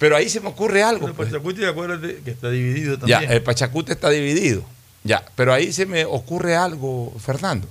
Pero 0.00 0.16
ahí 0.16 0.28
se 0.28 0.40
me 0.40 0.48
ocurre 0.48 0.82
algo. 0.82 1.06
El 1.06 1.14
pues. 1.14 1.28
Pachacuti, 1.28 1.64
acuérdate 1.64 2.22
que 2.24 2.30
está 2.30 2.50
dividido 2.50 2.98
también. 2.98 3.20
Ya, 3.20 3.28
el 3.28 3.42
Pachacuti 3.42 3.92
está 3.92 4.08
dividido. 4.10 4.64
Ya, 5.04 5.24
pero 5.36 5.52
ahí 5.52 5.72
se 5.72 5.86
me 5.86 6.06
ocurre 6.06 6.56
algo, 6.56 7.14
Fernando. 7.20 7.68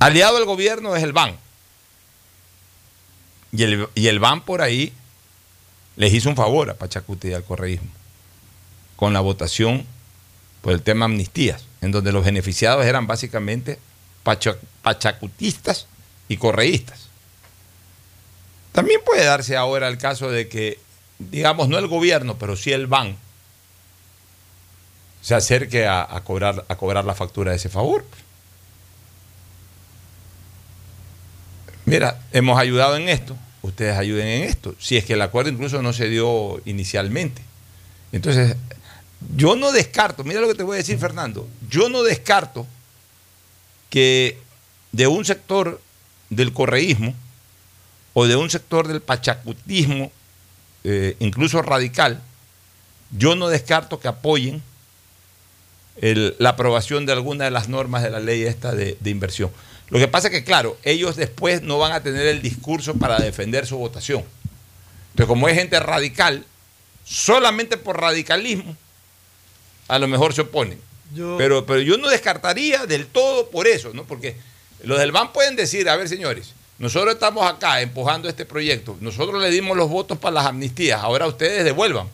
Aliado 0.00 0.36
al 0.36 0.44
gobierno 0.44 0.94
es 0.96 1.04
el 1.04 1.12
BAN. 1.12 1.36
Y 3.52 3.62
el, 3.62 3.88
y 3.94 4.08
el 4.08 4.18
BAN 4.18 4.44
por 4.44 4.60
ahí 4.60 4.92
les 5.96 6.12
hizo 6.12 6.28
un 6.28 6.36
favor 6.36 6.68
a 6.70 6.74
Pachacuti 6.74 7.28
y 7.28 7.32
al 7.32 7.44
correísmo 7.44 7.88
con 8.96 9.12
la 9.12 9.20
votación 9.20 9.86
por 10.62 10.72
el 10.72 10.82
tema 10.82 11.04
amnistías, 11.04 11.64
en 11.80 11.92
donde 11.92 12.10
los 12.10 12.24
beneficiados 12.24 12.84
eran 12.84 13.06
básicamente 13.06 13.78
pachacutistas 14.82 15.86
y 16.28 16.36
correístas. 16.36 17.07
También 18.78 19.00
puede 19.04 19.24
darse 19.24 19.56
ahora 19.56 19.88
el 19.88 19.98
caso 19.98 20.30
de 20.30 20.48
que, 20.48 20.78
digamos, 21.18 21.68
no 21.68 21.78
el 21.78 21.88
gobierno, 21.88 22.38
pero 22.38 22.54
sí 22.54 22.70
el 22.70 22.86
BAN 22.86 23.16
se 25.20 25.34
acerque 25.34 25.88
a, 25.88 26.06
cobrar, 26.22 26.64
a 26.68 26.76
cobrar 26.76 27.04
la 27.04 27.16
factura 27.16 27.50
de 27.50 27.56
ese 27.56 27.70
favor. 27.70 28.04
Mira, 31.86 32.20
hemos 32.30 32.56
ayudado 32.56 32.96
en 32.96 33.08
esto, 33.08 33.36
ustedes 33.62 33.98
ayuden 33.98 34.28
en 34.28 34.42
esto, 34.44 34.76
si 34.78 34.96
es 34.96 35.04
que 35.04 35.14
el 35.14 35.22
acuerdo 35.22 35.50
incluso 35.50 35.82
no 35.82 35.92
se 35.92 36.08
dio 36.08 36.62
inicialmente. 36.64 37.42
Entonces, 38.12 38.54
yo 39.34 39.56
no 39.56 39.72
descarto, 39.72 40.22
mira 40.22 40.40
lo 40.40 40.46
que 40.46 40.54
te 40.54 40.62
voy 40.62 40.74
a 40.74 40.78
decir 40.78 41.00
Fernando, 41.00 41.48
yo 41.68 41.88
no 41.88 42.04
descarto 42.04 42.64
que 43.90 44.38
de 44.92 45.08
un 45.08 45.24
sector 45.24 45.80
del 46.30 46.52
correísmo 46.52 47.16
o 48.14 48.26
de 48.26 48.36
un 48.36 48.50
sector 48.50 48.88
del 48.88 49.00
pachacutismo, 49.00 50.10
eh, 50.84 51.16
incluso 51.20 51.62
radical, 51.62 52.22
yo 53.10 53.34
no 53.34 53.48
descarto 53.48 54.00
que 54.00 54.08
apoyen 54.08 54.62
la 56.00 56.50
aprobación 56.50 57.06
de 57.06 57.12
alguna 57.12 57.46
de 57.46 57.50
las 57.50 57.68
normas 57.68 58.02
de 58.02 58.10
la 58.10 58.20
ley 58.20 58.42
esta 58.44 58.72
de, 58.72 58.96
de 59.00 59.10
inversión. 59.10 59.50
Lo 59.90 59.98
que 59.98 60.06
pasa 60.06 60.28
es 60.28 60.34
que, 60.34 60.44
claro, 60.44 60.78
ellos 60.84 61.16
después 61.16 61.62
no 61.62 61.78
van 61.78 61.92
a 61.92 62.02
tener 62.02 62.26
el 62.26 62.42
discurso 62.42 62.94
para 62.94 63.18
defender 63.18 63.66
su 63.66 63.78
votación. 63.78 64.22
Entonces, 65.10 65.26
como 65.26 65.48
es 65.48 65.56
gente 65.56 65.80
radical, 65.80 66.44
solamente 67.04 67.78
por 67.78 68.00
radicalismo, 68.00 68.76
a 69.88 69.98
lo 69.98 70.06
mejor 70.06 70.34
se 70.34 70.42
oponen. 70.42 70.80
Pero, 71.38 71.64
pero 71.64 71.80
yo 71.80 71.96
no 71.96 72.08
descartaría 72.08 72.84
del 72.84 73.06
todo 73.06 73.48
por 73.48 73.66
eso, 73.66 73.92
¿no? 73.94 74.04
Porque 74.04 74.36
los 74.84 74.98
del 74.98 75.10
BAN 75.10 75.32
pueden 75.32 75.56
decir, 75.56 75.88
a 75.88 75.96
ver, 75.96 76.08
señores, 76.08 76.52
nosotros 76.78 77.14
estamos 77.14 77.44
acá 77.50 77.80
empujando 77.80 78.28
este 78.28 78.44
proyecto, 78.44 78.96
nosotros 79.00 79.42
le 79.42 79.50
dimos 79.50 79.76
los 79.76 79.88
votos 79.88 80.18
para 80.18 80.34
las 80.34 80.46
amnistías, 80.46 81.00
ahora 81.02 81.26
ustedes 81.26 81.64
devuelvan. 81.64 82.06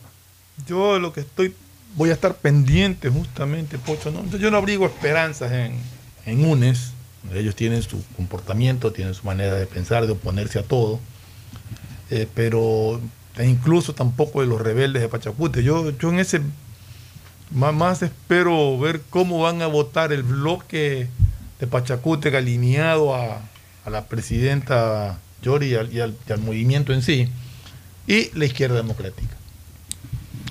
Yo 0.67 0.99
lo 0.99 1.13
que 1.13 1.21
estoy, 1.21 1.53
voy 1.95 2.09
a 2.09 2.13
estar 2.13 2.35
pendiente 2.35 3.09
justamente, 3.09 3.77
Pocho, 3.77 4.11
¿no? 4.11 4.25
yo 4.37 4.49
no 4.49 4.57
abrigo 4.57 4.85
esperanzas 4.85 5.51
en, 5.51 5.77
en 6.25 6.45
UNES, 6.45 6.91
ellos 7.33 7.55
tienen 7.55 7.81
su 7.81 8.03
comportamiento, 8.15 8.91
tienen 8.91 9.13
su 9.13 9.25
manera 9.25 9.55
de 9.55 9.65
pensar, 9.65 10.05
de 10.05 10.13
oponerse 10.13 10.59
a 10.59 10.63
todo, 10.63 10.99
eh, 12.09 12.27
pero 12.33 13.01
incluso 13.43 13.93
tampoco 13.93 14.41
de 14.41 14.47
los 14.47 14.61
rebeldes 14.61 15.01
de 15.01 15.09
Pachacute. 15.09 15.63
Yo, 15.63 15.91
yo 15.97 16.09
en 16.09 16.19
ese 16.19 16.41
más, 17.51 18.01
espero 18.01 18.77
ver 18.79 19.01
cómo 19.09 19.39
van 19.39 19.61
a 19.61 19.67
votar 19.67 20.11
el 20.11 20.23
bloque 20.23 21.07
de 21.59 21.67
Pachacútec 21.67 22.33
alineado 22.35 23.15
a, 23.15 23.41
la 23.89 24.05
presidenta 24.05 25.19
Yori 25.41 25.75
y 25.91 25.99
al, 25.99 26.15
movimiento 26.39 26.93
en 26.93 27.01
sí, 27.01 27.29
y 28.07 28.29
la 28.37 28.45
izquierda 28.45 28.75
democrática. 28.75 29.35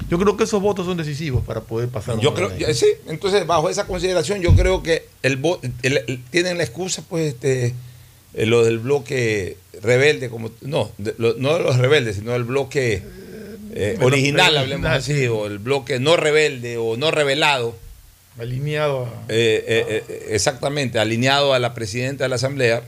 Yo 0.09 0.19
creo 0.19 0.37
que 0.37 0.45
esos 0.45 0.61
votos 0.61 0.87
son 0.87 0.97
decisivos 0.97 1.45
para 1.45 1.63
poder 1.63 1.89
pasar. 1.89 2.19
Yo 2.21 2.35
creo, 2.35 2.51
sí, 2.75 2.87
entonces 3.09 3.47
bajo 3.47 3.71
esa 3.71 3.87
consideración 3.87 4.41
yo 4.41 4.55
creo 4.55 4.83
que 4.83 5.09
el, 5.23 5.41
tienen 6.31 6.59
la 6.59 6.65
excusa, 6.65 7.03
pues, 7.09 7.35
este, 7.35 7.75
eh, 8.35 8.47
lo 8.47 8.65
del 8.65 8.79
bloque 8.79 9.57
rebelde, 9.83 10.29
como 10.29 10.51
no, 10.61 10.91
no 10.99 11.55
de 11.55 11.63
los 11.63 11.79
rebeldes, 11.79 12.17
sino 12.17 12.33
del 12.33 12.45
bloque 12.45 13.03
eh, 13.77 13.99
original, 14.01 14.57
hablemos 14.57 14.91
así, 14.91 15.27
o 15.27 15.47
el 15.47 15.59
bloque 15.59 15.99
no 15.99 16.17
rebelde 16.17 16.77
o 16.77 16.97
no 16.97 17.11
revelado. 17.11 17.75
Alineado. 18.39 19.09
Eh, 19.29 19.65
eh, 20.09 20.27
exactamente, 20.31 20.99
alineado 20.99 21.55
a 21.55 21.59
la 21.59 21.75
presidenta 21.75 22.25
de 22.25 22.29
la 22.29 22.37
Asamblea. 22.37 22.83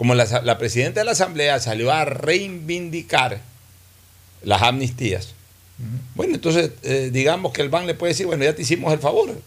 Como 0.00 0.14
la, 0.14 0.56
presidenta 0.56 1.00
de 1.00 1.04
la 1.04 1.12
Asamblea 1.12 1.60
salió 1.60 1.92
a 1.92 2.06
reivindicar 2.06 3.42
las 4.42 4.62
amnistías. 4.62 5.34
Bueno, 6.14 6.36
entonces 6.36 6.70
digamos 7.12 7.52
que 7.52 7.60
el 7.60 7.68
BAN 7.68 7.86
le 7.86 7.92
puede 7.92 8.14
decir, 8.14 8.24
bueno, 8.24 8.42
ya 8.42 8.54
te 8.54 8.62
hicimos 8.62 8.94
el 8.94 8.98
favor. 8.98 9.38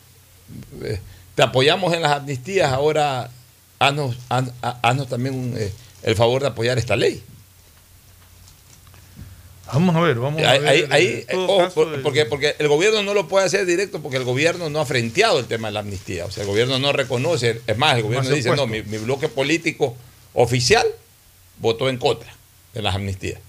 te 1.34 1.42
apoyamos 1.42 1.92
en 1.96 2.04
las 2.04 2.12
amnistías, 2.12 2.72
ahora 2.72 3.32
haznos, 3.80 4.16
haznos 4.30 5.10
también 5.10 5.58
el 6.04 6.16
favor 6.16 6.44
de 6.44 6.50
apoyar 6.50 6.78
esta 6.78 6.96
ley. 6.96 7.24
Vamos 9.74 9.96
a 9.96 10.02
ver, 10.02 10.20
vamos 10.20 10.40
a 10.44 10.52
ver. 10.60 10.88
Ahí, 10.92 11.26
porque, 12.04 12.28
porque 12.28 12.56
el 12.60 12.68
gobierno 12.68 13.02
no 13.02 13.16
lo 13.16 13.28
puede 13.28 13.48
hacer 13.48 13.66
directo 13.66 14.04
porque 14.04 14.18
el 14.18 14.24
gobierno 14.24 14.70
no 14.70 14.82
ha 14.82 14.86
frenteado 14.86 15.40
el 15.40 15.48
tema 15.48 15.70
de 15.70 15.74
la 15.74 15.80
amnistía. 15.80 16.28
O 16.28 16.32
sea, 16.32 16.44
el 16.44 16.48
gobierno 16.48 16.78
no 16.78 16.94
reconoce. 16.94 17.60
Es 17.66 17.76
más, 17.80 17.98
el 17.98 18.04
gobierno 18.04 18.30
dice, 18.30 18.56
no, 18.56 18.68
mi, 18.68 18.82
bloque 18.82 19.30
político 19.30 19.98
oficial 20.34 20.86
votó 21.60 21.90
en 21.90 21.98
contra 21.98 22.34
de 22.74 22.82
las 22.82 22.96
amnistías. 22.96 23.40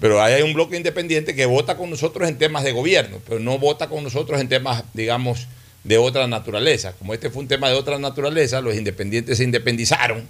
Pero 0.00 0.22
hay 0.22 0.42
un 0.42 0.54
bloque 0.54 0.76
independiente 0.76 1.34
que 1.34 1.46
vota 1.46 1.76
con 1.76 1.90
nosotros 1.90 2.28
en 2.28 2.38
temas 2.38 2.62
de 2.62 2.72
gobierno, 2.72 3.18
pero 3.26 3.40
no 3.40 3.58
vota 3.58 3.88
con 3.88 4.04
nosotros 4.04 4.40
en 4.40 4.48
temas, 4.48 4.84
digamos, 4.94 5.48
de 5.82 5.98
otra 5.98 6.26
naturaleza. 6.28 6.92
Como 6.92 7.14
este 7.14 7.30
fue 7.30 7.42
un 7.42 7.48
tema 7.48 7.68
de 7.68 7.74
otra 7.74 7.98
naturaleza, 7.98 8.60
los 8.60 8.76
independientes 8.76 9.38
se 9.38 9.44
independizaron 9.44 10.28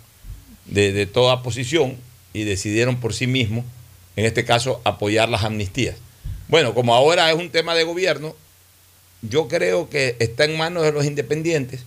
de, 0.65 0.93
de 0.93 1.07
toda 1.07 1.43
posición 1.43 1.97
y 2.33 2.45
decidieron 2.45 2.97
por 2.99 3.13
sí 3.13 3.27
mismos 3.27 3.65
en 4.19 4.25
este 4.25 4.45
caso, 4.45 4.81
apoyar 4.83 5.29
las 5.29 5.45
amnistías. 5.45 5.95
Bueno, 6.49 6.75
como 6.75 6.93
ahora 6.93 7.31
es 7.31 7.37
un 7.37 7.51
tema 7.51 7.77
de 7.77 7.85
gobierno, 7.85 8.35
yo 9.23 9.47
creo 9.47 9.89
que 9.89 10.17
está 10.19 10.45
en 10.45 10.59
manos 10.59 10.83
de 10.83 10.91
los 10.91 11.05
independientes 11.05 11.85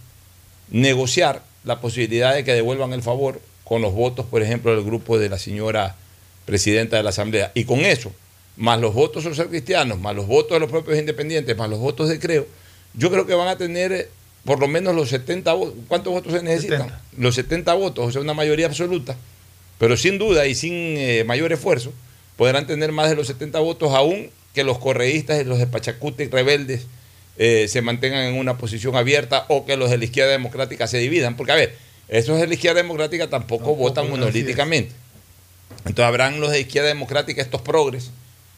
negociar 0.69 1.43
la 1.65 1.81
posibilidad 1.81 2.33
de 2.33 2.45
que 2.45 2.53
devuelvan 2.53 2.93
el 2.93 3.01
favor 3.01 3.41
con 3.71 3.81
los 3.81 3.93
votos, 3.93 4.25
por 4.25 4.41
ejemplo, 4.41 4.75
del 4.75 4.83
grupo 4.83 5.17
de 5.17 5.29
la 5.29 5.39
señora 5.39 5.95
presidenta 6.43 6.97
de 6.97 7.03
la 7.03 7.11
Asamblea. 7.11 7.53
Y 7.55 7.63
con 7.63 7.79
eso, 7.85 8.11
más 8.57 8.81
los 8.81 8.93
votos 8.93 9.23
socialcristianos, 9.23 9.97
más 9.97 10.13
los 10.13 10.27
votos 10.27 10.51
de 10.51 10.59
los 10.59 10.69
propios 10.69 10.99
independientes, 10.99 11.55
más 11.55 11.69
los 11.69 11.79
votos 11.79 12.09
de 12.09 12.19
Creo, 12.19 12.45
yo 12.95 13.09
creo 13.09 13.25
que 13.25 13.33
van 13.33 13.47
a 13.47 13.57
tener 13.57 13.93
eh, 13.93 14.09
por 14.43 14.59
lo 14.59 14.67
menos 14.67 14.93
los 14.93 15.07
70 15.07 15.53
votos. 15.53 15.75
¿Cuántos 15.87 16.11
votos 16.11 16.33
se 16.33 16.43
necesitan? 16.43 16.79
70. 16.79 17.01
Los 17.17 17.35
70 17.35 17.73
votos, 17.75 18.07
o 18.07 18.11
sea, 18.11 18.19
una 18.19 18.33
mayoría 18.33 18.65
absoluta. 18.65 19.15
Pero 19.77 19.95
sin 19.95 20.17
duda 20.17 20.47
y 20.47 20.53
sin 20.53 20.73
eh, 20.73 21.23
mayor 21.25 21.53
esfuerzo, 21.53 21.93
podrán 22.35 22.67
tener 22.67 22.91
más 22.91 23.09
de 23.09 23.15
los 23.15 23.27
70 23.27 23.57
votos 23.59 23.93
aún 23.93 24.31
que 24.53 24.65
los 24.65 24.79
correístas 24.79 25.39
y 25.39 25.45
los 25.45 25.59
de 25.59 25.67
Pachacute 25.67 26.27
rebeldes 26.29 26.87
eh, 27.37 27.69
se 27.69 27.81
mantengan 27.81 28.25
en 28.25 28.33
una 28.33 28.57
posición 28.57 28.97
abierta 28.97 29.45
o 29.47 29.65
que 29.65 29.77
los 29.77 29.89
de 29.89 29.97
la 29.97 30.03
izquierda 30.03 30.33
democrática 30.33 30.87
se 30.87 30.97
dividan. 30.97 31.37
Porque, 31.37 31.53
a 31.53 31.55
ver, 31.55 31.90
esos 32.07 32.39
de 32.39 32.47
la 32.47 32.53
izquierda 32.53 32.81
democrática 32.81 33.29
tampoco 33.29 33.75
votan 33.75 34.09
monolíticamente. 34.09 34.93
Entonces 35.85 36.05
habrán 36.05 36.39
los 36.39 36.51
de 36.51 36.59
izquierda 36.61 36.89
democrática, 36.89 37.41
estos 37.41 37.61
progres, 37.61 38.11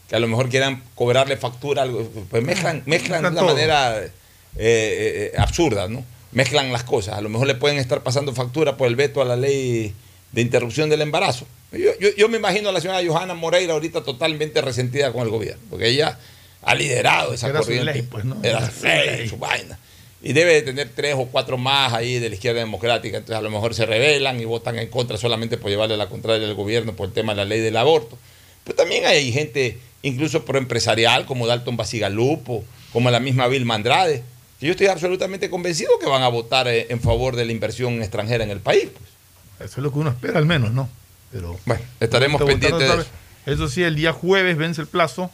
que 0.08 0.16
a 0.16 0.18
lo 0.18 0.28
mejor 0.28 0.48
quieran 0.48 0.82
cobrarle 0.94 1.36
factura, 1.36 1.82
algo, 1.82 2.08
pues 2.30 2.42
mezclan, 2.42 2.82
mezclan 2.86 3.22
de 3.22 3.28
una 3.30 3.42
manera 3.42 3.98
eh, 4.04 4.10
eh, 4.56 5.32
absurda, 5.38 5.88
¿no? 5.88 6.04
Mezclan 6.32 6.72
las 6.72 6.82
cosas. 6.84 7.16
A 7.16 7.20
lo 7.20 7.28
mejor 7.28 7.46
le 7.46 7.54
pueden 7.54 7.78
estar 7.78 8.02
pasando 8.02 8.34
factura 8.34 8.76
por 8.76 8.88
el 8.88 8.96
veto 8.96 9.22
a 9.22 9.24
la 9.24 9.36
ley 9.36 9.94
de 10.32 10.40
interrupción 10.40 10.90
del 10.90 11.00
embarazo. 11.02 11.46
Yo, 11.72 11.90
yo- 12.00 12.14
yo 12.16 12.28
me 12.28 12.36
imagino 12.38 12.68
a 12.68 12.72
la 12.72 12.80
señora 12.80 13.00
Johanna 13.06 13.34
Moreira 13.34 13.72
ahorita 13.72 14.02
totalmente 14.02 14.60
resentida 14.60 15.12
con 15.12 15.22
el 15.22 15.28
gobierno, 15.30 15.62
porque 15.70 15.88
ella 15.88 16.18
ha 16.62 16.74
liderado 16.74 17.32
esa 17.34 17.48
Era 17.48 17.60
su 17.60 17.66
corriente. 17.66 17.92
ley, 17.92 18.02
pues, 18.02 18.24
¿no? 18.24 18.36
Era 18.42 18.58
Era 18.58 18.70
su 18.70 18.76
su 18.80 18.84
ley, 18.86 19.16
ley. 19.18 19.28
su 19.28 19.36
vaina. 19.38 19.78
Y 20.26 20.32
debe 20.32 20.54
de 20.54 20.62
tener 20.62 20.88
tres 20.88 21.14
o 21.18 21.26
cuatro 21.26 21.58
más 21.58 21.92
ahí 21.92 22.18
de 22.18 22.30
la 22.30 22.34
izquierda 22.34 22.60
democrática. 22.60 23.18
Entonces 23.18 23.38
a 23.38 23.42
lo 23.42 23.50
mejor 23.50 23.74
se 23.74 23.84
rebelan 23.84 24.40
y 24.40 24.46
votan 24.46 24.78
en 24.78 24.88
contra 24.88 25.18
solamente 25.18 25.58
por 25.58 25.70
llevarle 25.70 25.98
la 25.98 26.08
contraria 26.08 26.48
al 26.48 26.54
gobierno 26.54 26.94
por 26.96 27.08
el 27.08 27.12
tema 27.12 27.32
de 27.34 27.36
la 27.36 27.44
ley 27.44 27.60
del 27.60 27.76
aborto. 27.76 28.18
Pero 28.64 28.74
también 28.74 29.04
hay 29.04 29.30
gente, 29.32 29.78
incluso 30.00 30.46
proempresarial, 30.46 31.26
como 31.26 31.46
Dalton 31.46 31.76
Basigalupo, 31.76 32.64
como 32.90 33.10
la 33.10 33.20
misma 33.20 33.48
Vilma 33.48 33.74
Andrade, 33.74 34.22
que 34.58 34.66
yo 34.66 34.72
estoy 34.72 34.86
absolutamente 34.86 35.50
convencido 35.50 35.90
que 36.00 36.06
van 36.06 36.22
a 36.22 36.28
votar 36.28 36.68
eh, 36.68 36.86
en 36.88 37.00
favor 37.00 37.36
de 37.36 37.44
la 37.44 37.52
inversión 37.52 38.00
extranjera 38.00 38.44
en 38.44 38.50
el 38.50 38.60
país. 38.60 38.88
pues. 38.96 39.70
Eso 39.70 39.80
es 39.80 39.84
lo 39.84 39.92
que 39.92 39.98
uno 39.98 40.08
espera 40.08 40.38
al 40.38 40.46
menos, 40.46 40.72
¿no? 40.72 40.88
Pero 41.32 41.58
bueno, 41.66 41.82
estaremos 42.00 42.42
pendientes 42.42 42.88
de. 42.88 43.04
Eso 43.52 43.68
sí, 43.68 43.82
el 43.82 43.94
día 43.94 44.12
jueves 44.12 44.56
vence 44.56 44.80
el 44.80 44.86
plazo. 44.86 45.30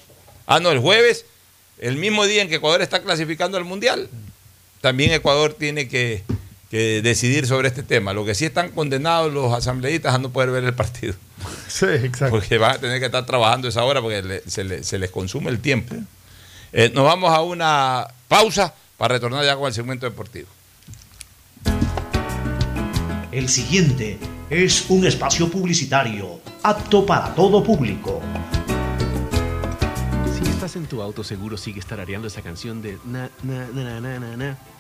Ah, 0.47 0.59
no, 0.59 0.73
el 0.73 0.81
jueves, 0.81 1.27
el 1.79 1.97
mismo 1.97 2.27
día 2.27 2.43
en 2.43 2.49
que 2.49 2.57
Ecuador 2.57 2.83
está 2.83 3.03
clasificando 3.03 3.57
al 3.57 3.65
Mundial, 3.65 4.09
también 4.81 5.13
Ecuador 5.13 5.55
tiene 5.55 5.89
que, 5.89 6.23
que 6.71 7.01
decidir 7.03 7.47
sobre 7.47 7.69
este 7.69 7.83
tema. 7.83 8.13
Lo 8.13 8.25
que 8.25 8.35
sí 8.35 8.45
están 8.45 8.71
condenados 8.71 9.33
los 9.33 9.53
asambleístas 9.53 10.15
a 10.15 10.19
no 10.19 10.31
poder 10.31 10.51
ver 10.51 10.65
el 10.65 10.75
partido. 10.75 11.15
Sí, 11.69 11.87
exacto. 11.87 12.31
Porque 12.37 12.59
van 12.59 12.73
a 12.77 12.79
tener 12.79 12.99
que 12.99 13.07
estar 13.07 13.25
trabajando 13.25 13.69
esa 13.69 13.85
hora 13.85 14.03
porque 14.03 14.23
le- 14.23 14.43
se, 14.51 14.65
le- 14.65 14.83
se 14.83 14.99
les 14.99 15.11
consume 15.11 15.51
el 15.51 15.61
tiempo. 15.61 15.95
Eh, 16.73 16.91
nos 16.95 17.05
vamos 17.05 17.33
a 17.33 17.41
una 17.43 18.07
pausa 18.29 18.75
para 18.99 19.15
retornar 19.15 19.45
ya 19.45 19.57
con 19.57 19.69
el 19.69 19.73
segmento 19.73 20.05
deportivo. 20.05 20.49
El 23.33 23.49
siguiente 23.49 24.19
es 24.51 24.85
un 24.89 25.07
espacio 25.07 25.49
publicitario 25.49 26.41
apto 26.63 27.07
para 27.07 27.35
todo 27.35 27.63
público. 27.63 28.21
Estás 30.61 30.77
en 30.77 30.85
tu 30.85 31.01
auto, 31.01 31.25
seguro 31.25 31.57
sigues 31.57 31.87
tarareando 31.87 32.29
esa 32.29 32.43
canción 32.43 32.83
de 32.83 32.99
na, 33.07 33.31
na, 33.43 33.67
na, 33.69 33.99
na, 33.99 34.21
na, 34.21 34.37
na, 34.37 34.59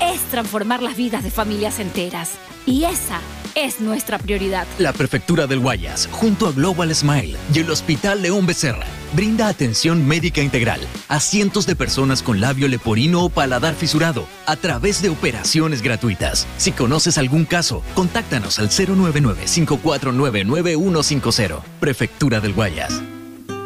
es 0.00 0.20
transformar 0.30 0.82
las 0.82 0.96
vidas 0.96 1.22
de 1.22 1.30
familias 1.30 1.78
enteras. 1.78 2.32
Y 2.66 2.84
esa 2.84 3.20
es 3.54 3.80
nuestra 3.80 4.18
prioridad. 4.18 4.66
La 4.78 4.92
Prefectura 4.92 5.46
del 5.46 5.60
Guayas, 5.60 6.08
junto 6.10 6.48
a 6.48 6.52
Global 6.52 6.92
Smile 6.94 7.36
y 7.52 7.58
el 7.60 7.70
Hospital 7.70 8.22
León 8.22 8.46
Becerra, 8.46 8.86
brinda 9.14 9.48
atención 9.48 10.06
médica 10.06 10.40
integral 10.42 10.80
a 11.08 11.20
cientos 11.20 11.66
de 11.66 11.76
personas 11.76 12.22
con 12.22 12.40
labio 12.40 12.66
leporino 12.68 13.22
o 13.24 13.28
paladar 13.28 13.74
fisurado 13.74 14.26
a 14.46 14.56
través 14.56 15.02
de 15.02 15.10
operaciones 15.10 15.82
gratuitas. 15.82 16.46
Si 16.56 16.72
conoces 16.72 17.18
algún 17.18 17.44
caso, 17.44 17.82
contáctanos 17.94 18.58
al 18.58 18.70
099-549-9150. 18.70 21.60
Prefectura 21.80 22.40
del 22.40 22.54
Guayas. 22.54 23.02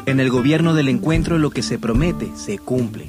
En 0.06 0.18
el 0.20 0.30
gobierno 0.30 0.74
del 0.74 0.88
encuentro 0.88 1.38
lo 1.38 1.50
que 1.50 1.62
se 1.62 1.78
promete 1.78 2.32
se 2.34 2.58
cumple. 2.58 3.08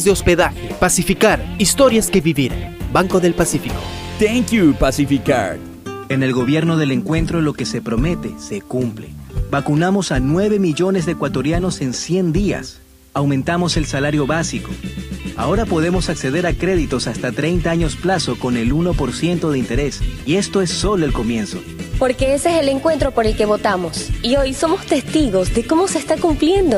de 0.03 0.11
hospedaje. 0.11 0.69
Pacificar, 0.79 1.43
historias 1.57 2.09
que 2.09 2.21
vivir. 2.21 2.51
Banco 2.91 3.19
del 3.19 3.33
Pacífico. 3.33 3.75
Thank 4.19 4.51
you, 4.51 4.73
Pacificard. 4.75 5.57
En 6.09 6.23
el 6.23 6.33
gobierno 6.33 6.77
del 6.77 6.91
encuentro 6.91 7.41
lo 7.41 7.53
que 7.53 7.65
se 7.65 7.81
promete 7.81 8.33
se 8.37 8.61
cumple. 8.61 9.09
Vacunamos 9.49 10.11
a 10.11 10.19
9 10.19 10.59
millones 10.59 11.05
de 11.05 11.13
ecuatorianos 11.13 11.81
en 11.81 11.93
100 11.93 12.33
días. 12.33 12.81
Aumentamos 13.13 13.77
el 13.77 13.85
salario 13.85 14.27
básico. 14.27 14.71
Ahora 15.37 15.65
podemos 15.65 16.09
acceder 16.09 16.45
a 16.45 16.53
créditos 16.53 17.07
hasta 17.07 17.31
30 17.31 17.71
años 17.71 17.95
plazo 17.95 18.37
con 18.37 18.57
el 18.57 18.73
1% 18.73 19.49
de 19.49 19.57
interés. 19.57 20.01
Y 20.25 20.35
esto 20.35 20.61
es 20.61 20.69
solo 20.69 21.05
el 21.05 21.13
comienzo. 21.13 21.59
Porque 21.97 22.35
ese 22.35 22.55
es 22.55 22.61
el 22.61 22.69
encuentro 22.69 23.11
por 23.11 23.25
el 23.25 23.35
que 23.35 23.45
votamos. 23.45 24.09
Y 24.21 24.35
hoy 24.35 24.53
somos 24.53 24.85
testigos 24.85 25.53
de 25.53 25.65
cómo 25.65 25.87
se 25.87 25.99
está 25.99 26.17
cumpliendo. 26.17 26.77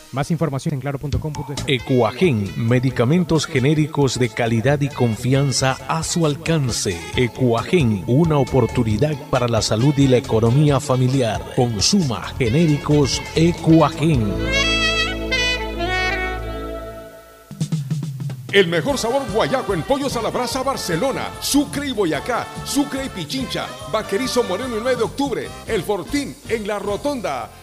Más 0.11 0.29
información 0.29 0.73
en 0.73 0.81
claro.com.es. 0.81 1.63
Ecuagen, 1.67 2.51
medicamentos 2.57 3.45
genéricos 3.45 4.19
de 4.19 4.27
calidad 4.27 4.81
y 4.81 4.89
confianza 4.89 5.77
a 5.87 6.03
su 6.03 6.25
alcance. 6.25 6.99
Ecuagen, 7.15 8.03
una 8.07 8.37
oportunidad 8.37 9.15
para 9.29 9.47
la 9.47 9.61
salud 9.61 9.93
y 9.97 10.07
la 10.07 10.17
economía 10.17 10.81
familiar. 10.81 11.41
Consuma 11.55 12.23
genéricos 12.37 13.21
Ecuagen. 13.35 14.33
El 18.51 18.67
mejor 18.67 18.97
sabor 18.97 19.21
guayaco 19.31 19.73
en 19.73 19.81
pollos 19.83 20.17
a 20.17 20.21
la 20.21 20.29
brasa 20.29 20.61
Barcelona, 20.61 21.29
Sucre 21.39 21.87
y 21.87 21.93
Boyacá, 21.93 22.45
Sucre 22.65 23.05
y 23.05 23.09
Pichincha, 23.09 23.65
Vaquerizo 23.93 24.43
Moreno 24.43 24.75
el 24.75 24.83
9 24.83 24.97
de 24.97 25.03
octubre, 25.03 25.47
El 25.67 25.83
Fortín 25.83 26.35
en 26.49 26.67
la 26.67 26.77
Rotonda. 26.77 27.49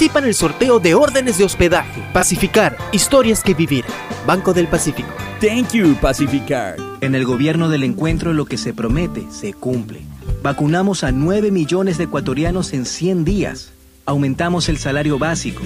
en 0.00 0.24
el 0.24 0.34
sorteo 0.34 0.78
de 0.78 0.94
órdenes 0.94 1.38
de 1.38 1.44
hospedaje. 1.44 2.00
Pacificar, 2.12 2.76
historias 2.92 3.42
que 3.42 3.54
vivir. 3.54 3.84
Banco 4.26 4.54
del 4.54 4.68
Pacífico. 4.68 5.08
Thank 5.40 5.72
you, 5.72 5.96
Pacificar. 6.00 6.76
En 7.00 7.16
el 7.16 7.24
gobierno 7.24 7.68
del 7.68 7.82
encuentro 7.82 8.32
lo 8.32 8.44
que 8.44 8.58
se 8.58 8.72
promete 8.72 9.26
se 9.32 9.54
cumple. 9.54 10.02
Vacunamos 10.40 11.02
a 11.02 11.10
9 11.10 11.50
millones 11.50 11.98
de 11.98 12.04
ecuatorianos 12.04 12.72
en 12.74 12.86
100 12.86 13.24
días. 13.24 13.72
Aumentamos 14.06 14.68
el 14.68 14.78
salario 14.78 15.18
básico. 15.18 15.62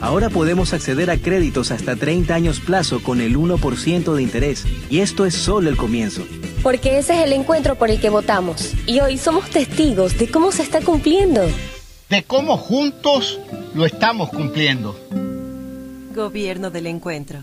Ahora 0.00 0.30
podemos 0.30 0.72
acceder 0.72 1.08
a 1.08 1.16
créditos 1.16 1.70
hasta 1.70 1.94
30 1.94 2.34
años 2.34 2.58
plazo 2.58 3.00
con 3.00 3.20
el 3.20 3.36
1% 3.36 4.14
de 4.14 4.22
interés. 4.22 4.64
Y 4.90 4.98
esto 4.98 5.26
es 5.26 5.34
solo 5.34 5.68
el 5.68 5.76
comienzo. 5.76 6.24
Porque 6.64 6.98
ese 6.98 7.14
es 7.14 7.24
el 7.24 7.32
encuentro 7.32 7.76
por 7.76 7.88
el 7.88 8.00
que 8.00 8.10
votamos. 8.10 8.72
Y 8.86 8.98
hoy 8.98 9.16
somos 9.16 9.48
testigos 9.48 10.18
de 10.18 10.28
cómo 10.28 10.50
se 10.50 10.62
está 10.62 10.80
cumpliendo. 10.80 11.42
De 12.08 12.24
cómo 12.24 12.56
juntos 12.56 13.38
lo 13.74 13.86
estamos 13.86 14.30
cumpliendo. 14.30 14.96
Gobierno 16.14 16.70
del 16.70 16.86
Encuentro. 16.86 17.42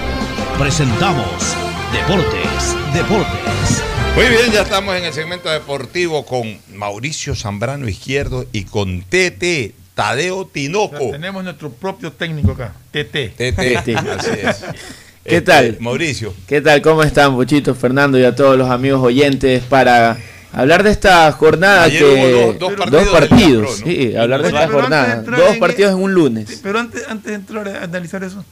presentamos 0.61 1.25
Deportes, 1.91 2.75
Deportes. 2.93 3.83
Muy 4.15 4.25
bien, 4.25 4.51
ya 4.53 4.61
estamos 4.61 4.95
en 4.95 5.05
el 5.05 5.11
segmento 5.11 5.49
deportivo 5.49 6.23
con 6.23 6.55
Mauricio 6.75 7.35
Zambrano 7.35 7.89
Izquierdo 7.89 8.45
y 8.51 8.65
con 8.65 9.01
TT, 9.01 9.73
Tadeo 9.95 10.45
Tinoco. 10.45 11.09
tenemos 11.13 11.43
nuestro 11.43 11.71
propio 11.71 12.11
técnico 12.11 12.51
acá, 12.51 12.73
TT. 12.91 13.33
TT, 13.35 13.95
así 14.19 14.29
es. 14.43 14.57
¿Qué 15.23 15.37
Este, 15.37 15.41
tal? 15.41 15.77
Mauricio. 15.79 16.31
¿Qué 16.47 16.61
tal? 16.61 16.79
¿Cómo 16.83 17.01
están, 17.01 17.33
Puchito, 17.33 17.73
Fernando 17.73 18.19
y 18.19 18.23
a 18.23 18.35
todos 18.35 18.55
los 18.55 18.69
amigos 18.69 19.01
oyentes 19.01 19.63
para 19.63 20.15
hablar 20.53 20.83
de 20.83 20.91
esta 20.91 21.31
jornada 21.31 21.85
Ayer 21.85 22.03
que 22.03 22.13
hubo 22.13 22.53
dos- 22.53 22.59
dos 22.59 22.73
partidos 22.77 23.03
del 23.03 23.11
partidos, 23.13 23.77
Pro, 23.79 23.87
¿no? 23.87 23.91
sí, 23.91 24.15
hablar 24.15 24.41
de 24.43 24.47
esta 24.49 24.67
jornada, 24.67 25.15
dos 25.23 25.53
en- 25.53 25.59
partidos 25.59 25.91
en 25.93 25.97
un 26.03 26.13
lunes. 26.13 26.59
Pero 26.61 26.77
antes, 26.79 27.01
antes 27.07 27.31
de 27.31 27.33
entrar 27.33 27.67
a 27.67 27.83
analizar 27.85 28.23
eso, 28.23 28.45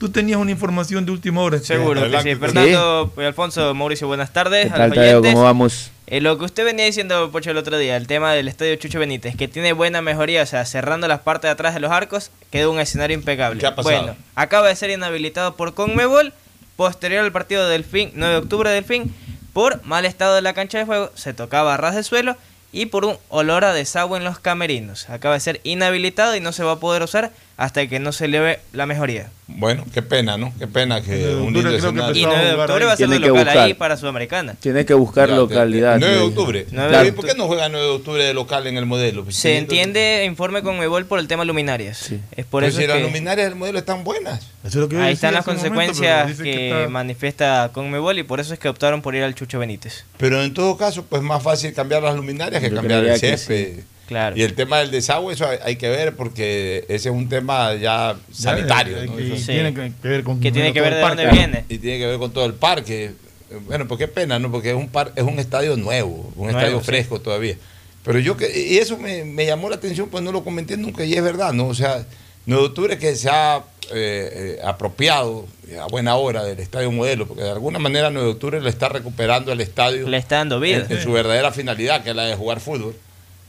tú 0.00 0.08
tenías 0.08 0.40
una 0.40 0.50
información 0.50 1.04
de 1.04 1.12
última 1.12 1.42
hora. 1.42 1.58
Seguro 1.58 2.00
que 2.10 2.22
sí. 2.22 2.34
Fernando 2.34 3.12
y 3.18 3.20
Alfonso, 3.20 3.74
Mauricio, 3.74 4.08
buenas 4.08 4.32
tardes. 4.32 4.72
¿Qué 4.72 4.78
tal, 4.78 4.94
Tadeo? 4.94 5.22
¿Cómo 5.22 5.42
vamos? 5.42 5.90
Eh, 6.06 6.22
lo 6.22 6.38
que 6.38 6.46
usted 6.46 6.64
venía 6.64 6.86
diciendo, 6.86 7.30
Pocho, 7.30 7.50
el 7.50 7.58
otro 7.58 7.76
día, 7.76 7.96
el 7.96 8.06
tema 8.06 8.32
del 8.32 8.48
estadio 8.48 8.74
Chucho 8.76 8.98
Benítez, 8.98 9.36
que 9.36 9.46
tiene 9.46 9.74
buena 9.74 10.00
mejoría, 10.00 10.42
o 10.42 10.46
sea, 10.46 10.64
cerrando 10.64 11.06
las 11.06 11.20
partes 11.20 11.48
de 11.48 11.52
atrás 11.52 11.74
de 11.74 11.80
los 11.80 11.92
arcos, 11.92 12.30
quedó 12.50 12.72
un 12.72 12.80
escenario 12.80 13.14
impecable. 13.14 13.60
¿Qué 13.60 13.66
ha 13.66 13.76
pasado? 13.76 13.94
Bueno, 13.94 14.16
acaba 14.34 14.68
de 14.68 14.74
ser 14.74 14.88
inhabilitado 14.88 15.54
por 15.54 15.74
Conmebol, 15.74 16.32
posterior 16.76 17.22
al 17.22 17.30
partido 17.30 17.68
del 17.68 17.84
fin, 17.84 18.10
9 18.14 18.32
de 18.32 18.40
octubre 18.40 18.70
del 18.70 18.84
fin, 18.84 19.14
por 19.52 19.84
mal 19.84 20.06
estado 20.06 20.34
de 20.34 20.40
la 20.40 20.54
cancha 20.54 20.78
de 20.78 20.86
juego, 20.86 21.12
se 21.14 21.34
tocaba 21.34 21.74
a 21.74 21.76
ras 21.76 21.94
de 21.94 22.02
suelo 22.02 22.36
y 22.72 22.86
por 22.86 23.04
un 23.04 23.18
olor 23.28 23.64
a 23.64 23.74
desagüe 23.74 24.16
en 24.16 24.24
los 24.24 24.38
camerinos. 24.38 25.10
Acaba 25.10 25.34
de 25.34 25.40
ser 25.40 25.60
inhabilitado 25.62 26.34
y 26.36 26.40
no 26.40 26.52
se 26.52 26.64
va 26.64 26.72
a 26.72 26.80
poder 26.80 27.02
usar 27.02 27.32
hasta 27.60 27.86
que 27.86 27.98
no 28.00 28.10
se 28.10 28.24
eleve 28.24 28.58
la 28.72 28.86
mejoría. 28.86 29.28
Bueno, 29.46 29.84
qué 29.92 30.00
pena, 30.00 30.38
¿no? 30.38 30.50
Qué 30.58 30.66
pena 30.66 31.02
que 31.02 31.12
de 31.14 31.34
un 31.36 31.52
lindo 31.52 31.68
escenario. 31.68 32.16
Y 32.22 32.24
9 32.24 32.42
de 32.46 32.54
octubre 32.54 32.84
va 32.86 32.92
a 32.92 32.96
ser 32.96 33.08
de 33.10 33.18
local 33.18 33.44
buscar. 33.44 33.58
ahí 33.58 33.74
para 33.74 33.98
Sudamericana. 33.98 34.54
Tiene 34.60 34.86
que 34.86 34.94
buscar 34.94 35.28
Ya, 35.28 35.36
localidad. 35.36 35.98
9 36.00 36.14
de 36.14 36.20
octubre. 36.22 36.66
Nueve 36.70 36.96
de 36.96 37.08
¿Y 37.08 37.10
por 37.12 37.26
qué 37.26 37.34
no 37.34 37.46
juega 37.48 37.68
9 37.68 37.84
de 37.84 37.92
octubre 37.92 38.24
de 38.24 38.32
local 38.32 38.66
en 38.66 38.78
el 38.78 38.86
modelo? 38.86 39.24
Pues, 39.24 39.36
Se 39.36 39.50
sí, 39.52 39.58
entiende, 39.58 40.24
informe 40.24 40.62
con 40.62 40.78
Mebol 40.78 41.04
por 41.04 41.18
el 41.18 41.28
tema 41.28 41.44
luminarias. 41.44 42.10
Es 42.34 42.46
por 42.46 42.62
Pero 42.62 42.70
eso 42.70 42.80
si 42.80 42.86
las 42.86 42.96
que 42.96 43.02
luminarias 43.02 43.48
del 43.50 43.56
modelo 43.58 43.78
están 43.78 44.04
buenas. 44.04 44.40
ahí 44.64 45.12
están 45.12 45.34
las 45.34 45.46
momento, 45.46 45.68
consecuencias 45.68 46.36
que, 46.38 46.42
que 46.44 46.78
está- 46.78 46.88
manifiesta 46.88 47.70
Conmebol 47.74 48.18
y 48.18 48.22
por 48.22 48.40
eso 48.40 48.54
es 48.54 48.58
que 48.58 48.70
optaron 48.70 49.02
por 49.02 49.14
ir 49.14 49.22
al 49.22 49.34
Chucho 49.34 49.58
Benítez. 49.58 50.06
Pero 50.16 50.42
en 50.42 50.54
todo 50.54 50.78
caso, 50.78 51.04
pues 51.04 51.20
más 51.22 51.42
fácil 51.42 51.74
cambiar 51.74 52.02
las 52.02 52.16
luminarias 52.16 52.62
que 52.62 52.70
Yo 52.70 52.76
cambiar 52.76 53.04
el 53.04 53.18
césped. 53.18 53.80
Sí. 54.10 54.14
Claro. 54.14 54.36
Y 54.36 54.42
el 54.42 54.54
tema 54.54 54.78
del 54.80 54.90
desagüe, 54.90 55.32
eso 55.34 55.46
hay, 55.48 55.58
hay 55.64 55.76
que 55.76 55.88
ver 55.88 56.16
porque 56.16 56.84
ese 56.88 57.08
es 57.08 57.14
un 57.14 57.28
tema 57.28 57.74
ya 57.74 58.16
sanitario. 58.32 58.98
eh, 59.02 59.06
¿no? 59.06 59.16
que 59.16 59.34
Eso- 59.34 59.46
tiene 59.52 59.72
que 59.72 60.08
ver 60.08 60.24
con 60.24 60.40
Que 60.40 60.50
tiene 60.52 60.72
que 60.72 60.80
ver 60.80 60.94
de 60.94 61.00
todo 61.00 61.10
el 61.12 61.16
dónde 61.16 61.30
parque. 61.30 61.38
viene. 61.38 61.64
Y 61.68 61.78
tiene 61.78 61.98
que 61.98 62.06
ver 62.06 62.18
con 62.18 62.32
todo 62.32 62.44
el 62.46 62.54
parque. 62.54 63.04
Eh, 63.50 63.58
Bueno, 63.66 63.86
pues 63.88 63.98
qué 63.98 64.08
pena, 64.08 64.38
¿no? 64.38 64.50
Porque 64.50 64.70
es 64.70 64.76
un, 64.76 64.88
par, 64.88 65.12
es 65.16 65.22
un 65.24 65.38
estadio 65.38 65.76
nuevo, 65.76 66.32
un 66.36 66.44
Nuevo, 66.44 66.58
estadio 66.58 66.78
sí. 66.80 66.86
fresco 66.86 67.20
todavía. 67.20 67.56
Pero 68.04 68.18
yo 68.18 68.36
que, 68.36 68.46
y 68.68 68.78
eso 68.78 68.96
me, 68.98 69.24
me 69.24 69.44
llamó 69.46 69.68
la 69.68 69.76
atención, 69.76 70.08
pues 70.08 70.22
no 70.24 70.32
lo 70.32 70.42
comenté 70.44 70.76
nunca, 70.76 71.04
y 71.04 71.14
es 71.14 71.22
verdad, 71.22 71.52
¿no? 71.52 71.66
O 71.68 71.74
sea, 71.74 72.04
9 72.46 72.62
de 72.62 72.68
octubre 72.68 72.98
que 72.98 73.14
se 73.14 73.28
ha 73.28 73.62
eh, 73.92 74.56
eh, 74.56 74.60
apropiado 74.64 75.46
a 75.80 75.86
buena 75.88 76.14
hora 76.16 76.42
del 76.44 76.60
estadio 76.60 76.90
modelo, 76.92 77.26
porque 77.26 77.42
de 77.42 77.50
alguna 77.50 77.78
manera 77.78 78.08
9 78.10 78.26
de 78.26 78.32
octubre 78.32 78.60
le 78.60 78.70
está 78.70 78.88
recuperando 78.88 79.52
el 79.52 79.60
estadio. 79.60 80.08
Le 80.08 80.16
está 80.16 80.36
dando 80.36 80.58
vida. 80.60 80.86
En, 80.88 80.92
en 80.96 81.02
su 81.02 81.12
verdadera 81.12 81.52
finalidad, 81.52 82.02
que 82.02 82.10
es 82.10 82.16
la 82.16 82.24
de 82.24 82.36
jugar 82.36 82.60
fútbol. 82.60 82.94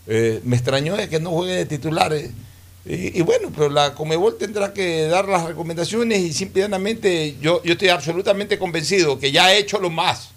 Eh, 0.08 0.42
me 0.44 0.56
extrañó 0.56 0.96
que 1.10 1.20
no 1.20 1.32
juegue 1.32 1.54
de 1.54 1.66
titulares. 1.66 2.32
Y, 2.86 3.20
y 3.20 3.22
bueno, 3.22 3.52
pero 3.56 3.70
la 3.70 3.94
Comebol 3.94 4.38
tendrá 4.38 4.74
que 4.74 5.04
dar 5.04 5.28
las 5.28 5.46
recomendaciones 5.46 6.20
y 6.20 6.34
simplemente 6.34 7.36
yo, 7.40 7.62
yo 7.64 7.74
estoy 7.74 7.90
absolutamente 7.90 8.58
convencido 8.58 9.20
que 9.20 9.32
ya 9.32 9.46
ha 9.46 9.54
hecho 9.54 9.80
lo 9.80 9.90
más, 9.90 10.30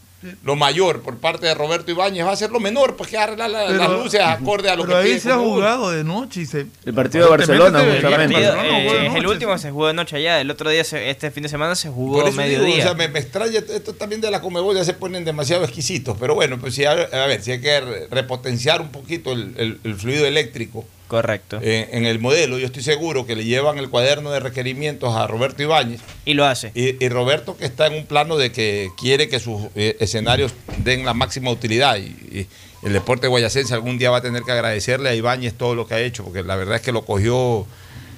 lo 0.43 0.57
mayor 0.57 1.03
por 1.03 1.17
parte 1.19 1.47
de 1.47 1.55
Roberto 1.55 1.91
Ibáñez, 1.91 2.25
va 2.27 2.33
a 2.33 2.37
ser 2.37 2.51
lo 2.51 2.61
menor, 2.61 2.97
pues 2.97 3.11
que 3.11 3.19
arreglar 3.19 3.51
la- 3.51 3.67
Pero- 3.67 3.79
las 3.79 3.91
luces 3.91 4.21
acorde 4.21 4.71
a 4.71 4.77
lo 4.77 4.83
pero 4.85 4.95
que 4.99 5.03
ahí 5.03 5.09
pide 5.11 5.21
se 5.21 5.31
ha 5.33 5.37
jugado 5.37 5.91
de 5.91 6.05
noche 6.05 6.41
y 6.43 6.47
se... 6.47 6.67
El 6.85 6.95
partido 6.95 7.25
de 7.25 7.31
Barcelona, 7.31 7.83
el 7.83 8.03
Partido, 8.03 8.39
de 8.57 8.69
eh, 8.69 9.07
es 9.09 9.15
el 9.15 9.27
último 9.27 9.57
se 9.59 9.71
jugó 9.71 9.87
de 9.89 9.95
noche 9.95 10.17
allá. 10.17 10.41
El 10.41 10.51
otro 10.51 10.71
día, 10.71 10.85
se- 10.85 11.11
este 11.11 11.31
fin 11.31 11.43
de 11.43 11.49
semana, 11.49 11.75
se 11.75 11.89
jugó 11.91 12.21
Por 12.21 12.29
eso 12.29 12.41
digo, 12.43 12.63
mediodía. 12.63 12.85
o 12.85 12.87
sea, 12.89 12.95
me, 12.95 13.09
me 13.09 13.19
extraña 13.19 13.59
esto 13.59 13.95
también 13.95 14.21
de 14.21 14.31
la 14.31 14.41
Comebol, 14.41 14.75
ya 14.77 14.85
se 14.85 14.95
ponen 14.95 15.25
demasiado 15.25 15.65
exquisitos. 15.65 16.17
Pero 16.19 16.35
bueno, 16.35 16.59
pues 16.59 16.75
si, 16.75 16.85
a, 16.85 16.93
a 16.93 17.27
ver, 17.27 17.43
si 17.43 17.53
hay 17.53 17.61
que 17.61 17.81
re- 17.81 18.07
repotenciar 18.11 18.81
un 18.81 18.89
poquito 18.91 19.33
el, 19.33 19.55
el- 19.57 19.79
el 19.85 19.95
fluido 19.95 20.27
eléctrico 20.27 20.85
Correcto. 21.09 21.60
eh, 21.62 21.89
en 21.93 22.06
el 22.06 22.18
modelo, 22.18 22.59
yo 22.59 22.66
estoy 22.66 22.82
seguro 22.82 23.26
que 23.26 23.36
le 23.36 23.44
llevan 23.44 23.78
el 23.78 23.90
cuaderno 23.90 24.31
de 24.31 24.40
requerimientos 24.40 25.14
a 25.14 25.26
Roberto 25.26 25.62
Ibáñez. 25.62 26.01
Y 26.24 26.35
lo 26.35 26.44
hace. 26.47 26.72
Y, 26.74 27.02
y 27.05 27.09
Roberto 27.09 27.56
que 27.56 27.66
está 27.66 27.86
en 27.86 27.94
un 27.94 28.06
plano 28.06 28.36
de 28.36 28.51
que 28.52 28.90
quiere 28.98 29.28
que 29.28 29.39
sus 29.39 29.62
eh, 29.74 29.97
escenarios 30.01 30.52
den 30.78 31.05
la 31.05 31.14
máxima 31.14 31.51
utilidad. 31.51 31.97
Y, 31.98 32.02
y 32.32 32.47
el 32.82 32.93
deporte 32.93 33.28
guayacense 33.28 33.72
algún 33.74 33.98
día 33.98 34.10
va 34.10 34.18
a 34.18 34.22
tener 34.22 34.43
que 34.43 34.52
agradecerle 34.52 35.09
a 35.09 35.14
Ibáñez 35.14 35.55
todo 35.55 35.74
lo 35.74 35.86
que 35.86 35.94
ha 35.94 36.01
hecho, 36.01 36.24
porque 36.24 36.43
la 36.43 36.56
verdad 36.56 36.76
es 36.76 36.82
que 36.82 36.93
lo 36.93 37.05
cogió, 37.05 37.66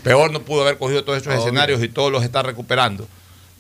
peor 0.03 0.31
no 0.33 0.43
pudo 0.43 0.63
haber 0.63 0.79
cogido 0.79 1.05
todos 1.05 1.19
esos 1.21 1.33
Obvio. 1.33 1.41
escenarios 1.45 1.83
y 1.83 1.89
todos 1.89 2.11
los 2.11 2.25
está 2.25 2.43
recuperando. 2.43 3.07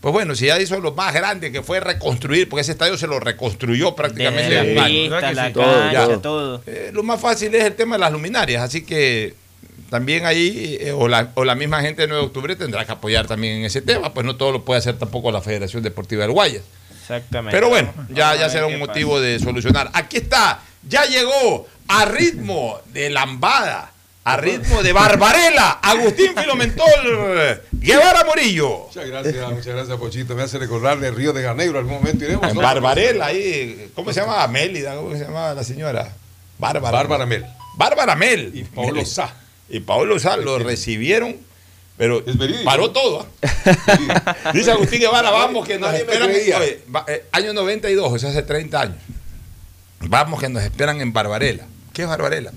Pues 0.01 0.12
bueno, 0.12 0.35
si 0.35 0.47
ya 0.47 0.60
hizo 0.60 0.78
lo 0.81 0.93
más 0.93 1.12
grande 1.14 1.51
que 1.51 1.62
fue 1.62 1.81
reconstruir, 1.81 2.48
porque 2.48 2.60
ese 2.60 2.73
estadio 2.73 2.97
se 2.98 3.06
lo 3.06 3.18
reconstruyó 3.18 3.94
prácticamente 3.97 4.55
Desde 4.55 4.74
la 4.74 4.86
pista, 4.86 5.32
la 5.32 5.52
Todo, 5.52 5.64
cancha, 5.64 6.05
todo. 6.06 6.18
todo. 6.20 6.62
Eh, 6.66 6.90
lo 6.93 7.02
más 7.02 7.20
fácil 7.20 7.55
es 7.55 7.64
el 7.64 7.74
tema 7.74 7.97
de 7.97 8.01
las 8.01 8.12
luminarias, 8.12 8.62
así 8.62 8.85
que 8.85 9.35
también 9.90 10.27
ahí, 10.27 10.77
eh, 10.81 10.93
o, 10.93 11.09
la, 11.09 11.31
o 11.35 11.44
la 11.44 11.55
misma 11.55 11.81
gente 11.81 12.02
de 12.02 12.09
9 12.09 12.20
de 12.23 12.27
octubre 12.27 12.56
tendrá 12.56 12.85
que 12.85 12.93
apoyar 12.93 13.27
también 13.27 13.59
en 13.59 13.64
ese 13.64 13.82
tema, 13.82 14.12
pues 14.12 14.27
no 14.27 14.36
todo 14.36 14.52
lo 14.52 14.64
puede 14.64 14.78
hacer 14.78 14.98
tampoco 14.98 15.31
la 15.32 15.40
Federación 15.40 15.82
Deportiva 15.82 16.23
del 16.23 16.32
Guayas. 16.32 16.62
Exactamente. 17.01 17.56
Pero 17.56 17.68
bueno, 17.68 17.93
ya, 18.10 18.36
será 18.51 18.66
un 18.66 18.74
pasa. 18.74 18.86
motivo 18.86 19.20
de 19.20 19.39
solucionar. 19.39 19.90
Aquí 19.94 20.16
está, 20.18 20.60
ya 20.89 21.05
llegó 21.06 21.66
a 21.89 22.05
ritmo 22.05 22.78
de 22.93 23.10
lambada, 23.10 23.93
a 24.26 24.36
ritmo 24.38 24.82
de 24.82 24.92
barbarela, 24.92 25.78
Agustín 25.80 26.34
Filomentol 26.36 27.62
Guevara 27.70 28.24
Morillo. 28.24 28.86
Muchas 28.88 29.06
gracias, 29.06 29.50
muchas 29.52 29.66
gracias, 29.66 29.98
Pochito. 29.98 30.34
Me 30.34 30.42
hace 30.42 30.58
recordar 30.58 30.98
de 30.98 31.12
Río 31.12 31.32
de 31.32 31.44
Janeiro. 31.44 31.78
Algún 31.78 31.94
momento 31.94 32.24
iremos. 32.24 32.50
En. 32.50 32.56
Barbarela, 32.56 33.26
ahí, 33.26 33.92
¿cómo 33.94 34.12
se 34.12 34.20
llama? 34.20 34.44
Mélida, 34.48 34.96
¿cómo 34.96 35.12
se 35.12 35.20
llama 35.20 35.54
la 35.54 35.62
señora? 35.62 36.12
Bárbara. 36.58 36.90
Bárbara 36.90 37.24
Mel. 37.24 37.46
Bárbara 37.76 38.16
Mel. 38.16 38.50
Y 38.52 38.64
Paolo 38.64 39.04
Sá. 39.04 39.32
Y 39.68 39.78
Paolo 39.78 40.18
Sá 40.18 40.36
lo 40.36 40.58
recibieron, 40.58 41.36
pero 41.96 42.24
paró 42.64 42.90
todo. 42.90 43.28
¿ah? 43.42 44.52
Dice 44.52 44.72
Agustín 44.72 44.98
Guevara, 44.98 45.30
vamos 45.30 45.68
que 45.68 45.78
nos 45.78 45.94
esperan. 45.94 46.30
oye, 46.30 46.82
eh, 47.06 47.26
año 47.30 47.52
92, 47.52 48.12
o 48.12 48.18
sea, 48.18 48.30
hace 48.30 48.42
30 48.42 48.80
años. 48.80 48.98
Vamos 50.00 50.40
que 50.40 50.48
nos 50.48 50.64
esperan 50.64 51.00
en 51.00 51.12
Barbarela. 51.12 51.64
¿Qué 51.92 52.02
es 52.02 52.08
Barbarela? 52.08 52.50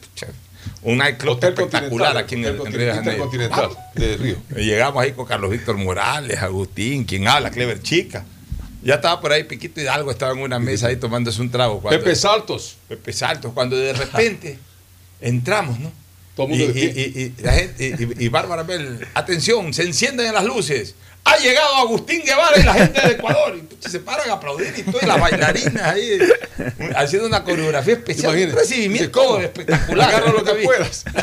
Un 0.82 0.98
nightclub 0.98 1.34
Hotel 1.38 1.50
espectacular 1.54 2.18
aquí 2.18 2.36
en, 2.36 2.46
el, 2.46 2.56
en 2.62 2.74
Río 2.74 2.86
de 2.88 2.94
Janeiro. 2.94 3.30
De 3.96 4.18
Río. 4.18 4.38
Llegamos 4.56 5.04
ahí 5.04 5.12
con 5.12 5.26
Carlos 5.26 5.52
Víctor 5.52 5.78
Morales, 5.78 6.42
Agustín, 6.42 7.04
quien 7.04 7.28
habla, 7.28 7.52
Clever 7.52 7.82
Chica. 7.82 8.26
Ya 8.82 8.96
estaba 8.96 9.20
por 9.20 9.34
ahí 9.34 9.44
Piquito 9.44 9.82
Hidalgo, 9.82 10.10
estaba 10.10 10.32
en 10.32 10.40
una 10.40 10.58
mesa 10.58 10.88
ahí 10.88 10.96
tomándose 10.96 11.42
un 11.42 11.52
trago. 11.52 11.82
cuando- 11.82 12.00
Pepe 12.00 12.16
Saltos. 12.16 12.78
Pepe 12.88 13.12
Saltos, 13.12 13.52
cuando 13.54 13.76
de 13.76 13.92
repente 13.94 14.58
entramos, 15.20 15.80
¿no? 15.80 15.92
Todo 16.36 16.48
el 16.48 16.54
Y, 16.54 16.64
y- 16.64 17.34
y- 17.38 17.44
la 17.44 17.52
gente- 17.52 18.16
y- 18.18 18.30
Bárbara 18.30 18.64
Mel, 18.64 19.06
atención, 19.14 19.74
se 19.74 19.84
encienden 19.84 20.34
las 20.34 20.46
luces. 20.46 20.96
Ha 21.26 21.38
llegado 21.38 21.76
Agustín 21.76 22.24
Guevara 22.24 22.60
y 22.60 22.64
la 22.64 22.74
gente 22.74 23.02
de 23.02 23.12
Ecuador. 23.14 23.56
Y 23.58 23.90
se 23.90 24.00
paran 24.00 24.30
a 24.30 24.34
aplaudir 24.34 24.74
y 24.78 24.84
todas 24.84 25.08
las 25.08 25.20
bailarinas 25.20 25.84
ahí 25.84 26.20
haciendo 26.96 27.28
una 27.28 27.44
coreografía 27.44 27.94
especial. 27.94 28.36
Un 28.36 28.52
recibimiento 28.52 29.40
espectacular. 29.40 30.10
Agarra 30.10 30.32
lo 30.32 30.44
que 30.44 30.54
puedas. 30.64 31.06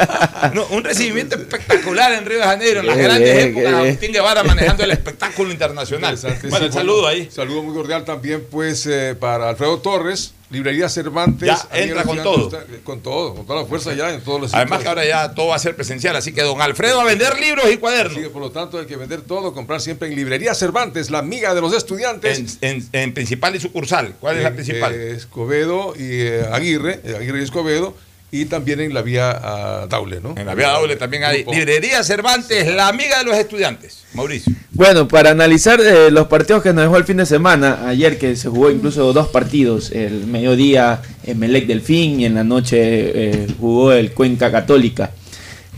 No, 0.53 0.65
un 0.67 0.85
recibimiento 0.85 1.37
espectacular 1.37 2.13
en 2.13 2.25
Río 2.25 2.39
de 2.39 2.45
Janeiro, 2.45 2.81
en 2.81 2.87
las 2.87 2.97
grandes 2.97 3.35
bien, 3.35 3.49
épocas. 3.49 3.75
Agustín 3.75 4.13
Guevara 4.13 4.43
manejando 4.45 4.85
el 4.85 4.91
espectáculo 4.91 5.51
internacional. 5.51 6.19
Bueno, 6.49 6.67
sí, 6.67 6.73
saludo 6.73 7.07
ahí. 7.07 7.29
Saludo 7.31 7.63
muy 7.63 7.75
cordial 7.75 8.05
también, 8.05 8.47
pues, 8.51 8.87
eh, 8.87 9.17
para 9.19 9.51
Alfredo 9.51 9.79
Torres, 9.81 10.33
Librería 10.51 10.89
Cervantes. 10.89 11.49
Ya, 11.49 11.69
entra 11.73 12.05
con 12.05 12.23
todo. 12.23 12.47
está- 12.49 12.65
Con 12.85 13.01
todo, 13.01 13.35
con 13.35 13.47
toda 13.47 13.63
la 13.63 13.67
fuerza 13.67 13.93
ya 13.95 14.15
en 14.15 14.21
todos 14.23 14.41
los 14.41 14.55
Además 14.55 14.81
que 14.83 14.89
ahora 14.89 15.05
ya 15.05 15.35
todo 15.35 15.49
va 15.49 15.57
a 15.57 15.59
ser 15.59 15.75
presencial, 15.75 16.15
así 16.15 16.33
que 16.33 16.43
don 16.43 16.61
Alfredo 16.63 17.01
a 17.01 17.05
vender 17.05 17.39
libros 17.41 17.67
y 17.73 17.79
cuadernos. 17.79 18.17
Que, 18.19 18.31
por 18.31 18.41
lo 18.43 18.51
tanto, 18.51 18.79
hay 18.79 18.87
que 18.87 18.97
vender 18.97 19.23
todo, 19.23 19.53
comprar 19.53 19.81
siempre 19.81 20.09
en 20.09 20.15
Librería 20.15 20.55
Cervantes, 20.55 21.11
la 21.11 21.19
amiga 21.19 21.53
de 21.55 21.61
los 21.61 21.75
estudiantes. 21.75 22.59
En, 22.61 22.77
en- 22.77 22.89
en 22.93 23.15
principal 23.15 23.57
y 23.57 23.61
sucursal. 23.61 24.15
¿Cuál 24.21 24.37
es 24.37 24.43
la 24.45 24.51
Eh, 24.51 24.53
principal? 24.53 24.93
eh, 24.95 25.11
Escobedo 25.17 25.95
y 25.97 26.03
eh, 26.23 26.47
Aguirre, 26.53 27.01
Aguirre 27.19 27.41
y 27.41 27.45
Escobedo, 27.45 27.95
y 28.31 28.47
también 28.47 28.81
en 28.81 28.93
la 28.93 29.03
vía 29.03 29.31
ah, 29.31 29.87
Daule, 29.89 30.21
¿no? 30.21 30.35
En 30.37 30.47
la 30.47 30.55
vía 30.55 30.69
Daule 30.69 30.97
también 30.97 31.25
hay 31.25 31.43
Grupo. 31.43 31.53
Librería 31.57 32.03
Cervantes, 32.03 32.75
la 32.75 32.89
amiga 32.89 33.19
de 33.19 33.25
los 33.25 33.37
estudiantes. 33.37 34.05
Mauricio. 34.15 34.53
Bueno, 34.73 35.07
para 35.07 35.31
analizar 35.31 35.81
eh, 35.81 36.11
los 36.11 36.27
partidos 36.27 36.63
que 36.63 36.73
nos 36.73 36.85
dejó 36.85 36.97
el 36.97 37.05
fin 37.05 37.19
de 37.19 37.27
semana, 37.27 37.89
ayer 37.89 38.19
que 38.19 38.35
se 38.37 38.49
jugó 38.49 38.71
incluso 38.71 39.13
dos 39.13 39.29
partidos, 39.29 39.91
el 39.93 40.27
mediodía 40.27 41.03
en 41.25 41.39
Melec 41.39 41.67
Delfín 41.67 42.21
y 42.21 42.25
en 42.25 42.35
la 42.35 42.45
noche 42.45 42.79
eh, 42.79 43.47
jugó 43.61 43.93
el 43.93 44.13
Cuenca 44.13 44.51
Católica. 44.51 45.13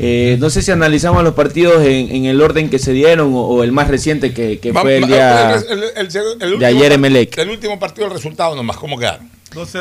Eh, 0.01 0.37
no 0.39 0.49
sé 0.49 0.63
si 0.63 0.71
analizamos 0.71 1.25
los 1.25 1.35
partidos 1.35 1.85
en, 1.85 2.15
en 2.15 2.25
el 2.27 2.41
orden 2.41 2.71
que 2.71 2.79
se 2.79 2.93
dieron 2.93 3.35
o, 3.35 3.41
o 3.41 3.65
el 3.65 3.73
más 3.73 3.89
reciente 3.89 4.33
que, 4.33 4.59
que 4.61 4.71
Va- 4.71 4.83
fue 4.83 4.99
el 4.99 5.07
día 5.09 5.55
el- 5.55 5.65
el- 5.69 5.83
el- 5.97 6.43
el 6.53 6.59
de 6.61 6.67
ayer 6.67 6.83
par- 6.83 6.93
Emelec. 6.93 7.37
El 7.39 7.51
último 7.51 7.79
partido, 7.81 8.07
el 8.07 8.13
resultado 8.13 8.55
nomás, 8.55 8.77
¿cómo 8.77 8.97
quedaron? 8.99 9.29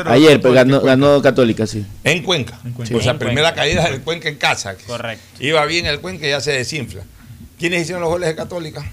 Ayer, 0.06 0.40
pues, 0.40 0.54
ganó, 0.54 0.80
ganó 0.80 1.20
Católica, 1.22 1.66
sí. 1.66 1.84
En 2.02 2.22
Cuenca. 2.22 2.58
Sí. 2.84 2.94
O 2.94 3.00
sea, 3.02 3.12
En 3.12 3.18
primera 3.18 3.48
Cuenca. 3.52 3.54
caída 3.62 3.88
del 3.90 4.00
Cuenca 4.00 4.28
en 4.28 4.36
casa. 4.36 4.74
Correcto. 4.86 5.22
Iba 5.38 5.64
bien 5.66 5.86
el 5.86 6.00
Cuenca 6.00 6.26
y 6.26 6.30
ya 6.30 6.40
se 6.40 6.52
desinfla. 6.52 7.02
¿Quiénes 7.58 7.82
hicieron 7.82 8.00
los 8.00 8.10
goles 8.10 8.28
de 8.30 8.34
Católica? 8.34 8.90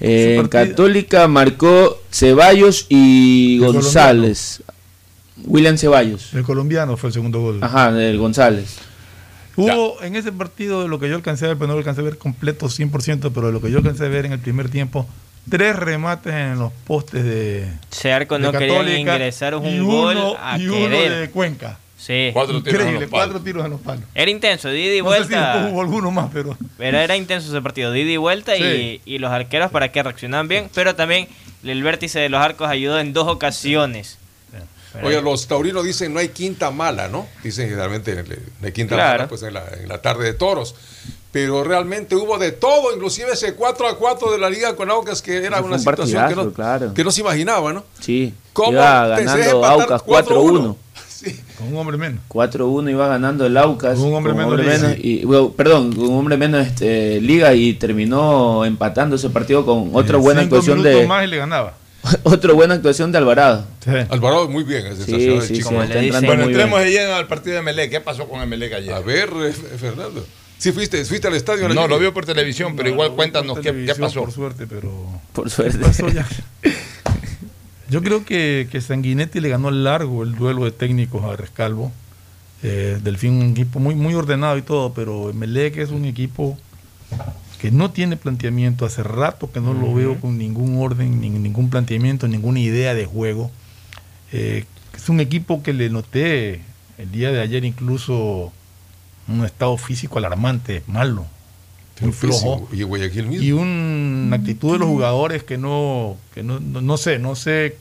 Eh, 0.00 0.42
Católica 0.50 1.28
marcó 1.28 2.02
Ceballos 2.12 2.86
y 2.88 3.58
González. 3.60 4.62
William 5.44 5.78
Ceballos. 5.78 6.34
El 6.34 6.42
colombiano 6.42 6.96
fue 6.96 7.08
el 7.10 7.14
segundo 7.14 7.40
gol. 7.40 7.58
Ajá, 7.62 7.88
el 7.90 8.18
González. 8.18 8.76
Hubo 9.62 10.02
en 10.02 10.16
ese 10.16 10.32
partido, 10.32 10.82
de 10.82 10.88
lo 10.88 10.98
que 10.98 11.08
yo 11.08 11.16
alcancé 11.16 11.44
a 11.44 11.48
ver, 11.48 11.56
pero 11.58 11.68
no 11.68 11.72
lo 11.74 11.78
alcancé 11.80 12.00
a 12.00 12.04
ver 12.04 12.18
completo 12.18 12.66
100%, 12.66 13.30
pero 13.34 13.46
de 13.48 13.52
lo 13.52 13.60
que 13.60 13.70
yo 13.70 13.78
alcancé 13.78 14.06
a 14.06 14.08
ver 14.08 14.26
en 14.26 14.32
el 14.32 14.38
primer 14.38 14.68
tiempo, 14.70 15.06
tres 15.50 15.74
remates 15.76 16.32
en 16.32 16.58
los 16.58 16.72
postes 16.86 17.24
de. 17.24 17.68
Searco 17.90 18.36
de 18.38 18.40
no 18.44 18.52
querían 18.52 18.88
ingresar 18.88 19.54
un 19.54 19.66
y 19.66 19.78
gol 19.80 20.16
uno, 20.16 20.36
a 20.40 20.58
y 20.58 20.68
uno 20.68 20.88
de 20.96 21.30
Cuenca. 21.30 21.78
Sí. 21.96 22.30
Cuatro 22.32 22.62
tiros 22.62 22.82
en 22.82 22.94
Increíble, 22.94 23.00
los 23.00 23.10
palos. 23.10 23.26
cuatro 23.26 23.40
tiros 23.44 23.64
en 23.64 23.70
los 23.72 23.80
palos. 23.80 24.04
Era 24.14 24.30
intenso, 24.30 24.72
ida 24.72 24.94
y 24.94 25.02
No 25.02 25.10
sé 25.10 25.22
si 25.24 25.28
vuelta. 25.30 25.68
hubo 25.72 25.80
alguno 25.80 26.10
más, 26.12 26.30
pero. 26.32 26.56
Pero 26.76 26.98
era 26.98 27.16
intenso 27.16 27.48
ese 27.48 27.60
partido, 27.60 27.90
de 27.90 28.00
ida 28.02 28.12
y 28.12 28.16
vuelta 28.18 28.54
Sí. 28.54 28.62
y, 29.04 29.14
y 29.14 29.18
los 29.18 29.32
arqueros 29.32 29.72
para 29.72 29.90
que 29.90 30.00
reaccionaban 30.02 30.46
bien, 30.46 30.70
pero 30.72 30.94
también 30.94 31.26
el 31.64 31.82
vértice 31.82 32.20
de 32.20 32.28
los 32.28 32.40
arcos 32.40 32.68
ayudó 32.68 33.00
en 33.00 33.12
dos 33.12 33.26
ocasiones. 33.26 34.18
Oye, 35.02 35.20
los 35.22 35.46
taurinos 35.46 35.84
dicen 35.84 36.12
no 36.14 36.20
hay 36.20 36.28
quinta 36.30 36.70
mala, 36.70 37.08
¿no? 37.08 37.26
Dicen 37.42 37.68
generalmente 37.68 38.14
no 38.60 38.66
hay 38.66 38.72
quinta 38.72 38.94
Claro. 38.94 39.18
mala 39.18 39.28
pues 39.28 39.42
en 39.42 39.54
la, 39.54 39.64
en 39.80 39.88
la 39.88 40.00
tarde 40.02 40.24
de 40.24 40.32
toros. 40.34 40.74
Pero 41.30 41.62
realmente 41.62 42.16
hubo 42.16 42.38
de 42.38 42.52
todo, 42.52 42.94
inclusive 42.94 43.32
ese 43.32 43.54
4 43.54 43.86
a 43.86 43.98
4 43.98 44.32
de 44.32 44.38
la 44.38 44.48
Liga 44.48 44.74
con 44.76 44.90
Aucas, 44.90 45.20
que 45.20 45.36
era 45.44 45.60
una 45.60 45.76
un 45.76 45.78
situación 45.78 46.26
que 46.28 46.34
no, 46.34 46.52
claro. 46.52 46.94
que 46.94 47.04
no 47.04 47.10
se 47.10 47.20
imaginaba, 47.20 47.72
¿no? 47.72 47.84
Sí. 48.00 48.32
¿Cómo 48.54 48.72
Iba 48.72 49.06
ganando 49.08 49.66
Aucas 49.66 50.02
4-1? 50.04 50.26
4-1. 50.26 50.76
Con 51.58 51.68
un 51.68 51.76
hombre 51.76 51.96
menos. 51.96 52.20
4-1 52.28 52.90
iba 52.92 53.08
ganando 53.08 53.44
el 53.44 53.56
Aucas. 53.56 53.98
Con 53.98 54.08
un 54.08 54.14
hombre 54.14 54.32
menos, 54.32 54.56
menos 54.56 54.92
sí. 54.94 55.00
y, 55.20 55.24
bueno, 55.24 55.50
perdón, 55.50 55.92
con 55.92 56.06
un 56.08 56.18
hombre 56.18 56.36
menos 56.36 56.64
este, 56.66 57.20
Liga 57.20 57.52
y 57.54 57.74
terminó 57.74 58.64
empatando 58.64 59.16
ese 59.16 59.28
partido 59.28 59.66
con 59.66 59.90
otra 59.94 60.16
Eh, 60.16 60.20
buena 60.20 60.42
actuación 60.42 60.78
minutos 60.78 61.00
de 61.02 61.06
más 61.08 61.24
y 61.24 61.26
le 61.26 61.36
ganaba. 61.36 61.74
otra 62.22 62.52
buena 62.52 62.74
actuación 62.74 63.12
de 63.12 63.18
Alvarado. 63.18 63.66
Alvarado 64.10 64.48
muy 64.48 64.64
bien, 64.64 64.86
es 64.86 64.98
Sí, 64.98 65.04
sensacional 65.04 65.42
sí, 65.42 65.54
chico. 65.54 65.68
sí, 65.70 65.76
está 65.76 65.98
entrando 66.00 66.26
Bueno, 66.28 66.42
entremos 66.44 66.78
bien. 66.80 66.92
de 66.92 66.98
lleno 66.98 67.14
al 67.14 67.26
partido 67.26 67.54
de 67.54 67.60
Emelec. 67.60 67.90
¿Qué 67.90 68.00
pasó 68.00 68.28
con 68.28 68.40
Emelec 68.40 68.72
ayer? 68.74 68.92
A 68.94 69.00
ver, 69.00 69.30
eh, 69.44 69.52
Fernando. 69.52 70.24
Sí, 70.58 70.72
fuiste, 70.72 71.04
fuiste 71.04 71.28
al 71.28 71.34
estadio. 71.34 71.68
No, 71.68 71.86
lo 71.86 71.98
vio 71.98 72.12
por 72.12 72.24
televisión, 72.26 72.74
pero 72.76 72.88
No, 72.88 72.94
igual 72.94 73.12
cuéntanos 73.12 73.58
qué, 73.60 73.72
qué 73.86 73.94
pasó. 73.94 74.20
Por 74.20 74.32
suerte, 74.32 74.66
pero. 74.66 74.92
Por 75.32 75.50
suerte. 75.50 75.78
¿Qué 75.78 75.84
pasó 75.84 76.08
ya? 76.08 76.26
Yo 77.90 78.02
creo 78.02 78.24
que, 78.24 78.68
que 78.70 78.80
Sanguinetti 78.80 79.40
le 79.40 79.48
ganó 79.48 79.70
largo 79.70 80.22
el 80.22 80.34
duelo 80.34 80.64
de 80.64 80.72
técnicos 80.72 81.24
a 81.24 81.36
Rescalvo. 81.36 81.90
Eh, 82.62 82.98
Delfín, 83.02 83.34
un 83.40 83.50
equipo 83.52 83.78
muy, 83.78 83.94
muy 83.94 84.14
ordenado 84.14 84.58
y 84.58 84.62
todo, 84.62 84.92
pero 84.92 85.32
Melec 85.32 85.76
es 85.78 85.90
un 85.90 86.04
equipo 86.04 86.58
que 87.60 87.70
no 87.70 87.90
tiene 87.90 88.16
planteamiento. 88.16 88.86
Hace 88.86 89.02
rato 89.02 89.50
que 89.50 89.60
no 89.60 89.74
lo 89.74 89.92
veo 89.92 90.20
con 90.20 90.38
ningún 90.38 90.80
orden, 90.80 91.20
ni 91.20 91.28
ningún 91.28 91.70
planteamiento, 91.70 92.28
ninguna 92.28 92.60
idea 92.60 92.94
de 92.94 93.04
juego. 93.04 93.50
Eh, 94.32 94.64
es 94.94 95.08
un 95.08 95.20
equipo 95.20 95.62
que 95.62 95.72
le 95.72 95.90
noté 95.90 96.62
el 96.98 97.10
día 97.10 97.30
de 97.30 97.40
ayer 97.40 97.64
incluso 97.64 98.52
un 99.26 99.44
estado 99.44 99.76
físico 99.76 100.18
alarmante, 100.18 100.82
malo, 100.86 101.26
muy 102.00 102.12
flojo. 102.12 102.68
Y 102.72 102.82
Guayaquil 102.82 103.26
mismo. 103.26 103.44
Y 103.44 103.52
una 103.52 104.36
actitud 104.36 104.72
de 104.72 104.78
los 104.78 104.88
jugadores 104.88 105.42
que 105.42 105.58
no, 105.58 106.16
que 106.34 106.42
no, 106.42 106.60
no, 106.60 106.80
no 106.80 106.96
sé, 106.96 107.18
no 107.18 107.34
sé. 107.34 107.76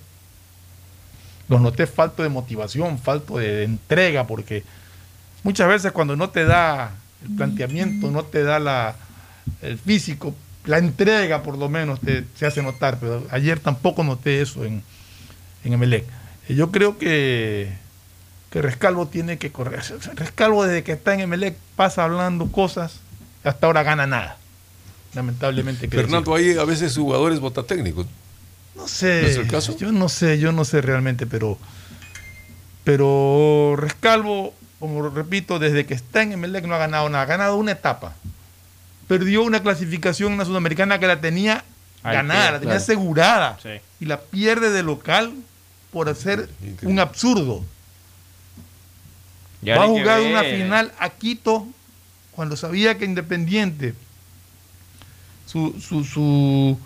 Los 1.49 1.61
noté 1.61 1.87
falto 1.87 2.23
de 2.23 2.29
motivación, 2.29 2.99
falto 2.99 3.37
de, 3.37 3.63
entrega, 3.63 4.27
porque 4.27 4.63
muchas 5.43 5.69
veces 5.69 5.91
cuando 5.93 6.15
no 6.15 6.29
te 6.29 6.43
da 6.43 6.95
el 7.23 7.35
planteamiento, 7.35 8.11
no 8.11 8.23
te 8.23 8.43
da 8.43 8.59
la, 8.59 8.95
el 9.61 9.77
físico, 9.77 10.35
la 10.65 10.77
entrega 10.77 11.43
por 11.43 11.57
lo 11.57 11.69
menos 11.69 11.99
te, 12.01 12.25
se 12.35 12.45
hace 12.45 12.61
notar, 12.61 12.99
pero 12.99 13.25
ayer 13.31 13.59
tampoco 13.59 14.03
noté 14.03 14.41
eso 14.41 14.65
en, 14.65 14.83
en 15.63 15.73
Emelec. 15.73 16.05
Y 16.49 16.55
Yo 16.55 16.71
creo 16.71 16.97
que, 16.97 17.71
que 18.51 18.61
Rescalvo 18.61 19.07
tiene 19.07 19.37
que 19.37 19.51
correr. 19.51 19.81
Rescalvo 20.15 20.65
desde 20.65 20.83
que 20.83 20.93
está 20.93 21.13
en 21.13 21.21
Emelec 21.21 21.57
pasa 21.75 22.03
hablando 22.03 22.51
cosas, 22.51 22.99
hasta 23.43 23.67
ahora 23.67 23.83
gana 23.83 24.07
nada. 24.07 24.37
Lamentablemente. 25.13 25.87
Fernando, 25.87 26.35
hay 26.35 26.57
a 26.57 26.63
veces 26.65 26.95
jugadores 26.95 27.39
botatécnicos. 27.39 28.05
No 28.75 28.87
sé. 28.87 29.21
¿No 29.21 29.27
es 29.27 29.37
el 29.37 29.47
caso? 29.47 29.75
Yo 29.77 29.91
no 29.91 30.09
sé, 30.09 30.37
yo 30.37 30.51
no 30.51 30.65
sé 30.65 30.81
realmente, 30.81 31.25
pero. 31.25 31.57
Pero 32.83 33.75
Rescalvo, 33.77 34.53
como 34.79 35.09
repito, 35.09 35.59
desde 35.59 35.85
que 35.85 35.93
está 35.93 36.21
en 36.21 36.33
Emelec 36.33 36.65
no 36.65 36.75
ha 36.75 36.77
ganado 36.77 37.09
nada. 37.09 37.23
Ha 37.23 37.27
ganado 37.27 37.55
una 37.57 37.71
etapa. 37.71 38.15
Perdió 39.07 39.43
una 39.43 39.61
clasificación 39.61 40.33
en 40.33 40.37
la 40.39 40.45
Sudamericana 40.45 40.99
que 40.99 41.07
la 41.07 41.21
tenía 41.21 41.63
ganada, 42.03 42.51
la 42.51 42.59
tenía 42.59 42.75
claro. 42.75 42.83
asegurada. 42.83 43.59
Sí. 43.63 43.69
Y 43.99 44.05
la 44.05 44.19
pierde 44.21 44.69
de 44.69 44.83
local 44.83 45.33
por 45.91 46.09
hacer 46.09 46.49
un 46.83 46.99
absurdo. 46.99 47.63
Ya 49.61 49.77
Va 49.77 49.85
a 49.85 49.87
jugar 49.87 50.21
una 50.21 50.43
final 50.43 50.91
a 50.99 51.09
Quito 51.09 51.67
cuando 52.31 52.55
sabía 52.55 52.97
que 52.97 53.05
Independiente, 53.05 53.95
su, 55.45 55.79
su, 55.81 56.03
su, 56.03 56.77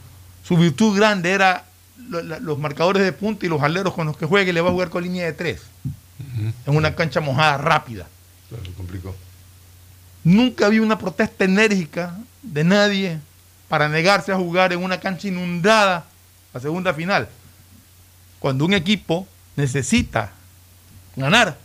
su 0.44 0.58
virtud 0.58 0.96
grande 0.96 1.32
era 1.32 1.66
lo- 2.10 2.22
la- 2.22 2.40
los 2.40 2.58
marcadores 2.60 3.04
de 3.04 3.12
punta 3.12 3.46
y 3.46 3.50
los 3.50 3.62
aleros 3.62 3.94
con 3.94 4.08
los 4.08 4.16
que 4.16 4.26
juegue, 4.26 4.54
le 4.54 4.62
va 4.62 4.70
a 4.70 4.72
jugar 4.72 4.90
con 4.90 5.04
línea 5.04 5.26
de 5.26 5.34
tres. 5.34 5.62
En 6.66 6.76
una 6.76 6.96
cancha 6.96 7.20
mojada 7.20 7.58
rápida. 7.58 8.08
Claro, 8.50 8.64
complicó. 8.78 9.16
Nunca 10.24 10.70
vi 10.70 10.80
una 10.80 10.98
protesta 11.00 11.46
enérgica 11.46 12.16
de 12.44 12.64
nadie 12.64 13.20
para 13.68 13.90
negarse 13.90 14.32
a 14.32 14.36
jugar 14.36 14.74
en 14.74 14.84
una 14.84 15.00
cancha 15.00 15.28
inundada 15.28 16.06
la 16.54 16.60
segunda 16.60 16.94
final. 16.94 17.28
Cuando 18.40 18.66
un 18.66 18.74
equipo 18.74 19.28
necesita 19.56 20.32
ganar, 21.16 21.58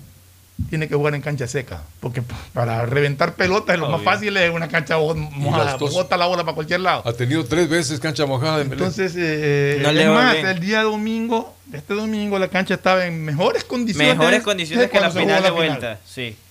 tiene 0.70 0.88
que 0.88 0.94
jugar 0.94 1.14
en 1.14 1.20
cancha 1.20 1.46
seca. 1.46 1.82
Porque 2.00 2.22
para 2.54 2.86
reventar 2.86 3.34
pelotas 3.34 3.78
lo 3.78 3.90
más 3.90 4.02
fácil 4.02 4.36
es 4.38 4.50
una 4.50 4.68
cancha 4.68 4.96
mojada. 4.98 5.64
las 5.64 5.78
dos- 5.78 5.92
Bota 5.92 6.16
la 6.16 6.26
bola 6.26 6.44
para 6.44 6.54
cualquier 6.54 6.80
lado. 6.80 7.02
Ha 7.04 7.12
tenido 7.12 7.44
tres 7.44 7.68
veces 7.68 8.00
cancha 8.00 8.24
mojada 8.24 8.58
Melec. 8.58 8.72
Entonces, 8.72 9.12
eh, 9.16 9.80
No 9.82 9.92
le 9.92 10.02
es 10.04 10.08
va 10.10 10.14
más, 10.14 10.32
bien. 10.34 10.46
el 10.46 10.60
día 10.60 10.82
domingo, 10.82 11.54
este 11.72 11.92
domingo, 11.94 12.38
la 12.38 12.48
cancha 12.48 12.74
estaba 12.74 13.04
en 13.06 13.22
mejores 13.24 13.64
condiciones. 13.64 14.16
Mejores 14.16 14.42
condiciones 14.42 14.90
que 14.90 14.98
la 15.00 15.10
final 15.10 15.42
de 15.42 15.50
vuelta. 15.50 16.00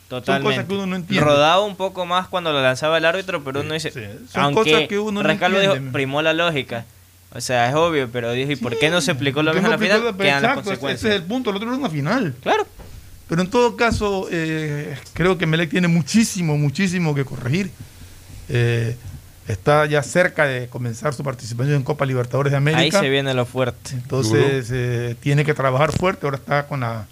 Sí, 0.05 0.09
Son 0.09 0.19
totalmente. 0.21 0.55
cosas 0.55 0.67
que 0.67 0.73
uno 0.75 0.85
no 0.85 0.95
entiende. 0.95 1.25
Rodaba 1.25 1.61
un 1.63 1.75
poco 1.75 2.05
más 2.05 2.27
cuando 2.27 2.53
lo 2.53 2.61
lanzaba 2.61 2.97
el 2.99 3.05
árbitro, 3.05 3.43
pero 3.43 3.61
uno 3.61 3.73
dice. 3.73 3.91
Son 3.91 4.43
aunque 4.43 4.71
cosas 4.71 4.87
que 4.87 4.99
uno 4.99 5.23
no 5.23 5.29
dijo, 5.59 5.73
primó 5.91 6.21
la 6.21 6.33
lógica. 6.33 6.85
O 7.33 7.41
sea, 7.41 7.67
es 7.69 7.75
obvio, 7.75 8.07
pero 8.11 8.31
dijo, 8.31 8.51
¿y 8.51 8.55
por 8.55 8.77
qué 8.77 8.89
no 8.89 9.01
se 9.01 9.11
explicó 9.11 9.41
lo 9.43 9.51
¿Por 9.51 9.61
qué 9.61 9.67
mismo 9.67 9.73
en 9.73 9.79
la 9.79 9.85
final? 9.99 10.05
la- 10.05 10.17
Quedan 10.23 10.41
las 10.41 10.43
Exacto, 10.43 10.59
ese- 10.61 10.69
consecuencias. 10.69 10.99
ese 11.05 11.15
es 11.15 11.21
el 11.21 11.27
punto. 11.27 11.49
El 11.49 11.55
otro 11.57 11.67
era 11.69 11.77
una 11.77 11.89
final. 11.89 12.33
Claro. 12.41 12.65
Pero 13.27 13.41
en 13.41 13.49
todo 13.49 13.75
caso, 13.75 14.27
eh, 14.31 14.95
creo 15.13 15.37
que 15.37 15.45
Melec 15.47 15.69
tiene 15.71 15.87
muchísimo, 15.87 16.57
muchísimo 16.57 17.13
que 17.15 17.25
corregir. 17.25 17.71
Eh, 18.47 18.95
está 19.47 19.85
ya 19.87 20.01
cerca 20.03 20.45
de 20.45 20.67
comenzar 20.67 21.13
su 21.13 21.23
participación 21.23 21.75
en 21.77 21.83
Copa 21.83 22.05
Libertadores 22.05 22.51
de 22.51 22.57
América. 22.57 22.81
Ahí 22.83 22.91
se 22.91 23.09
viene 23.09 23.33
lo 23.33 23.45
fuerte. 23.45 23.91
Entonces 23.93 24.69
eh, 24.71 25.15
tiene 25.19 25.43
que 25.43 25.53
trabajar 25.55 25.91
fuerte. 25.91 26.27
Ahora 26.27 26.37
está 26.37 26.67
con 26.67 26.81
la 26.81 27.05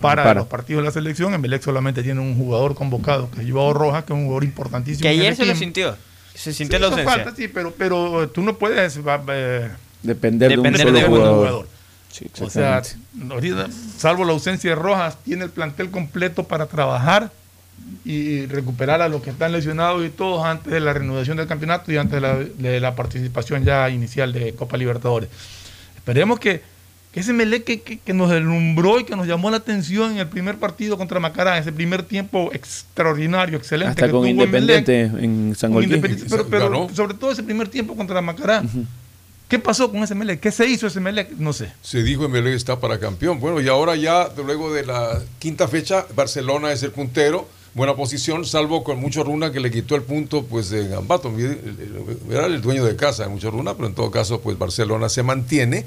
para, 0.00 0.22
Para. 0.24 0.40
los 0.40 0.48
partidos 0.48 0.82
de 0.82 0.86
la 0.86 0.92
selección. 0.92 1.32
En 1.34 1.40
Melec 1.40 1.62
solamente 1.62 2.02
tiene 2.02 2.20
un 2.20 2.36
jugador 2.36 2.74
convocado, 2.74 3.30
que 3.30 3.42
es 3.42 3.50
Joao 3.50 3.72
Rojas, 3.72 4.04
que 4.04 4.12
es 4.12 4.18
un 4.18 4.24
jugador 4.24 4.44
importantísimo. 4.44 5.02
Que 5.02 5.08
ayer 5.08 5.36
se 5.36 5.44
lo 5.46 5.54
sintió. 5.54 5.96
Se 6.34 6.52
sintió 6.52 6.78
Sí, 6.78 6.80
la 6.82 6.88
ausencia. 6.88 7.14
falta, 7.14 7.34
sí, 7.36 7.48
pero, 7.48 7.72
pero 7.76 8.28
tú 8.30 8.40
no 8.42 8.56
puedes 8.56 8.98
eh, 9.28 9.70
Depender, 10.02 10.50
de 10.50 10.58
un 10.58 10.76
solo 10.76 10.92
de 10.92 11.04
un 11.04 11.10
jugador. 11.10 11.36
jugador. 11.36 11.68
Sí, 12.10 12.26
O 12.40 12.50
sea, 12.50 12.82
ahorita, 13.30 13.68
salvo 13.96 14.24
la 14.24 14.32
ausencia 14.32 14.70
de 14.70 14.76
Rojas, 14.76 15.16
tiene 15.22 15.44
el 15.44 15.50
plantel 15.50 15.90
completo 15.90 16.44
para 16.44 16.66
trabajar 16.66 17.30
y 18.04 18.46
recuperar 18.46 19.00
a 19.02 19.08
los 19.08 19.22
que 19.22 19.30
están 19.30 19.52
lesionados 19.52 20.04
y 20.04 20.08
todos 20.10 20.44
antes 20.44 20.72
de 20.72 20.80
la 20.80 20.92
reanudación 20.92 21.36
del 21.36 21.46
campeonato 21.46 21.92
y 21.92 21.96
antes 21.98 22.14
de 22.14 22.20
la, 22.20 22.36
de 22.36 22.80
la 22.80 22.94
participación 22.96 23.64
ya 23.64 23.88
inicial 23.90 24.32
de 24.32 24.54
Copa 24.54 24.76
Libertadores. 24.76 25.28
Esperemos 25.96 26.40
que, 26.40 26.62
que 27.12 27.20
ese 27.20 27.32
Melec 27.32 27.64
que, 27.64 27.80
que- 27.80 27.98
que 27.98 28.12
nos 28.14 28.30
deslumbró 28.30 29.00
y 29.00 29.04
que 29.04 29.16
nos 29.16 29.26
llamó 29.26 29.50
la 29.50 29.56
atención 29.56 30.12
en 30.12 30.18
el 30.18 30.28
primer 30.28 30.56
partido 30.58 30.96
contra 30.96 31.18
Macará, 31.20 31.58
ese 31.58 31.72
primer 31.72 32.02
tiempo 32.04 32.50
extraordinario, 32.52 33.58
excelente. 33.58 33.90
Hasta 33.90 34.06
que 34.06 34.12
con 34.12 34.22
tuvo 34.30 34.42
en 34.44 34.50
Melec, 34.50 34.78
Independiente 34.88 35.24
en 35.24 35.54
San. 35.56 35.72
Independiente, 35.72 36.36
pero, 36.50 36.88
sobre 36.94 37.14
todo 37.14 37.32
ese 37.32 37.42
primer 37.42 37.68
tiempo 37.68 37.96
contra 37.96 38.20
Macará. 38.20 38.62
¿Qué 39.48 39.58
pasó 39.58 39.90
con 39.90 40.04
ese 40.04 40.14
Melec? 40.14 40.38
¿Qué 40.38 40.52
se 40.52 40.64
hizo 40.68 40.86
ese 40.86 41.00
Melec? 41.00 41.32
No 41.38 41.52
sé. 41.52 41.72
Se 41.82 42.04
dijo 42.04 42.24
en 42.24 42.30
Melec 42.30 42.54
está 42.54 42.78
para 42.78 43.00
campeón. 43.00 43.40
Bueno, 43.40 43.60
y 43.60 43.66
ahora 43.66 43.96
ya, 43.96 44.28
luego 44.44 44.72
de 44.72 44.86
la 44.86 45.20
quinta 45.40 45.66
fecha, 45.66 46.06
Barcelona 46.14 46.70
es 46.70 46.84
el 46.84 46.92
puntero. 46.92 47.48
Buena 47.74 47.94
posición, 47.94 48.44
salvo 48.44 48.82
con 48.84 48.98
mucho 49.00 49.22
runa 49.24 49.52
que 49.52 49.60
le 49.60 49.70
quitó 49.70 49.94
el 49.94 50.02
punto 50.02 50.44
pues 50.44 50.70
de 50.70 50.88
Gambato. 50.88 51.32
Era 52.30 52.46
el 52.46 52.60
dueño 52.60 52.84
de 52.84 52.96
casa 52.96 53.24
de 53.24 53.28
mucho 53.28 53.50
runa, 53.50 53.74
pero 53.74 53.88
en 53.88 53.94
todo 53.94 54.10
caso 54.10 54.40
pues 54.40 54.58
Barcelona 54.58 55.08
se 55.08 55.22
mantiene 55.22 55.84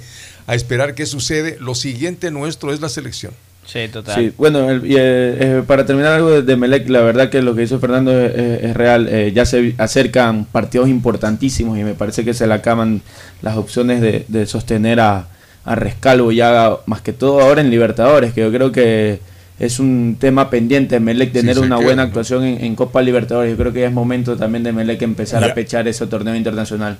a 0.48 0.56
esperar 0.56 0.96
qué 0.96 1.06
sucede. 1.06 1.58
Lo 1.60 1.76
siguiente 1.76 2.32
nuestro 2.32 2.74
es 2.74 2.82
la 2.82 2.90
selección. 2.90 3.34
Sí, 3.66 3.88
total. 3.88 4.16
Sí, 4.16 4.34
bueno, 4.38 4.70
el- 4.70 4.86
y, 4.86 4.96
eh, 4.96 4.98
eh, 5.00 5.64
para 5.66 5.86
terminar 5.86 6.14
algo 6.14 6.30
de, 6.32 6.42
de 6.42 6.56
Melec, 6.58 6.90
la 6.90 7.00
verdad 7.00 7.30
que 7.30 7.42
lo 7.42 7.56
que 7.56 7.64
hizo 7.64 7.80
Fernando 7.80 8.12
es, 8.20 8.34
es- 8.36 8.64
es 8.64 8.74
real. 8.76 9.08
Eh, 9.10 9.32
ya 9.34 9.46
se 9.46 9.74
acercan 9.78 10.44
partidos 10.46 10.90
importantísimos 10.90 11.78
y 11.78 11.84
me 11.84 11.94
parece 11.94 12.26
que 12.26 12.34
se 12.34 12.46
le 12.46 12.54
acaban 12.56 13.02
las 13.42 13.56
opciones 13.56 14.02
de, 14.02 14.26
de 14.28 14.46
sostener 14.48 15.00
a, 15.00 15.28
a 15.64 15.76
Rescalvo 15.76 16.34
ya 16.34 16.76
más 16.88 17.02
que 17.02 17.14
todo 17.14 17.40
ahora 17.40 17.62
en 17.62 17.70
Libertadores, 17.70 18.34
que 18.34 18.42
yo 18.42 18.52
creo 18.52 18.74
que 18.74 19.22
es 19.60 19.80
un 19.80 20.18
tema 20.20 20.50
pendiente 20.50 21.00
Melec 21.00 21.32
tener 21.32 21.60
una 21.60 21.76
queda, 21.78 21.86
buena 21.86 22.02
¿no? 22.04 22.08
actuación 22.08 22.44
en, 22.44 22.64
en 22.64 22.76
Copa 22.76 23.02
Libertadores. 23.02 23.52
Yo 23.52 23.58
creo 23.58 23.74
que 23.74 23.82
ya 23.82 23.88
es 23.88 23.94
momento 23.94 24.36
también 24.38 24.64
de 24.64 24.72
Melec 24.72 25.02
empezar 25.02 25.42
Ya. 25.42 25.48
a 25.52 25.54
pechar 25.54 25.88
ese 25.88 26.08
torneo 26.08 26.36
internacional. 26.36 26.98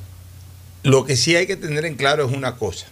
Lo 0.84 1.06
que 1.06 1.16
sí 1.16 1.36
hay 1.36 1.48
que 1.48 1.56
tener 1.56 1.86
en 1.86 1.96
claro 1.96 2.26
es 2.28 2.36
una 2.36 2.56
cosa. 2.56 2.86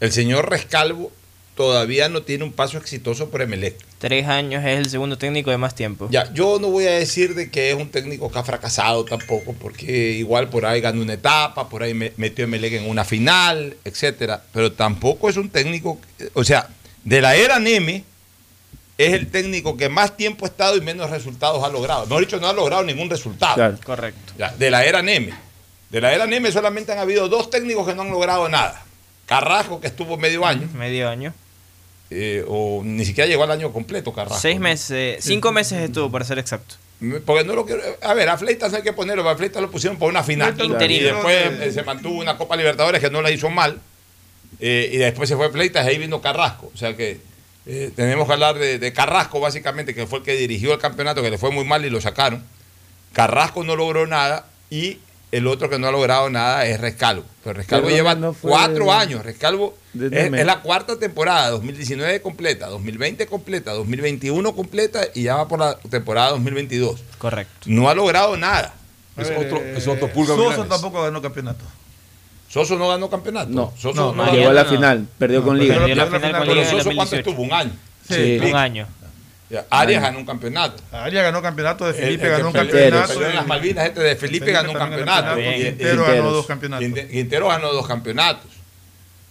El 0.00 0.12
señor 0.12 0.48
Rescalvo 0.48 1.10
todavía 1.56 2.08
no 2.08 2.22
tiene 2.22 2.44
un 2.44 2.52
paso 2.52 2.78
exitoso 2.78 3.30
por 3.30 3.42
Emelec. 3.42 3.74
Tres 3.98 4.28
años 4.28 4.64
es 4.64 4.78
el 4.78 4.88
segundo 4.88 5.18
técnico 5.18 5.50
de 5.50 5.58
más 5.58 5.74
tiempo. 5.74 6.06
Ya, 6.08 6.32
yo 6.32 6.58
no 6.60 6.68
voy 6.68 6.86
a 6.86 6.92
decir 6.92 7.34
de 7.34 7.50
que 7.50 7.70
es 7.70 7.76
un 7.76 7.88
técnico 7.88 8.30
que 8.30 8.38
ha 8.38 8.44
fracasado 8.44 9.04
tampoco, 9.04 9.54
porque 9.54 10.12
igual 10.12 10.48
por 10.50 10.66
ahí 10.66 10.80
ganó 10.80 11.02
una 11.02 11.14
etapa, 11.14 11.68
por 11.68 11.82
ahí 11.82 11.94
me- 11.94 12.12
metió 12.16 12.44
a 12.44 12.46
Emelec 12.46 12.74
en 12.74 12.88
una 12.88 13.04
final, 13.04 13.74
etcétera. 13.84 14.40
Pero 14.52 14.70
tampoco 14.70 15.28
es 15.28 15.36
un 15.36 15.48
técnico, 15.50 15.98
o 16.34 16.44
sea, 16.44 16.68
de 17.02 17.20
la 17.20 17.34
era 17.34 17.58
Neme 17.58 18.04
es 18.98 19.14
el 19.14 19.28
técnico 19.30 19.76
que 19.76 19.88
más 19.88 20.16
tiempo 20.16 20.44
ha 20.44 20.48
estado 20.48 20.76
y 20.76 20.80
menos 20.80 21.08
resultados 21.10 21.62
ha 21.64 21.68
logrado. 21.68 22.04
No 22.06 22.18
dicho, 22.18 22.38
no 22.40 22.48
ha 22.48 22.52
logrado 22.52 22.82
ningún 22.84 23.08
resultado. 23.08 23.78
Correcto. 23.84 24.32
Ya, 24.36 24.50
de 24.50 24.70
la 24.70 24.84
era 24.84 25.00
Neme. 25.02 25.32
De 25.88 26.00
la 26.00 26.12
era 26.12 26.26
Neme 26.26 26.52
solamente 26.52 26.92
han 26.92 26.98
habido 26.98 27.28
dos 27.28 27.48
técnicos 27.48 27.86
que 27.86 27.94
no 27.94 28.02
han 28.02 28.10
logrado 28.10 28.48
nada. 28.48 28.84
Carrasco, 29.26 29.80
que 29.80 29.86
estuvo 29.86 30.16
medio 30.16 30.44
año, 30.44 30.68
Medio 30.74 31.08
año. 31.08 31.32
eh, 32.10 32.44
o 32.48 32.82
ni 32.84 33.04
siquiera 33.04 33.28
llegó 33.28 33.44
al 33.44 33.50
año 33.50 33.72
completo, 33.72 34.12
Carrasco. 34.12 34.40
Seis 34.40 34.58
meses, 34.58 35.22
cinco 35.24 35.52
meses 35.52 35.80
estuvo, 35.80 36.10
para 36.10 36.24
ser 36.24 36.38
exacto. 36.38 36.74
Porque 37.24 37.44
no 37.44 37.54
lo 37.54 37.64
quiero. 37.64 37.80
A 38.02 38.12
ver, 38.14 38.28
a 38.28 38.36
Fleitas 38.36 38.74
hay 38.74 38.82
que 38.82 38.92
ponerlo. 38.92 39.28
A 39.28 39.36
Fleitas 39.36 39.62
lo 39.62 39.70
pusieron 39.70 39.96
por 39.98 40.10
una 40.10 40.24
final. 40.24 40.60
Interino. 40.60 41.00
Y 41.08 41.12
después 41.12 41.60
eh, 41.60 41.70
se 41.72 41.84
mantuvo 41.84 42.18
una 42.18 42.36
Copa 42.36 42.56
Libertadores 42.56 43.00
que 43.00 43.08
no 43.10 43.22
la 43.22 43.30
hizo 43.30 43.48
mal. 43.50 43.78
eh, 44.58 44.90
y 44.92 44.96
después 44.96 45.28
se 45.28 45.36
fue 45.36 45.48
Fleitas 45.52 45.86
y 45.86 45.90
ahí 45.90 45.98
vino 45.98 46.20
Carrasco. 46.20 46.72
O 46.74 46.76
sea 46.76 46.96
que 46.96 47.20
eh, 47.68 47.92
tenemos 47.94 48.26
que 48.26 48.32
hablar 48.32 48.58
de, 48.58 48.78
de 48.78 48.92
Carrasco, 48.92 49.38
básicamente, 49.40 49.94
que 49.94 50.06
fue 50.06 50.18
el 50.20 50.24
que 50.24 50.32
dirigió 50.36 50.72
el 50.72 50.78
campeonato, 50.80 51.22
que 51.22 51.30
le 51.30 51.38
fue 51.38 51.50
muy 51.50 51.64
mal 51.64 51.84
y 51.84 51.90
lo 51.90 52.00
sacaron. 52.00 52.42
Carrasco 53.12 53.62
no 53.62 53.76
logró 53.76 54.06
nada 54.06 54.46
y 54.70 54.98
el 55.30 55.46
otro 55.46 55.68
que 55.68 55.78
no 55.78 55.86
ha 55.88 55.92
logrado 55.92 56.30
nada 56.30 56.64
es 56.66 56.80
Rescalvo. 56.80 57.24
Pero 57.44 57.54
Rescalvo 57.54 57.86
Pero 57.86 57.96
lleva 57.96 58.14
no 58.14 58.34
cuatro 58.40 58.86
de- 58.86 58.90
años. 58.92 59.24
Rescalvo 59.24 59.76
es, 59.94 60.46
la 60.46 60.60
cuarta 60.62 60.98
temporada, 60.98 61.50
2019 61.50 62.22
completa, 62.22 62.66
2020 62.68 63.26
completa, 63.26 63.72
2021 63.72 64.54
completa 64.54 65.00
y 65.14 65.24
ya 65.24 65.36
va 65.36 65.46
por 65.48 65.58
la 65.58 65.76
temporada 65.78 66.30
2022. 66.30 67.00
Correcto. 67.18 67.52
No 67.66 67.90
ha 67.90 67.94
logrado 67.94 68.36
nada. 68.38 68.74
Es 69.18 69.30
otro, 69.30 69.60
es 69.62 69.86
otro 69.88 70.08
pulga 70.12 70.36
Milanes. 70.36 70.68
tampoco 70.68 71.02
ganó 71.02 71.20
campeonato. 71.20 71.64
Soso 72.48 72.76
no 72.76 72.88
ganó 72.88 73.10
campeonato. 73.10 73.50
No, 73.50 73.72
Soso 73.76 73.94
no, 73.94 74.14
no, 74.14 74.26
no, 74.26 74.32
Llegó 74.32 74.50
a 74.50 74.52
la 74.54 74.64
no. 74.64 74.70
final, 74.70 75.06
perdió 75.18 75.42
con 75.42 75.58
Liga. 75.58 75.74
Perdió 75.76 75.94
la 75.96 76.04
Pero 76.06 76.16
final 76.16 76.32
con 76.32 76.40
Pero 76.42 76.54
Liga 76.54 76.66
Soso 76.70 76.84
cuánto 76.84 77.00
2018. 77.16 77.30
estuvo, 77.30 77.42
un 77.42 77.52
año. 77.52 77.72
Sí. 78.08 78.38
Un 78.50 78.56
año. 78.56 78.86
Ya, 79.50 79.64
Arias 79.70 80.02
ganó 80.02 80.18
un 80.18 80.26
campeonato. 80.26 80.82
Arias 80.92 81.24
ganó 81.24 81.40
campeonato, 81.40 81.86
de 81.86 81.94
Felipe 81.94 82.24
El- 82.26 82.30
el 82.32 82.36
ganó 82.36 82.46
un 82.48 82.52
campeonato. 82.52 83.12
peleó 83.14 83.28
en 83.30 83.36
las 83.36 83.46
Malvinas, 83.46 83.86
este 83.86 84.00
de 84.00 84.16
Felipe, 84.16 84.44
Felipe 84.46 84.52
ganó 84.52 84.72
un 84.72 84.78
campeonato. 84.78 85.36
Quintero 85.36 86.04
ganó 86.04 86.30
dos 86.32 86.46
campeonatos. 86.46 86.86
Quinte- 86.86 87.08
Quintero 87.10 87.48
ganó 87.48 87.72
dos 87.72 87.86
campeonatos. 87.86 88.50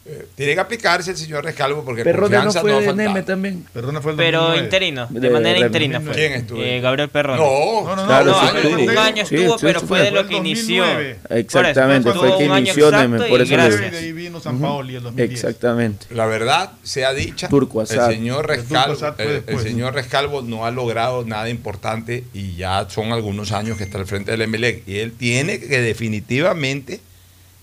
Eh, 0.10 0.26
tiene 0.36 0.54
que 0.54 0.60
aplicarse 0.62 1.12
el 1.12 1.18
señor 1.18 1.44
Rescalvo 1.44 1.84
porque 1.84 2.02
Perrone 2.06 2.38
no 2.38 2.52
fue 2.54 2.72
no 2.72 2.80
de 2.80 3.24
también. 3.24 3.66
Fue 3.74 3.82
el 3.82 4.18
Pero 4.18 4.40
2009. 4.42 4.64
interino, 4.64 5.08
de, 5.10 5.20
De- 5.20 5.30
manera 5.30 5.60
de- 5.60 5.66
interina 5.66 6.00
fue. 6.00 6.14
¿Quién 6.14 6.32
estuvo? 6.34 6.62
Eh, 6.64 6.80
Gabriel 6.80 7.10
Perrone. 7.10 7.38
No, 7.38 7.82
No, 7.84 7.96
no, 7.96 8.02
no. 8.04 8.06
Claro, 8.08 8.32
No, 8.32 8.40
sí, 8.40 8.68
un 8.88 8.98
año 8.98 9.24
estuvo, 9.24 9.58
sí, 9.60 9.66
pero 9.66 9.80
fue 9.82 9.88
fue. 9.90 10.02
de 10.04 10.12
lo 10.12 10.26
que 10.28 10.36
el 10.38 10.46
inició. 10.48 10.84
2009. 10.86 11.20
Exactamente, 11.30 12.12
fue 12.14 12.28
tuvo 12.30 12.38
que 12.38 12.46
inició 12.46 12.88
y 12.88 13.30
por 13.30 13.42
eso 13.42 13.52
lo 13.58 13.64
gracias. 13.64 13.82
Y 13.88 13.90
de 13.92 13.98
ahí 13.98 14.12
vino 14.14 14.40
San 14.40 14.62
Paoli 14.62 14.96
el 14.96 15.04
2010. 15.04 15.32
Exactamente. 15.44 16.06
La 16.12 16.26
verdad 16.26 16.72
sea 16.84 17.14
dicha, 17.14 17.50
Turco 17.50 17.82
el 17.82 17.88
señor 17.88 18.50
El 18.50 18.64
Turco 18.64 18.76
Rescalvo, 18.86 19.16
el- 19.18 19.44
el 19.46 19.60
señor 19.60 19.94
Rescalvo 19.94 20.42
no 20.42 20.66
ha 20.66 20.72
logrado 20.72 21.26
nada 21.26 21.50
importante 21.50 22.24
y 22.34 22.56
ya 22.56 22.88
son 22.90 23.12
algunos 23.12 23.52
años 23.52 23.78
que 23.78 23.84
está 23.84 23.98
al 23.98 24.06
frente 24.08 24.32
del 24.32 24.42
Emelec 24.44 24.88
y 24.88 25.00
él 25.00 25.12
tiene 25.12 25.60
que 25.60 25.82
definitivamente 25.82 27.02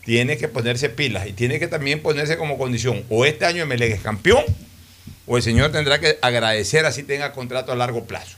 tiene 0.04 0.36
que 0.36 0.48
ponerse 0.48 0.90
pilas 0.90 1.26
y 1.26 1.32
tiene 1.32 1.58
que 1.58 1.66
también 1.66 2.00
ponerse 2.00 2.36
como 2.36 2.58
condición 2.58 3.02
o 3.08 3.24
este 3.24 3.46
año 3.46 3.62
Emelec 3.62 3.92
es 3.92 4.00
campeón 4.00 4.44
o 5.26 5.36
el 5.36 5.42
señor 5.42 5.72
tendrá 5.72 5.98
que 5.98 6.18
agradecer 6.20 6.84
así 6.86 7.02
tenga 7.02 7.32
contrato 7.32 7.72
a 7.72 7.76
largo 7.76 8.04
plazo. 8.04 8.36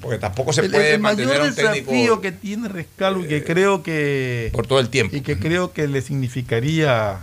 Porque 0.00 0.18
tampoco 0.18 0.52
se 0.52 0.60
El, 0.60 0.70
puede 0.70 0.94
el 0.94 1.00
mantener 1.00 1.38
mayor 1.38 1.48
un 1.48 1.54
técnico 1.56 1.90
desafío 1.90 2.20
que 2.20 2.30
tiene 2.30 2.68
Rescalvo 2.68 3.24
y 3.24 3.28
que 3.28 3.42
creo 3.42 3.82
que 3.82 4.50
por 4.52 4.66
todo 4.66 4.78
el 4.78 4.90
tiempo. 4.90 5.16
y 5.16 5.22
que 5.22 5.38
creo 5.40 5.72
que 5.72 5.88
le 5.88 6.02
significaría 6.02 7.18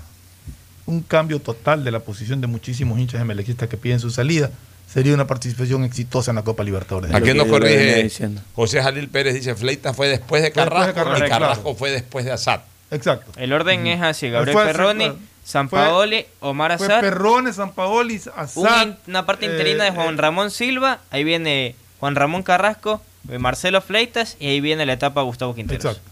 un 0.86 1.02
cambio 1.02 1.40
total 1.40 1.86
de 1.86 1.92
la 1.92 2.02
posición 2.02 2.42
de 2.42 2.48
muchísimos 2.48 3.00
hinchas 3.00 3.22
emelequistas 3.22 3.70
que 3.70 3.78
piden 3.78 4.02
su 4.02 4.12
salida 4.12 4.52
sería 4.92 5.14
una 5.14 5.26
participación 5.26 5.84
exitosa 5.86 6.32
en 6.32 6.36
la 6.36 6.44
Copa 6.44 6.64
Libertadores. 6.64 7.14
¿A 7.14 7.22
quién 7.22 7.38
nos 7.38 7.48
corrige? 7.48 8.10
José 8.54 8.84
Jalil 8.84 9.08
Pérez 9.08 9.34
dice, 9.34 9.56
Fleita 9.56 9.94
fue 9.94 10.10
después 10.10 10.44
de 10.44 10.52
Fue 10.52 10.62
después 10.64 10.70
Carrasco, 10.70 10.88
de 10.88 10.94
Carrasco, 10.94 11.26
y 11.26 11.30
Carrasco 11.30 11.62
claro. 11.64 11.78
fue 11.78 11.92
después 11.92 12.26
de 12.26 12.32
Assad. 12.34 12.60
Exacto. 12.92 13.32
El 13.38 13.54
orden 13.54 13.88
es 13.88 14.02
así: 14.02 14.30
Gabriel 14.30 14.54
Fue 14.54 14.64
así, 14.64 14.72
Perrone, 14.72 15.06
claro. 15.06 15.20
San 15.44 15.70
Fue- 15.70 15.80
Paoli, 15.80 16.26
Omar 16.40 16.78
Fue 16.78 16.88
Azar, 16.88 17.02
Perrone, 17.02 17.54
San 17.54 17.72
Paoli, 17.74 18.22
un 18.56 18.98
una 19.08 19.26
parte 19.26 19.46
interina 19.46 19.84
de 19.84 19.90
eh, 19.90 19.94
Juan 19.94 20.16
eh, 20.16 20.18
Ramón 20.18 20.52
Silva, 20.52 21.00
ahí 21.12 21.24
viene 21.24 21.76
Juan 22.00 22.16
Ramón 22.16 22.44
Carrasco, 22.44 23.02
eh, 23.30 23.38
Marcelo 23.38 23.82
Fleitas 23.82 24.38
y 24.40 24.48
ahí 24.48 24.62
viene 24.62 24.86
la 24.86 24.94
etapa 24.94 25.22
Gustavo 25.22 25.54
Quinteros. 25.56 25.86
Exacto. 25.86 26.12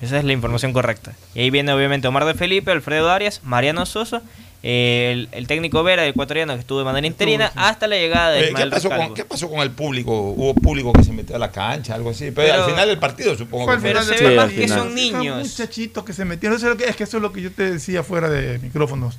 Esa 0.00 0.18
es 0.18 0.24
la 0.24 0.32
información 0.32 0.72
correcta. 0.72 1.12
Y 1.34 1.40
ahí 1.40 1.50
viene 1.50 1.72
obviamente 1.72 2.06
Omar 2.06 2.24
de 2.24 2.34
Felipe, 2.34 2.70
Alfredo 2.70 3.10
Arias, 3.10 3.40
Mariano 3.42 3.84
Soso, 3.84 4.18
eh, 4.18 4.22
el, 4.62 5.28
el 5.32 5.46
técnico 5.48 5.82
Vera, 5.82 6.04
el 6.04 6.10
ecuatoriano 6.10 6.54
que 6.54 6.60
estuvo 6.60 6.78
de 6.78 6.84
manera 6.84 7.06
interina, 7.06 7.50
hasta 7.56 7.88
la 7.88 7.96
llegada 7.96 8.30
de 8.30 8.40
Eh, 8.40 8.42
¿qué, 8.44 8.48
Ismael 8.50 8.70
pasó 8.70 8.90
con, 8.90 9.14
¿Qué 9.14 9.24
pasó 9.24 9.50
con 9.50 9.60
el 9.60 9.72
público? 9.72 10.12
Hubo 10.12 10.54
público 10.54 10.92
que 10.92 11.02
se 11.02 11.12
metió 11.12 11.34
a 11.34 11.38
la 11.40 11.50
cancha, 11.50 11.94
algo 11.94 12.10
así. 12.10 12.30
Pero, 12.30 12.34
Pero- 12.34 12.64
al 12.64 12.70
final 12.70 12.88
del 12.88 12.98
partido, 12.98 13.36
supongo 13.36 13.66
que 13.72 13.78
fue. 13.78 14.04
se 14.04 14.10
ve 14.12 14.18
Sí, 14.18 14.36
más 14.36 14.50
que 14.52 14.68
son 14.68 14.94
niños. 14.94 15.38
muchachitos 15.38 16.04
que 16.04 16.12
se 16.12 16.24
metieron. 16.24 16.56
Es, 16.56 16.62
lo 16.62 16.76
que, 16.76 16.84
es 16.84 16.94
que 16.94 17.04
eso 17.04 17.16
es 17.16 17.22
lo 17.22 17.32
que 17.32 17.42
yo 17.42 17.50
te 17.50 17.72
decía 17.72 18.04
fuera 18.04 18.28
de 18.28 18.60
micrófonos. 18.60 19.18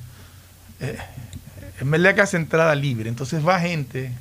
Eh, 0.80 0.96
Emelec 1.80 2.20
hace 2.20 2.36
entrada 2.36 2.74
libre, 2.74 3.08
entonces 3.08 3.46
va 3.46 3.60
gente 3.60 4.12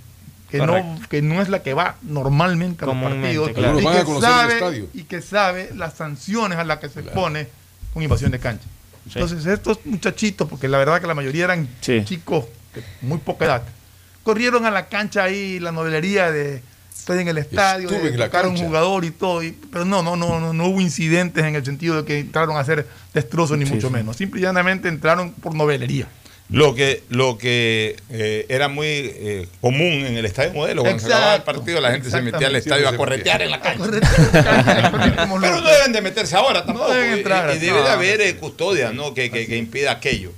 que 0.49 0.57
no, 0.57 0.99
que 1.09 1.21
no 1.21 1.41
es 1.41 1.49
la 1.49 1.63
que 1.63 1.73
va 1.73 1.95
normalmente 2.01 2.83
a 2.83 2.87
los 2.87 2.97
partidos 2.97 3.49
claro. 3.51 3.79
Y, 3.79 3.83
que 3.83 4.21
sabe, 4.21 4.87
y 4.93 5.03
que 5.03 5.21
sabe 5.21 5.69
las 5.73 5.93
sanciones 5.95 6.57
a 6.57 6.63
las 6.63 6.79
que 6.79 6.89
se 6.89 7.01
pone 7.01 7.47
con 7.93 8.03
invasión 8.03 8.29
de 8.31 8.39
cancha. 8.39 8.65
Sí. 9.11 9.19
Entonces 9.19 9.45
estos 9.45 9.79
muchachitos, 9.85 10.47
porque 10.47 10.67
la 10.67 10.77
verdad 10.77 11.01
que 11.01 11.07
la 11.07 11.13
mayoría 11.15 11.45
eran 11.45 11.67
Sí. 11.81 12.03
chicos 12.05 12.45
de 12.73 12.83
muy 13.01 13.17
poca 13.17 13.45
edad, 13.45 13.63
corrieron 14.23 14.65
a 14.65 14.71
la 14.71 14.87
cancha 14.87 15.23
ahí, 15.23 15.59
la 15.59 15.71
novelería 15.71 16.31
de 16.31 16.61
estoy 16.97 17.19
en 17.19 17.27
el 17.27 17.37
estadio, 17.37 17.89
Estuve 17.89 18.11
de 18.11 18.15
en 18.15 18.21
tocar 18.23 18.45
a 18.45 18.47
un 18.47 18.55
jugador 18.57 19.03
y 19.03 19.11
todo, 19.11 19.43
y- 19.43 19.51
pero 19.71 19.83
no, 19.83 20.01
no, 20.01 20.15
no, 20.15 20.39
no, 20.39 20.53
no 20.53 20.65
hubo 20.67 20.79
incidentes 20.79 21.43
en 21.43 21.55
el 21.55 21.65
sentido 21.65 21.97
de 21.97 22.05
que 22.05 22.19
entraron 22.19 22.55
a 22.55 22.61
hacer 22.61 22.87
destrozos 23.13 23.57
ni 23.57 23.65
Sí, 23.65 23.73
mucho 23.73 23.87
sí. 23.87 23.93
menos. 23.93 24.15
Simple 24.15 24.39
y 24.39 24.43
llanamente 24.43 24.87
entraron 24.87 25.33
por 25.33 25.53
novelería. 25.53 26.07
Lo 26.49 26.75
que, 26.75 27.01
lo 27.09 27.37
que 27.37 27.95
eh, 28.11 28.45
era 28.49 28.67
muy 28.67 28.85
eh, 28.87 29.47
común 29.61 29.81
en 30.05 30.17
el 30.17 30.25
estadio 30.25 30.53
modelo, 30.53 30.83
cuando 30.83 30.99
se 30.99 31.07
acababa 31.07 31.33
el 31.35 31.39
Exacto, 31.39 31.57
partido, 31.59 31.81
la 31.81 31.91
gente 31.91 32.11
se 32.11 32.21
metía 32.21 32.47
al 32.47 32.55
estadio 32.55 32.87
a 32.89 32.95
corretear 32.95 33.41
en 33.41 33.49
la 33.51 33.59
cancha. 33.61 33.85
Pero 35.41 35.61
no 35.61 35.67
deben 35.67 35.93
de 35.93 36.01
meterse 36.01 36.35
ahora 36.35 36.65
tampoco. 36.65 36.91
deben 36.93 37.13
entrar, 37.13 37.55
y, 37.55 37.59
debe 37.59 37.81
de 37.81 37.89
haber 37.89 38.21
eh, 38.21 38.35
custodia 38.35 38.91
¿no? 38.91 39.13
que, 39.13 39.31
que, 39.31 39.47
que 39.47 39.57
impida 39.57 39.91
aquello. 39.91 40.31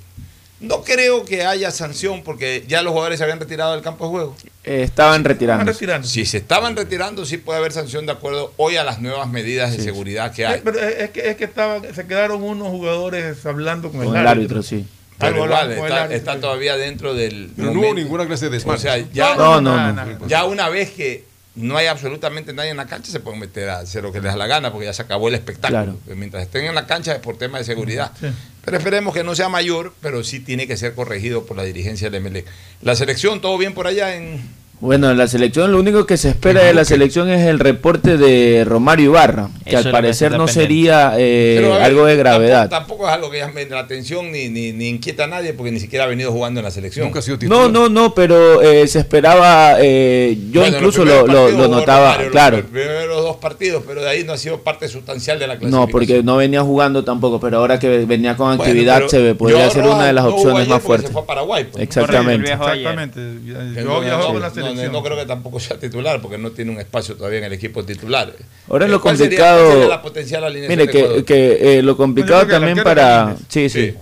No 0.61 0.83
creo 0.83 1.25
que 1.25 1.43
haya 1.43 1.69
sanción 1.69 2.23
porque 2.23 2.63
ya 2.67 2.81
los 2.81 2.93
jugadores 2.93 3.17
se 3.17 3.23
habían 3.23 3.39
retirado 3.39 3.73
del 3.73 3.81
campo 3.81 4.05
de 4.05 4.09
juego. 4.11 4.35
Eh, 4.63 4.83
estaban 4.83 5.23
retirando. 5.23 5.73
Si 6.03 6.25
se 6.25 6.37
estaban 6.37 6.77
retirando, 6.77 7.25
sí 7.25 7.37
puede 7.37 7.59
haber 7.59 7.73
sanción 7.73 8.05
de 8.05 8.13
acuerdo 8.13 8.53
hoy 8.55 8.77
a 8.77 8.83
las 8.85 9.01
nuevas 9.01 9.27
medidas 9.27 9.71
de 9.71 9.77
Sí. 9.79 9.83
seguridad 9.83 10.31
que 10.33 10.43
Eh, 10.43 10.47
hay. 10.47 10.61
Pero 10.63 10.79
es 10.79 11.09
que, 11.09 11.29
es 11.29 11.35
que 11.35 11.43
estaban, 11.43 11.93
se 11.93 12.07
quedaron 12.07 12.41
unos 12.41 12.69
jugadores 12.69 13.45
hablando 13.45 13.91
con, 13.91 14.05
Con 14.05 14.15
el 14.15 14.25
árbitro, 14.25 14.63
sí. 14.63 14.87
Pero 15.17 15.45
igual, 15.45 15.71
está, 15.71 16.13
está 16.13 16.39
todavía 16.39 16.75
dentro 16.75 17.13
del. 17.13 17.51
Pero 17.55 17.71
no 17.71 17.79
hubo 17.79 17.93
ninguna 17.93 18.25
clase 18.25 18.45
de 18.45 18.49
O 18.49 18.51
desmán. 18.51 18.79
sea, 18.79 18.97
ya, 18.97 19.35
No, 19.35 19.61
no, 19.61 20.27
ya 20.27 20.45
una 20.45 20.69
vez 20.69 20.91
que 20.91 21.23
no 21.55 21.77
hay 21.77 21.87
absolutamente 21.87 22.51
nadie 22.53 22.71
en 22.71 22.77
la 22.77 22.85
cancha, 22.85 23.11
se 23.11 23.21
pueden 23.21 23.39
meter 23.39 23.69
a 23.69 23.79
hacer 23.79 24.03
lo 24.03 24.11
que 24.11 24.19
les 24.19 24.31
da 24.31 24.37
la 24.37 24.47
gana, 24.47 24.71
porque 24.71 24.87
ya 24.87 24.93
se 24.93 25.01
acabó 25.01 25.29
el 25.29 25.35
espectáculo. 25.35 25.97
Claro. 26.03 26.17
Mientras 26.17 26.43
estén 26.43 26.65
en 26.65 26.75
la 26.75 26.85
cancha 26.85 27.13
es 27.13 27.19
por 27.19 27.37
tema 27.37 27.59
de 27.59 27.63
seguridad. 27.63 28.11
Sí. 28.19 28.27
Pero 28.63 28.77
esperemos 28.77 29.13
que 29.13 29.23
no 29.23 29.35
sea 29.35 29.47
mayor, 29.47 29.93
pero 30.01 30.23
sí 30.23 30.41
tiene 30.41 30.67
que 30.67 30.75
ser 30.75 30.93
corregido 30.93 31.45
por 31.45 31.55
la 31.55 31.63
dirigencia 31.63 32.09
del 32.09 32.21
MLE. 32.21 32.43
La 32.81 32.95
selección, 32.95 33.39
¿todo 33.39 33.57
bien 33.57 33.73
por 33.73 33.87
allá 33.87 34.15
en, 34.15 34.41
Bueno, 34.81 35.13
la 35.13 35.27
selección, 35.27 35.71
lo 35.71 35.79
único 35.79 36.05
que 36.05 36.17
se 36.17 36.29
espera 36.29 36.61
de 36.63 36.73
la 36.73 36.83
selección 36.85 37.29
es 37.29 37.47
el 37.47 37.59
reporte 37.59 38.17
de 38.17 38.63
Romario 38.65 39.05
Ibarra, 39.05 39.49
que 39.63 39.69
Eso 39.75 39.87
al 39.87 39.91
parecer 39.91 40.31
no 40.33 40.45
pendiente. 40.45 40.61
sería 40.61 41.13
eh, 41.17 41.59
ver, 41.61 41.81
algo 41.81 42.05
de 42.05 42.15
gravedad. 42.17 42.69
Tampoco, 42.69 43.05
tampoco 43.05 43.07
es 43.07 43.13
algo 43.13 43.31
que 43.31 43.37
llame 43.39 43.65
la 43.67 43.79
atención 43.79 44.31
ni, 44.31 44.49
ni, 44.49 44.73
ni 44.73 44.89
inquieta 44.89 45.23
a 45.23 45.27
nadie 45.27 45.53
porque 45.53 45.71
ni 45.71 45.79
siquiera 45.79 46.03
ha 46.03 46.07
venido 46.07 46.31
jugando 46.31 46.59
en 46.59 46.65
la 46.65 46.71
selección. 46.71 47.05
Nunca 47.05 47.19
ha 47.19 47.21
sido 47.21 47.37
No, 47.43 47.69
no, 47.69 47.87
no, 47.89 48.13
pero 48.13 48.61
eh, 48.61 48.85
se 48.87 48.99
esperaba, 48.99 49.77
eh, 49.79 50.37
yo 50.51 50.59
Bueno, 50.61 50.77
incluso 50.77 51.05
lo, 51.05 51.25
lo- 51.25 51.67
notaba, 51.69 52.11
Romario, 52.11 52.31
claro. 52.31 52.57
Los 52.57 52.65
primeros 52.67 53.21
dos 53.23 53.37
partidos, 53.37 53.83
pero 53.87 54.01
de 54.01 54.09
ahí 54.09 54.23
no 54.23 54.33
ha 54.33 54.37
sido 54.37 54.59
parte 54.61 54.87
sustancial 54.89 55.39
de 55.39 55.47
la 55.47 55.53
clasificación. 55.57 55.81
No, 55.81 55.91
porque 55.91 56.21
no 56.21 56.35
venía 56.37 56.61
jugando 56.61 57.03
tampoco, 57.03 57.39
pero 57.39 57.57
ahora 57.59 57.79
que 57.79 58.05
venía 58.05 58.35
con 58.35 58.47
Bueno, 58.57 58.63
actividad 58.63 58.97
pero 58.97 59.09
se 59.09 59.19
ve- 59.21 59.35
podría 59.35 59.69
ser 59.69 59.83
una 59.87 60.05
de 60.05 60.13
las 60.13 60.25
no 60.25 60.31
opciones 60.35 60.67
más 60.67 60.83
fuertes. 60.83 61.07
Se 61.07 61.13
fue 61.13 61.21
a 61.23 61.25
Paraguay. 61.25 61.65
pues. 61.71 61.81
Exactamente. 61.81 62.51
Exactamente. 62.51 63.19
Yo 63.45 63.83
no- 63.83 64.01
viajó 64.01 64.19
no- 64.19 64.27
con 64.33 64.41
la 64.41 64.49
no- 64.49 64.64
selección. 64.71 64.91
No, 64.93 65.03
creo 65.03 65.17
que 65.17 65.25
tampoco 65.25 65.59
sea 65.59 65.77
titular 65.79 66.21
porque 66.21 66.37
no 66.37 66.51
tiene 66.51 66.71
un 66.71 66.79
espacio 66.79 67.15
todavía 67.15 67.39
en 67.39 67.45
el 67.45 67.53
equipo 67.53 67.83
titular. 67.85 68.33
Ahora 68.69 68.85
Eh, 68.85 68.89
lo 68.89 69.01
¿cuál 69.01 69.17
sería- 69.17 69.37
complicado. 69.39 69.65
cuál 69.65 69.71
sería 69.77 69.87
la 69.95 70.01
potencial 70.01 70.43
alineación 70.43 70.79
mire, 70.79 70.91
que, 70.91 71.23
que, 71.25 71.77
eh, 71.79 71.81
lo 71.81 71.95
complicado 71.97 72.47
también 72.47 72.83
para. 72.83 73.35
Sí. 73.49 73.69
Sí. 73.69 73.93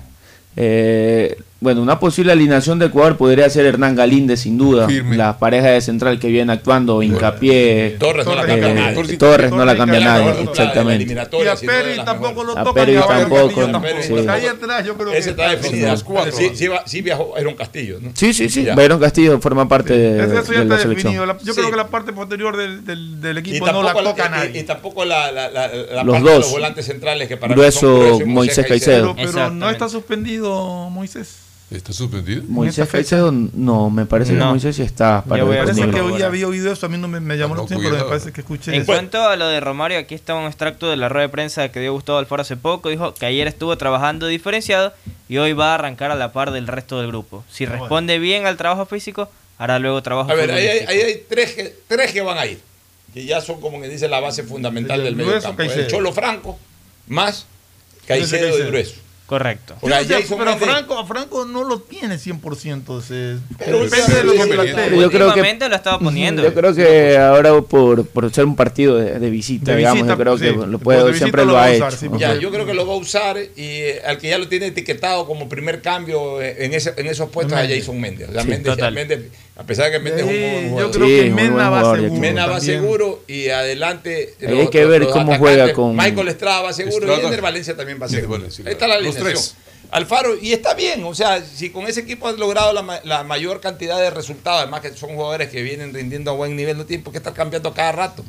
Eh, 0.55 1.37
bueno, 1.63 1.81
una 1.81 1.97
posible 1.99 2.33
alineación 2.33 2.77
de 2.77 2.87
Ecuador 2.87 3.15
podría 3.15 3.49
ser 3.49 3.65
Hernán 3.65 3.95
Galíndez, 3.95 4.41
sin 4.41 4.57
duda. 4.57 4.87
La 5.11 5.37
pareja 5.39 5.67
de 5.69 5.79
central 5.81 6.19
que 6.19 6.27
viene 6.27 6.51
actuando, 6.51 7.01
hincapié. 7.01 7.95
Torres 7.99 8.25
no 8.25 8.35
la 8.35 8.43
eh, 8.43 8.47
cambia 8.47 8.73
nadie. 8.73 9.17
Torres 9.17 9.51
no 9.51 9.63
la 9.65 9.77
cambia 9.77 9.99
nadie, 10.01 10.41
exactamente. 10.43 11.13
Y 11.13 11.17
a 11.47 11.55
Perry 11.55 12.03
tampoco 12.03 12.43
lo 12.43 12.51
A 12.57 12.63
tocan. 12.63 12.73
Perry 12.73 12.93
y 12.93 12.95
a 12.97 13.05
Bayern 13.05 13.71
tampoco, 13.71 14.01
sí. 14.01 14.13
Ahí 14.27 14.45
atrás 14.45 14.85
yo 14.85 14.95
creo 14.95 15.11
que 15.11 15.17
Ese 15.17 15.29
está 15.31 15.49
definido. 15.51 15.89
Los 15.89 16.03
cuatro. 16.03 16.31
Sí, 16.33 16.51
sí, 16.53 16.67
sí 16.85 17.01
viajó 17.01 17.33
Castillo, 17.57 17.99
¿no? 18.01 18.11
Sí, 18.13 18.33
sí, 18.33 18.49
sí. 18.49 18.63
Ya. 18.63 18.75
Byron 18.75 18.99
Castillo 18.99 19.39
forma 19.39 19.67
parte 19.67 19.93
de, 19.97 20.23
Eso, 20.23 20.39
eso 20.39 20.53
ya 20.53 20.59
de 20.59 20.65
la 20.65 20.75
está 20.75 20.83
selección. 20.83 21.13
definido. 21.13 21.37
Yo 21.43 21.55
creo 21.55 21.71
que 21.71 21.77
la 21.77 21.87
parte 21.87 22.11
posterior 22.11 22.57
del, 22.57 22.85
del, 23.21 23.37
equipo 23.37 23.65
no 23.71 23.83
la 23.83 23.93
toca 23.93 24.27
nadie. 24.29 24.59
y, 24.59 24.63
tampoco 24.63 25.05
la, 25.05 25.31
la, 25.31 25.49
la, 25.49 25.67
la 25.67 26.03
Los 26.03 26.15
parte 26.15 26.27
de 26.29 26.33
dos. 26.35 26.43
los 26.45 26.51
volantes 26.51 26.85
centrales 26.85 27.27
que 27.27 27.37
para 27.37 27.53
Grueso, 27.53 28.19
Moisés 28.25 28.65
Caicedo. 28.67 29.15
Pero 29.15 29.49
no 29.49 29.69
está 29.69 29.87
suspendido 29.87 30.89
Moisés. 30.89 31.37
¿Está 31.73 31.91
suspendido? 31.91 32.43
Moisés 32.47 32.87
Caicedo, 32.87 33.31
no, 33.31 33.89
me 33.89 34.05
parece 34.05 34.33
que 34.33 34.37
No. 34.37 34.51
Moisés 34.51 34.75
sí 34.75 34.83
está 34.83 35.23
para 35.23 35.41
el 35.41 35.47
Parece 35.49 35.89
que 35.89 36.01
hoy 36.01 36.21
había 36.21 36.47
oído 36.47 36.71
eso, 36.71 36.85
a 36.85 36.89
mí 36.89 36.97
no 36.99 37.07
me, 37.07 37.19
me 37.19 37.35
llamó 37.35 37.55
la 37.55 37.63
atención, 37.63 37.91
pero 37.91 38.03
me 38.03 38.09
parece 38.09 38.31
que 38.31 38.41
escuché 38.41 38.75
En 38.75 38.83
eso. 38.83 38.85
cuanto 38.91 39.21
a 39.23 39.35
lo 39.35 39.47
de 39.47 39.59
Romario, 39.59 39.97
aquí 39.97 40.13
está 40.13 40.35
un 40.35 40.45
extracto 40.45 40.87
de 40.89 40.97
la 40.97 41.09
rueda 41.09 41.27
de 41.27 41.29
prensa 41.31 41.69
que 41.69 41.79
dio 41.79 41.91
Gustavo 41.93 42.19
Alfaro 42.19 42.43
hace 42.43 42.57
poco. 42.57 42.89
Dijo 42.89 43.15
que 43.15 43.25
ayer 43.25 43.47
estuvo 43.47 43.75
trabajando 43.77 44.27
diferenciado 44.27 44.93
y 45.27 45.37
hoy 45.37 45.53
va 45.53 45.71
a 45.71 45.75
arrancar 45.75 46.11
a 46.11 46.15
la 46.15 46.31
par 46.31 46.51
del 46.51 46.67
resto 46.67 46.99
del 46.99 47.07
grupo. 47.07 47.43
Si 47.51 47.65
responde 47.65 48.19
bien 48.19 48.45
al 48.45 48.55
trabajo 48.55 48.85
físico, 48.85 49.29
hará 49.57 49.79
luego 49.79 50.03
trabajo 50.03 50.29
A 50.29 50.35
ver, 50.35 50.51
ahí 50.51 50.67
hay, 50.67 50.79
ahí 50.87 50.99
hay 51.01 51.23
tres, 51.27 51.53
que, 51.53 51.75
tres 51.87 52.11
que 52.11 52.21
van 52.21 52.37
a 52.37 52.45
ir, 52.45 52.59
que 53.15 53.25
ya 53.25 53.41
son 53.41 53.59
como 53.59 53.81
que 53.81 53.89
dice 53.89 54.07
la 54.07 54.19
base 54.19 54.43
fundamental 54.43 54.99
El 54.99 55.05
del 55.05 55.15
medio 55.15 55.41
campo. 55.41 55.63
El. 55.63 55.87
Cholo 55.87 56.13
Franco, 56.13 56.59
más 57.07 57.47
Caicedo, 58.05 58.41
Caicedo. 58.43 58.63
y 58.63 58.67
Grueso. 58.69 58.95
Correcto. 59.25 59.75
Porque 59.79 59.95
Sí, 59.99 60.03
o 60.03 60.07
sea, 60.07 60.17
Jason 60.21 60.37
pero 60.37 60.51
a 60.51 60.53
Méndez- 60.57 60.65
Franco, 60.65 60.99
a 60.99 61.05
Franco 61.07 61.45
no 61.45 61.63
lo 61.63 61.79
tiene 61.79 62.17
100%. 62.19 63.01
se- 63.01 63.37
Pero 63.57 63.83
depende 63.83 64.13
de 64.15 64.23
lo 64.25 64.31
que 64.33 64.37
yo 64.37 64.47
creo 64.47 64.63
que, 65.09 65.25
Últimamente 65.25 65.69
lo 65.69 65.75
estaba 65.75 65.97
poniendo. 65.97 66.43
Yo 66.43 66.53
creo 66.53 66.75
que 66.75 67.17
ahora 67.17 67.61
por, 67.61 68.05
por 68.05 68.31
ser 68.33 68.45
un 68.45 68.55
partido 68.55 68.97
de, 68.97 69.19
de 69.19 69.29
visita, 69.29 69.71
De 69.71 69.77
digamos, 69.77 70.03
visita, 70.03 70.13
yo 70.13 70.19
creo 70.19 70.37
sí. 70.37 70.43
que 70.61 70.67
lo 70.67 70.77
puede, 70.79 71.13
siempre 71.15 71.45
lo 71.45 71.53
lo 71.53 71.57
ha 71.57 71.71
usar, 71.71 71.87
hecho. 71.93 71.97
sí. 71.97 72.09
Ya, 72.19 72.35
yo 72.35 72.51
creo 72.51 72.65
que 72.65 72.73
lo 72.73 72.85
va 72.85 72.93
a 72.93 72.97
usar 72.97 73.37
y 73.37 73.49
eh, 73.55 74.01
al 74.05 74.17
que 74.17 74.27
ya 74.29 74.37
lo 74.37 74.47
tiene 74.49 74.67
etiquetado 74.67 75.25
como 75.25 75.47
primer 75.49 75.81
cambio 75.81 76.41
eh, 76.41 76.65
en, 76.65 76.73
ese, 76.73 76.93
en 76.97 77.07
esos 77.07 77.29
puestos 77.29 77.57
a. 77.57 77.65
Jason 77.67 77.99
Méndez. 77.99 78.29
O 78.29 78.33
sea, 78.33 78.41
Sí, 78.43 78.49
Méndez, 78.49 78.73
total. 78.75 78.93
Méndez, 78.93 79.21
a 79.55 79.63
pesar 79.63 79.85
de 79.85 79.91
que 79.91 79.99
Méndez 79.99 80.25
es 80.25 80.31
un 80.31 80.39
buen 80.41 80.61
Sí, 80.63 80.69
jugador. 80.69 80.91
yo 80.91 80.97
creo 80.99 81.07
Sí, 81.07 81.23
que 81.23 81.29
Mena 81.31 81.69
va 81.69 81.77
jugador, 81.79 81.99
seguro. 82.01 82.19
Mena 82.21 82.45
va 82.47 82.55
también. 82.57 82.81
seguro 82.81 83.23
y 83.27 83.49
adelante. 83.49 84.33
Ahí 84.47 84.59
hay 84.61 84.67
que 84.69 84.85
ver 84.85 85.07
cómo 85.09 85.37
juega 85.37 85.73
con- 85.73 85.95
Michael 85.95 86.27
Estrada 86.29 86.61
va 86.61 86.73
seguro 86.73 86.97
Estrada. 86.97 87.21
y 87.21 87.25
Ender 87.25 87.41
Valencia 87.41 87.75
también 87.77 87.99
va 88.01 88.07
Sí, 88.07 88.15
seguro. 88.15 88.29
bueno, 88.39 88.51
sí, 88.51 88.63
Ahí 88.65 88.73
está 88.73 88.87
la 88.87 88.99
los 88.99 89.15
tres. 89.15 89.55
Alfaro, 89.91 90.35
y 90.41 90.53
está 90.53 90.73
bien, 90.73 91.03
o 91.03 91.13
sea, 91.13 91.43
si 91.43 91.69
con 91.69 91.85
ese 91.85 91.99
equipo 91.99 92.27
has 92.27 92.39
logrado 92.39 92.73
la, 92.73 92.81
ma- 92.81 92.99
la 93.03 93.23
mayor 93.23 93.61
cantidad 93.61 93.99
de 93.99 94.09
resultados, 94.09 94.61
además 94.61 94.81
que 94.81 94.89
son 94.93 95.11
jugadores 95.13 95.49
que 95.49 95.61
vienen 95.61 95.93
rindiendo 95.93 96.31
a 96.31 96.33
buen 96.33 96.55
nivel, 96.55 96.77
no 96.79 96.85
tienen 96.87 97.03
por 97.03 97.11
qué 97.13 97.17
estar 97.19 97.33
cambiando 97.33 97.71
cada 97.75 97.91
rato. 97.91 98.25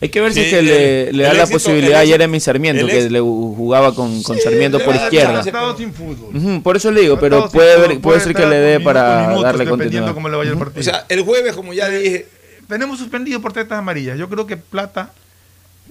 Hay 0.00 0.10
que 0.10 0.20
ver 0.20 0.32
si 0.34 0.40
Sí, 0.40 0.46
es 0.46 0.52
que 0.52 0.58
el- 0.58 0.66
le, 0.66 1.12
le 1.12 1.22
da 1.24 1.30
el 1.30 1.36
la 1.38 1.42
éxito- 1.44 1.56
posibilidad 1.56 1.88
el 1.90 1.96
a 1.96 2.02
éxito- 2.02 2.14
Jeremy 2.14 2.40
Sarmiento, 2.40 2.82
el 2.82 2.88
que 2.90 2.96
éxito- 2.98 3.12
le 3.14 3.20
jugaba 3.20 3.94
con, 3.94 4.22
con 4.22 4.36
Sí, 4.36 4.42
Sarmiento 4.42 4.78
por 4.80 4.94
izquierda. 4.94 5.42
Sin 5.76 5.92
fútbol. 5.94 6.36
Ujú, 6.36 6.62
por 6.62 6.76
eso 6.76 6.90
le 6.90 7.00
digo, 7.00 7.14
Ha 7.16 7.20
pero 7.20 7.48
puede, 7.48 7.74
fútbol, 7.76 7.88
ver, 7.88 8.00
puede 8.00 8.20
ser 8.20 8.34
que 8.34 8.46
le 8.46 8.56
dé 8.56 8.80
para 8.80 9.22
minutos, 9.28 9.42
darle 9.44 9.66
continuidad. 9.66 10.12
cómo 10.14 10.28
le 10.28 10.36
vaya 10.36 10.50
el 10.50 10.58
partido. 10.58 10.80
O 10.80 10.84
sea, 10.84 11.06
el 11.08 11.22
jueves, 11.22 11.54
como 11.54 11.72
ya 11.72 11.88
dije, 11.88 12.26
Tenemos 12.68 12.98
suspendido 12.98 13.40
por 13.40 13.52
tetas 13.52 13.78
amarillas. 13.78 14.18
Yo 14.18 14.28
creo 14.28 14.44
que 14.44 14.56
Plata 14.56 15.12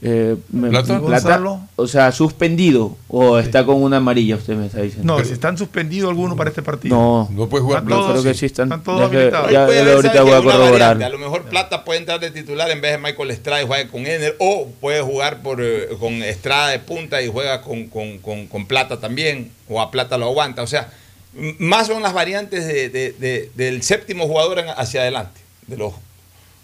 Eh, 0.01 0.35
me- 0.51 0.69
¿Plata? 0.69 0.99
O 1.77 1.88
sea, 1.88 2.11
suspendido 2.11 2.95
o 3.07 3.39
está 3.39 3.65
con 3.65 3.81
una 3.81 3.97
amarilla, 3.97 4.35
usted 4.35 4.55
me 4.55 4.65
está 4.67 4.81
diciendo. 4.81 5.17
No, 5.17 5.23
si 5.23 5.31
están 5.34 5.57
suspendidos 5.57 6.09
algunos 6.09 6.38
para 6.38 6.49
este 6.49 6.61
partido. 6.61 6.95
No, 6.95 7.30
No 7.31 7.47
puede 7.49 7.63
jugar 7.63 7.84
Plata. 7.85 8.11
creo 8.11 8.23
que 8.23 8.34
sí 8.34 8.45
están. 8.45 8.67
están 8.67 8.84
todos 8.84 9.09
ya 9.09 9.09
que- 9.09 9.35
a 9.35 10.23
Una 10.23 10.41
corroborar. 10.43 10.72
variante. 10.72 11.05
A 11.05 11.09
lo 11.09 11.17
mejor 11.17 11.43
Plata 11.43 11.85
puede 11.85 11.99
entrar 11.99 12.19
de 12.19 12.30
titular 12.31 12.69
en 12.72 12.81
vez 12.81 12.91
de 12.91 12.97
Michael 12.97 13.31
Estrada 13.31 13.63
y 13.63 13.67
juegue 13.67 13.88
con 13.88 14.01
Ener, 14.05 14.35
o 14.39 14.67
puede 14.81 15.01
jugar 15.01 15.41
por, 15.41 15.61
eh, 15.61 15.88
con 15.99 16.13
Estrada 16.23 16.69
de 16.69 16.80
punta 16.80 17.22
y 17.22 17.27
juega 17.30 17.61
con, 17.61 17.88
con- 17.88 18.17
con- 18.19 18.47
con 18.47 18.65
Plata 18.67 18.99
también, 18.99 19.51
o 19.69 19.81
a 19.81 19.91
Plata 19.91 20.17
lo 20.17 20.26
aguanta. 20.26 20.61
O 20.61 20.67
sea, 20.67 20.89
más 21.57 21.88
son 21.88 22.03
las 22.03 22.13
variantes 22.13 22.67
de- 22.67 22.89
de- 22.89 23.11
de- 23.13 23.49
del 23.55 23.81
séptimo 23.81 24.27
jugador 24.27 24.59
hacia 24.77 25.01
adelante, 25.01 25.39
de 25.67 25.77
los 25.77 25.93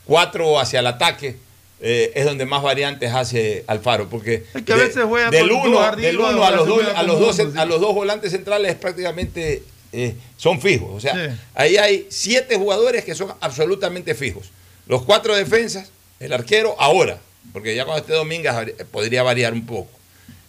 cuatro 0.06 0.60
hacia 0.60 0.80
el 0.82 0.88
ataque. 0.88 1.38
Eh, 1.82 2.12
es 2.16 2.26
donde 2.26 2.46
más 2.46 2.62
variantes 2.62 3.12
hace 3.12 3.64
Alfaro, 3.68 4.08
porque 4.10 4.44
Es 4.54 4.62
que 4.64 4.74
a 4.74 4.76
veces 4.76 5.04
juega 5.06 5.30
del 5.32 5.50
con 5.50 5.62
uno, 5.62 5.72
dos 5.80 5.84
arriba, 5.88 6.08
del 6.08 6.18
uno 6.20 6.42
o 6.42 6.44
a, 6.44 6.52
los 6.52 6.68
dos, 6.68 6.84
a, 6.96 7.04
los 7.04 7.20
dos, 7.20 7.36
sí. 7.36 7.44
a 7.56 7.66
los 7.66 7.82
dos 7.82 7.96
volantes 7.96 8.32
centrales 8.32 8.76
prácticamente 8.76 9.64
eh, 9.94 10.16
son 10.38 10.62
fijos. 10.62 10.90
O 10.94 11.00
sea, 11.00 11.14
Sí. 11.14 11.36
ahí 11.56 11.78
hay 11.78 12.08
siete 12.10 12.56
jugadores 12.58 13.04
que 13.04 13.16
son 13.16 13.34
absolutamente 13.42 14.16
fijos. 14.16 14.52
Los 14.88 15.04
cuatro 15.04 15.36
defensas, 15.36 15.90
el 16.20 16.34
arquero, 16.34 16.76
ahora, 16.80 17.20
porque 17.52 17.76
ya 17.76 17.86
cuando 17.86 18.02
esté 18.02 18.14
vari- 18.14 18.76
podría 18.92 19.24
variar 19.24 19.54
un 19.54 19.66
poco. 19.66 19.90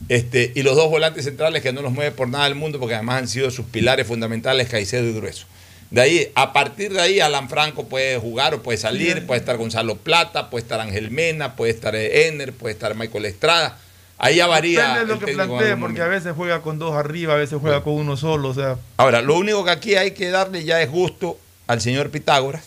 Este, 0.09 0.51
y 0.55 0.63
los 0.63 0.77
dos 0.77 0.91
volantes 0.91 1.25
centrales 1.25 1.63
que 1.63 1.73
no 1.73 1.81
los 1.81 1.93
mueve 1.93 2.11
por 2.11 2.29
nada 2.29 2.45
del 2.45 2.57
mundo, 2.57 2.79
porque 2.81 2.95
además 2.95 3.19
han 3.23 3.29
sido 3.29 3.51
sus 3.51 3.67
pilares 3.67 4.07
fundamentales, 4.07 4.69
Caicedo 4.69 5.07
y 5.09 5.13
Grueso. 5.13 5.47
De 5.93 6.01
ahí, 6.01 6.33
a 6.35 6.55
partir 6.55 6.91
de 6.91 7.03
ahí, 7.03 7.21
Alan 7.21 7.51
Franco 7.51 7.85
puede 7.85 8.17
jugar 8.19 8.55
o 8.55 8.63
puede 8.63 8.79
salir, 8.79 9.27
puede 9.27 9.41
estar 9.41 9.59
Gonzalo 9.59 9.97
Plata, 9.97 10.49
puede 10.49 10.63
estar 10.63 10.81
Ángel 10.81 11.11
Mena, 11.11 11.55
puede 11.55 11.71
estar 11.71 11.95
Ener, 11.95 12.55
puede 12.55 12.73
estar 12.73 12.95
Michael 12.95 13.27
Estrada. 13.27 13.77
Ahí 14.17 14.37
ya 14.37 14.47
varía. 14.47 14.95
Depende 14.95 15.01
de 15.01 15.07
lo 15.07 15.19
que 15.19 15.33
plantee, 15.35 15.57
porque 15.59 15.77
momento. 15.77 16.03
a 16.05 16.09
veces 16.09 16.33
juega 16.35 16.63
con 16.63 16.79
dos 16.79 16.95
arriba, 16.97 17.35
a 17.35 17.37
veces 17.37 17.59
juega 17.61 17.83
con 17.83 17.93
uno 17.93 18.17
solo. 18.17 18.49
O 18.49 18.55
sea, 18.55 18.79
Ahora, 18.97 19.21
lo 19.21 19.37
único 19.37 19.67
que 19.67 19.71
aquí 19.71 19.95
hay 19.95 20.13
que 20.13 20.31
darle 20.31 20.65
ya 20.65 20.81
es 20.81 20.91
gusto 20.91 21.39
al 21.67 21.83
señor 21.83 22.11
Pitágoras. 22.11 22.65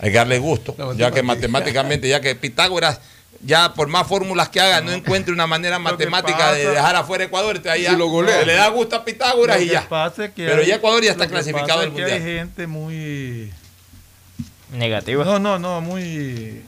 Hay 0.00 0.10
que 0.10 0.16
darle 0.16 0.40
gusto, 0.40 0.74
ya 0.96 1.12
que 1.12 1.22
matemática. 1.22 1.22
matemáticamente, 1.22 2.08
ya 2.08 2.20
que 2.20 2.34
Pitágoras, 2.34 3.00
ya 3.40 3.72
por 3.74 3.88
más 3.88 4.06
fórmulas 4.06 4.48
que 4.48 4.60
haga, 4.60 4.80
no 4.80 4.90
encuentre 4.92 5.32
una 5.32 5.46
manera 5.46 5.78
matemática 5.78 6.52
de 6.52 6.68
dejar 6.70 6.96
afuera 6.96 7.24
a 7.24 7.26
Ecuador, 7.28 7.56
entonces 7.56 7.82
ya 7.82 7.92
lo 7.92 8.08
golea. 8.08 8.44
le 8.44 8.54
da 8.54 8.68
gusto 8.68 8.96
a 8.96 9.04
Pitágoras 9.04 9.58
lo 9.58 9.62
y 9.62 9.68
ya. 9.68 9.88
pasa 9.88 10.24
es 10.26 10.30
que 10.32 10.46
Pero 10.46 10.62
hay- 10.62 10.66
ya 10.68 10.74
Ecuador 10.76 11.02
ya 11.04 11.12
está 11.12 11.28
clasificado 11.28 11.80
al 11.80 11.86
es 11.88 11.92
Mundial. 11.92 12.10
Hay 12.12 12.20
gente 12.22 12.66
muy. 12.66 13.52
Negativo. 14.72 15.24
No, 15.24 15.38
no, 15.38 15.58
no, 15.58 15.80
muy. 15.80 16.62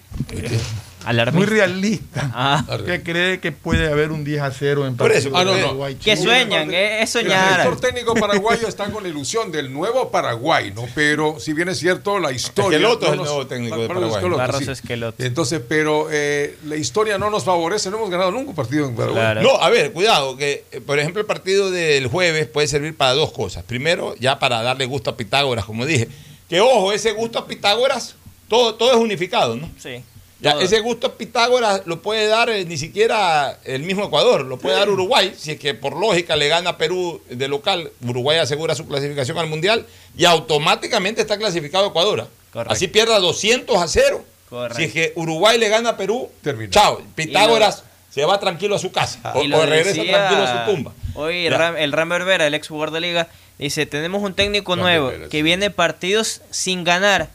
Alarmista. 1.05 1.39
Muy 1.39 1.47
realista. 1.47 2.31
Ah. 2.35 2.65
Que 2.85 3.03
cree 3.03 3.41
que 3.41 3.53
puede 3.53 3.91
haber 3.91 4.13
un 4.13 4.25
10 4.25 4.43
a 4.43 4.51
0 4.51 4.87
en 4.87 4.97
Por 4.97 5.13
eso, 5.13 5.31
ah, 5.35 5.45
no, 5.45 5.57
no. 5.57 5.87
Que 6.03 6.17
sueñan, 6.17 6.73
eh, 6.73 7.03
es 7.03 7.15
El 7.17 7.25
soñar. 7.25 7.49
director 7.49 7.81
técnico 7.81 8.15
paraguayo 8.15 8.69
está 8.69 8.91
con 8.91 9.03
la 9.03 9.09
ilusión 9.09 9.51
del 9.51 9.73
nuevo 9.73 10.11
Paraguay, 10.11 10.73
¿no? 10.75 10.87
Pero 10.95 11.39
si 11.41 11.53
bien 11.53 11.69
es 11.69 11.79
cierto, 11.79 12.19
la 12.19 12.33
historia. 12.33 12.77
Esqueloto 12.79 13.07
es 13.07 13.13
el 13.13 13.19
nos- 13.19 13.27
nuevo 13.27 13.47
técnico 13.47 13.79
de 13.79 13.89
Paraguay. 13.89 14.25
Barros 14.31 14.69
Esqueloto. 14.69 15.23
Entonces, 15.25 15.61
pero 15.69 16.09
eh, 16.11 16.57
la 16.67 16.77
historia 16.77 17.19
no 17.19 17.31
nos 17.31 17.45
favorece, 17.45 17.91
no 17.91 17.97
hemos 17.99 18.11
ganado 18.11 18.31
nunca 18.31 18.51
un 18.51 18.57
partido 18.57 18.87
en 18.87 18.95
Paraguay. 18.95 19.21
Claro. 19.23 19.43
No, 19.43 19.57
a 19.63 19.69
ver, 19.71 19.93
cuidado, 19.93 20.37
que 20.37 20.65
eh, 20.73 20.81
por 20.81 20.99
ejemplo 20.99 21.21
el 21.21 21.27
partido 21.27 21.71
del 21.71 22.07
jueves 22.09 22.47
puede 22.47 22.67
servir 22.69 22.97
para 22.97 23.13
dos 23.15 23.33
cosas. 23.33 23.65
Primero, 23.65 24.15
ya 24.19 24.39
para 24.39 24.63
darle 24.63 24.87
gusto 24.87 25.11
a 25.11 25.17
Pitágoras, 25.17 25.65
como 25.65 25.87
dije. 25.87 26.09
Que 26.49 26.61
ojo, 26.61 26.93
ese 26.93 27.13
gusto 27.13 27.39
a 27.39 27.47
Pitágoras, 27.47 28.17
todo, 28.49 28.75
todo 28.75 28.91
es 28.91 28.97
unificado, 28.97 29.55
¿no? 29.57 29.71
Sí. 29.79 30.03
Ya, 30.41 30.53
Todo. 30.53 30.63
ese 30.63 30.81
gusto 30.81 31.07
a 31.09 31.15
Pitágoras 31.17 31.83
lo 31.85 32.01
puede 32.01 32.27
dar 32.27 32.49
eh, 32.49 32.65
ni 32.65 32.79
siquiera 32.79 33.59
el 33.65 33.83
mismo 33.83 34.05
Ecuador, 34.07 34.45
lo 34.45 34.59
puede 34.59 34.77
dar 34.77 34.89
Uruguay, 34.89 35.35
si 35.37 35.51
es 35.53 35.59
que 35.59 35.75
por 35.75 35.95
lógica 35.97 36.35
le 36.37 36.49
gana 36.49 36.71
a 36.71 36.79
Perú 36.79 37.21
de 37.29 37.47
local, 37.47 37.91
Uruguay 38.07 38.39
asegura 38.39 38.75
su 38.75 38.87
clasificación 38.87 39.37
al 39.39 39.49
Mundial 39.49 39.87
y 40.17 40.25
automáticamente 40.25 41.21
está 41.21 41.37
clasificado 41.37 41.89
Ecuador. 41.89 42.23
¿ah? 42.23 42.29
Correcto. 42.53 42.73
Así 42.73 42.89
pierda 42.89 43.19
200 43.19 43.77
a 43.77 43.87
0. 43.87 44.25
Correcto. 44.49 44.77
Si 44.79 44.85
es 44.85 44.93
que 44.93 45.13
Uruguay 45.15 45.59
le 45.59 45.69
gana 45.69 45.91
a 45.91 45.97
Perú, 45.97 46.29
chao, 46.71 47.03
Pitágoras 47.15 47.85
se 48.11 48.25
va 48.25 48.41
tranquilo 48.41 48.75
a 48.75 48.79
su 48.79 48.91
casa 48.91 49.21
o, 49.35 49.43
regresa 49.43 50.01
decía 50.01 50.17
tranquilo 50.17 50.43
a 50.43 50.65
su 50.67 50.71
tumba. 50.73 50.93
Hoy. 51.15 51.49
Ram- 51.49 51.77
el 51.79 51.93
Ram 51.93 52.09
Berbera, 52.09 52.47
el 52.47 52.55
ex 52.55 52.67
jugador 52.67 52.91
de 52.93 53.01
liga, 53.01 53.29
dice, 53.59 53.87
tenemos 53.87 54.23
un 54.23 54.35
técnico 54.35 54.75
Ram 54.75 54.83
nuevo 54.83 55.07
Berbera, 55.09 55.29
que 55.29 55.37
sí. 55.39 55.43
viene 55.43 55.71
partidos 55.71 56.41
sin 56.51 56.83
ganar. 56.83 57.29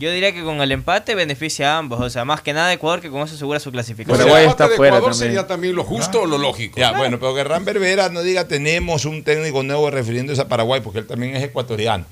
Yo 0.00 0.10
diría 0.10 0.32
que 0.32 0.42
con 0.42 0.60
el 0.60 0.72
empate 0.72 1.14
beneficia 1.14 1.74
a 1.74 1.78
ambos. 1.78 2.00
O 2.00 2.10
sea, 2.10 2.24
más 2.24 2.40
que 2.40 2.52
nada 2.52 2.72
Ecuador 2.72 3.00
que 3.00 3.10
con 3.10 3.20
eso 3.22 3.34
asegura 3.36 3.60
su 3.60 3.70
clasificación. 3.70 4.18
Paraguay 4.18 4.44
Aparte 4.46 4.62
está 4.64 4.68
de 4.70 4.76
fuera 4.76 4.96
Ecuador 4.96 5.10
también. 5.12 5.28
sería 5.30 5.46
también 5.46 5.76
lo 5.76 5.84
justo 5.84 6.22
o 6.22 6.26
lo 6.26 6.38
lógico. 6.38 6.80
Ya, 6.80 6.92
bueno, 6.92 7.18
pero 7.20 7.34
que 7.34 7.44
Berbera 7.44 8.08
no 8.08 8.22
diga 8.22 8.48
tenemos 8.48 9.04
un 9.04 9.22
técnico 9.22 9.62
nuevo 9.62 9.90
refiriéndose 9.90 10.40
a 10.40 10.48
Paraguay, 10.48 10.80
porque 10.82 10.98
él 11.00 11.06
también 11.06 11.36
es 11.36 11.44
ecuatoriano. 11.44 12.04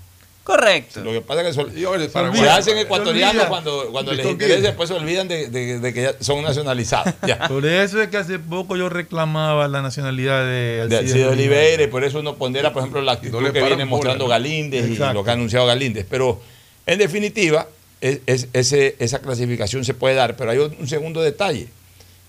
Correcto. 0.44 1.00
Lo 1.04 1.12
que 1.12 1.20
pasa 1.20 1.42
es 1.42 1.48
que 1.48 1.52
sol- 1.52 2.10
Paraguay. 2.10 2.40
se 2.40 2.48
hacen 2.48 2.74
Se 2.76 2.80
ecuatorianos 2.80 3.34
olvida. 3.34 3.48
cuando, 3.50 3.88
cuando 3.92 4.10
Se 4.12 4.16
les 4.16 4.26
interesa, 4.26 4.60
después 4.62 4.88
se 4.88 4.94
olvidan 4.94 5.28
de, 5.28 5.48
de- 5.48 5.78
de 5.78 5.92
que 5.92 6.02
ya 6.02 6.14
son 6.20 6.42
nacionalizados. 6.42 7.12
Ya. 7.26 7.38
Por 7.48 7.66
eso 7.66 8.00
es 8.00 8.08
que 8.08 8.16
hace 8.16 8.38
poco 8.38 8.74
yo 8.74 8.88
reclamaba 8.88 9.68
la 9.68 9.82
nacionalidad 9.82 10.40
de 10.44 10.48
De 10.48 10.80
Alcides 10.82 11.00
Alcides 11.00 11.26
Oliveira. 11.26 11.32
Oliveira, 11.58 11.82
y 11.82 11.86
por 11.88 12.02
eso 12.02 12.20
uno 12.20 12.36
pondera, 12.36 12.72
por 12.72 12.80
ejemplo, 12.80 13.02
la 13.02 13.12
actitud 13.12 13.42
le 13.42 13.52
que 13.52 13.62
viene 13.62 13.84
mostrando 13.84 14.24
¿no? 14.24 14.30
Galíndez 14.30 14.88
y 14.88 14.96
lo 14.96 15.22
que 15.22 15.30
ha 15.30 15.34
anunciado 15.34 15.66
Galíndez. 15.66 16.06
Pero, 16.08 16.40
en 16.86 16.98
definitiva, 16.98 17.68
es- 18.00 18.20
es- 18.26 18.48
ese- 18.52 18.96
esa 18.98 19.18
clasificación 19.20 19.84
se 19.84 19.94
puede 19.94 20.14
dar. 20.14 20.36
Pero 20.36 20.50
hay 20.50 20.58
un 20.58 20.88
segundo 20.88 21.22
detalle. 21.22 21.68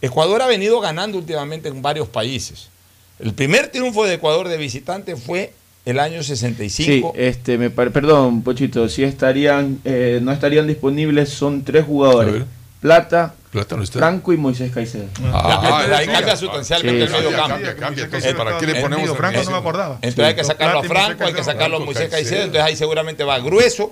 Ecuador 0.02 0.42
ha 0.42 0.48
venido 0.48 0.80
ganando 0.80 1.18
últimamente 1.18 1.68
en 1.70 1.82
varios 1.82 2.08
países. 2.08 2.70
El 3.20 3.34
primer 3.34 3.68
triunfo 3.68 4.06
de 4.06 4.14
Ecuador 4.14 4.48
de 4.48 4.58
visitante 4.58 5.16
fue 5.18 5.52
el 5.86 6.00
año 6.00 6.24
Sí, 6.24 6.30
65. 6.30 7.14
este, 7.18 7.58
me 7.58 7.70
perdón, 7.70 8.42
Pochito, 8.44 8.88
sí 8.88 9.04
estarían, 9.04 9.80
eh, 9.84 10.20
no 10.22 10.32
estarían 10.32 10.68
disponibles, 10.68 11.30
son 11.30 11.64
tres 11.64 11.84
jugadores. 11.86 12.44
Plata, 12.80 13.36
Plata 13.52 13.76
no 13.76 13.84
está. 13.84 14.00
Franco 14.00 14.32
y 14.32 14.38
Moisés 14.38 14.72
Caicedo. 14.72 15.06
Ah, 15.34 15.60
Entonces, 15.66 15.98
ahí 15.98 16.08
cambia 16.08 16.38
sustancialmente 16.38 17.08
Sí, 17.08 17.14
el 17.14 17.24
medio 17.26 17.36
cambia, 17.38 17.76
cambia. 17.76 17.88
Moisés 17.90 18.04
Entonces, 18.06 18.34
¿para 18.36 18.58
qué 18.58 18.68
le 18.68 18.76
ponemos 18.76 19.18
Franco 19.18 19.44
no 19.44 19.52
me 19.52 19.58
acordaba. 19.58 19.96
Entonces 20.02 20.26
hay 20.26 20.36
que 20.36 20.44
sacarlo 20.46 20.80
a 20.80 20.84
Franco, 20.84 21.24
hay 21.26 21.34
que 21.34 21.44
sacarlo 21.44 21.78
a 21.78 21.80
Moisés. 21.82 22.10
Caicedo. 22.10 22.40
Entonces 22.44 22.62
ahí 22.64 22.76
seguramente 22.78 23.26
va 23.26 23.38
Grueso, 23.40 23.92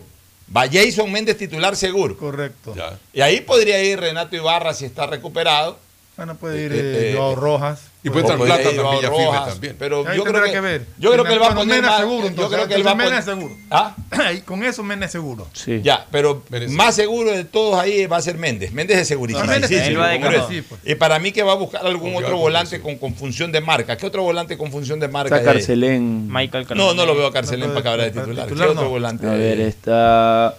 va 0.55 0.67
Jason 0.71 1.11
Méndez 1.11 1.37
titular 1.37 1.75
seguro. 1.75 2.17
Correcto. 2.17 2.73
Ya. 2.75 2.97
Y 3.13 3.21
ahí 3.21 3.41
podría 3.41 3.83
ir 3.83 3.99
Renato 3.99 4.35
Ibarra 4.35 4.73
si 4.73 4.85
está 4.85 5.05
recuperado. 5.07 5.79
Bueno, 6.17 6.35
puede 6.35 6.63
ir 6.65 6.71
Eh, 6.73 7.13
Joao 7.15 7.35
Rojas. 7.35 7.79
Y 8.03 8.09
puede 8.09 8.25
podría 8.25 8.55
Plata 8.55 8.63
también, 8.75 9.01
ya 9.01 9.11
firme 9.11 9.37
también. 9.51 9.75
Pero 9.77 10.15
yo 10.15 10.23
creo 10.23 10.43
que, 10.43 10.51
que 10.51 10.59
ver. 10.61 10.85
Yo 10.97 11.11
creo 11.11 11.23
que 11.23 11.33
él 11.33 11.41
va 11.41 11.47
a 11.47 11.55
poner 11.55 11.75
Mena 11.75 11.87
más, 11.89 11.99
seguro, 11.99 12.21
yo 12.21 12.27
entonces, 12.27 12.55
creo 12.55 12.67
que 12.67 12.73
él 12.73 12.87
va 12.87 12.95
Mena 12.95 13.09
poner- 13.09 13.23
seguro. 13.23 13.55
¿Ah? 13.69 13.95
Y 14.35 14.41
con 14.41 14.63
eso 14.63 14.81
Mene 14.81 15.07
seguro. 15.09 15.47
Sí. 15.53 15.81
Ya, 15.83 16.07
pero 16.09 16.43
Merece. 16.49 16.73
más 16.73 16.95
seguro 16.95 17.31
de 17.31 17.43
todos 17.43 17.79
ahí 17.79 18.07
va 18.07 18.17
a 18.17 18.21
ser 18.23 18.37
Méndez. 18.39 18.71
Méndez 18.71 18.97
es 18.97 19.07
segurísimo. 19.07 19.45
Méndez 19.45 19.69
Sí, 19.69 19.75
él 19.75 19.99
va. 19.99 20.11
Sí, 20.49 20.63
pues. 20.67 20.81
Y 20.85 20.95
para 20.95 21.19
mí 21.19 21.31
que 21.31 21.43
va 21.43 21.51
a 21.51 21.55
buscar 21.55 21.85
algún 21.85 22.15
otro 22.15 22.37
volante 22.37 22.81
con, 22.81 22.97
con 22.97 23.13
función 23.13 23.51
de 23.51 23.61
marca. 23.61 23.95
¿Qué 23.95 24.07
otro 24.07 24.23
volante 24.23 24.57
con 24.57 24.71
función 24.71 24.99
de 24.99 25.09
marca? 25.09 25.37
Está? 25.37 25.53
Carcelén. 25.53 26.27
Michael 26.31 26.65
No, 26.75 26.95
no 26.95 27.05
lo 27.05 27.15
veo 27.15 27.27
a 27.27 27.33
Carcelén 27.33 27.67
No 27.67 27.75
para 27.75 27.79
acabar 27.81 28.11
de 28.11 28.19
titular. 28.19 28.47
¿Qué 28.47 28.53
otro 28.53 28.73
no. 28.73 28.89
volante? 28.89 29.27
A 29.27 29.33
ver, 29.33 29.59
está 29.59 30.55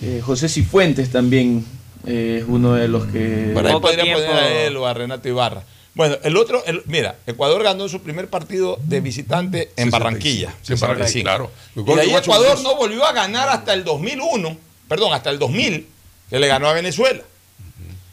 eh, 0.00 0.22
José 0.24 0.48
Cifuentes 0.48 1.10
también 1.10 1.64
eh, 2.06 2.38
es 2.42 2.44
uno 2.48 2.74
de 2.74 2.88
los 2.88 3.06
que... 3.06 3.50
Por 3.54 3.66
ahí 3.66 3.72
podría 3.80 4.04
tiempo. 4.04 4.20
poner 4.24 4.36
a 4.42 4.62
él 4.64 4.76
o 4.76 4.86
a 4.86 4.94
Renato 4.94 5.28
Ibarra. 5.28 5.62
Bueno, 5.94 6.16
el 6.22 6.36
otro, 6.38 6.64
el- 6.64 6.82
mira, 6.86 7.16
Ecuador 7.26 7.62
ganó 7.62 7.88
su 7.88 8.00
primer 8.00 8.28
partido 8.28 8.78
de 8.84 9.00
visitante 9.00 9.70
en 9.76 9.90
65. 9.90 9.98
Barranquilla. 9.98 10.54
Sí, 10.62 10.72
en 10.72 10.80
Barranquilla, 10.80 11.22
claro. 11.22 11.50
Y 11.76 11.82
de 11.82 12.00
ahí 12.00 12.14
Ecuador 12.14 12.60
no 12.62 12.76
volvió 12.76 13.04
a 13.04 13.12
ganar 13.12 13.48
hasta 13.50 13.74
el 13.74 13.84
2001, 13.84 14.56
perdón, 14.88 15.12
hasta 15.12 15.28
el 15.30 15.38
2000, 15.38 15.86
que 16.30 16.38
le 16.38 16.46
ganó 16.46 16.68
a 16.68 16.72
Venezuela. 16.72 17.22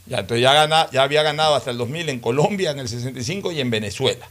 Ya, 0.08 0.20
entonces 0.20 0.42
ya, 0.42 0.54
gana- 0.54 0.90
ya 0.92 1.04
había 1.04 1.24
ganado 1.24 1.56
hasta 1.56 1.72
el 1.72 1.78
2000 1.78 2.10
en 2.10 2.20
Colombia, 2.20 2.72
en 2.72 2.80
el 2.80 2.90
65 2.90 3.52
y 3.52 3.62
en 3.62 3.70
Venezuela. 3.70 4.28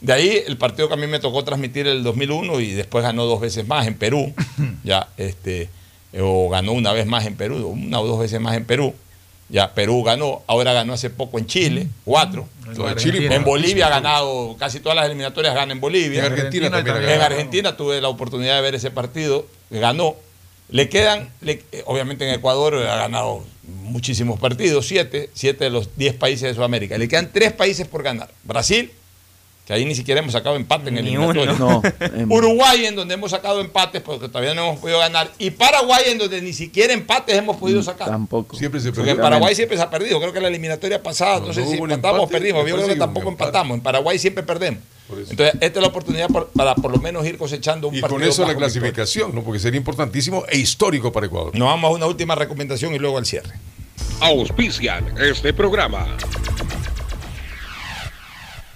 De 0.00 0.12
ahí 0.12 0.42
el 0.46 0.56
partido 0.56 0.86
que 0.88 0.94
a 0.94 0.96
mí 0.96 1.08
me 1.08 1.18
tocó 1.18 1.42
transmitir 1.44 1.88
el 1.88 2.04
2001 2.04 2.60
y 2.60 2.70
después 2.72 3.02
ganó 3.02 3.24
dos 3.26 3.40
veces 3.40 3.66
más 3.66 3.86
en 3.88 3.94
Perú, 3.98 4.32
ya, 4.84 5.08
este, 5.16 5.68
o 6.18 6.48
ganó 6.48 6.72
una 6.72 6.92
vez 6.92 7.06
más 7.06 7.26
en 7.26 7.34
Perú, 7.36 7.66
una 7.68 8.00
o 8.00 8.06
dos 8.06 8.18
veces 8.20 8.40
más 8.40 8.56
en 8.56 8.64
Perú. 8.64 8.94
Ya, 9.50 9.72
Perú 9.74 10.02
ganó, 10.02 10.42
ahora 10.46 10.74
ganó 10.74 10.92
hace 10.92 11.08
poco 11.08 11.38
en 11.38 11.46
Chile, 11.46 11.86
cuatro. 12.04 12.46
Chile, 12.96 13.34
En 13.34 13.44
Bolivia 13.44 13.86
ha 13.86 13.90
ganado, 13.90 14.56
casi 14.58 14.78
todas 14.80 14.94
las 14.96 15.06
eliminatorias 15.06 15.54
gana 15.54 15.72
en 15.72 15.80
Bolivia. 15.80 16.26
En 16.26 16.32
Argentina 16.32 16.70
también 16.70 16.96
ha 16.96 17.14
En. 17.14 17.22
Argentina 17.22 17.76
tuve 17.76 18.00
la 18.02 18.08
oportunidad 18.08 18.56
de 18.56 18.62
ver 18.62 18.74
ese 18.74 18.90
partido, 18.90 19.46
ganó. 19.70 20.16
Le 20.70 20.90
quedan, 20.90 21.30
le- 21.40 21.62
eh, 21.72 21.82
obviamente 21.86 22.28
en 22.28 22.34
Ecuador 22.34 22.74
ha 22.76 22.96
ganado 22.96 23.42
muchísimos 23.82 24.38
partidos, 24.38 24.86
siete, 24.86 25.30
siete 25.32 25.64
de 25.64 25.70
los 25.70 25.96
diez 25.96 26.12
países 26.14 26.42
de 26.42 26.54
Sudamérica. 26.54 26.98
Le 26.98 27.08
quedan 27.08 27.30
tres 27.32 27.52
países 27.52 27.86
por 27.88 28.02
ganar. 28.02 28.28
Brasil, 28.44 28.90
que 29.68 29.74
ahí 29.74 29.84
ni 29.84 29.94
siquiera 29.94 30.20
hemos 30.20 30.32
sacado 30.32 30.56
empate 30.56 30.88
en 30.88 30.96
el. 30.96 31.12
No, 31.12 31.30
em, 32.00 32.32
Uruguay, 32.32 32.86
en 32.86 32.96
donde 32.96 33.12
hemos 33.12 33.32
sacado 33.32 33.60
empates 33.60 34.00
porque 34.00 34.26
todavía 34.28 34.54
no 34.54 34.62
hemos 34.68 34.78
podido 34.80 34.98
ganar. 34.98 35.30
Y 35.38 35.50
Paraguay, 35.50 36.04
en 36.06 36.16
donde 36.16 36.40
ni 36.40 36.54
siquiera 36.54 36.94
empates 36.94 37.36
hemos 37.36 37.58
podido 37.58 37.82
sacar. 37.82 38.08
tampoco. 38.08 38.56
Siempre 38.56 38.80
se 38.80 38.92
Porque 38.92 39.10
en. 39.10 39.18
Paraguay 39.18 39.54
siempre 39.54 39.76
se 39.76 39.82
ha 39.82 39.90
perdido. 39.90 40.18
Creo 40.20 40.32
que 40.32 40.40
la 40.40 40.48
eliminatoria 40.48 41.02
pasada, 41.02 41.40
no, 41.40 41.48
No, 41.48 41.52
sé 41.52 41.66
si 41.66 41.76
empatamos 41.76 42.22
o 42.22 42.28
perdimos. 42.28 42.66
Yo 42.66 42.76
creo 42.76 42.88
que 42.88 42.96
tampoco 42.96 43.28
empate. 43.28 43.48
empatamos. 43.50 43.74
En 43.76 43.82
Paraguay 43.82 44.18
siempre 44.18 44.42
perdemos. 44.42 44.80
Entonces, 45.10 45.52
esta 45.60 45.66
es 45.66 45.82
la 45.82 45.88
oportunidad 45.88 46.28
por- 46.28 46.48
para 46.48 46.74
por 46.74 46.90
lo 46.90 46.96
menos 46.98 47.26
ir 47.26 47.36
cosechando 47.36 47.88
un 47.88 47.94
Y 47.94 48.00
partido 48.00 48.20
con 48.20 48.26
eso 48.26 48.46
la 48.46 48.54
clasificación, 48.56 49.34
¿no? 49.34 49.42
Porque 49.44 49.60
sería 49.60 49.76
importantísimo 49.76 50.44
e 50.48 50.56
histórico 50.56 51.12
para 51.12 51.26
Ecuador. 51.26 51.54
Nos 51.54 51.68
vamos 51.68 51.90
a 51.90 51.94
una 51.94 52.06
última 52.06 52.34
recomendación 52.34 52.94
y 52.94 52.98
luego 52.98 53.18
al 53.18 53.26
cierre. 53.26 53.52
Auspician 54.20 55.14
este 55.18 55.52
programa. 55.52 56.16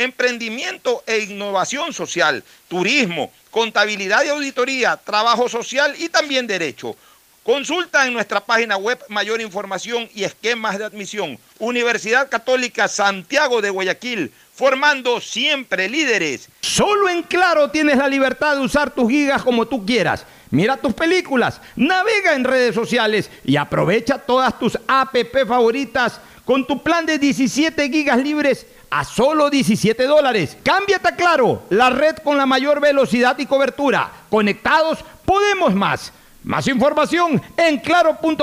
emprendimiento 0.00 1.02
e 1.06 1.18
innovación 1.18 1.92
social, 1.92 2.42
turismo, 2.68 3.32
contabilidad 3.50 4.24
y 4.24 4.28
auditoría, 4.28 4.96
trabajo 4.96 5.48
social 5.48 5.94
y 5.98 6.08
también 6.08 6.46
derecho. 6.46 6.96
Consulta 7.42 8.06
en 8.06 8.12
nuestra 8.12 8.40
página 8.40 8.76
web 8.76 8.98
mayor 9.08 9.40
información 9.40 10.08
y 10.14 10.24
esquemas 10.24 10.78
de 10.78 10.84
admisión. 10.84 11.38
Universidad 11.58 12.28
Católica 12.28 12.86
Santiago 12.86 13.62
de 13.62 13.70
Guayaquil, 13.70 14.30
formando 14.54 15.20
siempre 15.20 15.88
líderes. 15.88 16.48
Solo 16.60 17.08
en 17.08 17.22
Claro 17.22 17.70
tienes 17.70 17.96
la 17.96 18.08
libertad 18.08 18.56
de 18.56 18.62
usar 18.62 18.90
tus 18.90 19.10
gigas 19.10 19.42
como 19.42 19.66
tú 19.66 19.86
quieras. 19.86 20.26
Mira 20.50 20.76
tus 20.76 20.92
películas, 20.92 21.60
navega 21.76 22.34
en 22.34 22.44
redes 22.44 22.74
sociales 22.74 23.30
y 23.44 23.56
aprovecha 23.56 24.18
todas 24.18 24.58
tus 24.58 24.78
app 24.86 25.16
favoritas 25.46 26.20
con 26.44 26.66
tu 26.66 26.82
plan 26.82 27.06
de 27.06 27.18
17 27.18 27.88
gigas 27.88 28.18
libres 28.18 28.66
a 28.90 29.04
solo 29.04 29.48
17 29.48 30.04
dólares. 30.04 30.56
Cámbiate 30.62 31.08
a 31.08 31.16
Claro, 31.16 31.62
la 31.70 31.90
red 31.90 32.16
con 32.18 32.36
la 32.36 32.46
mayor 32.46 32.80
velocidad 32.80 33.38
y 33.38 33.46
cobertura. 33.46 34.10
Conectados, 34.28 35.04
podemos 35.24 35.74
más. 35.74 36.12
Más 36.42 36.66
información 36.68 37.40
en 37.56 37.78
claro.com.es. 37.78 38.40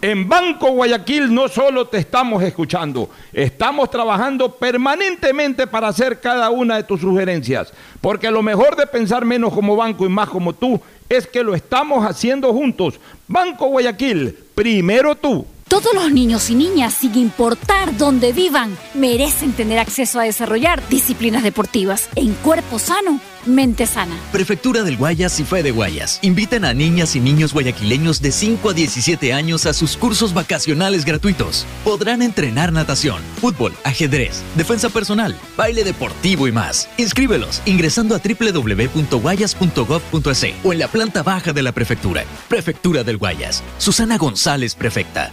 En 0.00 0.28
Banco 0.28 0.70
Guayaquil 0.70 1.32
no 1.32 1.48
solo 1.48 1.86
te 1.86 1.98
estamos 1.98 2.42
escuchando, 2.42 3.10
estamos 3.32 3.90
trabajando 3.90 4.54
permanentemente 4.54 5.66
para 5.66 5.88
hacer 5.88 6.20
cada 6.20 6.50
una 6.50 6.76
de 6.76 6.84
tus 6.84 7.00
sugerencias, 7.00 7.72
porque 8.00 8.30
lo 8.30 8.42
mejor 8.42 8.76
de 8.76 8.86
pensar 8.86 9.24
menos 9.24 9.52
como 9.52 9.76
banco 9.76 10.04
y 10.06 10.08
más 10.08 10.28
como 10.28 10.54
tú 10.54 10.80
es 11.08 11.26
que 11.26 11.42
lo 11.42 11.54
estamos 11.54 12.06
haciendo 12.06 12.52
juntos. 12.52 12.98
Banco 13.28 13.66
Guayaquil, 13.66 14.38
primero 14.54 15.14
tú. 15.14 15.46
Todos 15.68 15.94
los 15.94 16.12
niños 16.12 16.50
y 16.50 16.54
niñas, 16.54 16.94
sin 16.94 17.14
importar 17.16 17.96
dónde 17.96 18.32
vivan, 18.32 18.76
merecen 18.92 19.52
tener 19.52 19.78
acceso 19.78 20.20
a 20.20 20.24
desarrollar 20.24 20.86
disciplinas 20.88 21.42
deportivas. 21.42 22.08
En 22.16 22.34
cuerpo 22.34 22.78
sano, 22.78 23.18
mente 23.46 23.86
sana. 23.86 24.18
Prefectura 24.32 24.82
del 24.82 24.96
Guayas 24.96 25.38
y 25.40 25.44
Fede 25.44 25.70
Guayas 25.70 26.18
invitan 26.22 26.64
a 26.64 26.72
niñas 26.74 27.16
y 27.16 27.20
niños 27.20 27.52
guayaquileños 27.52 28.22
de 28.22 28.32
5 28.32 28.70
a 28.70 28.72
17 28.72 29.32
años 29.32 29.66
a 29.66 29.72
sus 29.72 29.96
cursos 29.96 30.34
vacacionales 30.34 31.04
gratuitos. 31.04 31.66
Podrán 31.84 32.22
entrenar 32.22 32.72
natación, 32.72 33.22
fútbol, 33.40 33.72
ajedrez, 33.84 34.42
defensa 34.56 34.88
personal, 34.88 35.36
baile 35.56 35.84
deportivo 35.84 36.48
y 36.48 36.52
más. 36.52 36.88
Inscríbelos 36.96 37.62
ingresando 37.66 38.14
a 38.14 38.18
www.guayas.gov.es 38.18 40.44
o 40.64 40.72
en 40.72 40.78
la 40.78 40.88
planta 40.88 41.22
baja 41.22 41.52
de 41.52 41.62
la 41.62 41.72
prefectura. 41.72 42.24
Prefectura 42.48 43.04
del 43.04 43.18
Guayas. 43.18 43.62
Susana 43.78 44.18
González, 44.18 44.74
prefecta. 44.74 45.32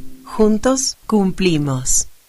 Juntos 0.37 0.95
cumplimos. 1.07 2.07